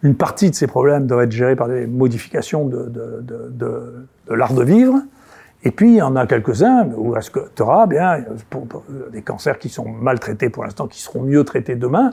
Une 0.03 0.15
partie 0.15 0.49
de 0.51 0.55
ces 0.55 0.67
problèmes 0.69 1.07
doivent 1.07 1.25
être 1.25 1.33
gérés 1.33 1.57
par 1.57 1.69
des 1.69 1.87
modifications 1.87 2.67
de, 2.67 2.85
de, 2.85 3.21
de, 3.23 3.49
de, 3.51 4.07
de 4.29 4.35
l'art 4.35 4.55
de 4.55 4.63
vivre. 4.63 4.95
Et 5.65 5.73
puis, 5.73 5.91
il 5.91 5.97
y 5.97 6.03
en 6.03 6.15
a 6.15 6.25
quelques-uns 6.29 6.87
où 6.97 7.17
est-ce 7.17 7.33
que 7.33 7.41
tu 7.57 7.63
auras? 7.63 7.87
Bien 7.87 8.25
pour 8.49 8.65
des 9.13 9.23
cancers 9.23 9.59
qui 9.59 9.69
sont 9.69 9.89
mal 9.89 10.21
traités 10.21 10.51
pour 10.51 10.63
l'instant, 10.63 10.87
qui 10.87 11.03
seront 11.03 11.23
mieux 11.23 11.43
traités 11.43 11.75
demain. 11.75 12.13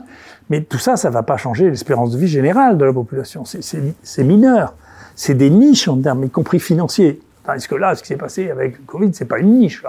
Mais 0.50 0.62
tout 0.62 0.78
ça, 0.78 0.96
ça 0.96 1.10
va 1.10 1.22
pas 1.22 1.36
changer 1.36 1.70
l'espérance 1.70 2.10
de 2.10 2.18
vie 2.18 2.26
générale 2.26 2.76
de 2.76 2.84
la 2.84 2.92
population. 2.92 3.44
C'est- 3.44 4.24
mineur. 4.24 4.74
C'est 5.14 5.34
des 5.34 5.48
niches 5.48 5.86
en 5.86 5.98
termes, 6.00 6.24
y 6.24 6.28
compris 6.30 6.58
financiers. 6.58 7.20
Tandis 7.44 7.68
que 7.68 7.76
là, 7.76 7.94
ce 7.94 8.02
qui 8.02 8.08
s'est 8.08 8.16
passé 8.16 8.50
avec 8.50 8.78
le 8.78 8.84
Covid, 8.84 9.14
c'est 9.14 9.24
pas 9.26 9.38
une 9.38 9.60
niche. 9.60 9.80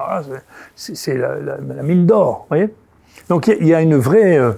C'est 0.76 1.18
la, 1.18 1.36
la, 1.40 1.58
la 1.58 1.82
mine 1.84 2.06
d'or. 2.06 2.41
vous 2.41 2.56
voyez? 2.56 2.74
Donc, 3.30 3.48
il 3.48 3.66
y 3.66 3.70
y, 3.70 3.74
a 3.74 3.82
une 3.82 3.95
vraie, 3.95 4.38
euh, 4.38 4.52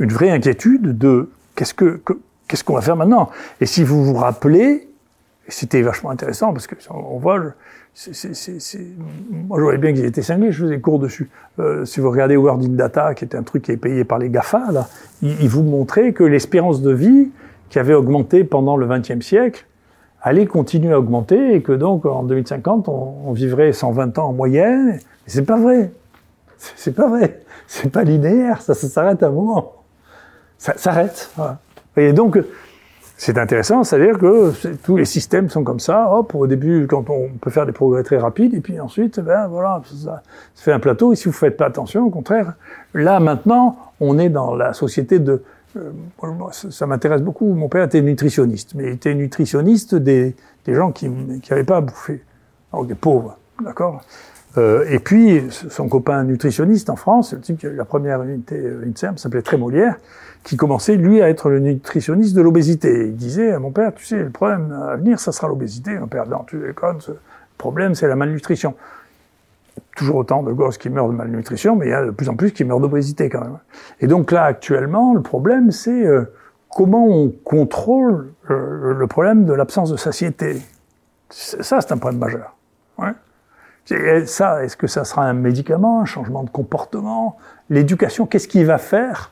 une 0.00 0.12
vraie 0.12 0.30
inquiétude 0.30 0.96
de 0.98 1.30
qu'est-ce 1.56 1.74
que, 1.74 2.00
que- 2.04 2.18
qu'est-ce 2.48 2.62
qu'on 2.64 2.74
va 2.74 2.80
faire 2.80 2.96
maintenant. 2.96 3.30
Et 3.60 3.66
si 3.66 3.82
vous 3.84 4.04
vous 4.04 4.14
rappelez, 4.14 4.88
c'était 5.48 5.82
vachement 5.82 6.10
intéressant 6.10 6.52
parce 6.52 6.66
que 6.66 6.74
on 6.90 7.18
voit, 7.18 7.40
je- 7.40 7.48
c'est, 7.92 8.14
c'est, 8.14 8.34
c'est, 8.34 8.60
c'est- 8.60 8.86
moi 9.30 9.58
je 9.58 9.62
voyais 9.64 9.78
bien 9.78 9.92
qu'ils 9.92 10.04
étaient 10.04 10.22
cinglés, 10.22 10.52
je 10.52 10.64
faisais 10.64 10.80
cours 10.80 10.98
dessus. 10.98 11.28
Euh, 11.58 11.84
si 11.84 12.00
vous 12.00 12.10
regardez 12.10 12.36
World 12.36 12.64
in 12.64 12.68
Data, 12.76 13.14
qui 13.14 13.24
est 13.24 13.34
un 13.34 13.42
truc 13.42 13.62
qui 13.64 13.72
est 13.72 13.76
payé 13.76 14.04
par 14.04 14.18
les 14.18 14.30
GAFA, 14.30 14.70
là, 14.72 14.88
il, 15.22 15.36
il 15.42 15.48
vous 15.48 15.62
montrait 15.62 16.12
que 16.12 16.24
l'espérance 16.24 16.82
de 16.82 16.92
vie 16.92 17.30
qui 17.70 17.78
avait 17.78 17.94
augmenté 17.94 18.44
pendant 18.44 18.76
le 18.76 18.86
XXe 18.86 19.24
siècle 19.24 19.66
allait 20.22 20.46
continuer 20.46 20.92
à 20.92 20.98
augmenter 20.98 21.54
et 21.54 21.62
que 21.62 21.72
donc 21.72 22.06
en 22.06 22.22
2050 22.22 22.88
on, 22.88 23.14
on 23.26 23.32
vivrait 23.32 23.72
120 23.72 24.18
ans 24.18 24.28
en 24.28 24.32
moyenne. 24.32 24.92
Mais 24.94 24.98
c'est 25.26 25.42
pas 25.44 25.58
vrai. 25.58 25.90
C'est, 26.58 26.94
pas 26.94 27.08
vrai. 27.08 27.40
C'est 27.66 27.90
pas 27.90 28.04
linéaire. 28.04 28.62
Ça, 28.62 28.74
s'arrête 28.74 29.22
à 29.22 29.26
un 29.26 29.30
moment. 29.30 29.72
Ça 30.58 30.74
s'arrête. 30.76 31.30
Voilà. 31.36 31.58
Et 31.96 32.12
donc 32.12 32.38
c'est 33.16 33.38
intéressant, 33.38 33.84
c'est-à-dire 33.84 34.18
que 34.18 34.52
tous 34.82 34.96
les 34.96 35.04
systèmes 35.04 35.48
sont 35.48 35.62
comme 35.62 35.78
ça. 35.78 36.10
Hop, 36.12 36.34
au 36.34 36.46
début, 36.46 36.86
quand 36.88 37.08
on 37.10 37.28
peut 37.40 37.50
faire 37.50 37.64
des 37.64 37.72
progrès 37.72 38.02
très 38.02 38.18
rapides, 38.18 38.54
et 38.54 38.60
puis 38.60 38.80
ensuite, 38.80 39.20
ben 39.20 39.46
voilà, 39.46 39.80
ça, 39.84 40.22
fait 40.56 40.72
un 40.72 40.80
plateau. 40.80 41.12
Et 41.12 41.16
si 41.16 41.26
vous 41.26 41.32
faites 41.32 41.56
pas 41.56 41.66
attention, 41.66 42.06
au 42.06 42.10
contraire, 42.10 42.54
là 42.92 43.20
maintenant, 43.20 43.76
on 44.00 44.18
est 44.18 44.30
dans 44.30 44.54
la 44.54 44.72
société 44.72 45.20
de. 45.20 45.42
euh, 45.76 45.90
ça 46.50 46.70
ça 46.70 46.86
m'intéresse 46.86 47.22
beaucoup. 47.22 47.54
Mon 47.54 47.68
père 47.68 47.84
était 47.84 48.02
nutritionniste, 48.02 48.74
mais 48.74 48.84
il 48.84 48.94
était 48.94 49.14
nutritionniste 49.14 49.94
des, 49.94 50.34
gens 50.66 50.90
qui 50.90 51.08
n'avaient 51.08 51.64
pas 51.64 51.76
à 51.76 51.80
bouffer, 51.82 52.20
donc 52.72 52.88
des 52.88 52.96
pauvres, 52.96 53.38
d'accord? 53.62 54.02
Euh, 54.56 54.84
et 54.88 54.98
puis 54.98 55.42
son 55.50 55.88
copain 55.88 56.22
nutritionniste 56.24 56.88
en 56.90 56.96
France, 56.96 57.32
le 57.32 57.40
type 57.40 57.62
la 57.62 57.84
première 57.84 58.22
unité 58.22 58.56
euh, 58.56 58.86
INSERM, 58.86 59.18
s'appelait 59.18 59.42
Trémolière, 59.42 59.96
qui 60.44 60.56
commençait 60.56 60.96
lui 60.96 61.22
à 61.22 61.28
être 61.28 61.50
le 61.50 61.58
nutritionniste 61.58 62.36
de 62.36 62.42
l'obésité. 62.42 63.06
Il 63.06 63.16
disait 63.16 63.52
à 63.52 63.58
mon 63.58 63.72
père, 63.72 63.92
tu 63.94 64.04
sais, 64.04 64.18
le 64.18 64.30
problème 64.30 64.72
à 64.72 64.96
venir, 64.96 65.18
ça 65.18 65.32
sera 65.32 65.48
l'obésité. 65.48 65.98
Mon 65.98 66.06
père, 66.06 66.28
non, 66.28 66.44
tu 66.46 66.58
déconnes, 66.58 66.98
le 67.08 67.16
problème 67.58 67.94
c'est 67.94 68.06
la 68.06 68.16
malnutrition. 68.16 68.74
Toujours 69.96 70.16
autant 70.16 70.44
de 70.44 70.52
gosses 70.52 70.78
qui 70.78 70.88
meurent 70.88 71.08
de 71.08 71.14
malnutrition, 71.14 71.74
mais 71.74 71.86
il 71.86 71.90
y 71.90 71.94
a 71.94 72.04
de 72.04 72.10
plus 72.10 72.28
en 72.28 72.36
plus 72.36 72.52
qui 72.52 72.62
meurent 72.62 72.80
d'obésité 72.80 73.28
quand 73.28 73.40
même. 73.40 73.58
Et 74.00 74.06
donc 74.06 74.30
là, 74.30 74.44
actuellement, 74.44 75.14
le 75.14 75.22
problème 75.22 75.72
c'est 75.72 76.06
euh, 76.06 76.30
comment 76.68 77.06
on 77.06 77.30
contrôle 77.30 78.32
euh, 78.50 78.94
le 78.94 79.06
problème 79.08 79.46
de 79.46 79.52
l'absence 79.52 79.90
de 79.90 79.96
satiété. 79.96 80.60
Ça, 81.30 81.80
c'est 81.80 81.92
un 81.92 81.98
problème 81.98 82.20
majeur. 82.20 82.56
Ouais. 82.98 83.12
Ça, 84.26 84.64
est-ce 84.64 84.76
que 84.76 84.86
ça 84.86 85.04
sera 85.04 85.24
un 85.24 85.34
médicament, 85.34 86.00
un 86.00 86.04
changement 86.06 86.42
de 86.42 86.50
comportement, 86.50 87.36
l'éducation 87.70 88.26
Qu'est-ce 88.26 88.48
qui 88.48 88.64
va 88.64 88.78
faire? 88.78 89.30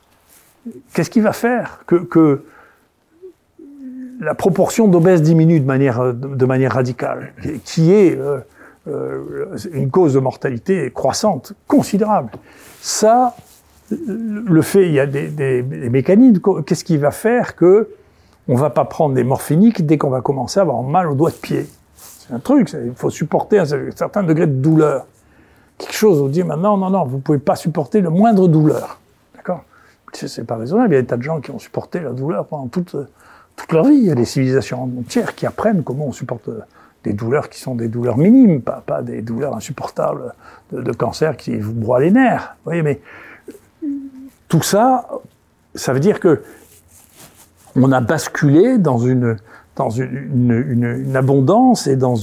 Qu'est-ce 0.93 1.09
qui 1.09 1.21
va 1.21 1.33
faire? 1.33 1.79
Que, 1.87 1.95
que 1.95 2.43
la 4.19 4.35
proportion 4.35 4.87
d'obèses 4.87 5.21
diminue 5.21 5.59
de 5.59 5.65
manière, 5.65 6.13
de, 6.13 6.45
manière 6.45 6.73
radicale, 6.73 7.33
qui- 7.41 7.59
qui 7.59 7.91
est 7.93 8.17
euh, 8.17 8.39
euh, 8.87 9.57
une 9.73 9.89
cause 9.89 10.13
de 10.13 10.19
mortalité 10.19 10.91
croissante, 10.91 11.53
considérable. 11.67 12.29
Ça, 12.81 13.35
le 13.91 14.61
fait, 14.61 14.87
il 14.87 14.93
y 14.93 14.99
a 14.99 15.05
des, 15.05 15.27
des, 15.27 15.61
des 15.63 15.89
mécanismes. 15.89 16.39
Qu'est-ce 16.65 16.83
qui 16.83 16.97
va 16.97 17.11
faire 17.11 17.55
que 17.55 17.89
on 18.47 18.55
va 18.55 18.69
pas 18.69 18.85
prendre 18.85 19.15
des 19.15 19.23
morphiniques 19.23 19.85
dès 19.85 19.97
qu'on 19.97 20.09
va 20.09 20.21
commencer 20.21 20.59
à 20.59 20.63
avoir 20.63 20.81
mal 20.83 21.07
au 21.09 21.15
doigt 21.15 21.31
de 21.31 21.35
pied? 21.35 21.65
C'est 22.25 22.33
un 22.33 22.39
truc, 22.39 22.71
il 22.73 22.93
faut 22.95 23.09
supporter 23.09 23.59
un 23.59 23.65
certain 23.65 24.23
degré 24.23 24.47
de 24.47 24.53
douleur. 24.53 25.05
Quelque 25.77 25.93
chose, 25.93 26.19
vous 26.19 26.29
dit 26.29 26.43
maintenant, 26.43 26.77
non, 26.77 26.89
non, 26.89 27.05
vous 27.05 27.19
pouvez 27.19 27.39
pas 27.39 27.55
supporter 27.55 27.99
le 27.99 28.09
moindre 28.09 28.47
douleur. 28.47 28.99
D'accord? 29.35 29.63
C'est 30.13 30.45
pas 30.45 30.55
raisonnable. 30.55 30.93
Il 30.93 30.95
y 30.95 30.99
a 30.99 31.01
des 31.01 31.07
tas 31.07 31.17
de 31.17 31.23
gens 31.23 31.41
qui 31.41 31.51
ont 31.51 31.59
supporté 31.59 31.99
la 31.99 32.11
douleur 32.11 32.45
pendant 32.45 32.67
toute, 32.67 32.95
toute 33.55 33.71
leur 33.73 33.85
vie. 33.85 33.95
Il 33.95 34.05
y 34.05 34.11
a 34.11 34.15
des 34.15 34.25
civilisations 34.25 34.83
entières 34.83 35.35
qui 35.35 35.45
apprennent 35.45 35.83
comment 35.83 36.07
on 36.07 36.11
supporte 36.11 36.49
des 37.03 37.13
douleurs 37.13 37.49
qui 37.49 37.59
sont 37.59 37.75
des 37.75 37.89
douleurs 37.89 38.17
minimes, 38.17 38.61
pas, 38.61 39.01
des 39.01 39.21
douleurs 39.21 39.55
insupportables 39.55 40.33
de, 40.71 40.81
de 40.81 40.91
cancer 40.93 41.35
qui 41.35 41.57
vous 41.57 41.73
broient 41.73 41.99
les 41.99 42.11
nerfs. 42.11 42.55
Vous 42.59 42.69
voyez, 42.69 42.83
mais 42.83 43.01
tout 44.47 44.61
ça, 44.61 45.09
ça 45.75 45.91
veut 45.91 45.99
dire 45.99 46.19
que 46.19 46.43
on 47.75 47.91
a 47.91 47.99
basculé 47.99 48.77
dans 48.77 48.99
une 48.99 49.37
dans 49.75 49.89
une, 49.89 50.05
une, 50.33 50.65
une, 50.69 51.03
une 51.07 51.15
abondance 51.15 51.87
et 51.87 51.95
dans 51.95 52.15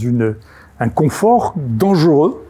un 0.81 0.89
confort 0.89 1.55
dangereux, 1.57 2.45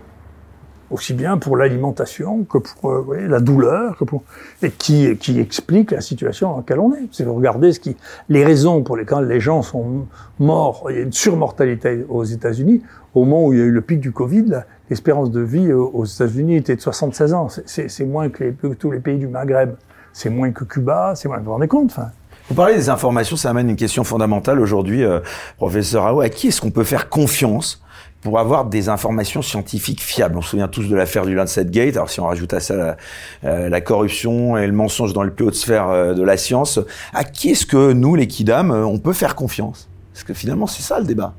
aussi 0.90 1.14
bien 1.14 1.38
pour 1.38 1.56
l'alimentation 1.56 2.42
que 2.44 2.58
pour 2.58 2.90
euh, 2.90 3.00
voyez, 3.00 3.28
la 3.28 3.38
douleur, 3.38 3.96
que 3.96 4.02
pour, 4.04 4.24
et 4.60 4.70
qui, 4.70 5.16
qui 5.18 5.38
explique 5.38 5.92
la 5.92 6.00
situation 6.00 6.50
dans 6.50 6.56
laquelle 6.58 6.80
on 6.80 6.92
est. 6.94 7.06
Si 7.12 7.22
vous 7.22 7.34
regardez 7.34 7.72
ce 7.72 7.78
qui, 7.80 7.96
les 8.28 8.44
raisons 8.44 8.82
pour 8.82 8.96
lesquelles 8.96 9.26
les 9.28 9.38
gens 9.40 9.62
sont 9.62 10.06
morts, 10.40 10.86
il 10.90 10.96
y 10.96 10.98
a 10.98 11.02
une 11.02 11.12
surmortalité 11.12 12.04
aux 12.08 12.24
États-Unis. 12.24 12.82
Au 13.14 13.24
moment 13.24 13.46
où 13.46 13.52
il 13.52 13.58
y 13.60 13.62
a 13.62 13.66
eu 13.66 13.70
le 13.70 13.80
pic 13.82 14.00
du 14.00 14.10
Covid, 14.12 14.62
l'espérance 14.88 15.30
de 15.30 15.40
vie 15.40 15.72
aux 15.72 15.90
aux 15.94 16.04
États-Unis 16.04 16.56
était 16.56 16.74
de 16.76 16.80
76 16.80 17.34
ans. 17.34 17.48
C'est 17.66 18.04
moins 18.04 18.28
que, 18.28 18.42
les- 18.44 18.52
que 18.52 18.66
tous 18.74 18.90
les 18.90 18.98
pays 19.00 19.18
du 19.18 19.28
Maghreb. 19.28 19.74
C'est 20.12 20.30
moins 20.30 20.50
que 20.50 20.64
Cuba. 20.64 21.12
C'est 21.14 21.28
moins. 21.28 21.38
Vous 21.38 21.44
vous 21.44 21.52
rendez 21.52 21.68
compte 21.68 21.90
enfin, 21.90 22.08
Vous 22.50 22.56
parlez 22.56 22.74
des 22.74 22.88
informations, 22.88 23.36
ça 23.36 23.50
amène 23.50 23.70
une 23.70 23.76
question 23.76 24.02
fondamentale 24.02 24.58
aujourd'hui, 24.58 25.04
euh, 25.04 25.20
professeur 25.56 26.02
Rao. 26.02 26.20
À 26.20 26.28
qui 26.28 26.48
est-ce 26.48 26.60
qu'on 26.60 26.72
peut 26.72 26.82
faire 26.82 27.08
confiance 27.08 27.80
pour 28.22 28.40
avoir 28.40 28.64
des 28.64 28.88
informations 28.88 29.40
scientifiques 29.40 30.02
fiables? 30.02 30.36
On 30.36 30.42
se 30.42 30.50
souvient 30.50 30.66
tous 30.66 30.88
de 30.88 30.96
l'affaire 30.96 31.24
du 31.26 31.36
Lancet 31.36 31.66
Gate. 31.66 31.94
Alors 31.94 32.10
si 32.10 32.18
on 32.18 32.26
rajoute 32.26 32.52
à 32.52 32.58
ça 32.58 32.74
la, 32.74 32.96
euh, 33.44 33.68
la 33.68 33.80
corruption 33.80 34.56
et 34.56 34.66
le 34.66 34.72
mensonge 34.72 35.12
dans 35.12 35.22
les 35.22 35.30
plus 35.30 35.44
hautes 35.44 35.54
sphères 35.54 35.90
euh, 35.90 36.12
de 36.12 36.24
la 36.24 36.36
science, 36.36 36.80
à 37.14 37.22
qui 37.22 37.50
est-ce 37.50 37.66
que 37.66 37.92
nous, 37.92 38.16
les 38.16 38.26
kidam, 38.26 38.72
euh, 38.72 38.84
on 38.84 38.98
peut 38.98 39.12
faire 39.12 39.36
confiance? 39.36 39.88
Parce 40.12 40.24
que 40.24 40.34
finalement, 40.34 40.66
c'est 40.66 40.82
ça 40.82 40.98
le 40.98 41.04
débat. 41.06 41.34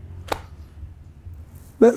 Ben, 1.81 1.91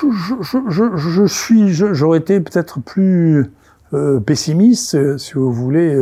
je, 0.00 0.06
je, 0.42 0.58
je, 0.68 0.96
je, 0.96 1.26
suis, 1.26 1.72
j'aurais 1.72 2.18
été 2.18 2.40
peut-être 2.40 2.80
plus 2.80 3.48
euh, 3.94 4.18
pessimiste, 4.18 5.18
si 5.18 5.34
vous 5.34 5.52
voulez. 5.52 5.94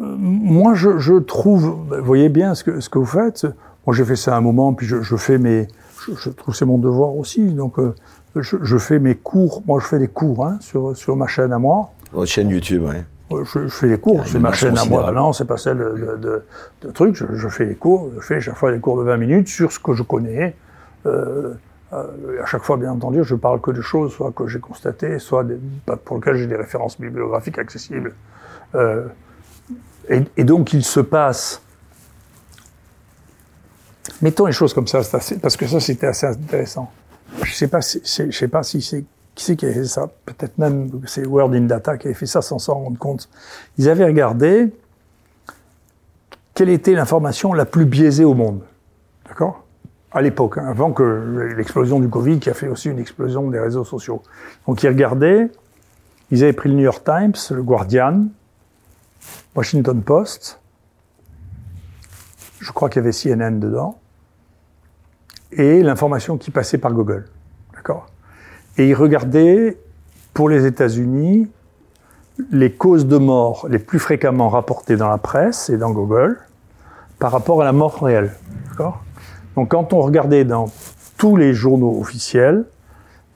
Euh, 0.00 0.16
moi, 0.18 0.74
je, 0.74 0.98
je 0.98 1.14
trouve, 1.14 1.76
vous 1.88 2.04
voyez 2.04 2.28
bien 2.28 2.54
ce 2.54 2.64
que, 2.64 2.80
ce 2.80 2.88
que 2.88 2.98
vous 2.98 3.06
faites. 3.06 3.46
Moi, 3.86 3.94
j'ai 3.94 4.04
fait 4.04 4.16
ça 4.16 4.36
un 4.36 4.40
moment, 4.40 4.72
puis 4.74 4.86
je, 4.86 5.02
je 5.02 5.16
fais 5.16 5.38
mes, 5.38 5.68
je, 6.06 6.14
je 6.14 6.30
trouve 6.30 6.52
que 6.52 6.58
c'est 6.58 6.64
mon 6.64 6.78
devoir 6.78 7.16
aussi. 7.16 7.52
Donc, 7.52 7.78
euh, 7.78 7.94
je, 8.36 8.78
fais 8.78 8.98
mes 8.98 9.14
cours. 9.14 9.62
Moi, 9.66 9.80
je 9.80 9.86
fais 9.86 9.98
des 9.98 10.08
cours 10.08 10.46
hein, 10.46 10.58
sur, 10.60 10.96
sur 10.96 11.16
ma 11.16 11.26
chaîne 11.26 11.52
à 11.52 11.58
moi. 11.58 11.90
Votre 12.12 12.30
chaîne 12.30 12.48
YouTube, 12.50 12.84
ouais. 12.84 13.04
Euh, 13.32 13.44
Je, 13.44 13.64
je 13.64 13.68
fais 13.68 13.88
les 13.88 13.98
cours, 13.98 14.26
c'est 14.26 14.38
ma 14.38 14.52
chaîne 14.52 14.78
à 14.78 14.84
moi. 14.84 15.10
Non, 15.12 15.32
c'est 15.32 15.44
pas 15.44 15.56
celle 15.56 15.78
de, 15.78 16.18
de, 16.20 16.42
de, 16.82 16.90
trucs. 16.92 17.14
Je, 17.14 17.26
je 17.34 17.48
fais 17.48 17.66
les 17.66 17.74
cours, 17.74 18.10
je 18.16 18.20
fais 18.20 18.40
chaque 18.40 18.56
fois 18.56 18.72
des 18.72 18.80
cours 18.80 18.98
de 18.98 19.02
20 19.02 19.16
minutes 19.18 19.48
sur 19.48 19.70
ce 19.72 19.78
que 19.78 19.92
je 19.92 20.02
connais. 20.02 20.54
Euh, 21.06 21.54
euh, 21.92 22.42
à 22.42 22.46
chaque 22.46 22.62
fois, 22.62 22.76
bien 22.76 22.92
entendu, 22.92 23.24
je 23.24 23.34
parle 23.34 23.60
que 23.60 23.70
de 23.70 23.80
choses, 23.80 24.12
soit 24.12 24.32
que 24.32 24.46
j'ai 24.46 24.60
constatées, 24.60 25.18
soit 25.18 25.44
des, 25.44 25.58
pour 26.04 26.16
lesquelles 26.16 26.36
j'ai 26.36 26.46
des 26.46 26.56
références 26.56 27.00
bibliographiques 27.00 27.58
accessibles. 27.58 28.14
Euh, 28.74 29.06
et, 30.08 30.44
donc, 30.44 30.72
il 30.72 30.84
se 30.84 31.00
passe. 31.00 31.62
Mettons 34.22 34.46
les 34.46 34.52
choses 34.52 34.74
comme 34.74 34.86
ça, 34.86 35.00
parce 35.42 35.56
que 35.56 35.66
ça, 35.66 35.80
c'était 35.80 36.06
assez 36.06 36.26
intéressant. 36.26 36.90
Je 37.42 37.52
sais 37.52 37.68
pas, 37.68 37.82
sais 37.82 38.48
pas 38.48 38.62
si 38.62 38.82
c'est 38.82 39.04
qui 39.34 39.44
c'est 39.44 39.56
qui 39.56 39.66
a 39.66 39.72
fait 39.72 39.84
ça. 39.84 40.08
Peut-être 40.26 40.58
même 40.58 40.90
c'est 41.06 41.24
Word 41.24 41.52
in 41.52 41.62
Data 41.62 41.96
qui 41.96 42.08
avait 42.08 42.14
fait 42.14 42.26
ça 42.26 42.42
sans 42.42 42.58
s'en 42.58 42.74
rendre 42.74 42.98
compte. 42.98 43.28
Ils 43.76 43.88
avaient 43.88 44.04
regardé 44.04 44.72
quelle 46.54 46.70
était 46.70 46.94
l'information 46.94 47.52
la 47.52 47.64
plus 47.64 47.84
biaisée 47.84 48.24
au 48.24 48.34
monde. 48.34 48.62
D'accord? 49.28 49.64
À 50.10 50.22
l'époque, 50.22 50.58
hein, 50.58 50.66
avant 50.66 50.90
que 50.90 51.54
l'explosion 51.56 52.00
du 52.00 52.08
Covid, 52.08 52.40
qui 52.40 52.50
a 52.50 52.54
fait 52.54 52.66
aussi 52.66 52.88
une 52.88 52.98
explosion 52.98 53.48
des 53.48 53.60
réseaux 53.60 53.84
sociaux. 53.84 54.22
Donc 54.66 54.82
ils 54.82 54.88
regardaient, 54.88 55.50
ils 56.32 56.42
avaient 56.42 56.52
pris 56.52 56.68
le 56.68 56.74
New 56.74 56.82
York 56.82 57.04
Times, 57.04 57.34
le 57.50 57.62
Guardian, 57.62 58.24
Washington 59.54 60.02
Post, 60.02 60.60
je 62.60 62.72
crois 62.72 62.88
qu'il 62.88 63.02
y 63.02 63.06
avait 63.06 63.12
CNN 63.12 63.58
dedans, 63.58 63.98
et 65.52 65.82
l'information 65.82 66.36
qui 66.36 66.50
passait 66.50 66.78
par 66.78 66.92
Google. 66.92 67.28
D'accord? 67.74 68.06
Et 68.76 68.88
ils 68.88 68.94
regardaient, 68.94 69.78
pour 70.34 70.48
les 70.48 70.66
États-Unis, 70.66 71.50
les 72.50 72.72
causes 72.72 73.06
de 73.06 73.16
mort 73.16 73.66
les 73.68 73.78
plus 73.78 73.98
fréquemment 73.98 74.48
rapportées 74.48 74.96
dans 74.96 75.08
la 75.08 75.18
presse 75.18 75.70
et 75.70 75.76
dans 75.76 75.90
Google 75.90 76.38
par 77.18 77.32
rapport 77.32 77.60
à 77.62 77.64
la 77.64 77.72
mort 77.72 78.02
réelle. 78.02 78.32
D'accord? 78.68 79.02
Donc 79.56 79.70
quand 79.70 79.92
on 79.92 80.00
regardait 80.00 80.44
dans 80.44 80.66
tous 81.16 81.36
les 81.36 81.52
journaux 81.52 81.98
officiels, 82.00 82.64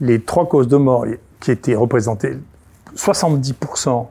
les 0.01 0.23
trois 0.23 0.49
causes 0.49 0.69
de 0.69 0.77
mort 0.77 1.05
qui 1.41 1.51
étaient 1.51 1.75
représentées, 1.75 2.39
70% 2.95 4.07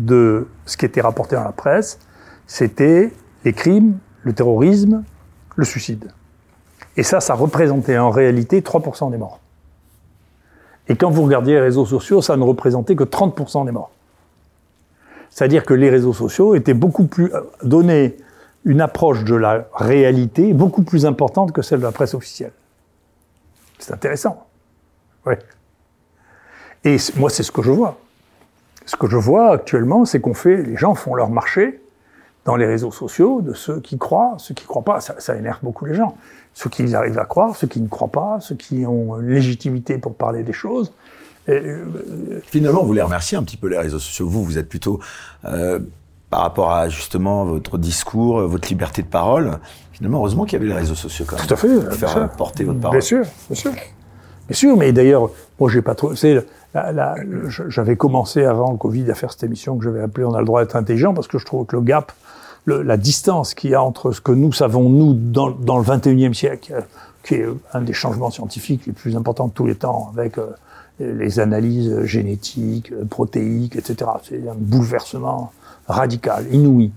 de 0.00 0.48
ce 0.64 0.76
qui 0.76 0.86
était 0.86 1.00
rapporté 1.00 1.36
dans 1.36 1.44
la 1.44 1.52
presse, 1.52 1.98
c'était 2.46 3.12
les 3.44 3.52
crimes, 3.52 3.98
le 4.22 4.32
terrorisme, 4.32 5.04
le 5.56 5.64
suicide. 5.64 6.10
Et 6.96 7.02
ça, 7.02 7.20
ça 7.20 7.34
représentait 7.34 7.98
en 7.98 8.10
réalité 8.10 8.60
3% 8.60 9.10
des 9.10 9.18
morts. 9.18 9.40
Et 10.88 10.96
quand 10.96 11.10
vous 11.10 11.22
regardiez 11.22 11.54
les 11.54 11.60
réseaux 11.60 11.86
sociaux, 11.86 12.22
ça 12.22 12.36
ne 12.36 12.42
représentait 12.42 12.96
que 12.96 13.04
30% 13.04 13.66
des 13.66 13.72
morts. 13.72 13.90
C'est-à-dire 15.28 15.64
que 15.64 15.74
les 15.74 15.90
réseaux 15.90 16.14
sociaux 16.14 16.54
étaient 16.54 16.74
beaucoup 16.74 17.06
plus 17.06 17.32
euh, 17.32 17.42
donnaient 17.62 18.16
une 18.64 18.80
approche 18.80 19.24
de 19.24 19.36
la 19.36 19.68
réalité 19.74 20.52
beaucoup 20.52 20.82
plus 20.82 21.06
importante 21.06 21.52
que 21.52 21.62
celle 21.62 21.78
de 21.78 21.84
la 21.84 21.92
presse 21.92 22.14
officielle. 22.14 22.52
C'est 23.78 23.92
intéressant. 23.92 24.46
Ouais. 25.24 25.38
Et 26.84 26.96
moi, 27.16 27.30
c'est 27.30 27.42
ce 27.42 27.52
que 27.52 27.62
je 27.62 27.70
vois. 27.70 27.96
Ce 28.90 28.96
que 28.96 29.08
je 29.08 29.16
vois 29.16 29.52
actuellement, 29.52 30.04
c'est 30.04 30.20
qu'on 30.20 30.34
fait, 30.34 30.56
les 30.64 30.76
gens 30.76 30.96
font 30.96 31.14
leur 31.14 31.30
marché 31.30 31.80
dans 32.44 32.56
les 32.56 32.66
réseaux 32.66 32.90
sociaux 32.90 33.40
de 33.40 33.52
ceux 33.52 33.78
qui 33.78 33.98
croient, 33.98 34.34
ceux 34.38 34.52
qui 34.52 34.64
croient 34.66 34.82
pas. 34.82 35.00
Ça, 35.00 35.14
ça 35.20 35.36
énerve 35.36 35.58
beaucoup 35.62 35.84
les 35.84 35.94
gens. 35.94 36.16
Ceux 36.54 36.68
qui 36.70 36.92
arrivent 36.92 37.20
à 37.20 37.24
croire, 37.24 37.54
ceux 37.54 37.68
qui 37.68 37.80
ne 37.80 37.86
croient 37.86 38.08
pas, 38.08 38.38
ceux 38.40 38.56
qui 38.56 38.84
ont 38.86 39.14
légitimité 39.18 39.96
pour 39.98 40.16
parler 40.16 40.42
des 40.42 40.52
choses. 40.52 40.92
Et, 41.46 41.52
euh, 41.52 42.42
Finalement, 42.46 42.82
vous 42.82 42.92
les 42.92 43.02
remerciez 43.02 43.38
un 43.38 43.44
petit 43.44 43.56
peu 43.56 43.68
les 43.68 43.78
réseaux 43.78 44.00
sociaux. 44.00 44.28
Vous, 44.28 44.42
vous 44.42 44.58
êtes 44.58 44.68
plutôt 44.68 44.98
euh, 45.44 45.78
par 46.28 46.40
rapport 46.40 46.72
à 46.72 46.88
justement 46.88 47.44
votre 47.44 47.78
discours, 47.78 48.40
votre 48.48 48.68
liberté 48.68 49.02
de 49.02 49.06
parole. 49.06 49.60
Finalement, 49.92 50.18
heureusement 50.18 50.46
qu'il 50.46 50.54
y 50.54 50.62
avait 50.62 50.66
les 50.66 50.80
réseaux 50.80 50.96
sociaux 50.96 51.26
quand 51.28 51.36
même. 51.36 51.46
Tout 51.46 51.54
à 51.54 51.56
fait. 51.56 51.68
Pour 51.68 51.84
bien 51.84 52.08
faire 52.08 52.28
porter 52.30 52.64
votre 52.64 52.80
Bien 52.80 52.88
parole. 52.88 53.02
sûr, 53.02 53.24
bien 53.48 53.56
sûr. 53.56 53.70
Bien 54.50 54.56
sûr, 54.56 54.76
mais 54.76 54.90
d'ailleurs, 54.90 55.30
moi, 55.60 55.70
j'ai 55.70 55.80
pas 55.80 55.94
trop. 55.94 56.12
J'avais 57.68 57.94
commencé 57.94 58.44
avant 58.44 58.72
le 58.72 58.78
Covid 58.78 59.08
à 59.08 59.14
faire 59.14 59.30
cette 59.30 59.44
émission 59.44 59.76
que 59.76 59.84
j'avais 59.84 60.00
appelée 60.00 60.24
On 60.24 60.34
a 60.34 60.40
le 60.40 60.44
droit 60.44 60.60
d'être 60.60 60.74
intelligent 60.74 61.14
parce 61.14 61.28
que 61.28 61.38
je 61.38 61.44
trouve 61.44 61.66
que 61.66 61.76
le 61.76 61.82
gap, 61.82 62.10
la 62.66 62.96
distance 62.96 63.54
qu'il 63.54 63.70
y 63.70 63.74
a 63.76 63.82
entre 63.82 64.10
ce 64.10 64.20
que 64.20 64.32
nous 64.32 64.52
savons 64.52 64.88
nous 64.88 65.14
dans, 65.14 65.50
dans 65.50 65.78
le 65.78 65.84
21e 65.84 66.34
siècle, 66.34 66.72
euh, 66.74 66.80
qui 67.22 67.36
est 67.36 67.46
un 67.74 67.82
des 67.82 67.92
changements 67.92 68.32
scientifiques 68.32 68.86
les 68.86 68.92
plus 68.92 69.14
importants 69.14 69.46
de 69.46 69.52
tous 69.52 69.66
les 69.66 69.76
temps, 69.76 70.10
avec 70.16 70.36
euh, 70.36 70.48
les 70.98 71.38
analyses 71.38 72.02
génétiques, 72.02 72.90
euh, 72.90 73.04
protéiques, 73.04 73.76
etc. 73.76 74.10
C'est 74.24 74.48
un 74.48 74.56
bouleversement 74.56 75.52
radical, 75.86 76.44
inouï. 76.50 76.90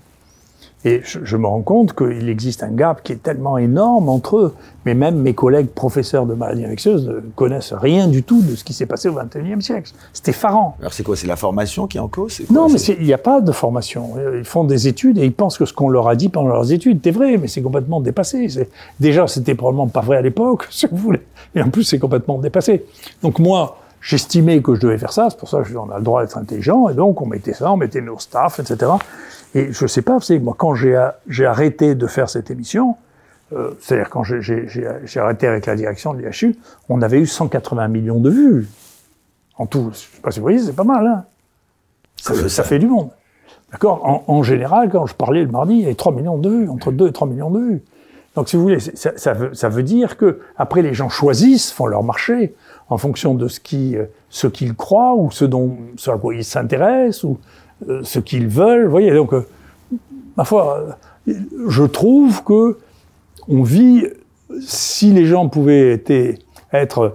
Et 0.85 1.01
je, 1.05 1.19
je 1.23 1.37
me 1.37 1.47
rends 1.47 1.61
compte 1.61 1.93
qu'il 1.95 2.27
existe 2.27 2.61
un 2.61 2.71
gap 2.71 3.03
qui 3.03 3.13
est 3.13 3.23
tellement 3.23 3.57
énorme 3.57 4.09
entre 4.09 4.37
eux. 4.37 4.53
Mais 4.85 4.93
même 4.93 5.15
mes 5.15 5.33
collègues 5.33 5.69
professeurs 5.69 6.25
de 6.25 6.33
maladies 6.33 6.65
infectieuses 6.65 7.07
ne 7.07 7.19
connaissent 7.35 7.71
rien 7.71 8.07
du 8.09 8.21
tout 8.23 8.41
de 8.41 8.55
ce 8.55 8.65
qui 8.65 8.73
s'est 8.73 8.85
passé 8.85 9.07
au 9.07 9.13
XXIe 9.13 9.61
siècle. 9.61 9.91
C'est 10.11 10.27
effarant. 10.27 10.75
Alors 10.81 10.91
c'est 10.91 11.03
quoi? 11.03 11.15
C'est 11.15 11.27
la 11.27 11.37
formation 11.37 11.87
qui 11.87 11.97
est 11.97 12.01
en 12.01 12.09
cause? 12.09 12.33
C'est 12.33 12.43
quoi? 12.43 12.53
Non, 12.55 12.67
mais 12.67 12.77
C'est- 12.77 12.93
c'est- 12.93 12.97
il 12.99 13.05
n'y 13.05 13.13
a 13.13 13.17
pas 13.17 13.39
de 13.39 13.51
formation. 13.53 14.09
Ils 14.37 14.43
font 14.43 14.65
des 14.65 14.89
études 14.89 15.17
et 15.19 15.25
ils 15.25 15.33
pensent 15.33 15.57
que 15.57 15.65
ce 15.65 15.71
qu'on 15.73 15.87
leur 15.87 16.09
a 16.09 16.17
dit 16.17 16.27
pendant 16.27 16.49
leurs 16.49 16.71
études 16.73 17.05
est 17.07 17.11
vrai, 17.11 17.37
mais 17.37 17.47
c'est 17.47 17.61
complètement 17.61 18.01
dépassé. 18.01 18.49
C'est- 18.49 18.69
Déjà, 18.99 19.25
c'était 19.27 19.55
probablement 19.55 19.87
pas 19.87 20.01
vrai 20.01 20.17
à 20.17 20.21
l'époque, 20.21 20.67
si 20.69 20.85
vous 20.91 20.97
voulez. 20.97 21.21
Et 21.55 21.61
en 21.61 21.69
plus, 21.69 21.83
c'est 21.83 21.99
complètement 21.99 22.39
dépassé. 22.39 22.83
Donc 23.21 23.39
moi, 23.39 23.77
j'estimais 24.03 24.61
que 24.61 24.75
je 24.75 24.81
devais 24.81 24.97
faire 24.97 25.13
ça. 25.13 25.29
C'est 25.29 25.39
pour 25.39 25.49
ça 25.49 25.59
que 25.59 25.63
je 25.63 25.69
dis, 25.71 25.77
on 25.77 25.89
a 25.89 25.97
le 25.97 26.03
droit 26.03 26.21
d'être 26.21 26.37
intelligent. 26.37 26.89
Et 26.89 26.93
donc, 26.93 27.21
on 27.21 27.25
mettait 27.25 27.53
ça, 27.53 27.71
on 27.71 27.77
mettait 27.77 28.01
nos 28.01 28.19
staffs, 28.19 28.59
etc. 28.59 28.91
Et 29.55 29.71
je 29.71 29.87
sais 29.87 30.01
pas, 30.01 30.19
c'est 30.19 30.37
moi, 30.39 30.55
quand 30.57 30.75
j'ai 30.75 31.45
arrêté 31.45 31.95
de 31.95 32.07
faire 32.07 32.29
cette 32.29 32.51
émission, 32.51 32.97
euh, 33.53 33.71
c'est-à-dire 33.79 34.09
quand 34.09 34.23
j'ai- 34.23 35.19
arrêté 35.19 35.47
avec 35.47 35.65
la 35.65 35.75
direction 35.75 36.13
de 36.13 36.19
l'IHU, 36.21 36.55
on 36.89 37.01
avait 37.01 37.19
eu 37.19 37.27
180 37.27 37.87
millions 37.87 38.19
de 38.19 38.29
vues. 38.29 38.67
En 39.57 39.65
tout, 39.67 39.91
je 39.93 39.97
sais 39.97 40.21
pas 40.21 40.31
si 40.31 40.39
vous 40.39 40.43
voyez, 40.43 40.59
c'est 40.59 40.73
pas 40.73 40.83
mal, 40.83 41.05
hein 41.07 41.25
ça, 42.17 42.49
ça. 42.49 42.63
fait 42.63 42.79
du 42.79 42.87
monde. 42.87 43.09
D'accord? 43.71 44.01
En, 44.03 44.23
en 44.27 44.43
général, 44.43 44.89
quand 44.91 45.05
je 45.05 45.13
parlais 45.15 45.43
le 45.43 45.51
mardi, 45.51 45.73
il 45.75 45.81
y 45.81 45.85
avait 45.85 45.95
3 45.95 46.11
millions 46.11 46.37
de 46.37 46.49
vues, 46.49 46.69
entre 46.69 46.91
2 46.91 47.07
et 47.09 47.11
3 47.11 47.27
millions 47.27 47.51
de 47.51 47.59
vues. 47.59 47.81
Donc, 48.35 48.49
si 48.49 48.55
vous 48.55 48.63
voulez, 48.63 48.79
ça 48.79 49.33
veut, 49.33 49.53
ça 49.53 49.69
veut 49.69 49.83
dire 49.83 50.17
que 50.17 50.39
après 50.57 50.81
les 50.81 50.93
gens 50.95 51.09
choisissent, 51.09 51.71
font 51.71 51.85
leur 51.85 52.01
marché 52.03 52.55
en 52.89 52.97
fonction 52.97 53.33
de 53.33 53.45
euh, 53.45 54.05
ce 54.29 54.47
qu'ils 54.47 54.75
croient 54.75 55.15
ou 55.15 55.31
ce 55.31 55.45
dont, 55.45 55.77
à 56.07 56.17
quoi 56.17 56.35
ils 56.35 56.43
s'intéressent 56.43 57.23
ou 57.23 57.39
euh, 57.89 58.01
ce 58.03 58.19
qu'ils 58.19 58.47
veulent. 58.47 58.85
Vous 58.85 58.91
voyez, 58.91 59.13
donc, 59.13 59.33
euh, 59.33 59.47
ma 60.37 60.45
foi, 60.45 60.97
je 61.25 61.83
trouve 61.83 62.43
que 62.43 62.77
on 63.47 63.63
vit. 63.63 64.07
Si 64.61 65.11
les 65.11 65.25
gens 65.25 65.49
pouvaient 65.49 66.03
être 66.71 67.13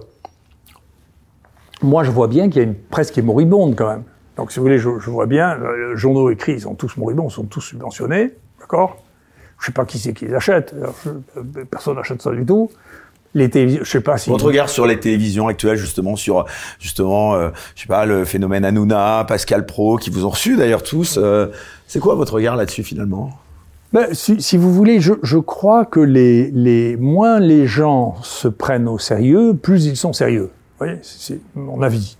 moi, 1.81 2.03
je 2.03 2.11
vois 2.11 2.27
bien 2.27 2.49
qu'il 2.49 2.61
y 2.61 2.65
a 2.65 2.67
une 2.67 2.75
presse 2.75 3.11
qui 3.11 3.19
est 3.19 3.23
moribonde 3.23 3.75
quand 3.75 3.87
même. 3.87 4.03
Donc, 4.35 4.51
si 4.51 4.59
vous 4.59 4.65
voulez, 4.65 4.79
je, 4.79 4.89
vois 4.89 5.25
bien, 5.25 5.57
les 5.57 5.97
journaux 5.97 6.29
écrits, 6.29 6.53
ils 6.53 6.61
sont 6.61 6.75
tous 6.75 6.97
moribonds, 6.97 7.27
ils 7.29 7.33
sont 7.33 7.43
tous 7.43 7.61
subventionnés, 7.61 8.33
d'accord? 8.59 8.97
Je 9.59 9.67
sais 9.67 9.71
pas 9.71 9.85
qui 9.85 9.99
c'est 9.99 10.13
qui 10.13 10.25
les 10.25 10.33
achète. 10.33 10.73
Personne 11.69 11.95
n'achète 11.95 12.21
ça 12.21 12.31
du 12.31 12.45
tout. 12.45 12.69
Les 13.35 13.49
télévisions, 13.49 13.83
je 13.83 13.89
sais 13.89 14.01
pas 14.01 14.17
si. 14.17 14.29
Votre 14.31 14.45
regard 14.45 14.69
sur 14.69 14.87
les 14.87 14.99
télévisions 14.99 15.47
actuelles, 15.47 15.77
justement, 15.77 16.15
sur 16.15 16.45
justement, 16.79 17.35
euh, 17.35 17.49
je 17.75 17.81
sais 17.81 17.87
pas, 17.87 18.05
le 18.05 18.25
phénomène 18.25 18.65
Hanouna, 18.65 19.23
Pascal 19.27 19.67
Pro, 19.67 19.97
qui 19.97 20.09
vous 20.09 20.25
ont 20.25 20.29
reçu 20.29 20.57
d'ailleurs 20.57 20.81
tous. 20.81 21.17
euh, 21.17 21.47
c'est 21.85 21.99
quoi 21.99 22.15
votre 22.15 22.33
regard 22.33 22.55
là-dessus 22.55 22.83
finalement? 22.83 23.29
Ben, 23.93 24.07
si, 24.13 24.41
si 24.41 24.57
vous 24.57 24.73
voulez, 24.73 24.99
je, 24.99 25.13
je 25.21 25.37
crois 25.37 25.85
que 25.85 25.99
les, 25.99 26.49
les 26.51 26.97
moins 26.97 27.39
les 27.39 27.67
gens 27.67 28.15
se 28.23 28.47
prennent 28.47 28.87
au 28.87 28.97
sérieux, 28.97 29.55
plus 29.55 29.85
ils 29.85 29.97
sont 29.97 30.13
sérieux. 30.13 30.51
Vous 30.79 30.85
voyez, 30.85 30.99
c'est 31.03 31.39
mon 31.55 31.81
avis. 31.81 32.17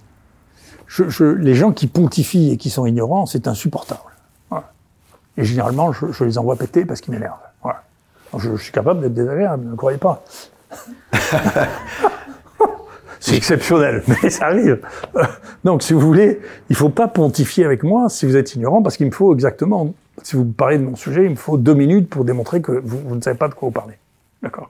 Je, 0.87 1.09
je, 1.09 1.23
les 1.25 1.55
gens 1.55 1.71
qui 1.71 1.87
pontifient 1.87 2.51
et 2.51 2.57
qui 2.57 2.69
sont 2.69 2.85
ignorants, 2.85 3.25
c'est 3.25 3.47
insupportable. 3.47 4.01
Voilà. 4.49 4.71
Et 5.37 5.43
généralement, 5.43 5.91
je, 5.91 6.11
je 6.11 6.23
les 6.23 6.37
envoie 6.37 6.55
péter 6.55 6.85
parce 6.85 7.01
qu'ils 7.01 7.13
m'énervent. 7.13 7.37
Voilà. 7.63 7.83
Je, 8.37 8.55
je 8.55 8.61
suis 8.61 8.71
capable 8.71 9.01
d'être 9.01 9.13
désagréable, 9.13 9.65
ne 9.69 9.75
croyez 9.75 9.99
pas. 9.99 10.23
C'est 13.19 13.35
exceptionnel, 13.35 14.03
mais 14.07 14.29
ça 14.29 14.45
arrive. 14.45 14.79
Donc, 15.65 15.83
si 15.83 15.91
vous 15.93 15.99
voulez, 15.99 16.39
il 16.69 16.75
faut 16.75 16.89
pas 16.89 17.07
pontifier 17.07 17.65
avec 17.65 17.83
moi 17.83 18.07
si 18.07 18.25
vous 18.25 18.37
êtes 18.37 18.55
ignorant, 18.55 18.81
parce 18.81 18.95
qu'il 18.95 19.07
me 19.07 19.11
faut 19.11 19.33
exactement, 19.33 19.93
si 20.23 20.37
vous 20.37 20.45
parlez 20.45 20.77
de 20.77 20.83
mon 20.83 20.95
sujet, 20.95 21.25
il 21.25 21.31
me 21.31 21.35
faut 21.35 21.57
deux 21.57 21.73
minutes 21.73 22.09
pour 22.09 22.23
démontrer 22.23 22.61
que 22.61 22.71
vous, 22.71 23.15
ne 23.15 23.21
savez 23.21 23.37
pas 23.37 23.49
de 23.49 23.53
quoi 23.53 23.67
vous 23.67 23.73
parlez. 23.73 23.95
D'accord? 24.41 24.69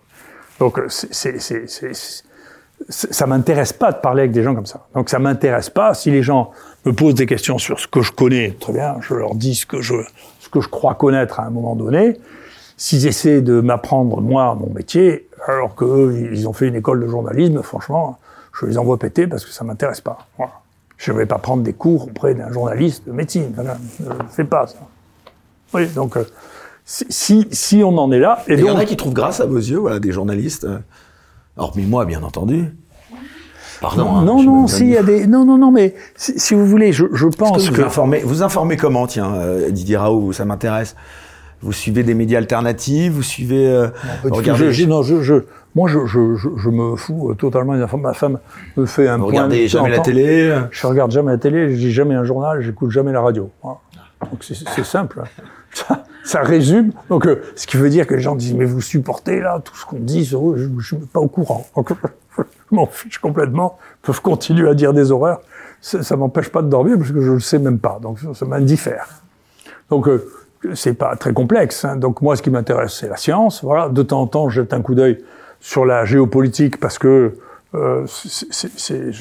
Donc, 0.59 0.81
c'est, 0.89 1.37
ça 2.89 3.27
m'intéresse 3.27 3.73
pas 3.73 3.91
de 3.91 3.97
parler 3.97 4.21
avec 4.21 4.31
des 4.31 4.41
gens 4.41 4.55
comme 4.55 4.65
ça. 4.65 4.87
Donc, 4.95 5.09
ça 5.09 5.19
m'intéresse 5.19 5.69
pas 5.69 5.93
si 5.93 6.09
les 6.09 6.23
gens 6.23 6.51
me 6.85 6.93
posent 6.93 7.13
des 7.13 7.27
questions 7.27 7.59
sur 7.59 7.79
ce 7.79 7.87
que 7.87 8.01
je 8.01 8.11
connais, 8.11 8.55
très 8.59 8.73
bien, 8.73 8.95
je 9.01 9.13
leur 9.13 9.35
dis 9.35 9.53
ce 9.53 9.67
que 9.67 9.81
je 9.81 10.67
crois 10.69 10.95
connaître 10.95 11.39
à 11.39 11.45
un 11.45 11.51
moment 11.51 11.75
donné. 11.75 12.17
S'ils 12.81 13.05
essaient 13.07 13.41
de 13.41 13.59
m'apprendre, 13.59 14.21
moi, 14.21 14.55
mon 14.57 14.71
métier, 14.73 15.27
alors 15.47 15.75
qu'eux, 15.75 16.29
ils 16.31 16.47
ont 16.47 16.53
fait 16.53 16.69
une 16.69 16.75
école 16.75 17.01
de 17.01 17.07
journalisme, 17.09 17.61
franchement, 17.61 18.17
je 18.57 18.65
les 18.67 18.77
envoie 18.77 18.97
péter 18.97 19.27
parce 19.27 19.43
que 19.43 19.51
ça 19.51 19.65
m'intéresse 19.65 19.99
pas. 19.99 20.19
Voilà. 20.37 20.53
Je 20.95 21.11
ne 21.11 21.17
vais 21.17 21.25
pas 21.25 21.39
prendre 21.39 21.61
des 21.61 21.73
cours 21.73 22.05
auprès 22.05 22.33
d'un 22.35 22.49
journaliste 22.53 23.05
de 23.05 23.11
médecine. 23.11 23.51
Voilà. 23.53 23.77
Je 23.99 24.05
ne 24.05 24.29
fais 24.31 24.45
pas 24.45 24.65
ça. 24.67 24.77
Oui, 25.73 25.87
donc, 25.87 26.15
euh, 26.15 26.23
si, 26.85 27.05
si, 27.09 27.47
si 27.51 27.83
on 27.83 27.97
en 27.97 28.13
est 28.13 28.19
là, 28.19 28.43
et 28.47 28.53
il 28.53 28.59
y 28.59 28.63
donc, 28.63 28.71
en 28.71 28.77
a 28.79 28.85
qui 28.85 28.95
trouvent 28.95 29.13
grâce 29.13 29.41
à 29.41 29.45
vos 29.45 29.57
yeux, 29.57 29.77
voilà, 29.77 29.99
des 29.99 30.13
journalistes. 30.13 30.63
euh, 30.63 30.79
Hormis 31.57 31.85
moi, 31.85 32.05
bien 32.05 32.23
entendu. 32.23 32.71
Pardon. 33.81 34.07
hein, 34.09 34.23
non, 34.23 34.41
non, 34.41 34.61
me- 34.63 34.67
si, 34.69 34.83
il 34.83 34.89
y 34.91 34.97
a 34.97 35.03
des, 35.03 35.27
non, 35.27 35.43
non, 35.43 35.57
non, 35.57 35.71
mais 35.71 35.95
si, 36.15 36.39
si 36.39 36.53
vous 36.53 36.65
voulez, 36.65 36.93
je, 36.93 37.05
je 37.13 37.27
pense 37.27 37.67
que 37.69 37.73
que, 37.73 37.81
vous 37.81 37.87
informez, 37.87 38.19
vous 38.23 38.41
informez 38.43 38.77
comment, 38.77 39.05
tiens, 39.05 39.33
euh, 39.35 39.69
Didier 39.69 39.97
Raoult, 39.97 40.31
ça 40.33 40.45
m'intéresse. 40.45 40.95
Vous 41.61 41.73
suivez 41.73 42.03
des 42.03 42.13
médias 42.13 42.37
alternatifs, 42.37 43.11
vous 43.11 43.21
suivez. 43.23 43.67
euh, 43.67 43.87
je, 44.23 44.29
regardez, 44.29 44.71
je- 44.71 44.85
non, 44.85 45.01
je, 45.03 45.21
je, 45.21 45.35
moi, 45.75 45.89
je, 45.89 46.05
je, 46.05 46.35
je, 46.57 46.69
me 46.69 46.95
fous 46.95 47.31
euh, 47.31 47.33
totalement 47.35 47.73
des. 47.75 47.85
Ma 47.97 48.13
femme 48.13 48.39
me 48.77 48.85
fait 48.85 49.07
un 49.09 49.17
vous 49.17 49.23
point. 49.23 49.31
regardez 49.31 49.67
jamais 49.67 49.89
la 49.89 49.99
télé. 49.99 50.47
euh, 50.49 50.61
Je 50.71 50.87
regarde 50.87 51.11
jamais 51.11 51.31
la 51.33 51.37
télé, 51.37 51.69
je 51.75 51.75
lis 51.75 51.91
jamais 51.91 52.15
un 52.15 52.23
journal, 52.23 52.61
j'écoute 52.61 52.91
jamais 52.91 53.11
la 53.11 53.21
radio. 53.21 53.49
Voilà. 53.61 53.77
Donc 54.31 54.43
c'est 54.43 54.83
simple. 54.83 55.21
Ça, 55.71 56.03
ça 56.23 56.41
résume. 56.41 56.91
Donc 57.09 57.27
euh, 57.27 57.43
ce 57.55 57.67
qui 57.67 57.77
veut 57.77 57.91
dire 57.91 58.07
que 58.07 58.15
les 58.15 58.21
gens 58.21 58.35
disent 58.35 58.55
mais 58.55 58.65
vous 58.65 58.81
supportez 58.81 59.39
là 59.39 59.61
tout 59.63 59.75
ce 59.75 59.85
qu'on 59.85 59.99
dit 59.99 60.25
je, 60.25 60.35
je 60.79 60.83
suis 60.87 60.95
pas 60.97 61.19
au 61.19 61.27
courant. 61.27 61.67
Donc, 61.75 61.89
je 62.37 62.43
m'en 62.75 62.87
fiche 62.87 63.19
complètement. 63.19 63.77
Ils 64.03 64.07
peuvent 64.07 64.21
continuer 64.21 64.67
à 64.67 64.73
dire 64.73 64.93
des 64.93 65.11
horreurs. 65.11 65.41
Ça, 65.79 66.01
ça 66.01 66.15
m'empêche 66.17 66.49
pas 66.49 66.63
de 66.63 66.69
dormir 66.69 66.97
parce 66.97 67.11
que 67.11 67.21
je 67.21 67.31
le 67.33 67.39
sais 67.39 67.59
même 67.59 67.77
pas. 67.77 67.99
Donc 68.01 68.17
ça, 68.19 68.33
ça 68.33 68.45
m'indiffère. 68.45 69.07
Donc 69.91 70.07
euh, 70.07 70.27
c'est 70.73 70.93
pas 70.93 71.15
très 71.15 71.33
complexe. 71.33 71.85
hein. 71.85 71.95
Donc 71.95 72.21
moi, 72.21 72.35
ce 72.35 72.41
qui 72.41 72.49
m'intéresse, 72.49 72.93
c'est 72.99 73.07
la 73.09 73.17
science. 73.17 73.63
Voilà. 73.63 73.89
De 73.89 74.03
temps 74.03 74.21
en 74.21 74.27
temps, 74.27 74.49
je 74.49 74.61
jette 74.61 74.73
un 74.73 74.81
coup 74.81 74.95
d'œil 74.95 75.23
sur 75.59 75.85
la 75.85 76.05
géopolitique 76.05 76.79
parce 76.79 76.97
que 76.97 77.33
euh, 77.75 78.05
je, 78.07 79.11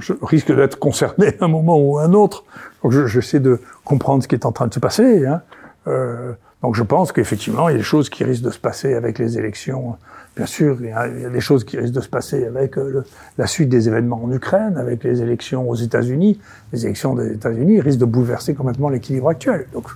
je- 0.00 0.12
risque 0.22 0.54
d'être 0.54 0.78
concerné 0.78 1.28
à 1.40 1.44
un 1.46 1.48
moment 1.48 1.78
ou 1.78 1.98
à 1.98 2.04
un 2.04 2.12
autre. 2.12 2.44
Donc 2.82 2.92
je- 2.92 3.06
j'essaie 3.06 3.40
de 3.40 3.60
comprendre 3.84 4.22
ce 4.22 4.28
qui 4.28 4.34
est 4.34 4.46
en 4.46 4.52
train 4.52 4.66
de 4.66 4.74
se 4.74 4.80
passer. 4.80 5.26
Hein. 5.26 5.42
Euh, 5.86 6.32
donc 6.62 6.74
je 6.74 6.82
pense 6.82 7.12
qu'effectivement, 7.12 7.68
il 7.68 7.72
y 7.72 7.74
a 7.74 7.78
des 7.78 7.84
choses 7.84 8.08
qui 8.10 8.24
risquent 8.24 8.44
de 8.44 8.50
se 8.50 8.58
passer 8.58 8.94
avec 8.94 9.18
les 9.18 9.38
élections. 9.38 9.96
Bien 10.36 10.46
sûr, 10.46 10.76
il 10.80 10.88
y 10.88 10.92
a, 10.92 11.08
des 11.08 11.40
choses 11.40 11.64
qui 11.64 11.78
risquent 11.78 11.94
de 11.94 12.00
se 12.00 12.08
passer 12.08 12.44
avec 12.44 12.76
euh, 12.76 13.02
la 13.38 13.46
suite 13.46 13.68
des 13.70 13.88
événements 13.88 14.22
en 14.22 14.30
Ukraine, 14.32 14.76
avec 14.76 15.02
les 15.02 15.22
élections 15.22 15.68
aux 15.68 15.74
États-Unis. 15.76 16.38
Les 16.72 16.84
élections 16.84 17.14
des 17.14 17.32
États-Unis 17.32 17.80
risquent 17.80 18.00
de 18.00 18.04
bouleverser 18.04 18.54
complètement 18.54 18.88
l'équilibre 18.90 19.28
actuel. 19.30 19.66
Donc 19.72 19.86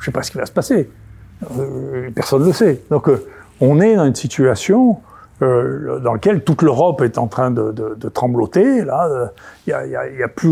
je 0.00 0.04
ne 0.04 0.06
sais 0.06 0.10
pas 0.12 0.22
ce 0.22 0.30
qui 0.30 0.38
va 0.38 0.46
se 0.46 0.52
passer. 0.52 0.90
Euh, 1.58 2.10
personne 2.14 2.42
ne 2.42 2.46
le 2.46 2.52
sait. 2.52 2.82
Donc 2.90 3.08
euh, 3.08 3.24
on 3.60 3.80
est 3.80 3.96
dans 3.96 4.06
une 4.06 4.14
situation 4.14 4.98
euh, 5.42 6.00
dans 6.00 6.14
laquelle 6.14 6.42
toute 6.42 6.62
l'Europe 6.62 7.02
est 7.02 7.18
en 7.18 7.26
train 7.26 7.50
de, 7.50 7.72
de, 7.72 8.08
trembloter. 8.08 8.84
Là, 8.84 9.30
il 9.66 9.74
n'y 9.74 10.22
a, 10.22 10.28
plus 10.28 10.48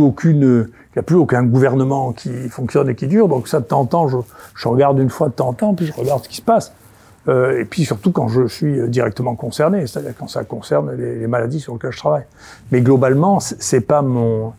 aucun 1.17 1.43
gouvernement 1.45 2.13
qui 2.13 2.49
fonctionne 2.49 2.89
et 2.89 2.95
qui 2.95 3.07
dure. 3.07 3.29
Donc 3.29 3.49
ça 3.49 3.61
de 3.61 3.65
temps 3.65 3.81
en 3.81 3.87
temps, 3.87 4.09
je, 4.09 4.69
regarde 4.69 4.99
une 4.99 5.11
fois 5.11 5.29
de 5.29 5.35
temps 5.35 5.49
en 5.49 5.53
temps, 5.53 5.75
puis 5.75 5.87
je 5.87 5.93
regarde 5.93 6.25
ce 6.25 6.29
qui 6.29 6.37
se 6.37 6.43
passe. 6.43 6.73
Et 7.29 7.67
puis 7.69 7.85
surtout 7.85 8.11
quand 8.11 8.29
je 8.29 8.47
suis 8.47 8.89
directement 8.89 9.37
concerné, 9.37 9.87
c'est-à-dire 9.87 10.15
quand 10.19 10.29
ça 10.29 10.45
concerne 10.45 10.93
les, 10.97 11.17
les 11.17 11.27
maladies 11.27 11.61
sur 11.61 11.75
lesquelles 11.75 11.93
je 11.93 11.99
travaille. 11.99 12.25
Mais 12.73 12.81
globalement, 12.81 13.39
c'est 13.41 13.83
pas 13.83 14.01
mon, 14.01 14.55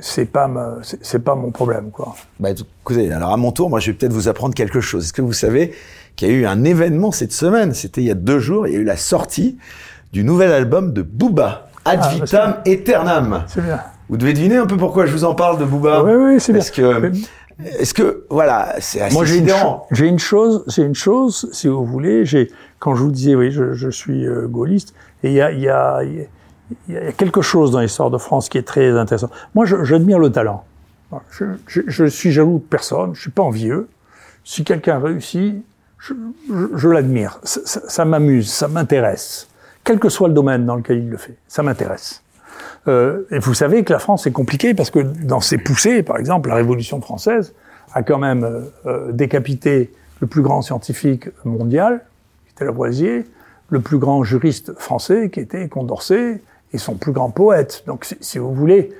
c'est 0.00 0.26
pas 0.26 0.46
ma- 0.48 0.76
c'est 0.82 1.18
pas 1.24 1.34
mon 1.34 1.50
problème, 1.50 1.90
quoi. 1.90 2.14
Bah, 2.38 2.50
écoutez, 2.50 3.12
alors 3.12 3.32
à 3.32 3.36
mon 3.36 3.52
tour, 3.52 3.70
moi, 3.70 3.80
je 3.80 3.90
vais 3.90 3.96
peut-être 3.96 4.12
vous 4.12 4.28
apprendre 4.28 4.54
quelque 4.54 4.80
chose. 4.80 5.04
Est-ce 5.04 5.12
que 5.12 5.22
vous 5.22 5.32
savez 5.32 5.72
qu'il 6.16 6.28
y 6.28 6.30
a 6.30 6.34
eu 6.34 6.46
un 6.46 6.64
événement 6.64 7.12
cette 7.12 7.32
semaine? 7.32 7.74
C'était 7.74 8.00
il 8.00 8.06
y 8.06 8.10
a 8.10 8.14
deux 8.14 8.38
jours. 8.38 8.66
Il 8.66 8.72
y 8.74 8.76
a 8.76 8.80
eu 8.80 8.84
la 8.84 8.96
sortie 8.96 9.58
du 10.12 10.24
nouvel 10.24 10.52
album 10.52 10.92
de 10.92 11.02
Booba, 11.02 11.68
Ad 11.84 12.00
Ah, 12.02 12.08
vitam 12.14 12.56
aeternam. 12.66 13.44
C'est 13.48 13.62
bien. 13.62 13.80
Vous 14.08 14.16
devez 14.16 14.32
deviner 14.32 14.56
un 14.56 14.66
peu 14.66 14.76
pourquoi 14.76 15.06
je 15.06 15.12
vous 15.12 15.24
en 15.24 15.34
parle 15.34 15.58
de 15.58 15.64
Booba. 15.64 16.02
Oui, 16.02 16.12
oui, 16.14 16.40
c'est 16.40 16.52
bien. 16.52 16.60
Parce 16.60 16.70
que, 16.70 16.98
Mais- 16.98 17.12
est-ce 17.78 17.94
que, 17.94 18.24
voilà, 18.30 18.74
c'est 18.80 19.00
assez 19.00 19.14
Moi, 19.14 19.24
j'ai 19.24 19.34
une, 19.34 19.40
sidérant. 19.40 19.86
cho- 19.88 19.94
j'ai 19.94 20.06
une 20.06 20.18
chose, 20.18 20.64
une 20.78 20.94
chose, 20.94 21.48
si 21.52 21.68
vous 21.68 21.84
voulez, 21.84 22.24
j'ai, 22.24 22.50
quand 22.78 22.94
je 22.96 23.02
vous 23.02 23.10
disais, 23.12 23.34
oui, 23.34 23.50
je, 23.52 23.72
je 23.74 23.88
suis 23.90 24.26
euh, 24.26 24.46
gaulliste, 24.48 24.94
et 25.22 25.28
il 25.28 25.34
y 25.34 25.40
a, 25.40 25.52
il 25.52 25.60
y, 25.60 25.68
a, 25.68 26.00
il 26.88 26.94
y 26.94 26.98
a 26.98 27.12
quelque 27.12 27.42
chose 27.42 27.70
dans 27.70 27.80
l'histoire 27.80 28.10
de 28.10 28.18
France 28.18 28.48
qui 28.48 28.58
est 28.58 28.66
très 28.66 28.90
intéressant. 28.96 29.30
Moi, 29.54 29.64
j'admire 29.66 30.18
le 30.18 30.30
talent. 30.30 30.64
Je, 31.30 31.44
je, 31.66 32.04
suis 32.04 32.30
jaloux 32.30 32.58
de 32.58 32.68
personne, 32.68 33.14
je 33.14 33.20
suis 33.20 33.30
pas 33.30 33.42
envieux. 33.42 33.88
Si 34.44 34.62
quelqu'un 34.62 35.00
réussit, 35.00 35.64
je, 35.98 36.88
l'admire. 36.88 37.40
Ça 37.42 38.04
m'amuse, 38.04 38.50
ça 38.50 38.68
m'intéresse. 38.68 39.48
Quel 39.84 39.98
que 39.98 40.08
soit 40.08 40.28
le 40.28 40.34
domaine 40.34 40.66
dans 40.66 40.76
lequel 40.76 40.98
il 40.98 41.10
le 41.10 41.16
fait, 41.16 41.36
ça 41.48 41.62
m'intéresse. 41.62 42.22
Euh, 42.88 43.22
et 43.30 43.38
vous 43.38 43.54
savez 43.54 43.84
que 43.84 43.92
la 43.92 43.98
France 43.98 44.26
est 44.26 44.32
compliquée 44.32 44.74
parce 44.74 44.90
que 44.90 45.00
dans 45.00 45.40
ses 45.40 45.58
poussées, 45.58 46.02
par 46.02 46.18
exemple, 46.18 46.48
la 46.48 46.54
Révolution 46.54 47.00
française 47.00 47.54
a 47.92 48.02
quand 48.02 48.18
même 48.18 48.44
euh, 48.44 48.60
euh, 48.86 49.12
décapité 49.12 49.92
le 50.20 50.26
plus 50.26 50.42
grand 50.42 50.62
scientifique 50.62 51.28
mondial, 51.44 52.04
qui 52.46 52.54
était 52.54 52.64
Lavoisier, 52.64 53.26
le 53.68 53.80
plus 53.80 53.98
grand 53.98 54.22
juriste 54.22 54.78
français, 54.78 55.30
qui 55.30 55.40
était 55.40 55.68
Condorcet, 55.68 56.42
et 56.72 56.78
son 56.78 56.94
plus 56.94 57.12
grand 57.12 57.30
poète. 57.30 57.82
Donc, 57.86 58.06
si, 58.20 58.38
vous 58.38 58.54
voulez, 58.54 58.90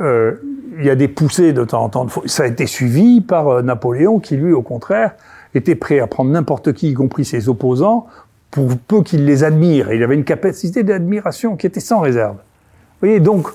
euh, 0.00 0.34
il 0.78 0.84
y 0.84 0.90
a 0.90 0.94
des 0.94 1.08
poussées 1.08 1.52
de 1.52 1.64
temps 1.64 1.84
en 1.84 1.88
temps. 1.88 2.06
Ça 2.26 2.44
a 2.44 2.46
été 2.46 2.66
suivi 2.66 3.20
par 3.20 3.48
euh, 3.48 3.62
Napoléon, 3.62 4.18
qui 4.20 4.36
lui, 4.36 4.52
au 4.52 4.62
contraire, 4.62 5.14
était 5.54 5.74
prêt 5.74 6.00
à 6.00 6.06
prendre 6.06 6.30
n'importe 6.30 6.72
qui, 6.72 6.90
y 6.90 6.94
compris 6.94 7.24
ses 7.24 7.48
opposants, 7.48 8.06
pour 8.50 8.68
peu 8.76 9.02
qu'il 9.02 9.24
les 9.24 9.44
admire. 9.44 9.92
Il 9.92 10.02
avait 10.02 10.14
une 10.14 10.24
capacité 10.24 10.82
d'admiration 10.82 11.56
qui 11.56 11.66
était 11.66 11.80
sans 11.80 12.00
réserve. 12.00 12.36
Vous 12.36 13.06
voyez, 13.06 13.20
donc, 13.20 13.48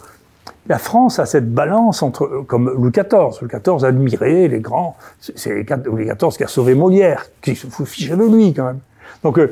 la 0.67 0.77
France 0.77 1.19
a 1.19 1.25
cette 1.25 1.53
balance 1.53 2.03
entre, 2.03 2.25
euh, 2.25 2.43
comme 2.45 2.69
Louis 2.69 2.91
XIV. 2.91 3.41
Louis 3.41 3.51
XIV 3.51 3.83
admirait 3.85 4.47
les 4.47 4.59
grands. 4.59 4.95
C'est 5.19 5.65
Louis 5.85 6.05
XIV 6.05 6.37
qui 6.37 6.43
a 6.43 6.47
sauvé 6.47 6.75
Molière, 6.75 7.25
qui 7.41 7.55
se 7.55 7.67
ficher 7.83 8.15
de 8.15 8.23
lui 8.23 8.53
quand 8.53 8.65
même. 8.65 8.79
Donc, 9.23 9.39
euh, 9.39 9.51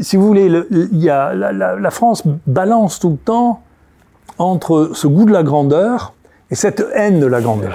si 0.00 0.16
vous 0.16 0.26
voulez, 0.26 0.48
le- 0.48 0.66
il 0.70 1.02
y 1.02 1.10
a, 1.10 1.34
la, 1.34 1.52
la- 1.52 1.76
la 1.76 1.90
France 1.90 2.22
balance 2.46 2.98
tout 3.00 3.10
le 3.10 3.16
temps 3.16 3.62
entre 4.38 4.90
ce 4.94 5.06
goût 5.06 5.24
de 5.24 5.32
la 5.32 5.42
grandeur 5.42 6.14
et 6.50 6.54
cette 6.54 6.84
haine 6.94 7.20
de 7.20 7.26
la 7.26 7.40
grandeur. 7.40 7.72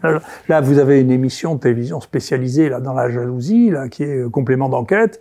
Voilà. 0.00 0.20
Là, 0.48 0.60
vous 0.60 0.78
avez 0.78 1.00
une 1.00 1.10
émission 1.10 1.56
de 1.56 1.60
télévision 1.60 2.00
spécialisée 2.00 2.68
là 2.68 2.80
dans 2.80 2.94
la 2.94 3.10
jalousie, 3.10 3.70
là, 3.70 3.88
qui 3.88 4.04
est 4.04 4.30
complément 4.30 4.68
d'enquête, 4.68 5.20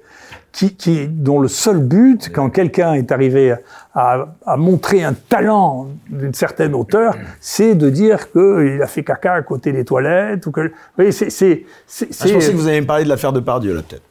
qui, 0.51 0.75
qui, 0.75 1.07
dont 1.07 1.39
le 1.39 1.47
seul 1.47 1.79
but, 1.79 2.31
quand 2.33 2.49
quelqu'un 2.51 2.93
est 2.93 3.11
arrivé 3.11 3.55
à, 3.95 4.27
à 4.45 4.55
montrer 4.55 5.03
un 5.03 5.13
talent 5.13 5.87
d'une 6.09 6.33
certaine 6.33 6.75
hauteur, 6.75 7.15
c'est 7.41 7.73
de 7.75 7.89
dire 7.89 8.31
qu'il 8.31 8.79
a 8.81 8.87
fait 8.87 9.03
caca 9.03 9.33
à 9.33 9.41
côté 9.41 9.71
des 9.73 9.83
toilettes 9.83 10.45
ou 10.45 10.51
que, 10.51 10.61
vous 10.61 10.69
voyez, 10.95 11.11
c'est, 11.11 11.29
c'est, 11.31 11.65
c'est, 11.87 12.07
Ah, 12.21 12.27
je 12.27 12.33
pensais 12.35 12.51
que 12.51 12.57
vous 12.57 12.67
alliez 12.67 12.81
me 12.81 12.87
parler 12.87 13.03
de 13.03 13.09
l'affaire 13.09 13.33
de 13.33 13.39
Pardieu, 13.39 13.73
là, 13.75 13.81
peut-être. 13.81 14.03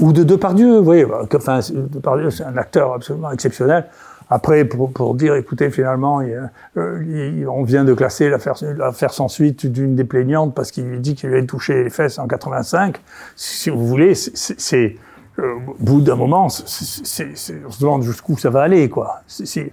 Ou 0.00 0.12
de 0.12 0.22
Depardieu, 0.24 0.78
vous 0.78 0.84
voyez, 0.84 1.06
enfin, 1.34 1.60
Depardieu, 1.72 2.30
c'est 2.30 2.44
un 2.44 2.56
acteur 2.56 2.92
absolument 2.94 3.30
exceptionnel. 3.30 3.86
Après, 4.32 4.64
pour, 4.64 4.92
pour 4.92 5.14
dire, 5.16 5.34
écoutez, 5.34 5.70
finalement, 5.70 6.20
il 6.20 6.34
a- 6.34 6.50
euh, 6.76 7.02
il- 7.04 7.48
on 7.48 7.64
vient 7.64 7.84
de 7.84 7.92
classer 7.94 8.28
l'affaire 8.30 8.54
l'affaire 8.76 9.12
sans 9.12 9.26
suite 9.28 9.66
d'une 9.66 9.96
des 9.96 10.04
plaignantes 10.04 10.54
parce 10.54 10.70
qu'il 10.70 10.84
lui 10.84 11.00
dit 11.00 11.16
qu'il 11.16 11.30
lui 11.30 11.38
avait 11.38 11.46
touché 11.46 11.82
les 11.82 11.90
fesses 11.90 12.18
en 12.20 12.28
85. 12.28 13.00
Si 13.34 13.70
vous 13.70 13.84
voulez, 13.84 14.14
c'est- 14.14 14.54
c'est, 14.60 14.96
euh, 15.40 15.54
au 15.66 15.74
bout 15.82 16.00
d'un 16.00 16.14
moment, 16.14 16.48
c'est- 16.48 17.58
on 17.66 17.70
se 17.70 17.80
demande 17.80 18.02
jusqu'où 18.02 18.38
ça 18.38 18.50
va 18.50 18.62
aller, 18.62 18.88
quoi. 18.88 19.22
C'est- 19.26 19.70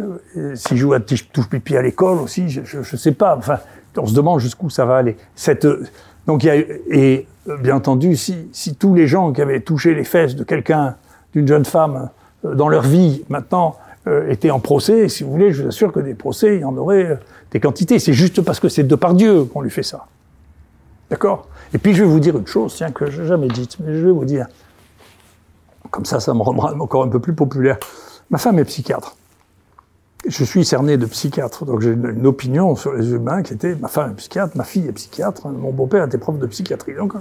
euh, 0.00 0.54
S'il 0.54 0.78
joue 0.78 0.94
à 0.94 1.00
touche 1.00 1.28
pipi 1.50 1.76
à 1.76 1.82
l'école 1.82 2.18
aussi, 2.20 2.48
je, 2.48 2.62
je, 2.64 2.82
je 2.82 2.96
sais 2.96 3.12
pas. 3.12 3.36
Enfin, 3.36 3.58
on 3.98 4.06
se 4.06 4.14
demande 4.14 4.40
jusqu'où 4.40 4.70
ça 4.70 4.86
va 4.86 4.96
aller. 4.96 5.18
Cette, 5.34 5.66
Donc 6.26 6.44
il 6.44 6.46
y 6.46 6.50
a 6.50 6.56
et 6.56 7.26
bien 7.58 7.76
entendu, 7.76 8.16
si, 8.16 8.48
si 8.52 8.74
tous 8.74 8.94
les 8.94 9.06
gens 9.06 9.32
qui 9.32 9.40
avaient 9.40 9.60
touché 9.60 9.94
les 9.94 10.04
fesses 10.04 10.36
de 10.36 10.44
quelqu'un, 10.44 10.96
d'une 11.32 11.46
jeune 11.46 11.64
femme 11.64 12.10
euh, 12.44 12.54
dans 12.54 12.68
leur 12.68 12.82
vie, 12.82 13.24
maintenant 13.28 13.76
euh, 14.06 14.30
étaient 14.30 14.50
en 14.50 14.60
procès, 14.60 15.08
si 15.08 15.24
vous 15.24 15.30
voulez, 15.30 15.52
je 15.52 15.62
vous 15.62 15.68
assure 15.68 15.92
que 15.92 16.00
des 16.00 16.14
procès, 16.14 16.56
il 16.56 16.60
y 16.60 16.64
en 16.64 16.76
aurait 16.76 17.04
euh, 17.04 17.16
des 17.50 17.60
quantités. 17.60 17.98
C'est 17.98 18.12
juste 18.12 18.42
parce 18.42 18.60
que 18.60 18.68
c'est 18.68 18.84
de 18.84 18.94
par 18.94 19.14
Dieu 19.14 19.44
qu'on 19.44 19.60
lui 19.60 19.70
fait 19.70 19.82
ça. 19.82 20.06
D'accord? 21.10 21.48
Et 21.74 21.78
puis 21.78 21.94
je 21.94 22.02
vais 22.02 22.08
vous 22.08 22.20
dire 22.20 22.36
une 22.36 22.46
chose, 22.46 22.74
tiens, 22.76 22.90
que 22.90 23.10
je 23.10 23.22
n'ai 23.22 23.28
jamais 23.28 23.48
dite, 23.48 23.78
mais 23.80 23.94
je 23.94 24.06
vais 24.06 24.12
vous 24.12 24.24
dire. 24.24 24.46
Comme 25.90 26.04
ça, 26.04 26.20
ça 26.20 26.34
me 26.34 26.42
rendra 26.42 26.74
encore 26.78 27.02
un 27.02 27.08
peu 27.08 27.18
plus 27.18 27.34
populaire. 27.34 27.78
Ma 28.30 28.38
femme 28.38 28.58
est 28.60 28.64
psychiatre. 28.64 29.16
Je 30.26 30.44
suis 30.44 30.64
cerné 30.64 30.98
de 30.98 31.06
psychiatre, 31.06 31.64
donc 31.64 31.80
j'ai 31.80 31.92
une, 31.92 32.26
opinion 32.26 32.76
sur 32.76 32.92
les 32.92 33.10
humains 33.12 33.42
qui 33.42 33.54
était 33.54 33.74
ma 33.74 33.88
femme 33.88 34.12
est 34.12 34.14
psychiatre, 34.16 34.56
ma 34.56 34.64
fille 34.64 34.86
est 34.86 34.92
psychiatre, 34.92 35.48
mon 35.48 35.72
beau-père 35.72 36.04
était 36.04 36.18
prof 36.18 36.38
de 36.38 36.46
psychiatrie. 36.46 36.94
Donc 36.94 37.14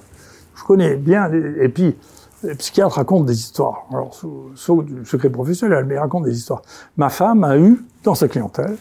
je 0.55 0.63
connais 0.63 0.95
bien. 0.97 1.31
et 1.31 1.69
puis 1.69 1.95
les 2.43 2.55
psychiatres 2.55 2.95
racontent 2.95 3.23
des 3.23 3.37
histoires. 3.37 3.85
Alors 3.91 4.13
sous, 4.13 4.83
du 4.83 5.05
secret 5.05 5.29
professionnel, 5.29 5.85
mais 5.85 5.95
ils 5.95 5.99
racontent 5.99 6.25
des 6.25 6.37
histoires. 6.37 6.61
Ma 6.97 7.09
femme 7.09 7.43
a 7.43 7.57
eu 7.57 7.83
dans 8.03 8.15
sa 8.15 8.27
clientèle 8.27 8.77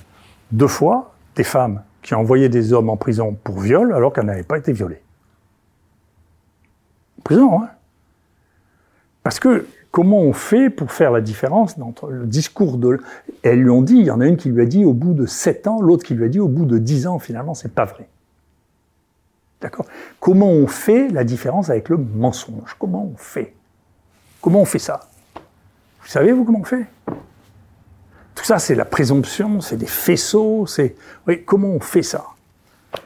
deux 0.51 0.69
fois 0.69 1.15
des 1.37 1.45
femmes 1.45 1.83
qui 2.03 2.15
envoyé 2.15 2.49
des 2.49 2.73
hommes 2.73 2.91
en 2.91 2.97
prison 2.97 3.37
pour 3.45 3.61
viol 3.61 3.93
alors 3.93 4.13
qu'elles 4.13 4.27
n'avaient 4.27 4.43
pas 4.43 4.59
été 4.59 4.73
violées. 4.73 5.03
En 7.19 7.23
prison, 7.23 7.63
hein 7.63 7.69
Parce 9.23 9.39
que 9.39 9.67
comment 9.91 10.21
on 10.21 10.33
fait 10.33 10.71
pour 10.71 10.93
faire 10.93 11.11
la 11.11 11.21
différence 11.21 11.77
entre 11.81 12.11
le 12.11 12.27
discours 12.27 12.77
de... 12.79 13.01
Elles 13.43 13.61
lui 13.61 13.71
ont 13.71 13.83
dit, 13.83 13.97
il 13.97 14.07
y 14.07 14.11
en 14.11 14.21
a 14.21 14.27
une 14.27 14.37
qui 14.37 14.49
lui 14.49 14.63
a 14.63 14.67
dit 14.67 14.85
au 14.85 14.93
bout 14.93 15.15
de 15.15 15.27
7 15.27 15.67
ans, 15.67 15.81
l'autre 15.81 16.05
qui 16.05 16.15
lui 16.15 16.25
a 16.25 16.29
dit 16.29 16.41
au 16.41 16.49
bout 16.49 16.67
de 16.67 16.79
10 16.79 17.07
ans, 17.07 17.19
finalement, 17.19 17.55
c'est 17.55 17.73
pas 17.73 17.85
vrai. 17.85 18.09
D'accord? 19.61 19.87
Comment 20.21 20.51
on 20.51 20.67
fait 20.67 21.09
la 21.09 21.25
différence 21.25 21.71
avec 21.71 21.89
le 21.89 21.97
mensonge? 21.97 22.77
Comment 22.79 23.11
on 23.13 23.17
fait? 23.17 23.55
Comment 24.41 24.61
on 24.61 24.65
fait 24.65 24.79
ça? 24.79 25.09
Vous 25.35 26.09
savez, 26.09 26.33
vous, 26.33 26.45
comment 26.45 26.61
on 26.61 26.65
fait? 26.65 26.87
Tout 28.35 28.45
ça, 28.45 28.59
c'est 28.61 28.77
la 28.77 28.85
présomption, 28.85 29.61
c'est 29.61 29.77
des 29.77 29.87
faisceaux, 29.87 30.67
c'est... 30.67 30.95
Oui, 31.27 31.45
comment 31.45 31.69
on 31.69 31.81
fait 31.81 32.05
ça? 32.05 32.25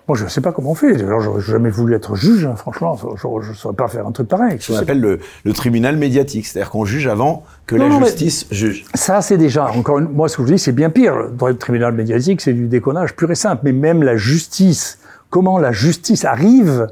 Moi, 0.06 0.16
je 0.16 0.24
ne 0.24 0.28
sais 0.28 0.40
pas 0.40 0.52
comment 0.52 0.70
on 0.70 0.74
fait. 0.74 0.94
D'ailleurs, 0.94 1.20
j'aurais 1.20 1.40
jamais 1.40 1.70
voulu 1.70 1.94
être 1.94 2.14
juge, 2.14 2.46
hein, 2.46 2.54
franchement. 2.54 2.96
Je 2.96 3.48
ne 3.48 3.54
saurais 3.54 3.74
pas 3.74 3.88
faire 3.88 4.06
un 4.06 4.12
truc 4.12 4.28
pareil. 4.28 4.58
Ce 4.60 4.72
qu'on 4.72 4.78
appelle 4.78 5.00
le, 5.00 5.18
le 5.44 5.52
tribunal 5.52 5.96
médiatique, 5.96 6.46
c'est-à-dire 6.46 6.70
qu'on 6.70 6.84
juge 6.84 7.08
avant 7.08 7.44
que 7.66 7.74
Non, 7.74 7.88
la 7.88 7.94
non, 7.98 8.04
justice 8.04 8.46
juge. 8.50 8.84
Ça, 8.94 9.22
c'est 9.22 9.38
déjà, 9.38 9.66
encore 9.70 9.98
une, 9.98 10.08
moi, 10.08 10.28
ce 10.28 10.36
que 10.36 10.46
je 10.46 10.52
dis, 10.52 10.58
c'est 10.58 10.72
bien 10.72 10.90
pire. 10.90 11.30
Dans 11.30 11.48
le 11.48 11.56
tribunal 11.56 11.92
médiatique, 11.94 12.40
c'est 12.40 12.52
du 12.52 12.68
déconnage 12.68 13.16
pur 13.16 13.30
et 13.30 13.34
simple. 13.34 13.62
Mais 13.64 13.72
même 13.72 14.02
la 14.04 14.16
justice, 14.16 14.98
comment 15.30 15.58
la 15.58 15.72
justice 15.72 16.24
arrive 16.24 16.88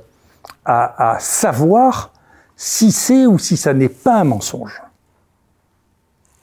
à, 0.64 1.12
à 1.14 1.18
savoir 1.20 2.12
si 2.56 2.90
c'est 2.90 3.26
ou 3.26 3.38
si 3.38 3.56
ça 3.56 3.72
n'est 3.72 3.88
pas 3.88 4.20
un 4.20 4.24
mensonge? 4.24 4.82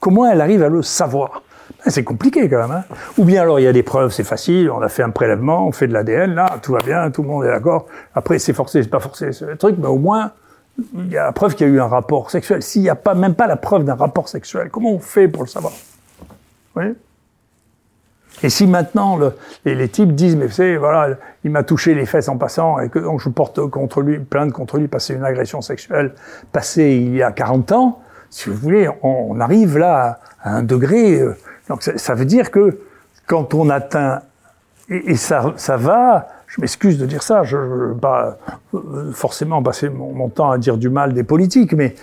Comment 0.00 0.26
elle 0.26 0.40
arrive 0.40 0.62
à 0.62 0.68
le 0.68 0.82
savoir? 0.82 1.42
Ben, 1.84 1.90
C'est 1.90 2.04
compliqué 2.04 2.48
quand 2.48 2.60
même. 2.68 2.70
Hein 2.70 2.84
ou 3.16 3.24
bien 3.24 3.42
alors 3.42 3.60
il 3.60 3.64
y 3.64 3.68
a 3.68 3.72
des 3.72 3.82
preuves, 3.82 4.12
c'est 4.12 4.24
facile, 4.24 4.70
on 4.70 4.80
a 4.82 4.88
fait 4.88 5.02
un 5.02 5.10
prélèvement, 5.10 5.66
on 5.66 5.72
fait 5.72 5.86
de 5.86 5.92
l'ADN, 5.92 6.34
là, 6.34 6.58
tout 6.62 6.72
va 6.72 6.78
bien, 6.84 7.10
tout 7.10 7.22
le 7.22 7.28
monde 7.28 7.44
est 7.44 7.48
d'accord. 7.48 7.86
Après, 8.14 8.38
c'est 8.38 8.52
forcé, 8.52 8.82
c'est 8.82 8.88
pas 8.88 9.00
forcé, 9.00 9.32
c'est 9.32 9.46
le 9.46 9.56
truc, 9.56 9.76
mais 9.78 9.88
au 9.88 9.98
moins, 9.98 10.32
il 10.94 11.08
y 11.12 11.16
a 11.16 11.24
la 11.24 11.32
preuve 11.32 11.54
qu'il 11.54 11.66
y 11.66 11.70
a 11.70 11.72
eu 11.72 11.80
un 11.80 11.88
rapport 11.88 12.30
sexuel. 12.30 12.62
S'il 12.62 12.82
n'y 12.82 12.88
a 12.88 12.94
pas, 12.94 13.14
même 13.14 13.34
pas 13.34 13.46
la 13.46 13.56
preuve 13.56 13.84
d'un 13.84 13.94
rapport 13.96 14.28
sexuel, 14.28 14.68
comment 14.70 14.92
on 14.92 14.98
fait 15.00 15.28
pour 15.28 15.42
le 15.42 15.48
savoir? 15.48 15.72
Vous 16.74 16.82
Et 18.42 18.48
si 18.48 18.66
maintenant 18.66 19.16
le- 19.16 19.32
les, 19.64 19.88
types 19.88 20.14
disent, 20.14 20.36
mais 20.36 20.46
vous 20.46 20.52
savez, 20.52 20.76
voilà, 20.76 21.16
il 21.42 21.50
m'a 21.50 21.64
touché 21.64 21.94
les 21.94 22.06
fesses 22.06 22.28
en 22.28 22.36
passant 22.36 22.78
et 22.78 22.88
que 22.88 23.00
donc 23.00 23.20
je 23.20 23.28
porte 23.28 23.66
contre 23.68 24.00
lui, 24.02 24.18
plainte 24.20 24.52
contre 24.52 24.78
lui 24.78 24.86
parce 24.86 25.08
que 25.08 25.14
une 25.14 25.24
agression 25.24 25.60
sexuelle 25.60 26.14
passée 26.52 26.92
il 26.92 27.16
y 27.16 27.22
a 27.22 27.32
40 27.32 27.72
ans, 27.72 28.00
si 28.30 28.48
vous 28.48 28.56
voulez, 28.56 28.88
on, 29.02 29.40
arrive 29.40 29.78
là 29.78 30.20
à, 30.42 30.50
à 30.50 30.54
un 30.56 30.62
degré. 30.62 31.20
euh, 31.20 31.36
donc 31.68 31.82
ça, 31.82 32.14
veut 32.14 32.24
dire 32.24 32.50
que 32.50 32.80
quand 33.26 33.54
on 33.54 33.68
atteint 33.70 34.22
et, 34.88 35.16
ça, 35.16 35.52
ça 35.56 35.76
va. 35.76 36.28
Je 36.46 36.62
m'excuse 36.62 36.98
de 36.98 37.04
dire 37.04 37.22
ça. 37.22 37.42
Je 37.42 37.92
pas 37.94 38.38
euh, 38.74 39.12
forcément 39.12 39.62
passer 39.62 39.90
mon, 39.90 40.12
mon 40.12 40.30
temps 40.30 40.50
à 40.50 40.56
dire 40.56 40.78
du 40.78 40.88
mal 40.88 41.12
des 41.12 41.24
politiques, 41.24 41.74
mais 41.74 41.94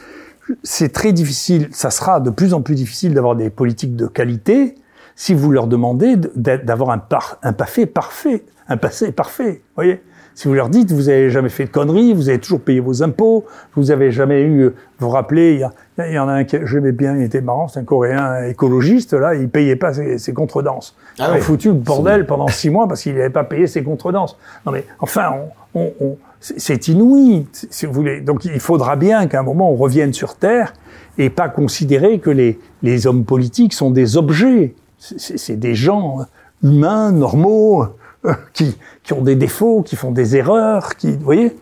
c'est 0.62 0.94
très 0.94 1.14
difficile. 1.14 1.70
Ça 1.72 1.90
sera 1.90 2.20
de 2.20 2.30
plus 2.30 2.54
en 2.54 2.62
plus 2.62 2.76
difficile 2.76 3.14
d'avoir 3.14 3.36
des 3.36 3.50
politiques 3.50 3.96
de 3.96 4.06
qualité 4.06 4.76
si 5.16 5.34
vous 5.34 5.52
leur 5.52 5.68
demandez 5.68 6.18
d'avoir 6.36 6.92
un, 6.92 6.98
par, 6.98 7.38
un 7.42 7.54
passé 7.54 7.86
parfait, 7.86 8.44
un 8.68 8.78
passé 8.78 9.12
parfait. 9.12 9.62
Voyez? 9.76 10.04
Si 10.38 10.48
vous 10.49 10.53
leur 10.53 10.68
dites, 10.70 10.91
vous 10.91 11.07
avez 11.07 11.30
jamais 11.30 11.48
fait 11.49 11.64
de 11.66 11.70
conneries, 11.70 12.14
vous 12.14 12.28
avez 12.30 12.40
toujours 12.40 12.60
payé 12.60 12.82
vos 12.82 13.02
impôts, 13.02 13.45
vous 13.76 13.90
avez 13.90 14.12
jamais 14.12 14.44
eu, 14.44 14.66
vous 14.66 14.74
vous 14.99 15.10
rappelez, 15.10 15.53
il 15.53 15.60
y, 15.60 15.64
a- 15.64 15.72
il 16.10 16.14
y 16.14 16.20
en 16.20 16.28
a 16.28 16.34
un 16.34 16.44
que 16.44 16.66
j'aimais 16.66 16.91
bien, 16.91 17.16
il 17.16 17.24
était 17.24 17.40
marrant, 17.40 17.70
c'est 17.70 17.80
un 17.80 17.84
Coréen 17.86 18.44
écologiste, 18.44 19.14
là, 19.14 19.34
il 19.34 19.48
payait 19.49 19.78
pas 19.78 19.94
ses, 19.94 20.18
ses 20.18 20.34
contredanses. 20.34 20.94
Ah 20.98 21.14
il 21.18 21.24
avait 21.24 21.34
ouais. 21.36 21.40
foutu 21.41 21.70
le 21.70 21.74
bordel 21.76 22.26
pendant 22.26 22.49
six 22.49 22.70
mois 22.70 22.86
parce 22.88 23.02
qu'il 23.02 23.16
n'avait 23.16 23.30
pas 23.30 23.45
payé 23.45 23.66
ses 23.66 23.82
contredanses. 23.82 24.38
Non 24.66 24.74
mais, 24.74 24.84
enfin, 24.99 25.32
on, 25.74 25.80
on- 25.82 25.94
on- 26.02 26.18
c'est 26.41 26.90
inouï, 26.90 27.48
si 27.53 27.86
vous 27.86 27.94
voulez. 27.94 28.20
Donc 28.22 28.44
il 28.45 28.60
faudra 28.60 28.98
bien 28.98 29.26
qu'à 29.28 29.40
un 29.40 29.44
moment 29.44 29.72
on 29.72 29.76
revienne 29.76 30.12
sur 30.14 30.36
Terre 30.36 30.74
et 31.18 31.30
pas 31.30 31.48
considérer 31.49 32.20
que 32.20 32.30
les, 32.30 32.60
les 32.84 33.07
hommes 33.07 33.24
politiques 33.24 33.74
sont 33.74 33.90
des 33.90 34.16
objets. 34.18 34.76
C'est- 34.99 35.56
des 35.56 35.76
gens 35.76 36.20
humains, 36.62 37.12
normaux, 37.12 37.86
euh, 38.26 38.34
qui, 38.53 38.77
qui 39.03 39.14
ont 39.14 39.22
des 39.22 39.35
défauts, 39.35 39.81
qui 39.81 39.95
font 39.95 40.11
des 40.11 40.35
erreurs, 40.35 40.95
qui, 40.95 41.11
vous 41.11 41.23
voyez 41.23 41.56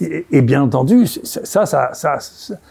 et, 0.00 0.26
et 0.30 0.40
bien 0.42 0.62
entendu, 0.62 1.06
ça, 1.06 1.66
ça, 1.66 1.90
ça, 1.92 2.18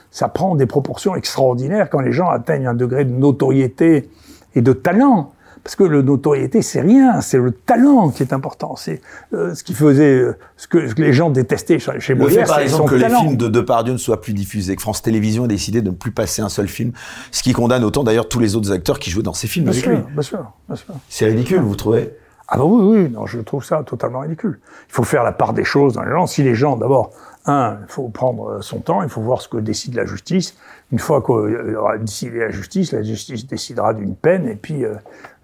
ça, 0.09 0.27
prend 0.29 0.55
des 0.55 0.65
proportions 0.65 1.15
extraordinaires 1.15 1.89
quand 1.89 2.01
les 2.01 2.11
gens 2.11 2.27
atteignent 2.27 2.65
un 2.65 2.73
degré 2.73 3.05
de 3.05 3.11
notoriété 3.11 4.09
et 4.55 4.61
de 4.61 4.73
talent. 4.73 5.31
Parce 5.63 5.75
que 5.75 5.83
le 5.83 6.01
notoriété, 6.01 6.61
c'est 6.61 6.79
rien, 6.81 7.19
c'est 7.21 7.37
le 7.37 7.51
talent 7.51 8.09
qui 8.09 8.23
est 8.23 8.31
important. 8.33 8.75
C'est 8.77 9.01
euh, 9.33 9.53
ce 9.53 9.63
qui 9.63 9.73
faisait, 9.73 10.15
euh, 10.15 10.37
ce 10.55 10.67
que, 10.67 10.87
ce 10.87 10.95
que 10.95 11.01
les 11.01 11.11
gens 11.11 11.29
détestaient 11.29 11.79
chez, 11.79 11.91
Le 11.91 11.99
fait, 11.99 12.15
Molière, 12.15 12.47
par 12.47 12.55
c'est 12.55 12.63
exemple, 12.63 12.83
son 12.83 12.95
que 12.95 12.95
les 12.95 13.09
films 13.09 13.35
de 13.35 13.49
Depardieu 13.49 13.93
ne 13.93 13.97
soient 13.97 14.21
plus 14.21 14.33
diffusés, 14.33 14.75
que 14.75 14.81
France 14.81 15.01
Télévisions 15.01 15.45
ait 15.45 15.49
décidé 15.49 15.81
de 15.81 15.89
ne 15.89 15.95
plus 15.95 16.11
passer 16.11 16.41
un 16.41 16.49
seul 16.49 16.69
film, 16.69 16.93
ce 17.31 17.43
qui 17.43 17.51
condamne 17.51 17.83
autant 17.83 18.03
d'ailleurs 18.05 18.29
tous 18.29 18.39
les 18.39 18.55
autres 18.55 18.71
acteurs 18.71 18.99
qui 18.99 19.11
jouent 19.11 19.21
dans 19.21 19.33
ces 19.33 19.47
films 19.47 19.65
Bien 19.65 19.73
avec 19.73 19.83
sûr, 19.83 19.91
lui. 19.91 19.99
bien 20.13 20.21
sûr, 20.21 20.51
bien 20.67 20.75
sûr. 20.77 20.93
C'est 21.09 21.25
ridicule, 21.25 21.59
vous 21.59 21.75
trouvez? 21.75 22.13
Ah 22.51 22.57
bah 22.57 22.63
oui, 22.65 22.81
oui, 22.83 23.09
non, 23.09 23.25
je 23.27 23.39
trouve 23.39 23.63
ça 23.63 23.83
totalement 23.83 24.21
ridicule. 24.21 24.59
Il 24.89 24.93
faut 24.93 25.03
faire 25.03 25.23
la 25.23 25.31
part 25.31 25.53
des 25.53 25.63
choses 25.63 25.93
dans 25.93 26.03
les 26.03 26.11
gens. 26.11 26.25
Si 26.25 26.41
les 26.41 26.55
gens, 26.55 26.77
d'abord, 26.77 27.11
un, 27.45 27.77
il 27.87 27.91
faut 27.91 28.09
prendre 28.09 28.49
euh, 28.49 28.61
son 28.61 28.79
temps, 28.79 29.03
il 29.03 29.09
faut 29.09 29.21
voir 29.21 29.41
ce 29.41 29.47
que 29.47 29.57
décide 29.57 29.93
la 29.93 30.05
justice. 30.05 30.57
Une 30.91 30.99
fois 30.99 31.21
qu'il 31.21 31.75
aura 31.75 31.97
décidé 31.97 32.39
la 32.39 32.49
justice, 32.49 32.91
la 32.91 33.03
justice 33.03 33.45
décidera 33.45 33.93
d'une 33.93 34.15
peine, 34.15 34.47
et 34.47 34.55
puis 34.55 34.83
euh, 34.83 34.95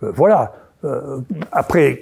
euh, 0.03 0.11
voilà. 0.15 0.53
Euh, 0.83 1.19
après, 1.51 2.01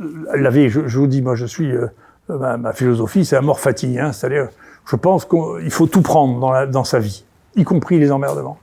euh, 0.00 0.36
la 0.36 0.50
vie, 0.50 0.68
je, 0.68 0.80
vous 0.80 1.06
dis, 1.06 1.22
moi, 1.22 1.34
je 1.36 1.46
suis, 1.46 1.70
euh, 1.70 1.86
ma, 2.28 2.56
ma 2.56 2.72
philosophie, 2.72 3.24
c'est 3.24 3.36
amor 3.36 3.60
fati, 3.60 3.98
hein, 3.98 4.12
c'est-à-dire, 4.12 4.48
je 4.86 4.96
pense 4.96 5.24
qu'il 5.24 5.70
faut 5.70 5.86
tout 5.86 6.02
prendre 6.02 6.40
dans, 6.40 6.50
la, 6.50 6.66
dans 6.66 6.84
sa 6.84 6.98
vie, 6.98 7.24
y 7.56 7.64
compris 7.64 7.98
les 7.98 8.10
emmerdements. 8.10 8.58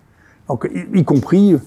Donc, 0.48 0.70
y, 0.94 1.04
compris, 1.04 1.58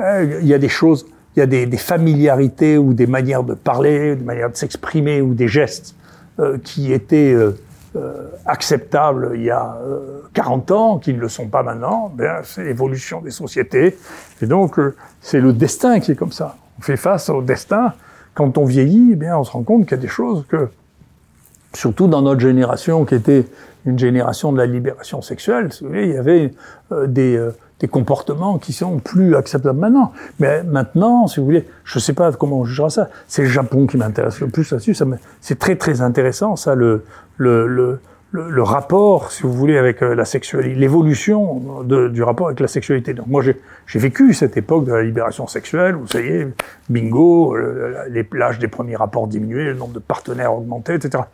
euh, 0.00 0.38
il 0.40 0.46
y 0.46 0.54
a 0.54 0.58
des 0.58 0.68
choses, 0.68 1.06
il 1.36 1.40
y 1.40 1.42
a 1.42 1.46
des, 1.46 1.76
familiarités 1.76 2.78
ou 2.78 2.94
des 2.94 3.06
manières 3.06 3.42
de 3.42 3.54
parler, 3.54 4.16
des 4.16 4.24
manières 4.24 4.50
de 4.50 4.56
s'exprimer 4.56 5.20
ou 5.20 5.34
des 5.34 5.48
gestes 5.48 5.94
euh, 6.38 6.56
qui 6.62 6.92
étaient 6.92 7.32
euh, 7.32 7.52
euh, 7.96 8.28
acceptables 8.44 9.32
il 9.36 9.44
y 9.44 9.50
a 9.50 9.78
euh, 9.82 10.20
40 10.34 10.70
ans, 10.70 10.98
qui 10.98 11.14
ne 11.14 11.18
le 11.18 11.28
sont 11.28 11.46
pas 11.46 11.62
maintenant. 11.62 12.12
Ben, 12.14 12.40
c'est 12.42 12.64
l'évolution 12.64 13.22
des 13.22 13.30
sociétés. 13.30 13.96
Et 14.42 14.46
donc, 14.46 14.78
c'est 15.20 15.40
le 15.40 15.52
destin 15.52 16.00
qui 16.00 16.12
est 16.12 16.14
comme 16.14 16.32
ça. 16.32 16.56
On 16.78 16.82
fait 16.82 16.98
face 16.98 17.30
au 17.30 17.40
destin. 17.40 17.94
Quand 18.34 18.58
on 18.58 18.64
vieillit, 18.66 19.10
eh 19.12 19.16
bien, 19.16 19.38
on 19.38 19.44
se 19.44 19.50
rend 19.50 19.62
compte 19.62 19.84
qu'il 19.84 19.92
y 19.92 20.00
a 20.00 20.02
des 20.02 20.08
choses 20.08 20.44
que, 20.48 20.68
surtout 21.72 22.06
dans 22.06 22.20
notre 22.20 22.40
génération 22.40 23.06
qui 23.06 23.14
était 23.14 23.46
une 23.86 23.98
génération 23.98 24.52
de 24.52 24.58
la 24.58 24.66
libération 24.66 25.22
sexuelle, 25.22 25.70
vous 25.80 25.94
il 25.94 26.08
y 26.08 26.16
avait 26.16 26.52
des, 27.06 27.50
des 27.80 27.88
comportements 27.88 28.58
qui 28.58 28.72
sont 28.72 28.98
plus 28.98 29.36
acceptables 29.36 29.78
maintenant. 29.78 30.12
Mais 30.38 30.62
maintenant, 30.62 31.26
si 31.26 31.40
vous 31.40 31.46
voulez, 31.46 31.66
je 31.84 31.98
ne 31.98 32.00
sais 32.00 32.14
pas 32.14 32.32
comment 32.32 32.60
on 32.60 32.64
jugera 32.64 32.90
ça. 32.90 33.10
C'est 33.28 33.42
le 33.42 33.48
Japon 33.48 33.86
qui 33.86 33.96
m'intéresse 33.96 34.40
le 34.40 34.48
plus 34.48 34.70
là-dessus. 34.70 34.96
C'est 35.40 35.58
très 35.58 35.76
très 35.76 36.00
intéressant 36.00 36.56
ça, 36.56 36.74
le, 36.74 37.04
le, 37.36 37.66
le, 37.66 38.00
le, 38.32 38.62
rapport, 38.62 39.30
si 39.30 39.42
vous 39.42 39.52
voulez, 39.52 39.76
avec 39.76 40.02
euh, 40.02 40.14
la 40.14 40.24
sexualité, 40.24 40.74
l'évolution 40.74 41.82
du 41.84 42.22
rapport 42.22 42.46
avec 42.46 42.60
la 42.60 42.68
sexualité. 42.68 43.12
Donc 43.12 43.26
moi, 43.26 43.42
j'ai 43.42 43.98
vécu 43.98 44.32
cette 44.32 44.56
époque 44.56 44.84
de 44.84 44.92
la 44.92 45.02
libération 45.02 45.46
sexuelle 45.46 45.96
où 45.96 46.06
ça 46.06 46.20
y 46.20 46.28
est, 46.28 46.48
bingo, 46.88 47.56
l'âge 48.32 48.58
des 48.58 48.68
premiers 48.68 48.96
rapports 48.96 49.26
diminué, 49.26 49.64
le 49.64 49.74
nombre 49.74 49.92
de 49.92 49.98
partenaires 49.98 50.54
augmenté, 50.54 50.94
etc 50.94 51.24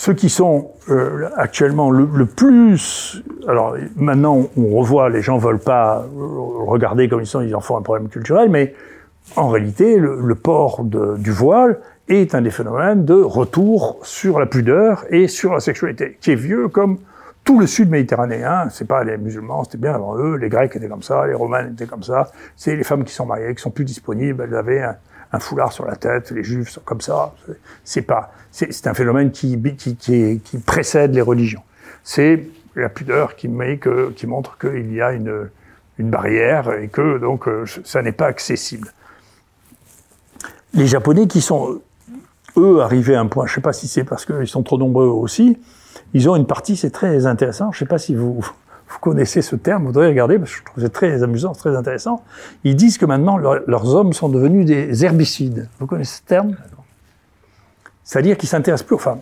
ceux 0.00 0.14
qui 0.14 0.28
sont 0.28 0.70
euh, 0.90 1.28
actuellement 1.34 1.90
le, 1.90 2.08
le 2.14 2.24
plus... 2.24 3.20
Alors 3.48 3.74
maintenant, 3.96 4.46
on 4.56 4.76
revoit, 4.78 5.08
les 5.10 5.22
gens 5.22 5.38
veulent 5.38 5.58
pas 5.58 6.02
euh, 6.02 6.64
regarder 6.66 7.08
comme 7.08 7.20
ils 7.20 7.26
sont, 7.26 7.40
ils 7.40 7.56
en 7.56 7.60
font 7.60 7.76
un 7.76 7.82
problème 7.82 8.08
culturel, 8.08 8.48
mais 8.48 8.76
en 9.34 9.48
réalité, 9.48 9.96
le, 9.98 10.20
le 10.20 10.34
port 10.36 10.84
de- 10.84 11.16
du 11.16 11.32
voile 11.32 11.80
est 12.08 12.36
un 12.36 12.42
des 12.42 12.52
phénomènes 12.52 13.04
de 13.04 13.20
retour 13.20 13.98
sur 14.04 14.38
la 14.38 14.46
pudeur 14.46 15.04
et 15.10 15.26
sur 15.26 15.52
la 15.52 15.58
sexualité, 15.58 16.16
qui 16.20 16.30
est 16.30 16.36
vieux 16.36 16.68
comme 16.68 16.98
tout 17.42 17.58
le 17.58 17.66
sud 17.66 17.90
méditerranéen. 17.90 18.68
C'est 18.70 18.86
pas 18.86 19.02
les 19.02 19.16
musulmans, 19.16 19.64
c'était 19.64 19.78
bien 19.78 19.94
avant 19.94 20.16
eux. 20.16 20.36
Les 20.36 20.48
Grecs 20.48 20.76
étaient 20.76 20.86
comme 20.86 21.02
ça, 21.02 21.26
les 21.26 21.34
Romains 21.34 21.70
étaient 21.72 21.86
comme 21.86 22.04
ça. 22.04 22.30
C'est 22.54 22.76
les 22.76 22.84
femmes 22.84 23.02
qui 23.02 23.12
sont 23.12 23.26
mariées, 23.26 23.52
qui 23.52 23.62
sont 23.62 23.72
plus 23.72 23.84
disponibles. 23.84 24.44
Elles 24.46 24.54
avaient 24.56 24.80
un, 24.80 24.94
un 25.32 25.38
foulard 25.38 25.72
sur 25.72 25.84
la 25.84 25.96
tête. 25.96 26.30
Les 26.30 26.44
Juifs 26.44 26.70
sont 26.70 26.80
comme 26.84 27.00
ça. 27.00 27.34
C'est 27.84 28.02
pas. 28.02 28.32
C'est 28.50 28.86
un 28.86 28.94
phénomène 28.94 29.30
qui, 29.30 29.60
qui, 29.76 29.96
qui, 29.96 30.58
précède 30.58 31.14
les 31.14 31.20
religions. 31.20 31.62
C'est 32.02 32.48
la 32.74 32.88
pudeur 32.88 33.36
qui, 33.36 33.48
met 33.48 33.78
qui 34.16 34.26
montre 34.26 34.56
qu'il 34.58 34.92
y 34.92 35.00
a 35.00 35.12
une, 35.12 35.50
une 35.98 36.10
barrière 36.10 36.72
et 36.72 36.88
que 36.88 37.18
donc 37.18 37.46
euh, 37.46 37.64
ça 37.84 38.02
n'est 38.02 38.12
pas 38.12 38.26
accessible. 38.26 38.92
Les 40.74 40.86
Japonais 40.86 41.26
qui 41.26 41.40
sont 41.40 41.80
eux 42.56 42.80
arrivés 42.80 43.14
à 43.14 43.20
un 43.20 43.26
point, 43.26 43.46
je 43.46 43.52
ne 43.52 43.54
sais 43.56 43.60
pas 43.60 43.72
si 43.72 43.88
c'est 43.88 44.04
parce 44.04 44.24
qu'ils 44.24 44.46
sont 44.46 44.62
trop 44.62 44.78
nombreux 44.78 45.06
aussi, 45.06 45.58
ils 46.14 46.28
ont 46.28 46.36
une 46.36 46.46
partie, 46.46 46.76
c'est 46.76 46.90
très 46.90 47.26
intéressant. 47.26 47.70
Je 47.72 47.76
ne 47.76 47.78
sais 47.80 47.88
pas 47.88 47.98
si 47.98 48.14
vous, 48.14 48.46
vous 48.88 48.98
connaissez 49.00 49.42
ce 49.42 49.56
terme, 49.56 49.84
vous 49.84 49.92
devriez 49.92 50.10
regarder 50.10 50.38
parce 50.38 50.52
que 50.52 50.58
je 50.58 50.64
trouve 50.64 50.82
c'est 50.82 50.90
très 50.90 51.22
amusant, 51.22 51.52
très 51.52 51.76
intéressant. 51.76 52.24
Ils 52.64 52.76
disent 52.76 52.98
que 52.98 53.06
maintenant 53.06 53.36
leurs 53.36 53.94
hommes 53.94 54.12
sont 54.12 54.28
devenus 54.28 54.66
des 54.66 55.04
herbicides. 55.04 55.68
Vous 55.78 55.86
connaissez 55.86 56.18
ce 56.18 56.26
terme? 56.26 56.56
C'est-à-dire 58.04 58.38
qu'ils 58.38 58.48
s'intéressent 58.48 58.86
plus 58.86 58.96
aux 58.96 59.00
femmes. 59.00 59.20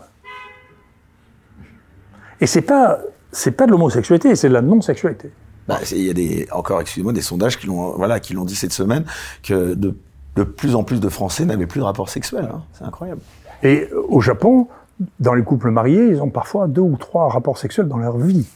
Et 2.40 2.46
c'est 2.46 2.62
pas 2.62 3.00
c'est 3.32 3.50
pas 3.50 3.66
de 3.66 3.72
l'homosexualité, 3.72 4.34
c'est 4.36 4.48
de 4.48 4.54
la 4.54 4.62
non-sexualité. 4.62 5.30
Bah, 5.68 5.78
il 5.90 6.06
y 6.06 6.10
a 6.10 6.14
des, 6.14 6.46
encore, 6.52 6.80
excusez-moi, 6.80 7.12
des 7.12 7.20
sondages 7.20 7.58
qui 7.58 7.66
l'ont, 7.66 7.96
voilà, 7.96 8.20
qui 8.20 8.34
l'ont 8.34 8.44
dit 8.44 8.54
cette 8.54 8.72
semaine 8.72 9.04
que 9.42 9.74
de, 9.74 9.96
de 10.36 10.42
plus 10.44 10.74
en 10.76 10.84
plus 10.84 11.00
de 11.00 11.08
Français 11.08 11.44
n'avaient 11.44 11.66
plus 11.66 11.80
de 11.80 11.84
rapports 11.84 12.08
sexuels. 12.08 12.48
Hein. 12.52 12.62
C'est 12.72 12.84
incroyable. 12.84 13.20
Et 13.62 13.88
au 14.08 14.20
Japon, 14.20 14.68
dans 15.18 15.34
les 15.34 15.42
couples 15.42 15.70
mariés, 15.70 16.06
ils 16.06 16.22
ont 16.22 16.30
parfois 16.30 16.68
deux 16.68 16.82
ou 16.82 16.96
trois 16.96 17.28
rapports 17.28 17.58
sexuels 17.58 17.88
dans 17.88 17.98
leur 17.98 18.16
vie. 18.16 18.46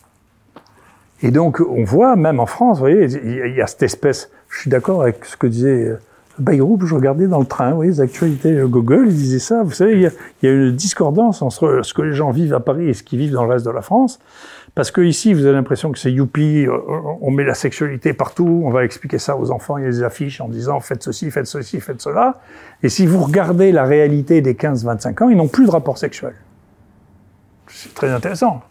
Et 1.23 1.31
donc, 1.31 1.61
on 1.61 1.85
voit, 1.85 2.17
même 2.17 2.41
en 2.41 2.47
France, 2.47 2.79
vous 2.79 2.85
voyez, 2.85 3.05
il 3.05 3.55
y 3.57 3.61
a 3.61 3.67
cette 3.67 3.83
espèce, 3.83 4.31
je 4.49 4.61
suis 4.61 4.71
d'accord 4.71 5.03
avec 5.03 5.25
ce 5.25 5.37
que 5.37 5.47
disait 5.47 5.89
euh, 5.89 5.99
Bayrou, 6.39 6.79
je 6.83 6.95
regardais 6.95 7.27
dans 7.27 7.41
le 7.41 7.47
train, 7.47 7.71
vous 7.71 7.77
voyez, 7.77 7.91
les 7.91 8.01
actualités 8.01 8.55
Google, 8.65 9.05
il 9.09 9.15
disait 9.15 9.39
ça, 9.39 9.63
vous 9.63 9.73
savez, 9.73 9.93
il 9.93 10.01
y, 10.01 10.07
a, 10.07 10.11
il 10.43 10.49
y 10.49 10.53
a 10.53 10.55
une 10.55 10.73
discordance 10.73 11.43
entre 11.43 11.81
ce 11.83 11.93
que 11.93 12.01
les 12.01 12.15
gens 12.15 12.31
vivent 12.31 12.55
à 12.55 12.61
Paris 12.61 12.89
et 12.89 12.95
ce 12.95 13.03
qu'ils 13.03 13.19
vivent 13.19 13.33
dans 13.33 13.45
le 13.45 13.53
reste 13.53 13.67
de 13.67 13.71
la 13.71 13.83
France. 13.83 14.19
Parce 14.75 14.91
que 14.91 15.01
ici, 15.01 15.35
vous 15.35 15.45
avez 15.45 15.55
l'impression 15.55 15.93
que 15.93 15.99
c'est 15.99 16.13
youpi, 16.13 16.67
euh, 16.67 16.79
on 17.21 17.31
met 17.31 17.45
la 17.45 17.55
sexualité 17.55 18.15
partout, 18.15 18.63
on 18.65 18.71
va 18.71 18.85
expliquer 18.85 19.19
ça 19.19 19.37
aux 19.37 19.51
enfants, 19.51 19.77
il 19.77 19.85
y 19.85 19.87
a 19.87 19.91
des 19.91 20.03
affiches 20.03 20.41
en 20.41 20.49
disant 20.49 20.81
faites 20.81 21.03
ceci, 21.03 21.31
faites 21.31 21.47
ceci, 21.47 21.81
faites 21.81 22.01
cela. 22.01 22.41
Et 22.83 22.89
si 22.89 23.05
vous 23.05 23.23
regardez 23.23 23.73
la 23.73 23.85
réalité 23.85 24.41
des 24.41 24.55
15-25 24.55 25.25
ans, 25.25 25.29
ils 25.29 25.37
n'ont 25.37 25.49
plus 25.49 25.67
de 25.67 25.71
rapport 25.71 25.99
sexuel. 25.99 26.35
C'est 27.67 27.95
très 27.95 28.11
intéressant. 28.11 28.63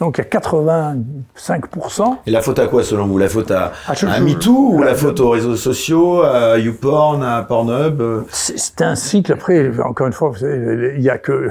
Donc 0.00 0.18
il 0.18 0.20
y 0.20 0.36
a 0.36 0.40
85%. 0.40 2.16
Et 2.26 2.30
la 2.30 2.40
faute 2.40 2.58
à 2.58 2.66
quoi 2.66 2.84
selon 2.84 3.06
vous? 3.06 3.18
La 3.18 3.28
faute 3.28 3.50
à, 3.50 3.72
ah, 3.86 3.94
à 4.08 4.20
MeToo 4.20 4.74
ou 4.74 4.82
la 4.82 4.94
faute 4.94 5.18
aux 5.20 5.30
réseaux 5.30 5.56
sociaux, 5.56 6.22
à 6.22 6.58
YouPorn, 6.58 7.22
à 7.22 7.42
Pornhub? 7.42 8.24
C'est 8.30 8.82
un 8.82 8.94
cycle. 8.94 9.32
Après, 9.32 9.70
encore 9.80 10.06
une 10.06 10.12
fois, 10.12 10.30
vous 10.30 10.38
savez, 10.38 10.94
il 10.96 11.02
y 11.02 11.10
a 11.10 11.18
que 11.18 11.48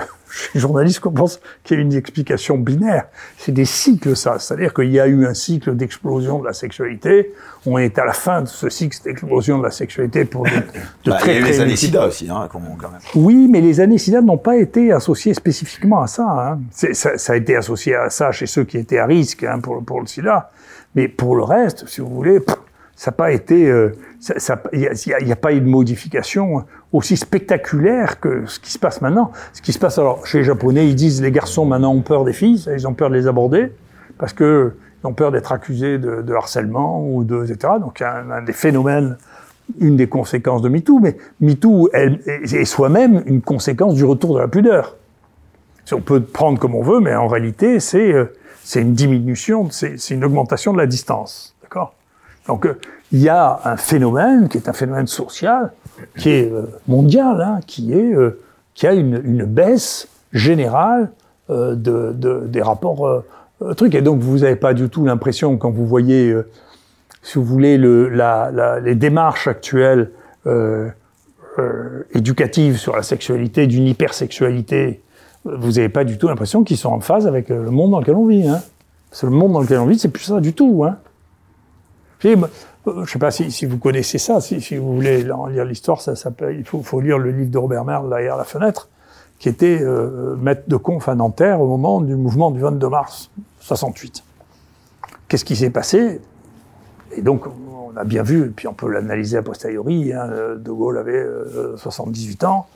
les 0.54 0.60
journalistes 0.60 1.00
qu'on 1.00 1.12
pense 1.12 1.40
qu'il 1.64 1.78
y 1.78 1.80
a 1.80 1.84
une 1.84 1.94
explication 1.94 2.58
binaire. 2.58 3.06
C'est 3.38 3.52
des 3.52 3.66
cycles, 3.66 4.16
ça. 4.16 4.40
C'est-à-dire 4.40 4.74
qu'il 4.74 4.92
y 4.92 5.00
a 5.00 5.08
eu 5.08 5.26
un 5.26 5.34
cycle 5.34 5.76
d'explosion 5.76 6.40
de 6.40 6.46
la 6.46 6.54
sexualité. 6.54 7.34
On 7.66 7.78
est 7.78 7.98
à 8.00 8.06
la 8.06 8.14
fin 8.14 8.42
de 8.42 8.48
ce 8.48 8.70
cycle 8.70 8.98
d'explosion 9.04 9.58
de 9.60 9.64
la 9.64 9.72
sexualité 9.72 10.26
pour 10.26 10.44
de, 10.44 10.50
de 11.06 11.12
bah, 11.12 11.18
très, 11.18 11.36
Il 11.36 11.42
y 11.42 11.44
a 11.44 11.48
eu 11.48 11.52
les 11.52 11.60
années 11.60 11.76
SIDA 11.76 12.08
aussi, 12.08 12.30
hein, 12.30 12.48
quand 12.52 12.60
même. 12.60 12.72
Oui, 13.16 13.48
mais 13.50 13.62
les 13.62 13.80
années 13.80 13.98
SIDA 13.98 14.22
n'ont 14.22 14.38
pas 14.38 14.58
été 14.58 14.92
associées 14.92 15.34
spécifiquement 15.34 16.02
à 16.02 16.08
ça, 16.08 16.24
hein. 16.24 16.60
ça. 16.72 17.18
Ça 17.18 17.34
a 17.34 17.36
été 17.36 17.56
associé 17.56 17.96
à 17.96 18.10
ça 18.10 18.32
chez 18.32 18.46
ceux 18.46 18.64
qui 18.64 18.78
étaient 18.78 19.00
à 19.00 19.06
risque 19.06 19.44
hein, 19.44 19.60
pour, 19.60 19.84
pour 19.84 20.02
le 20.02 20.08
SIDA. 20.08 20.52
Mais 20.96 21.08
pour 21.08 21.36
le 21.36 21.44
reste, 21.44 21.88
si 21.88 22.02
vous 22.02 22.10
voulez, 22.10 22.40
ça 22.96 23.12
n'a 23.12 23.18
pas 23.18 23.32
été, 23.32 23.70
euh, 23.70 23.96
il 24.74 24.80
n'y 24.80 24.88
a, 24.88 25.34
a, 25.34 25.36
pas 25.36 25.54
eu 25.54 25.62
de 25.62 25.68
modification 25.68 26.66
aussi 26.94 27.18
spectaculaire 27.18 28.20
que 28.20 28.46
ce 28.46 28.60
qui 28.60 28.72
se 28.72 28.80
passe 28.80 29.02
maintenant. 29.02 29.32
Ce 29.54 29.62
qui 29.62 29.74
se 29.74 29.80
passe 29.80 29.98
alors 29.98 30.26
chez 30.26 30.40
les 30.40 30.44
Japonais, 30.44 30.88
ils 30.88 30.96
disent 30.96 31.22
les 31.22 31.32
garçons 31.32 31.66
maintenant 31.66 31.94
ont 31.94 32.02
peur 32.02 32.24
des 32.24 32.34
filles, 32.34 32.64
ils 32.74 32.88
ont 32.88 32.94
peur 32.94 33.10
de 33.10 33.16
les 33.16 33.28
aborder 33.28 33.72
parce 34.18 34.34
que 34.34 34.74
ils 35.04 35.08
ont 35.08 35.14
peur 35.14 35.32
d'être 35.32 35.52
accusés 35.52 36.00
de, 36.00 36.34
harcèlement 36.34 37.06
ou 37.08 37.24
de 37.24 37.44
etc. 37.44 37.74
Donc 37.80 38.02
a 38.02 38.24
un, 38.32 38.42
des 38.42 38.54
phénomènes, 38.54 39.18
une 39.80 39.96
des 39.96 40.08
conséquences 40.08 40.62
de 40.62 40.70
MeToo, 40.70 41.00
mais 41.00 41.18
MeToo 41.40 41.90
est 41.94 42.66
soi-même 42.66 43.22
une 43.26 43.42
conséquence 43.42 43.94
du 43.94 44.06
retour 44.06 44.36
de 44.36 44.40
la 44.40 44.48
pudeur. 44.48 44.96
On 45.92 46.02
peut 46.02 46.22
prendre 46.22 46.60
comme 46.60 46.76
on 46.76 46.84
veut, 46.84 47.00
mais 47.00 47.16
en 47.16 47.28
réalité 47.28 47.80
c'est 47.80 48.12
euh, 48.12 48.34
c'est 48.64 48.82
une 48.82 48.94
diminution, 48.94 49.70
c'est 49.72 50.10
une 50.10 50.26
augmentation 50.26 50.74
de 50.74 50.78
la 50.78 50.88
distance, 50.88 51.56
d'accord? 51.62 51.94
Donc 52.48 52.66
euh, 52.66 52.78
il 53.12 53.22
y 53.22 53.30
a 53.30 53.60
un 53.64 53.78
phénomène 53.78 54.50
qui 54.50 54.58
est 54.58 54.68
un 54.70 54.74
phénomène 54.74 55.08
social, 55.08 55.72
qui 56.18 56.30
est 56.30 56.52
euh, 56.52 56.64
mondial, 56.88 57.42
hein, 57.42 57.60
qui 57.66 57.94
est 57.94 58.14
euh, 58.14 58.40
qui 58.74 58.86
a 58.86 58.94
une, 58.94 59.44
baisse 59.46 60.08
générale 60.34 61.10
de, 61.50 62.14
des 62.46 62.62
rapports 62.62 63.24
trucs. 63.76 63.96
Et 63.96 64.02
donc 64.02 64.20
vous 64.20 64.40
n'avez 64.40 64.56
pas 64.56 64.76
du 64.76 64.88
tout 64.88 65.04
l'impression 65.04 65.58
quand 65.58 65.72
vous 65.72 65.88
voyez, 65.88 66.36
si 67.24 67.40
vous 67.40 67.44
voulez, 67.44 67.80
les 67.80 68.96
démarches 68.96 69.48
actuelles 69.48 70.12
éducatives 72.14 72.78
sur 72.78 72.96
la 72.96 73.02
sexualité, 73.02 73.66
d'une 73.66 73.88
hypersexualité, 73.88 75.02
vous 75.56 75.74
n'avez 75.74 75.90
pas 75.90 76.04
du 76.04 76.18
tout 76.18 76.28
l'impression 76.28 76.64
qu'ils 76.64 76.78
sont 76.78 76.90
en 76.90 77.00
phase 77.00 77.28
avec 77.28 77.50
le 77.50 77.72
monde 77.72 77.92
dans 77.92 78.00
lequel 78.00 78.16
on 78.16 78.26
vit. 78.26 78.48
Hein. 78.48 78.62
Parce 79.10 79.22
que 79.22 79.28
le 79.28 79.32
monde 79.32 79.54
dans 79.54 79.62
lequel 79.62 79.80
on 79.80 79.86
vit, 79.86 79.98
c'est 79.98 80.10
plus 80.10 80.24
ça 80.24 80.40
du 80.40 80.54
tout. 80.54 80.84
Hein. 80.84 80.98
Je 82.24 82.30
ne 82.30 83.06
sais 83.06 83.20
pas 83.20 83.32
si, 83.32 83.66
vous 83.66 83.78
connaissez 83.78 84.18
ça, 84.18 84.42
si, 84.42 84.78
vous 84.78 84.96
voulez 84.96 85.24
lire 85.24 85.66
l'histoire, 85.66 86.02
ça, 86.02 86.14
il 86.52 86.64
faut, 86.66 87.02
lire 87.02 87.18
le 87.18 87.32
livre 87.32 87.52
de 87.52 87.58
Robert 87.58 87.86
Merle, 87.86 88.10
Derrière 88.10 88.38
la 88.38 88.44
fenêtre, 88.44 88.90
qui 89.40 89.50
était 89.50 89.80
euh, 89.82 90.36
maître 90.38 90.64
de 90.68 90.78
conf 90.78 91.08
à 91.10 91.16
Nanterre 91.16 91.62
au 91.62 91.68
moment 91.68 92.02
du 92.02 92.16
mouvement 92.16 92.50
du 92.50 92.60
22 92.60 92.90
mars 92.90 93.30
68. 93.60 94.24
Qu'est-ce 95.28 95.46
qui 95.46 95.56
s'est 95.56 95.70
passé? 95.70 96.22
Et 97.16 97.22
donc, 97.22 97.44
on 97.46 97.96
a 97.98 98.04
bien 98.04 98.24
vu, 98.24 98.46
et 98.46 98.50
puis 98.50 98.68
on 98.68 98.74
peut 98.74 98.90
l'analyser 98.90 99.38
a 99.38 99.42
posteriori, 99.44 100.14
hein, 100.14 100.30
De 100.58 100.72
Gaulle 100.72 100.98
avait 100.98 101.26
78 101.76 102.44
euh, 102.44 102.48
ans, 102.48 102.68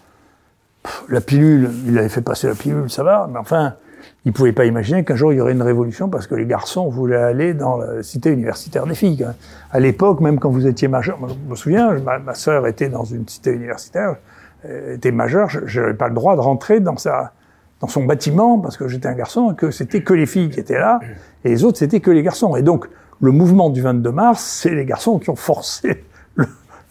la 1.09 1.21
pilule, 1.21 1.69
il 1.87 1.97
avait 1.97 2.09
fait 2.09 2.21
passer 2.21 2.47
la 2.47 2.55
pilule, 2.55 2.89
ça 2.89 3.03
va, 3.03 3.29
mais 3.31 3.39
enfin, 3.39 3.75
il 4.25 4.29
ne 4.29 4.33
pouvait 4.33 4.53
pas 4.53 4.65
imaginer 4.65 5.03
qu'un 5.03 5.15
jour 5.15 5.33
il 5.33 5.37
y 5.37 5.41
aurait 5.41 5.51
une 5.51 5.61
révolution 5.61 6.09
parce 6.09 6.27
que 6.27 6.35
les 6.35 6.45
garçons 6.45 6.89
voulaient 6.89 7.15
aller 7.15 7.53
dans 7.53 7.77
la 7.77 8.03
cité 8.03 8.29
universitaire 8.29 8.85
des 8.85 8.95
filles. 8.95 9.27
À 9.71 9.79
l'époque, 9.79 10.21
même 10.21 10.39
quand 10.39 10.49
vous 10.49 10.67
étiez 10.67 10.87
majeur, 10.87 11.17
je 11.27 11.49
me 11.49 11.55
souviens, 11.55 11.93
ma, 11.99 12.19
ma 12.19 12.33
sœur 12.33 12.67
était 12.67 12.89
dans 12.89 13.03
une 13.03 13.27
cité 13.27 13.51
universitaire, 13.51 14.15
elle 14.63 14.95
était 14.95 15.11
majeure, 15.11 15.49
je 15.49 15.81
n'avais 15.81 15.93
pas 15.93 16.07
le 16.07 16.13
droit 16.13 16.35
de 16.35 16.41
rentrer 16.41 16.79
dans 16.79 16.97
sa 16.97 17.33
dans 17.79 17.87
son 17.87 18.03
bâtiment 18.03 18.59
parce 18.59 18.77
que 18.77 18.87
j'étais 18.87 19.07
un 19.07 19.15
garçon 19.15 19.53
et 19.53 19.55
que 19.55 19.71
c'était 19.71 20.03
que 20.03 20.13
les 20.13 20.27
filles 20.27 20.49
qui 20.49 20.59
étaient 20.59 20.77
là 20.77 20.99
et 21.43 21.49
les 21.49 21.63
autres 21.63 21.79
c'était 21.79 21.99
que 21.99 22.11
les 22.11 22.21
garçons. 22.23 22.55
Et 22.55 22.61
donc 22.61 22.87
le 23.21 23.31
mouvement 23.31 23.69
du 23.69 23.81
22 23.81 24.11
mars, 24.11 24.43
c'est 24.43 24.73
les 24.73 24.85
garçons 24.85 25.19
qui 25.19 25.29
ont 25.29 25.35
forcé 25.35 26.03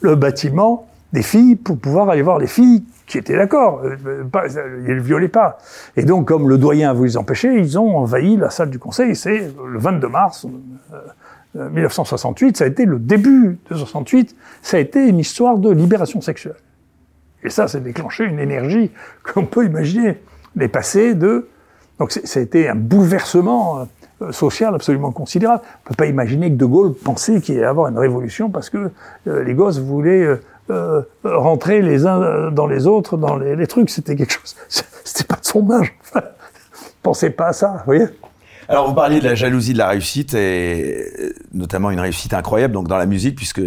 le 0.00 0.14
bâtiment 0.16 0.89
des 1.12 1.22
filles 1.22 1.56
pour 1.56 1.78
pouvoir 1.78 2.08
aller 2.10 2.22
voir 2.22 2.38
les 2.38 2.46
filles 2.46 2.84
qui 3.06 3.18
étaient 3.18 3.36
d'accord, 3.36 3.82
euh, 3.84 4.24
ils 4.86 4.94
ne 4.94 5.00
violaient 5.00 5.28
pas. 5.28 5.58
Et 5.96 6.04
donc, 6.04 6.28
comme 6.28 6.48
le 6.48 6.58
doyen 6.58 6.90
a 6.90 6.92
voulu 6.92 7.08
les 7.08 7.16
empêcher, 7.16 7.52
ils 7.56 7.78
ont 7.78 7.96
envahi 7.96 8.36
la 8.36 8.50
salle 8.50 8.70
du 8.70 8.78
conseil. 8.78 9.16
C'est 9.16 9.52
le 9.66 9.78
22 9.78 10.08
mars 10.08 10.46
1968, 11.54 12.48
euh, 12.48 12.58
ça 12.58 12.64
a 12.64 12.66
été 12.68 12.84
le 12.84 13.00
début 13.00 13.58
de 13.68 13.74
68, 13.74 14.36
ça 14.62 14.76
a 14.76 14.80
été 14.80 15.08
une 15.08 15.18
histoire 15.18 15.58
de 15.58 15.70
libération 15.70 16.20
sexuelle. 16.20 16.54
Et 17.42 17.50
ça, 17.50 17.66
c'est 17.66 17.82
déclenché 17.82 18.24
une 18.24 18.38
énergie 18.38 18.92
qu'on 19.24 19.46
peut 19.46 19.64
imaginer. 19.64 20.22
Les 20.54 20.68
passés 20.68 21.14
de... 21.14 21.48
Donc, 21.98 22.12
ça 22.12 22.38
a 22.38 22.42
été 22.42 22.68
un 22.68 22.74
bouleversement 22.74 23.88
euh, 24.22 24.32
social 24.32 24.74
absolument 24.74 25.10
considérable. 25.10 25.62
On 25.84 25.88
peut 25.88 25.94
pas 25.96 26.06
imaginer 26.06 26.50
que 26.50 26.56
De 26.56 26.64
Gaulle 26.64 26.94
pensait 26.94 27.40
qu'il 27.40 27.56
allait 27.56 27.66
avoir 27.66 27.88
une 27.88 27.98
révolution 27.98 28.50
parce 28.50 28.70
que 28.70 28.90
les 29.26 29.54
gosses 29.54 29.80
voulaient 29.80 30.22
euh, 30.22 30.36
rentrer 31.24 31.82
les 31.82 32.06
uns 32.06 32.50
dans 32.50 32.66
les 32.66 32.86
autres, 32.86 33.16
dans 33.16 33.36
les, 33.36 33.66
trucs. 33.66 33.90
C'était 33.90 34.16
quelque 34.16 34.32
chose. 34.32 34.56
C'était 35.04 35.24
pas 35.24 35.36
de 35.36 35.44
son 35.44 35.70
âge. 35.70 35.92
Pensez 37.02 37.30
pas 37.30 37.48
à 37.48 37.52
ça, 37.52 37.68
vous 37.78 37.84
voyez. 37.86 38.06
Alors 38.70 38.86
vous 38.86 38.94
parliez 38.94 39.18
de 39.18 39.24
la 39.24 39.34
jalousie 39.34 39.72
de 39.72 39.78
la 39.78 39.88
réussite 39.88 40.32
et 40.34 41.04
euh, 41.18 41.32
notamment 41.52 41.90
une 41.90 41.98
réussite 41.98 42.32
incroyable 42.34 42.72
donc 42.72 42.86
dans 42.86 42.98
la 42.98 43.06
musique 43.06 43.34
puisque 43.34 43.60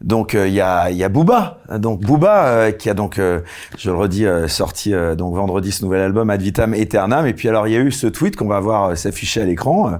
donc 0.00 0.34
euh, 0.34 0.48
il 0.48 0.54
y 0.54 0.60
a 0.60 0.90
il 0.90 0.96
y 0.96 1.04
a 1.04 1.08
Booba 1.08 1.60
donc 1.78 2.00
Booba 2.00 2.46
euh, 2.46 2.72
qui 2.72 2.90
a 2.90 2.94
donc 2.94 3.18
je 3.18 3.90
le 3.90 3.96
redis 3.96 4.26
sorti 4.48 4.94
donc 5.16 5.36
vendredi 5.36 5.70
ce 5.70 5.84
nouvel 5.84 6.00
album 6.00 6.28
Ad 6.28 6.42
vitam 6.42 6.74
aeternam 6.74 7.24
et 7.24 7.34
puis 7.34 7.48
alors 7.48 7.68
il 7.68 7.74
y 7.74 7.76
a 7.76 7.78
eu 7.78 7.92
ce 7.92 8.08
tweet 8.08 8.34
qu'on 8.34 8.48
va 8.48 8.58
voir 8.58 8.96
s'afficher 8.96 9.42
à 9.42 9.44
l'écran 9.44 9.92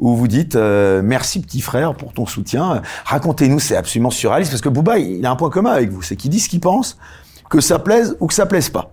où 0.00 0.14
vous 0.16 0.28
dites 0.28 0.56
euh, 0.56 1.02
merci 1.04 1.40
petit 1.40 1.60
frère 1.60 1.94
pour 1.94 2.12
ton 2.12 2.26
soutien. 2.26 2.82
Racontez-nous, 3.04 3.60
c'est 3.60 3.76
absolument 3.76 4.10
surréaliste 4.10 4.50
parce 4.52 4.60
que 4.62 4.68
Bouba, 4.68 4.98
il 4.98 5.24
a 5.26 5.30
un 5.30 5.36
point 5.36 5.50
commun 5.50 5.70
avec 5.72 5.90
vous, 5.90 6.02
c'est 6.02 6.16
qu'il 6.16 6.30
dit 6.30 6.40
ce 6.40 6.48
qu'il 6.48 6.60
pense 6.60 6.98
que 7.50 7.60
ça 7.60 7.78
plaise 7.78 8.16
ou 8.20 8.26
que 8.26 8.34
ça 8.34 8.46
plaise 8.46 8.68
pas. 8.70 8.90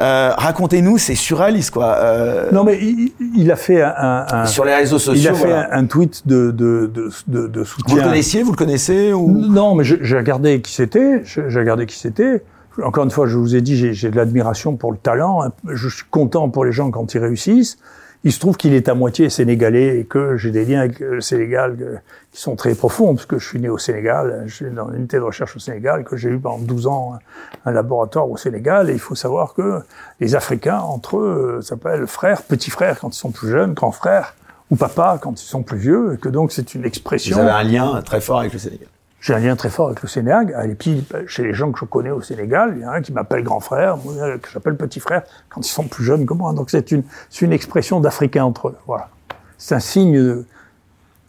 Euh, 0.00 0.32
Racontez-nous, 0.36 0.98
c'est 0.98 1.14
surréaliste 1.14 1.70
quoi. 1.70 1.94
Euh, 1.98 2.50
Non, 2.50 2.64
mais 2.64 2.76
il, 2.82 3.12
il 3.36 3.52
a 3.52 3.56
fait 3.56 3.80
un, 3.82 4.26
un- 4.28 4.46
sur 4.46 4.64
les 4.64 4.74
réseaux 4.74 4.98
sociaux. 4.98 5.22
il 5.22 5.28
a 5.28 5.34
fait 5.34 5.46
voilà. 5.46 5.72
un, 5.72 5.78
un 5.78 5.86
tweet 5.86 6.26
de, 6.26 6.50
de, 6.50 6.90
de, 6.92 7.08
de, 7.28 7.46
de 7.46 7.60
Vous 7.60 7.64
soutien. 7.64 7.96
le 7.96 8.02
connaissiez, 8.02 8.42
vous 8.42 8.50
le 8.50 8.56
connaissez 8.56 9.12
ou 9.12 9.28
Non, 9.30 9.76
mais 9.76 9.84
j'ai 9.84 10.16
regardé 10.16 10.60
qui 10.60 10.72
c'était. 10.74 11.22
J'ai 11.24 11.42
regardé 11.58 11.86
qui 11.86 11.96
c'était. 11.96 12.42
Encore 12.82 13.04
une 13.04 13.12
fois, 13.12 13.28
je 13.28 13.36
vous 13.38 13.54
ai 13.54 13.60
dit, 13.60 13.76
j'ai 13.76 13.92
j'ai 13.94 14.10
de 14.10 14.16
l'admiration 14.16 14.74
pour 14.74 14.90
le 14.90 14.98
talent. 14.98 15.42
Je 15.68 15.88
suis 15.88 16.04
content 16.10 16.48
pour 16.48 16.64
les 16.64 16.72
gens 16.72 16.90
quand 16.90 17.14
ils 17.14 17.18
réussissent. 17.20 17.78
Il 18.26 18.32
se 18.32 18.40
trouve 18.40 18.56
qu'il 18.56 18.72
est 18.72 18.88
à 18.88 18.94
moitié 18.94 19.28
sénégalais 19.28 19.98
et 20.00 20.04
que 20.04 20.38
j'ai 20.38 20.50
des 20.50 20.64
liens 20.64 20.80
avec 20.80 20.98
le 20.98 21.20
Sénégal 21.20 21.76
euh, 21.80 21.96
qui 22.32 22.40
sont 22.40 22.56
très 22.56 22.74
profonds, 22.74 23.14
parce 23.14 23.26
que 23.26 23.38
je 23.38 23.46
suis 23.46 23.60
né 23.60 23.68
au 23.68 23.76
Sénégal, 23.76 24.44
je 24.46 24.54
suis 24.54 24.70
dans 24.70 24.88
une 24.88 25.00
unité 25.00 25.18
de 25.18 25.22
recherche 25.22 25.54
au 25.56 25.58
Sénégal, 25.58 26.04
que 26.04 26.16
j'ai 26.16 26.30
eu 26.30 26.38
pendant 26.38 26.58
12 26.58 26.86
ans 26.86 27.18
un, 27.66 27.70
un 27.70 27.72
laboratoire 27.72 28.30
au 28.30 28.38
Sénégal. 28.38 28.88
Et 28.88 28.94
il 28.94 28.98
faut 28.98 29.14
savoir 29.14 29.52
que 29.52 29.82
les 30.20 30.34
Africains, 30.34 30.80
entre 30.80 31.18
eux, 31.18 31.56
euh, 31.58 31.60
s'appellent 31.60 32.06
frères, 32.06 32.42
petits 32.42 32.70
frères 32.70 32.98
quand 32.98 33.14
ils 33.14 33.18
sont 33.18 33.30
plus 33.30 33.50
jeunes, 33.50 33.74
grands 33.74 33.92
frères, 33.92 34.34
ou 34.70 34.76
papa 34.76 35.18
quand 35.20 35.38
ils 35.38 35.46
sont 35.46 35.62
plus 35.62 35.78
vieux, 35.78 36.14
et 36.14 36.16
que 36.16 36.30
donc 36.30 36.50
c'est 36.50 36.74
une 36.74 36.86
expression. 36.86 37.36
Vous 37.36 37.42
avez 37.42 37.50
un 37.50 37.62
lien 37.62 38.00
très 38.00 38.22
fort 38.22 38.40
avec 38.40 38.54
le 38.54 38.58
Sénégal. 38.58 38.88
J'ai 39.24 39.32
un 39.32 39.38
lien 39.38 39.56
très 39.56 39.70
fort 39.70 39.86
avec 39.86 40.02
le 40.02 40.08
Sénégal. 40.08 40.54
Et 40.68 40.74
puis, 40.74 41.02
chez 41.26 41.44
les 41.44 41.54
gens 41.54 41.72
que 41.72 41.78
je 41.78 41.86
connais 41.86 42.10
au 42.10 42.20
Sénégal, 42.20 42.74
il 42.76 42.82
y 42.82 42.86
en 42.86 42.90
a 42.90 42.96
un 42.96 43.00
qui 43.00 43.10
m'appelle 43.10 43.42
grand 43.42 43.58
frère, 43.58 43.96
que 44.42 44.50
j'appelle 44.52 44.76
petit 44.76 45.00
frère, 45.00 45.22
quand 45.48 45.62
ils 45.62 45.70
sont 45.70 45.88
plus 45.88 46.04
jeunes 46.04 46.26
que 46.26 46.34
moi. 46.34 46.52
Donc 46.52 46.68
c'est 46.68 46.92
une, 46.92 47.04
une 47.40 47.52
expression 47.54 48.00
d'Africains 48.00 48.44
entre 48.44 48.68
eux. 48.68 48.76
Voilà. 48.86 49.08
C'est 49.56 49.74
un 49.76 49.80
signe 49.80 50.12
de, 50.12 50.44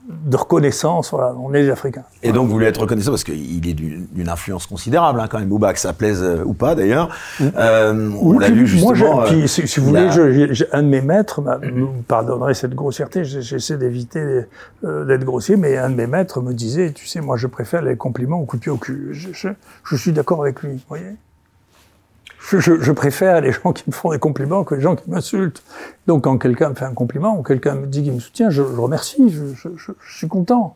de 0.07 0.37
reconnaissance. 0.37 1.11
Voilà, 1.11 1.33
on 1.39 1.53
est 1.53 1.63
des 1.63 1.69
Africains. 1.69 2.03
Et 2.23 2.31
donc 2.31 2.47
vous 2.47 2.53
voulez 2.53 2.67
être 2.67 2.81
reconnaissant 2.81 3.11
parce 3.11 3.23
qu'il 3.23 3.67
est 3.67 3.73
d'une 3.73 4.29
influence 4.29 4.67
considérable 4.67 5.19
hein, 5.19 5.27
quand 5.29 5.39
même, 5.39 5.47
Bouba, 5.49 5.73
que 5.73 5.79
ça 5.79 5.93
plaise 5.93 6.21
euh, 6.23 6.43
ou 6.43 6.53
pas 6.53 6.75
d'ailleurs. 6.75 7.09
Euh, 7.41 8.11
on 8.21 8.37
l'a 8.37 8.47
puis 8.47 8.55
vu 8.55 8.67
justement. 8.67 8.95
Moi, 8.95 9.25
j'ai- 9.25 9.35
euh, 9.35 9.39
puis, 9.41 9.47
si, 9.47 9.67
si 9.67 9.79
vous 9.79 9.87
voulez, 9.87 10.01
a- 10.01 10.11
je- 10.11 10.63
un 10.71 10.83
de 10.83 10.87
mes 10.87 11.01
maîtres, 11.01 11.41
m'a- 11.41 11.57
vous 11.57 11.67
me 11.87 12.01
pardonnerez 12.03 12.53
cette 12.53 12.75
grossièreté, 12.75 13.23
j'essaie 13.23 13.77
d'éviter 13.77 14.45
euh, 14.83 15.05
d'être 15.05 15.23
grossier, 15.25 15.55
mais 15.55 15.77
un 15.77 15.89
de 15.89 15.95
mes 15.95 16.07
maîtres 16.07 16.41
me 16.41 16.53
disait, 16.53 16.91
tu 16.91 17.07
sais, 17.07 17.21
moi 17.21 17.37
je 17.37 17.47
préfère 17.47 17.81
les 17.81 17.95
compliments 17.95 18.39
au 18.39 18.45
coup 18.45 18.57
de 18.57 18.61
pied 18.61 18.71
au 18.71 18.77
cul. 18.77 19.09
Je, 19.11 19.29
je- 19.33 19.49
je 19.83 19.95
suis 19.95 20.11
d'accord 20.11 20.41
avec 20.41 20.61
lui, 20.61 20.73
vous 20.73 20.79
voyez? 20.87 21.15
Je, 22.49 22.59
je- 22.59 22.79
je 22.81 22.91
préfère 22.91 23.41
les 23.41 23.51
gens 23.51 23.71
qui 23.73 23.83
me 23.87 23.93
font 23.93 24.11
des 24.11 24.19
compliments 24.19 24.63
que 24.63 24.75
les 24.75 24.81
gens 24.81 24.95
qui 24.95 25.09
m'insultent. 25.09 25.63
Donc 26.07 26.23
quand 26.25 26.37
quelqu'un 26.37 26.69
me 26.69 26.75
fait 26.75 26.85
un 26.85 26.93
compliment 26.93 27.37
ou 27.37 27.43
quelqu'un 27.43 27.75
me 27.75 27.87
dit 27.87 28.03
qu'il 28.03 28.13
me 28.13 28.19
soutient, 28.19 28.49
je, 28.49 28.61
je 28.63 28.79
remercie, 28.79 29.29
je, 29.29 29.53
je- 29.55 29.75
je- 29.77 29.91
je 30.07 30.17
suis 30.17 30.27
content. 30.27 30.75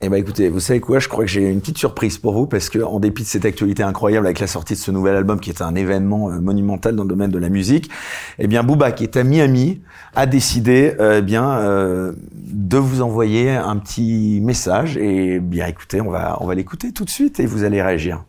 Eh 0.00 0.08
ben 0.08 0.16
écoutez, 0.16 0.48
vous 0.48 0.60
savez 0.60 0.78
quoi? 0.78 1.00
Je 1.00 1.08
crois 1.08 1.24
que 1.24 1.30
j'ai 1.30 1.50
une 1.50 1.58
petite 1.60 1.76
surprise 1.78 2.18
pour 2.18 2.32
vous 2.32 2.46
parce 2.46 2.68
que 2.68 2.78
en 2.78 3.00
dépit 3.00 3.24
de 3.24 3.28
cette 3.28 3.44
actualité 3.44 3.82
incroyable 3.82 4.26
avec 4.26 4.38
la 4.38 4.46
sortie 4.46 4.74
de 4.74 4.78
ce 4.78 4.92
nouvel 4.92 5.16
album 5.16 5.40
qui 5.40 5.50
est 5.50 5.60
un 5.60 5.74
événement 5.74 6.30
euh, 6.30 6.38
monumental 6.38 6.94
dans 6.94 7.02
le 7.02 7.08
domaine 7.08 7.32
de 7.32 7.38
la 7.38 7.48
musique, 7.48 7.90
eh 8.38 8.46
bien 8.46 8.62
Booba 8.62 8.92
qui 8.92 9.02
est 9.02 9.16
à 9.16 9.24
Miami 9.24 9.80
a 10.14 10.26
décidé 10.26 10.94
euh, 11.00 11.18
eh 11.18 11.22
bien 11.22 11.50
euh, 11.50 12.12
de 12.32 12.76
vous 12.78 13.02
envoyer 13.02 13.50
un 13.50 13.76
petit 13.76 14.40
message 14.40 14.96
et 14.96 15.40
bien 15.40 15.66
écoutez, 15.66 16.00
on 16.00 16.10
va 16.10 16.38
on 16.40 16.46
va 16.46 16.54
l'écouter 16.54 16.92
tout 16.92 17.04
de 17.04 17.10
suite 17.10 17.40
et 17.40 17.46
vous 17.46 17.64
allez 17.64 17.82
réagir. 17.82 18.22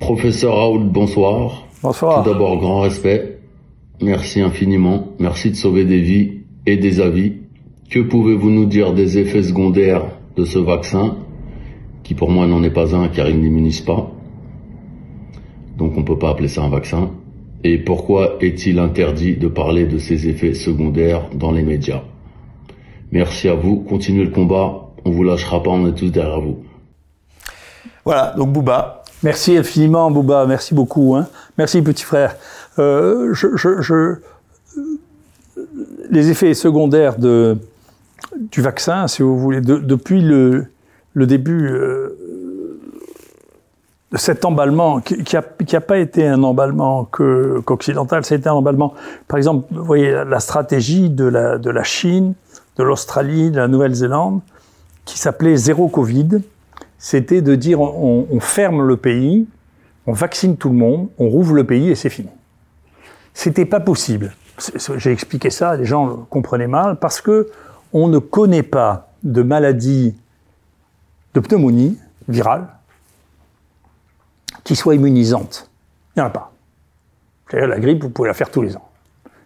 Professeur 0.00 0.56
Raoul, 0.56 0.82
bonsoir. 0.90 1.68
Bonsoir. 1.84 2.24
Tout 2.24 2.30
d'abord, 2.30 2.56
grand 2.56 2.80
respect. 2.80 3.40
Merci 4.00 4.40
infiniment. 4.40 5.08
Merci 5.18 5.50
de 5.50 5.56
sauver 5.56 5.84
des 5.84 6.00
vies 6.00 6.40
et 6.64 6.78
des 6.78 7.02
avis. 7.02 7.34
Que 7.90 8.00
pouvez-vous 8.00 8.48
nous 8.48 8.64
dire 8.64 8.94
des 8.94 9.18
effets 9.18 9.42
secondaires 9.42 10.06
de 10.34 10.46
ce 10.46 10.58
vaccin, 10.58 11.18
qui 12.02 12.14
pour 12.14 12.30
moi 12.30 12.46
n'en 12.46 12.62
est 12.62 12.70
pas 12.70 12.96
un 12.96 13.08
car 13.08 13.28
il 13.28 13.38
n'immunise 13.38 13.82
pas? 13.82 14.10
Donc 15.76 15.98
on 15.98 16.04
peut 16.04 16.18
pas 16.18 16.30
appeler 16.30 16.48
ça 16.48 16.62
un 16.62 16.70
vaccin. 16.70 17.10
Et 17.64 17.76
pourquoi 17.76 18.38
est-il 18.40 18.78
interdit 18.78 19.36
de 19.36 19.48
parler 19.48 19.84
de 19.84 19.98
ces 19.98 20.26
effets 20.26 20.54
secondaires 20.54 21.28
dans 21.34 21.52
les 21.52 21.62
médias? 21.62 22.00
Merci 23.12 23.46
à 23.46 23.54
vous. 23.54 23.80
Continuez 23.80 24.24
le 24.24 24.30
combat. 24.30 24.86
On 25.04 25.10
vous 25.10 25.22
lâchera 25.22 25.62
pas. 25.62 25.72
On 25.72 25.86
est 25.86 25.92
tous 25.92 26.10
derrière 26.10 26.40
vous. 26.40 26.64
Voilà, 28.06 28.32
donc 28.38 28.52
Booba, 28.52 29.04
Merci 29.24 29.56
infiniment, 29.56 30.10
Bouba. 30.10 30.44
Merci 30.44 30.74
beaucoup. 30.74 31.16
Hein. 31.16 31.26
Merci, 31.58 31.82
petit 31.82 32.02
frère. 32.04 32.36
Euh, 32.78 33.32
je, 33.32 34.16
les 36.10 36.30
effets 36.30 36.54
secondaires 36.54 37.16
de, 37.16 37.56
du 38.36 38.60
vaccin, 38.60 39.06
si 39.06 39.22
vous 39.22 39.38
voulez, 39.38 39.60
de- 39.60 39.78
depuis 39.78 40.20
le, 40.20 40.66
le 41.12 41.26
début 41.26 41.68
euh, 41.68 42.18
de 44.10 44.18
cet 44.18 44.44
emballement, 44.44 45.00
qui 45.00 45.24
n'a 45.72 45.80
pas 45.80 45.98
été 45.98 46.26
un 46.26 46.42
emballement 46.42 47.04
qu'occidental, 47.04 48.24
c'était 48.24 48.48
un 48.48 48.54
emballement. 48.54 48.94
Par 49.28 49.38
exemple, 49.38 49.66
vous 49.70 49.84
voyez 49.84 50.10
la, 50.10 50.40
stratégie 50.40 51.10
de 51.10 51.24
la, 51.24 51.58
de 51.58 51.70
la 51.70 51.84
Chine, 51.84 52.34
de 52.76 52.82
l'Australie, 52.82 53.50
de 53.50 53.58
la 53.58 53.68
Nouvelle-Zélande, 53.68 54.40
qui 55.04 55.18
s'appelait 55.18 55.56
zéro 55.56 55.88
Covid 55.88 56.40
c'était 56.96 57.42
de 57.42 57.54
dire 57.54 57.82
on 57.82 58.40
ferme 58.40 58.86
le 58.86 58.96
pays, 58.96 59.46
on 60.06 60.12
vaccine 60.12 60.56
tout 60.56 60.68
le 60.68 60.76
monde, 60.76 61.08
on 61.18 61.28
rouvre 61.28 61.54
le 61.54 61.64
pays 61.64 61.90
et 61.90 61.94
c'est 61.94 62.10
fini. 62.10 62.30
C'était 63.32 63.64
pas 63.64 63.80
possible. 63.80 64.34
J'ai 64.96 65.10
expliqué 65.10 65.50
ça, 65.50 65.76
les 65.76 65.84
gens 65.84 66.26
comprenaient 66.30 66.68
mal, 66.68 66.96
parce 66.96 67.20
que 67.20 67.50
on 67.92 68.08
ne 68.08 68.18
connaît 68.18 68.62
pas 68.62 69.08
de 69.22 69.42
maladie 69.42 70.14
de 71.34 71.40
pneumonie 71.40 71.98
virale 72.28 72.66
qui 74.62 74.76
soit 74.76 74.94
immunisante. 74.94 75.70
Il 76.14 76.20
n'y 76.20 76.22
en 76.24 76.26
a 76.26 76.30
pas. 76.30 76.52
C'est-à-dire 77.48 77.68
la 77.68 77.80
grippe, 77.80 78.02
vous 78.02 78.10
pouvez 78.10 78.28
la 78.28 78.34
faire 78.34 78.50
tous 78.50 78.62
les 78.62 78.76
ans. 78.76 78.88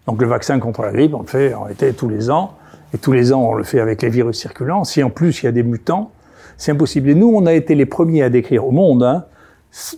Donc 0.05 0.21
le 0.21 0.27
vaccin 0.27 0.59
contre 0.59 0.81
la 0.83 0.91
grippe, 0.91 1.13
on 1.13 1.21
le 1.21 1.27
fait 1.27 1.53
en 1.53 1.67
été 1.67 1.93
tous 1.93 2.09
les 2.09 2.29
ans. 2.29 2.55
Et 2.93 2.97
tous 2.97 3.11
les 3.11 3.31
ans, 3.33 3.41
on 3.41 3.53
le 3.53 3.63
fait 3.63 3.79
avec 3.79 4.01
les 4.01 4.09
virus 4.09 4.39
circulants. 4.39 4.83
Si 4.83 5.03
en 5.03 5.09
plus 5.09 5.43
il 5.43 5.45
y 5.45 5.49
a 5.49 5.51
des 5.51 5.63
mutants, 5.63 6.11
c'est 6.57 6.71
impossible. 6.71 7.09
Et 7.09 7.15
nous, 7.15 7.31
on 7.33 7.45
a 7.45 7.53
été 7.53 7.75
les 7.75 7.85
premiers 7.85 8.23
à 8.23 8.29
décrire 8.29 8.65
au 8.65 8.71
monde, 8.71 9.03
hein, 9.03 9.25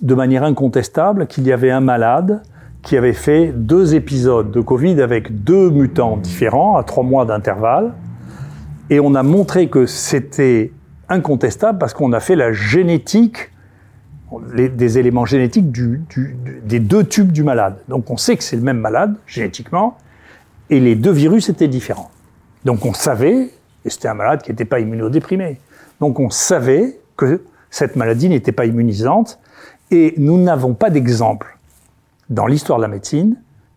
de 0.01 0.15
manière 0.15 0.43
incontestable, 0.43 1.27
qu'il 1.27 1.45
y 1.45 1.51
avait 1.51 1.71
un 1.71 1.79
malade 1.79 2.41
qui 2.81 2.97
avait 2.97 3.13
fait 3.13 3.53
deux 3.55 3.95
épisodes 3.95 4.51
de 4.51 4.61
Covid 4.61 5.01
avec 5.01 5.43
deux 5.43 5.69
mutants 5.69 6.17
différents 6.17 6.77
à 6.77 6.83
trois 6.83 7.03
mois 7.03 7.25
d'intervalle. 7.25 7.93
Et 8.89 8.99
on 8.99 9.15
a 9.15 9.23
montré 9.23 9.69
que 9.69 9.85
c'était 9.85 10.73
incontestable 11.07 11.77
parce 11.77 11.93
qu'on 11.93 12.11
a 12.13 12.19
fait 12.19 12.35
la 12.35 12.51
génétique, 12.51 13.51
des 14.55 14.97
éléments 14.97 15.25
génétiques 15.25 15.71
des 15.71 16.79
deux 16.79 17.03
tubes 17.03 17.31
du 17.31 17.43
malade. 17.43 17.77
Donc 17.87 18.09
on 18.09 18.17
sait 18.17 18.35
que 18.37 18.43
c'est 18.43 18.55
le 18.55 18.61
même 18.61 18.79
malade, 18.79 19.15
génétiquement, 19.27 19.97
et 20.69 20.79
les 20.79 20.95
deux 20.95 21.11
virus 21.11 21.49
étaient 21.49 21.67
différents. 21.67 22.09
Donc 22.65 22.85
on 22.85 22.93
savait, 22.93 23.49
et 23.85 23.89
c'était 23.89 24.07
un 24.07 24.13
malade 24.13 24.41
qui 24.41 24.51
n'était 24.51 24.65
pas 24.65 24.79
immunodéprimé, 24.79 25.59
donc 25.99 26.19
on 26.19 26.29
savait 26.29 26.99
que 27.17 27.43
cette 27.69 27.95
maladie 27.95 28.29
n'était 28.29 28.51
pas 28.51 28.65
immunisante, 28.65 29.39
et 29.91 30.15
nous 30.17 30.41
n'avons 30.41 30.73
pas 30.73 30.89
d'exemple 30.89 31.57
dans 32.29 32.47
l'histoire 32.47 32.79
de 32.79 32.83
la 32.83 32.87
médecine 32.87 33.35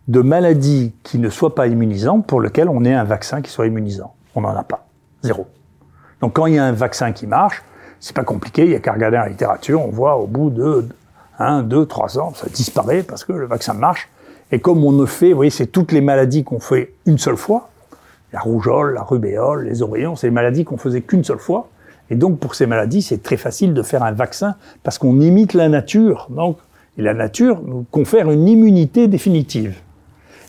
de 0.09 0.21
maladie 0.21 0.95
qui 1.03 1.19
ne 1.19 1.29
soit 1.29 1.55
pas 1.55 1.67
immunisante 1.67 2.27
pour 2.27 2.41
lequel 2.41 2.69
on 2.69 2.85
ait 2.85 2.95
un 2.95 3.05
vaccin 3.05 3.43
qui 3.43 3.51
soit 3.51 3.67
immunisant. 3.67 4.15
On 4.35 4.43
n'en 4.43 4.55
a 4.55 4.63
pas. 4.63 4.87
Zéro. 5.23 5.47
Donc 6.21 6.35
quand 6.35 6.47
il 6.47 6.55
y 6.55 6.59
a 6.59 6.65
un 6.65 6.73
vaccin 6.73 7.13
qui 7.13 7.27
marche, 7.27 7.63
c'est 8.01 8.15
pas 8.15 8.25
compliqué, 8.25 8.65
il 8.65 8.71
y 8.71 8.75
a 8.75 8.81
qu'à 8.81 8.93
regarder 8.93 9.17
la 9.17 9.29
littérature, 9.29 9.85
on 9.85 9.91
voit 9.91 10.17
au 10.17 10.27
bout 10.27 10.51
de 10.51 10.87
1, 11.39 11.63
2, 11.63 11.87
3 11.87 12.19
ans, 12.19 12.33
ça 12.35 12.47
disparaît 12.49 13.03
parce 13.03 13.25
que 13.25 13.33
le 13.33 13.47
vaccin 13.47 13.73
marche. 13.75 14.09
Et 14.53 14.61
comme 14.61 14.85
on 14.85 14.93
ne 14.93 15.07
fait, 15.07 15.31
vous 15.31 15.37
voyez, 15.37 15.51
c'est 15.51 15.67
toutes 15.67 15.91
les 15.91 16.03
maladies 16.03 16.45
qu'on 16.45 16.61
fait 16.61 16.95
une 17.07 17.19
seule 17.19 17.37
fois, 17.37 17.71
la 18.33 18.41
rougeole, 18.41 18.95
la 18.95 19.03
rubéole, 19.03 19.65
les 19.65 19.83
oreillons, 19.83 20.17
c'est 20.17 20.27
des 20.27 20.35
maladies 20.35 20.65
qu'on 20.65 20.77
faisait 20.77 21.01
qu'une 21.01 21.25
seule 21.25 21.39
fois. 21.39 21.69
Et 22.11 22.17
donc 22.17 22.39
pour 22.39 22.55
ces 22.55 22.67
maladies, 22.67 23.03
c'est 23.03 23.23
très 23.23 23.37
facile 23.37 23.75
de 23.75 23.83
faire 23.83 24.03
un 24.03 24.13
vaccin 24.13 24.57
parce 24.83 24.99
qu'on 24.99 25.21
imite 25.21 25.55
la 25.55 25.69
nature. 25.69 26.29
Donc, 26.31 26.59
et 26.97 27.03
la 27.03 27.15
nature 27.15 27.61
nous 27.65 27.85
confère 27.91 28.31
une 28.31 28.47
immunité 28.47 29.09
définitive. 29.09 29.77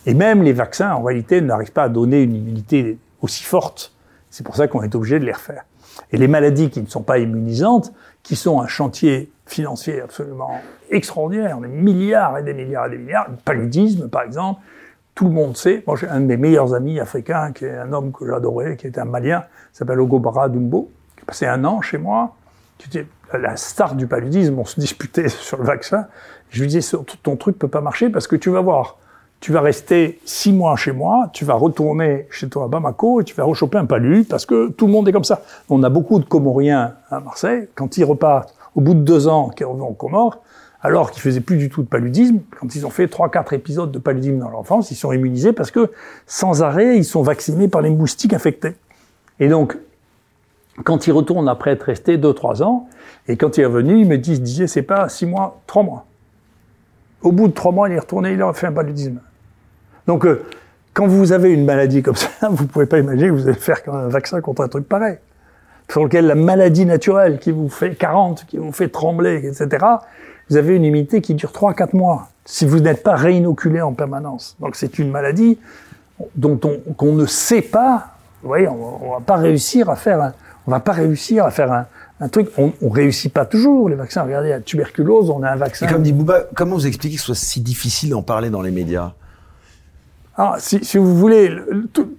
Et 0.05 0.13
même 0.13 0.43
les 0.43 0.53
vaccins, 0.53 0.93
en 0.93 1.01
réalité, 1.01 1.41
n'arrivent 1.41 1.71
pas 1.71 1.83
à 1.83 1.89
donner 1.89 2.21
une 2.21 2.35
immunité 2.35 2.99
aussi 3.21 3.43
forte. 3.43 3.93
C'est 4.29 4.45
pour 4.45 4.55
ça 4.55 4.67
qu'on 4.67 4.83
est 4.83 4.93
obligé 4.93 5.19
de 5.19 5.25
les 5.25 5.31
refaire. 5.31 5.65
Et 6.11 6.17
les 6.17 6.27
maladies 6.27 6.69
qui 6.69 6.81
ne 6.81 6.87
sont 6.87 7.01
pas 7.01 7.17
immunisantes, 7.17 7.93
qui 8.21 8.35
sont 8.35 8.61
un 8.61 8.67
chantier 8.67 9.31
financier 9.47 10.01
absolument 10.01 10.59
extraordinaire, 10.91 11.59
des 11.59 11.67
milliards 11.67 12.37
et 12.37 12.43
des 12.43 12.53
milliards 12.53 12.87
et 12.87 12.89
des 12.91 12.97
milliards, 12.97 13.27
le 13.29 13.37
paludisme 13.37 14.09
par 14.09 14.23
exemple, 14.23 14.61
tout 15.15 15.25
le 15.25 15.31
monde 15.31 15.55
sait. 15.55 15.83
Moi, 15.87 15.95
j'ai 15.95 16.09
un 16.09 16.19
de 16.19 16.25
mes 16.25 16.37
meilleurs 16.37 16.73
amis 16.73 16.99
africains, 16.99 17.53
qui 17.53 17.65
est 17.65 17.77
un 17.77 17.93
homme 17.93 18.11
que 18.11 18.27
j'adorais, 18.27 18.75
qui 18.75 18.87
est 18.87 18.97
un 18.97 19.05
Malien, 19.05 19.45
s'appelle 19.71 20.01
Ogobara 20.01 20.49
Dumbo, 20.49 20.91
passé 21.25 21.45
un 21.45 21.63
an 21.65 21.81
chez 21.81 21.97
moi, 21.97 22.35
qui 22.77 22.87
était 22.87 23.07
la 23.33 23.57
star 23.57 23.95
du 23.95 24.07
paludisme. 24.07 24.59
On 24.59 24.65
se 24.65 24.79
disputait 24.79 25.29
sur 25.29 25.57
le 25.57 25.63
vaccin. 25.63 26.07
Je 26.49 26.61
lui 26.61 26.67
disais, 26.67 26.97
ton 27.23 27.35
truc 27.35 27.57
peut 27.57 27.67
pas 27.67 27.81
marcher 27.81 28.09
parce 28.09 28.27
que 28.27 28.35
tu 28.35 28.49
vas 28.49 28.61
voir, 28.61 28.97
tu 29.39 29.51
vas 29.51 29.61
rester 29.61 30.19
six 30.25 30.53
mois 30.53 30.75
chez 30.75 30.91
moi, 30.91 31.29
tu 31.33 31.43
vas 31.43 31.55
retourner 31.55 32.27
chez 32.29 32.47
toi 32.47 32.65
à 32.65 32.67
Bamako 32.67 33.21
et 33.21 33.23
tu 33.23 33.35
vas 33.35 33.43
rechoper 33.43 33.77
un 33.77 33.85
palu 33.85 34.23
parce 34.23 34.45
que 34.45 34.69
tout 34.69 34.85
le 34.85 34.93
monde 34.93 35.07
est 35.09 35.11
comme 35.11 35.23
ça. 35.23 35.41
On 35.69 35.83
a 35.83 35.89
beaucoup 35.89 36.19
de 36.19 36.25
Comoriens 36.25 36.95
à 37.09 37.19
Marseille. 37.19 37.67
Quand 37.75 37.97
ils 37.97 38.05
repartent, 38.05 38.55
au 38.75 38.81
bout 38.81 38.93
de 38.93 38.99
deux 38.99 39.27
ans, 39.27 39.49
qui 39.49 39.63
reviennent 39.63 39.87
aux 39.87 39.93
Comores, 39.93 40.41
alors 40.81 41.09
qu'ils 41.11 41.21
faisaient 41.21 41.41
plus 41.41 41.57
du 41.57 41.69
tout 41.69 41.81
de 41.81 41.87
paludisme. 41.87 42.39
Quand 42.59 42.75
ils 42.75 42.85
ont 42.85 42.89
fait 42.89 43.07
trois, 43.07 43.29
quatre 43.29 43.53
épisodes 43.53 43.91
de 43.91 43.97
paludisme 43.97 44.37
dans 44.37 44.49
l'enfance, 44.49 44.91
ils 44.91 44.95
sont 44.95 45.11
immunisés 45.11 45.53
parce 45.53 45.71
que 45.71 45.91
sans 46.27 46.61
arrêt, 46.61 46.97
ils 46.97 47.05
sont 47.05 47.23
vaccinés 47.23 47.67
par 47.67 47.81
les 47.81 47.89
moustiques 47.89 48.33
infectés. 48.33 48.75
Et 49.39 49.47
donc, 49.47 49.77
quand 50.83 51.07
ils 51.07 51.11
retournent 51.11 51.47
après 51.47 51.71
être 51.71 52.11
deux, 52.15 52.33
trois 52.33 52.61
ans, 52.61 52.87
et 53.27 53.37
quand 53.37 53.57
il 53.57 53.61
est 53.61 53.65
revenu, 53.65 53.99
il 53.99 54.07
me 54.07 54.17
dit, 54.17 54.39
disait, 54.39 54.67
c'est 54.67 54.81
pas 54.81 55.09
six 55.09 55.25
mois, 55.25 55.61
trois 55.67 55.83
mois. 55.83 56.05
Au 57.21 57.31
bout 57.31 57.47
de 57.47 57.53
trois 57.53 57.71
mois, 57.71 57.89
il 57.89 57.95
est 57.95 57.99
retourné, 57.99 58.33
il 58.33 58.41
a 58.41 58.53
fait 58.53 58.67
un 58.67 58.71
paludisme. 58.71 59.19
Donc, 60.05 60.25
euh, 60.25 60.45
quand 60.93 61.07
vous 61.07 61.31
avez 61.31 61.51
une 61.51 61.65
maladie 61.65 62.03
comme 62.03 62.15
ça, 62.15 62.29
vous 62.49 62.67
pouvez 62.67 62.85
pas 62.85 62.99
imaginer 62.99 63.29
que 63.29 63.33
vous 63.33 63.47
allez 63.47 63.57
faire 63.57 63.81
un 63.87 64.09
vaccin 64.09 64.41
contre 64.41 64.63
un 64.63 64.67
truc 64.67 64.87
pareil. 64.87 65.17
Sur 65.89 66.03
lequel 66.03 66.27
la 66.27 66.35
maladie 66.35 66.85
naturelle 66.85 67.39
qui 67.39 67.51
vous 67.51 67.69
fait 67.69 67.95
40, 67.95 68.45
qui 68.45 68.57
vous 68.57 68.71
fait 68.71 68.89
trembler, 68.89 69.47
etc., 69.47 69.85
vous 70.49 70.57
avez 70.57 70.75
une 70.75 70.83
immunité 70.83 71.21
qui 71.21 71.33
dure 71.33 71.51
3-4 71.51 71.95
mois, 71.95 72.29
si 72.43 72.65
vous 72.65 72.79
n'êtes 72.79 73.01
pas 73.01 73.15
réinoculé 73.15 73.81
en 73.81 73.93
permanence. 73.93 74.55
Donc 74.59 74.75
c'est 74.75 74.99
une 74.99 75.09
maladie 75.09 75.57
dont 76.35 76.59
on, 76.63 76.93
qu'on 76.93 77.13
ne 77.13 77.25
sait 77.25 77.61
pas, 77.61 78.15
vous 78.41 78.49
voyez, 78.49 78.67
on, 78.67 79.07
on 79.07 79.11
va 79.13 79.19
pas 79.21 79.37
réussir 79.37 79.89
à 79.89 79.95
faire 79.95 80.21
un, 80.21 80.33
on 80.67 80.71
va 80.71 80.79
pas 80.79 80.93
réussir 80.93 81.45
à 81.45 81.51
faire 81.51 81.71
un, 81.71 81.85
un 82.19 82.27
truc, 82.29 82.49
on, 82.57 82.71
on 82.81 82.89
réussit 82.89 83.31
pas 83.31 83.45
toujours 83.45 83.89
les 83.89 83.95
vaccins. 83.95 84.23
Regardez, 84.23 84.49
la 84.49 84.59
tuberculose, 84.61 85.29
on 85.29 85.43
a 85.43 85.51
un 85.51 85.55
vaccin. 85.55 85.87
Et 85.87 85.91
comme 85.91 86.01
dit 86.03 86.13
Bouba, 86.13 86.43
comment 86.55 86.75
vous 86.75 86.87
expliquez 86.87 87.15
que 87.15 87.21
ce 87.21 87.27
soit 87.27 87.35
si 87.35 87.61
difficile 87.61 88.09
d'en 88.11 88.21
parler 88.23 88.49
dans 88.49 88.61
les 88.61 88.71
médias? 88.71 89.11
Ah, 90.37 90.55
si, 90.59 90.83
si 90.83 90.97
vous 90.97 91.15
voulez, 91.15 91.47
le- 91.49 91.87
tout- 91.93 92.11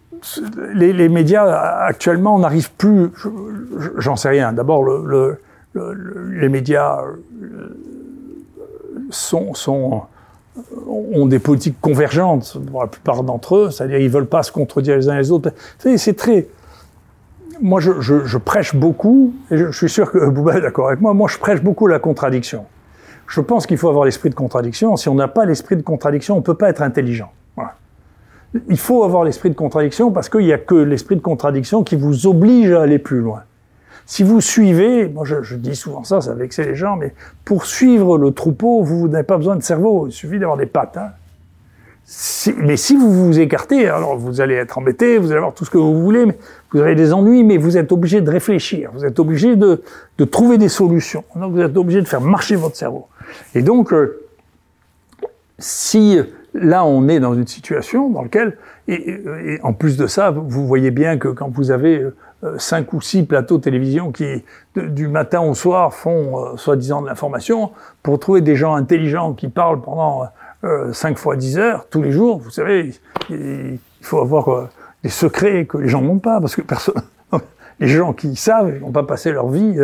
les, 0.75 0.93
les 0.93 1.09
médias 1.09 1.45
actuellement, 1.87 2.35
on 2.35 2.39
n'arrive 2.41 2.71
plus. 2.73 3.09
je- 3.17 3.29
je- 3.79 3.91
J'en 4.01 4.17
sais 4.17 4.29
rien. 4.31 4.53
D'abord, 4.53 4.83
le, 4.83 5.05
le- 5.07 5.41
le- 5.75 5.93
le- 5.93 6.41
les 6.41 6.49
médias 6.49 6.99
euh, 7.03 7.77
sont, 9.11 9.55
sont 9.55 10.03
ont 10.89 11.27
des 11.27 11.39
politiques 11.39 11.79
convergentes 11.83 12.57
pour 12.71 12.81
la 12.81 12.87
plupart 12.89 13.23
d'entre 13.23 13.57
eux, 13.57 13.71
c'est-à-dire 13.71 13.99
ils 13.99 14.09
veulent 14.09 14.25
pas 14.27 14.43
se 14.43 14.51
contredire 14.51 14.97
les 14.97 15.09
uns 15.11 15.19
les 15.19 15.31
autres. 15.31 15.53
C'est 15.79 16.17
très. 16.17 16.47
Moi, 17.61 17.81
je, 17.81 18.39
prêche 18.39 18.75
beaucoup, 18.75 19.35
et 19.51 19.57
je, 19.57 19.71
suis 19.71 19.89
sûr 19.89 20.11
que 20.11 20.27
Bouba 20.31 20.57
est 20.57 20.61
d'accord 20.61 20.89
avec 20.89 21.01
moi. 21.01 21.15
Moi, 21.15 21.29
je 21.29 21.39
prêche 21.39 21.63
beaucoup 21.63 21.87
la 21.87 21.99
contradiction. 21.99 22.67
Je 23.29 23.41
pense 23.41 23.67
qu'il 23.67 23.79
faut 23.79 23.89
avoir 23.89 24.05
l'esprit 24.05 24.31
de 24.31 24.35
contradiction. 24.35 24.97
Si 24.97 25.09
on 25.09 25.15
n'a 25.15 25.29
pas 25.29 25.45
l'esprit 25.45 25.77
de 25.77 25.83
contradiction, 25.83 26.37
on 26.37 26.43
peut 26.43 26.55
pas 26.55 26.69
être 26.69 26.83
intelligent. 26.83 27.31
Il 28.69 28.79
faut 28.79 29.05
avoir 29.05 29.25
l'esprit 29.25 29.51
de 29.51 29.55
contradiction 29.55 30.13
parce 30.13 30.29
qu'il 30.29 30.47
n'y 30.47 30.53
a 30.53 30.59
que 30.59 30.75
l'esprit 30.75 31.17
de 31.17 31.21
contradiction 31.21 31.83
qui 31.83 31.97
vous 31.97 32.27
oblige 32.27 32.73
à 32.73 32.83
aller 32.83 32.99
plus 32.99 33.21
loin. 33.21 33.43
Si 34.07 34.23
vous 34.23 34.41
suivez, 34.41 35.09
moi 35.09 35.25
je, 35.27 35.57
dis 35.57 35.75
souvent 35.75 36.05
ça, 36.05 36.21
ça 36.21 36.33
vexer 36.33 36.65
les 36.65 36.77
gens, 36.77 36.97
mais 36.97 37.13
pour 37.45 37.67
suivre 37.67 38.17
le 38.19 38.31
troupeau, 38.31 38.83
vous 38.83 39.09
n'avez 39.09 39.25
pas 39.25 39.37
besoin 39.37 39.57
de 39.57 39.63
cerveau, 39.63 40.07
il 40.07 40.13
suffit 40.13 40.39
d'avoir 40.39 40.57
des 40.57 40.67
pattes. 40.67 40.97
hein. 40.97 41.11
Mais 42.59 42.77
si 42.77 42.95
vous 42.95 43.11
vous 43.11 43.41
écartez, 43.41 43.89
alors 43.89 44.17
vous 44.17 44.41
allez 44.41 44.55
être 44.55 44.79
embêté, 44.79 45.19
vous 45.19 45.33
allez 45.33 45.39
avoir 45.39 45.55
tout 45.55 45.65
ce 45.65 45.71
que 45.71 45.79
vous 45.79 46.01
voulez, 46.01 46.25
mais 46.25 46.39
vous 46.71 46.79
avez 46.81 46.95
des 46.95 47.13
ennuis, 47.13 47.43
mais 47.43 47.57
vous 47.57 47.77
êtes 47.77 47.91
obligé 47.91 48.21
de 48.21 48.31
réfléchir, 48.31 48.91
vous 48.95 49.05
êtes 49.05 49.19
obligé 49.19 49.57
de, 49.57 49.83
trouver 50.31 50.57
des 50.57 50.69
solutions. 50.69 51.25
Donc 51.35 51.53
vous 51.53 51.61
êtes 51.61 51.77
obligé 51.77 52.01
de 52.01 52.07
faire 52.07 52.21
marcher 52.21 52.55
votre 52.55 52.77
cerveau. 52.77 53.09
Et 53.57 53.63
donc, 53.63 53.93
euh, 53.93 54.21
si 55.59 56.21
là 56.55 56.85
on 56.85 57.09
est 57.09 57.19
dans 57.19 57.35
une 57.35 57.47
situation 57.49 58.09
dans 58.09 58.23
laquelle, 58.23 58.57
et, 58.87 59.59
en 59.65 59.73
plus 59.73 59.97
de 59.97 60.07
ça, 60.07 60.31
vous 60.31 60.65
voyez 60.65 60.93
bien 60.93 61.19
que 61.19 61.27
quand 61.27 61.49
vous 61.49 61.73
avez 61.73 62.07
euh, 62.45 62.57
cinq 62.57 62.93
ou 62.93 63.01
six 63.01 63.25
plateaux 63.25 63.59
de 63.59 63.63
télévision 63.63 64.13
qui, 64.13 64.45
du 64.77 65.09
matin 65.09 65.41
au 65.41 65.55
soir, 65.55 65.93
font 65.93 66.39
euh, 66.39 66.57
soi-disant 66.57 67.03
de 67.03 67.09
l'information, 67.09 67.73
pour 68.05 68.21
trouver 68.21 68.43
des 68.43 68.55
gens 68.55 68.77
intelligents 68.77 69.33
qui 69.33 69.49
parlent 69.49 69.81
pendant 69.81 70.23
euh, 70.65 70.93
cinq 70.93 71.19
fois 71.19 71.37
dix 71.37 71.59
heures 71.59 71.87
tous 71.91 72.03
les 72.03 72.13
jours, 72.13 72.39
vous 72.39 72.51
savez, 72.51 72.95
il, 73.31 73.79
faut 74.01 74.21
avoir 74.21 74.49
euh, 74.49 74.69
des 75.03 75.09
secrets 75.09 75.67
que 75.67 75.79
les 75.79 75.89
gens 75.89 76.03
n'ont 76.03 76.19
pas, 76.19 76.41
parce 76.41 76.57
que 76.57 76.63
personne. 76.63 77.03
Les 77.79 77.89
gens 77.89 78.15
qui 78.15 78.37
savent, 78.37 78.75
vont 78.79 78.91
pas 78.91 79.03
passer 79.03 79.33
leur 79.33 79.49
vie 79.49 79.79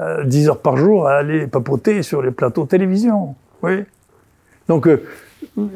euh, 0.00 0.24
10 0.24 0.50
heures 0.50 0.60
par 0.60 0.76
jour 0.76 1.08
à 1.08 1.16
aller 1.16 1.46
papoter 1.46 2.02
sur 2.02 2.20
les 2.20 2.30
plateaux 2.30 2.64
de 2.64 2.68
télévision. 2.68 3.36
Oui. 3.62 3.84
Donc, 4.68 4.86
euh, 4.86 5.02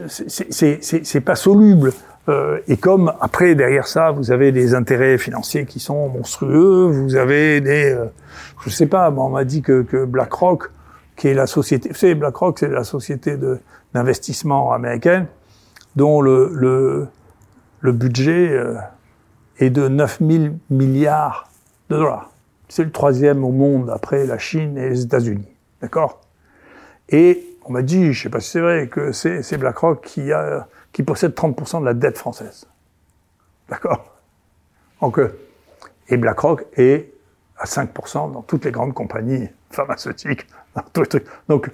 c'est- 0.06 1.20
pas 1.20 1.34
soluble. 1.34 1.92
Euh, 2.28 2.58
et 2.68 2.76
comme 2.76 3.12
après 3.20 3.54
derrière 3.54 3.86
ça, 3.88 4.12
vous 4.12 4.30
avez 4.30 4.52
des 4.52 4.74
intérêts 4.74 5.18
financiers 5.18 5.64
qui 5.64 5.80
sont 5.80 6.08
monstrueux, 6.08 6.86
vous 6.86 7.16
avez 7.16 7.60
des, 7.60 7.92
euh, 7.92 8.04
je 8.64 8.70
sais 8.70 8.86
pas, 8.86 9.10
on 9.10 9.30
m'a 9.30 9.44
dit 9.44 9.60
que, 9.60 9.82
que 9.82 10.04
BlackRock, 10.04 10.70
qui 11.22 11.28
est 11.28 11.34
la 11.34 11.46
société, 11.46 11.88
vous 11.88 11.94
savez, 11.94 12.16
BlackRock, 12.16 12.58
c'est 12.58 12.68
la 12.68 12.82
société 12.82 13.38
d'investissement 13.94 14.72
américaine, 14.72 15.28
dont 15.94 16.20
le, 16.20 17.06
budget 17.80 18.48
euh, 18.50 18.74
est 19.58 19.70
de 19.70 19.86
9 19.86 20.18
000 20.20 20.54
milliards 20.70 21.48
de 21.90 21.98
dollars. 21.98 22.32
C'est 22.68 22.82
le 22.82 22.90
troisième 22.90 23.44
au 23.44 23.52
monde 23.52 23.88
après 23.88 24.26
la 24.26 24.36
Chine 24.36 24.76
et 24.76 24.88
les 24.88 25.02
États-Unis. 25.02 25.46
D'accord? 25.80 26.22
Et 27.08 27.56
on 27.66 27.70
m'a 27.70 27.82
dit, 27.82 28.12
je 28.12 28.24
sais 28.24 28.28
pas 28.28 28.40
si 28.40 28.50
c'est 28.50 28.60
vrai, 28.60 28.88
que 28.88 29.12
c'est 29.12 29.56
BlackRock 29.58 30.04
qui 30.92 31.02
possède 31.04 31.34
30% 31.34 31.82
de 31.82 31.84
la 31.84 31.94
dette 31.94 32.18
française. 32.18 32.66
D'accord? 33.68 34.12
Donc, 35.00 35.20
euh, 35.20 35.38
Et 36.08 36.16
BlackRock 36.16 36.64
est 36.76 37.11
à 37.62 37.64
5% 37.64 38.32
dans 38.32 38.42
toutes 38.42 38.64
les 38.64 38.72
grandes 38.72 38.92
compagnies 38.92 39.48
pharmaceutiques. 39.70 40.46
Donc, 41.48 41.70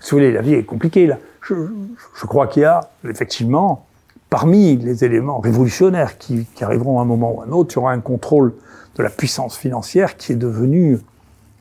si 0.00 0.10
vous 0.10 0.16
voulez, 0.16 0.32
la 0.32 0.40
vie 0.40 0.54
est 0.54 0.64
compliquée 0.64 1.06
là. 1.06 1.18
Je, 1.42 2.26
crois 2.26 2.48
qu'il 2.48 2.62
y 2.62 2.64
a 2.64 2.90
effectivement, 3.08 3.86
parmi 4.30 4.76
les 4.76 5.04
éléments 5.04 5.38
révolutionnaires 5.38 6.18
qui, 6.18 6.46
arriveront 6.60 6.98
à 6.98 7.02
un 7.02 7.04
moment 7.04 7.34
ou 7.34 7.42
à 7.42 7.44
un 7.44 7.52
autre, 7.52 7.74
il 7.74 7.76
y 7.76 7.78
aura 7.78 7.92
un 7.92 8.00
contrôle 8.00 8.54
de 8.96 9.02
la 9.02 9.10
puissance 9.10 9.56
financière 9.56 10.16
qui 10.16 10.32
est 10.32 10.36
devenu 10.36 10.98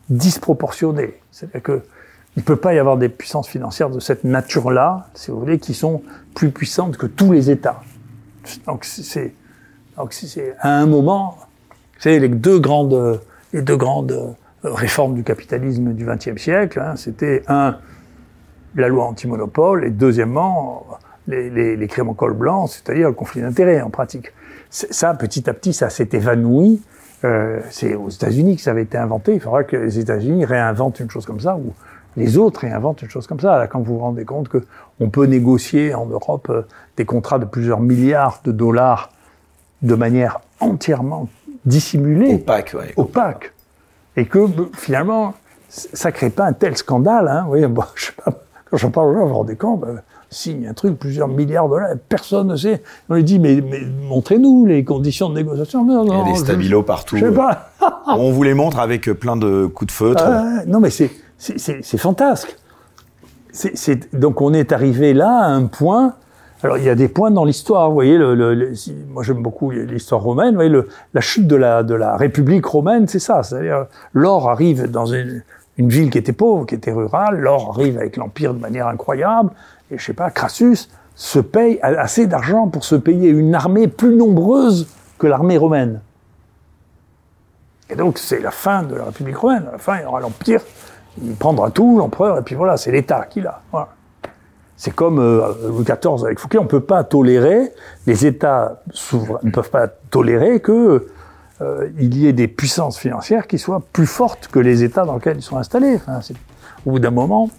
disproportionné. 0.09 1.19
C'est-à-dire 1.31 1.61
que 1.61 1.83
il 2.37 2.39
ne 2.39 2.45
peut 2.45 2.55
pas 2.55 2.73
y 2.73 2.79
avoir 2.79 2.97
des 2.97 3.07
puissances 3.07 3.47
financières 3.47 3.89
de 3.89 3.99
cette 3.99 4.25
nature-là, 4.25 5.07
si 5.13 5.31
vous 5.31 5.39
voulez, 5.39 5.57
qui 5.57 5.73
sont 5.73 6.01
plus 6.33 6.51
puissantes 6.51 6.97
que 6.97 7.05
tous 7.05 7.31
les 7.31 7.49
États. 7.49 7.81
Donc 8.65 8.83
c'est, 8.83 9.33
donc 9.95 10.13
c'est- 10.13 10.27
c'est 10.27 10.55
à 10.59 10.77
un 10.77 10.85
moment, 10.85 11.37
savez, 11.99 12.19
les 12.19 12.29
deux 12.29 12.59
grandes, 12.59 13.21
les 13.53 13.61
deux 13.61 13.77
grandes 13.77 14.11
euh, 14.11 14.33
réformes 14.63 15.15
du 15.15 15.23
capitalisme 15.23 15.93
du 15.93 16.05
XXe 16.05 16.41
siècle, 16.41 16.79
hein, 16.79 16.95
c'était 16.95 17.43
un, 17.47 17.77
la 18.75 18.87
loi 18.87 19.05
anti-monopole, 19.05 19.85
et 19.85 19.91
deuxièmement, 19.91 20.85
les, 21.27 21.49
les, 21.49 21.75
les 21.75 21.87
crimes 21.87 22.09
en 22.09 22.13
col 22.13 22.33
blanc, 22.33 22.67
c'est-à-dire 22.67 23.07
le 23.07 23.13
conflit 23.13 23.41
d'intérêts 23.41 23.81
en 23.81 23.89
pratique. 23.89 24.31
Ça, 24.69 25.13
petit 25.13 25.49
à 25.49 25.53
petit, 25.53 25.73
ça 25.73 25.89
s'est 25.89 26.09
évanoui. 26.11 26.81
Euh, 27.23 27.59
c'est 27.69 27.95
aux 27.95 28.09
États-Unis 28.09 28.57
que 28.57 28.61
ça 28.61 28.71
avait 28.71 28.83
été 28.83 28.97
inventé. 28.97 29.33
Il 29.33 29.39
faudra 29.39 29.63
que 29.63 29.77
les 29.77 29.99
États-Unis 29.99 30.45
réinventent 30.45 30.99
une 30.99 31.09
chose 31.09 31.25
comme 31.25 31.39
ça, 31.39 31.55
ou 31.55 31.73
les 32.17 32.37
autres 32.37 32.61
réinventent 32.61 33.01
une 33.01 33.09
chose 33.09 33.25
comme 33.25 33.39
ça. 33.39 33.57
Là, 33.57 33.67
quand 33.67 33.79
vous 33.79 33.95
vous 33.95 33.99
rendez 33.99 34.25
compte 34.25 34.49
que 34.49 34.63
on 34.99 35.09
peut 35.09 35.25
négocier 35.25 35.93
en 35.93 36.05
Europe 36.05 36.49
euh, 36.49 36.63
des 36.97 37.05
contrats 37.05 37.39
de 37.39 37.45
plusieurs 37.45 37.79
milliards 37.79 38.41
de 38.43 38.51
dollars 38.51 39.11
de 39.81 39.95
manière 39.95 40.39
entièrement 40.59 41.29
dissimulée 41.65 42.35
Opaque, 42.35 42.75
ouais. 42.77 42.93
opaque. 42.97 43.53
Et 44.17 44.25
que 44.25 44.45
finalement, 44.73 45.33
c- 45.69 45.89
ça 45.93 46.11
crée 46.11 46.29
pas 46.29 46.45
un 46.45 46.53
tel 46.53 46.77
scandale. 46.77 47.27
Hein. 47.27 47.41
Vous 47.43 47.49
voyez, 47.49 47.67
bon, 47.67 47.83
je 47.95 48.05
sais 48.05 48.11
pas, 48.13 48.31
quand 48.69 48.77
j'en 48.77 48.91
parle 48.91 49.09
aux 49.09 49.13
gens, 49.15 49.23
vous 49.23 49.29
vous 49.29 49.35
rendez 49.35 49.55
compte, 49.55 49.83
euh, 49.85 49.95
signe 50.29 50.67
un 50.67 50.73
truc, 50.73 50.97
plusieurs 50.97 51.27
milliards 51.27 51.65
de 51.67 51.71
dollars, 51.75 51.89
personne 52.09 52.47
ne 52.47 52.55
sait. 52.55 52.81
On 53.09 53.15
lui 53.15 53.23
dit, 53.23 53.39
mais, 53.39 53.61
mais 53.61 53.81
montrez-nous 54.07 54.65
les 54.65 54.83
conditions 54.83 55.29
de 55.29 55.35
négociation. 55.35 55.85
Non, 55.85 56.03
Il 56.03 56.09
y 56.09 56.13
a 56.13 56.17
non, 56.17 56.23
des 56.25 56.35
je- 56.35 56.39
stabilos 56.41 56.83
partout. 56.83 57.17
Je 57.17 57.25
sais 57.25 57.31
pas. 57.31 57.69
On 58.07 58.31
vous 58.31 58.43
les 58.43 58.53
montre 58.53 58.79
avec 58.79 59.05
plein 59.13 59.35
de 59.35 59.65
coups 59.67 59.87
de 59.87 59.91
feutre. 59.95 60.23
Ah, 60.25 60.63
non, 60.67 60.79
mais 60.79 60.89
c'est, 60.89 61.11
fantasque. 61.97 62.55
C'est, 63.51 63.77
c'est- 63.77 64.13
donc 64.15 64.41
on 64.41 64.53
est 64.53 64.71
arrivé 64.73 65.13
là 65.13 65.29
à 65.29 65.47
un 65.47 65.65
point. 65.67 66.13
Alors 66.65 66.79
il 66.79 66.83
y 66.83 66.89
a 66.89 66.95
des 66.95 67.09
points 67.09 67.29
dans 67.29 67.45
l'histoire. 67.45 67.89
Vous 67.89 67.93
voyez, 67.93 68.17
moi 68.17 69.21
j'aime 69.21 69.43
beaucoup 69.43 69.69
l'histoire 69.69 70.21
romaine. 70.21 70.49
Vous 70.49 70.55
voyez, 70.55 70.75
la 71.13 71.21
chute 71.21 71.45
de 71.45 71.55
la, 71.55 72.17
République 72.17 72.65
romaine, 72.65 73.07
c'est 73.07 73.19
ça. 73.19 73.43
C'est-à-dire 73.43 73.85
l'or 74.13 74.49
arrive 74.49 74.89
dans 74.89 75.05
une, 75.05 75.43
ville 75.77 76.09
qui 76.09 76.17
était 76.17 76.33
pauvre, 76.33 76.65
qui 76.65 76.73
était 76.73 76.91
rurale. 76.91 77.37
L'or 77.37 77.75
arrive 77.77 77.99
avec 77.99 78.17
l'empire 78.17 78.55
de 78.55 78.59
manière 78.59 78.87
incroyable. 78.87 79.51
Et 79.91 79.99
je 79.99 80.03
sais 80.03 80.13
pas, 80.13 80.31
Crassus 80.31 80.89
se 81.13 81.37
paye 81.37 81.79
assez 81.83 82.25
d'argent 82.25 82.67
pour 82.67 82.83
se 82.83 82.95
payer 82.95 83.29
une 83.29 83.53
armée 83.53 83.87
plus 83.87 84.15
nombreuse 84.15 84.87
que 85.19 85.27
l'armée 85.27 85.59
romaine. 85.59 86.01
Et 87.91 87.95
donc, 87.95 88.17
c'est 88.17 88.39
la 88.39 88.49
fin 88.49 88.81
de 88.81 88.95
la 88.95 89.03
République 89.03 89.37
romaine. 89.37 89.65
À 89.67 89.73
la 89.73 89.77
fin, 89.77 89.97
il 89.99 90.01
y 90.01 90.05
aura 90.05 90.19
l'Empire. 90.19 90.61
Il 91.23 91.35
prendra 91.35 91.69
tout, 91.69 91.99
l'empereur, 91.99 92.39
et 92.39 92.41
puis 92.41 92.55
voilà, 92.55 92.75
c'est 92.75 92.91
l'État 92.91 93.27
qui 93.29 93.41
l'a. 93.41 93.61
Voilà. 93.71 93.89
C'est 94.77 94.93
comme 94.93 95.19
euh, 95.19 95.53
Louis 95.69 95.85
XIV 95.85 96.25
avec 96.25 96.39
Fouquet, 96.39 96.57
on 96.57 96.63
ne 96.63 96.67
peut 96.67 96.81
pas 96.81 97.03
tolérer, 97.03 97.71
les 98.07 98.25
États 98.25 98.81
souverains 98.91 99.39
ne 99.43 99.51
peuvent 99.51 99.69
pas 99.69 99.87
tolérer 99.87 100.59
que 100.59 101.07
euh, 101.61 101.87
il 101.97 102.17
y 102.17 102.27
ait 102.27 102.33
des 102.33 102.49
puissances 102.49 102.97
financières 102.97 103.47
qui 103.47 103.57
soient 103.57 103.81
plus 103.93 104.07
fortes 104.07 104.49
que 104.51 104.59
les 104.59 104.83
États 104.83 105.05
dans 105.05 105.15
lesquels 105.15 105.37
ils 105.37 105.43
sont 105.43 105.57
installés. 105.57 105.99
Au 106.85 106.91
bout 106.91 106.99
d'un 106.99 107.11
moment, 107.11 107.49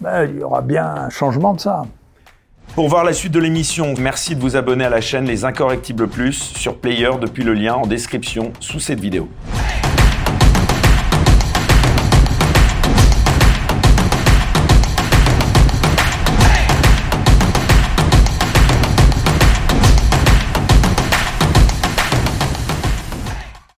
ben, 0.00 0.24
il 0.24 0.38
y 0.38 0.42
aura 0.42 0.62
bien 0.62 0.86
un 0.86 1.10
changement 1.10 1.54
de 1.54 1.60
ça. 1.60 1.82
Pour 2.74 2.88
voir 2.88 3.02
la 3.02 3.12
suite 3.12 3.32
de 3.32 3.40
l'émission, 3.40 3.94
merci 3.98 4.36
de 4.36 4.40
vous 4.40 4.54
abonner 4.54 4.84
à 4.84 4.90
la 4.90 5.00
chaîne 5.00 5.24
Les 5.24 5.44
Incorrectibles 5.44 6.06
Plus 6.06 6.34
sur 6.34 6.76
Player 6.76 7.10
depuis 7.20 7.42
le 7.42 7.54
lien 7.54 7.74
en 7.74 7.86
description 7.86 8.52
sous 8.60 8.78
cette 8.78 9.00
vidéo. 9.00 9.28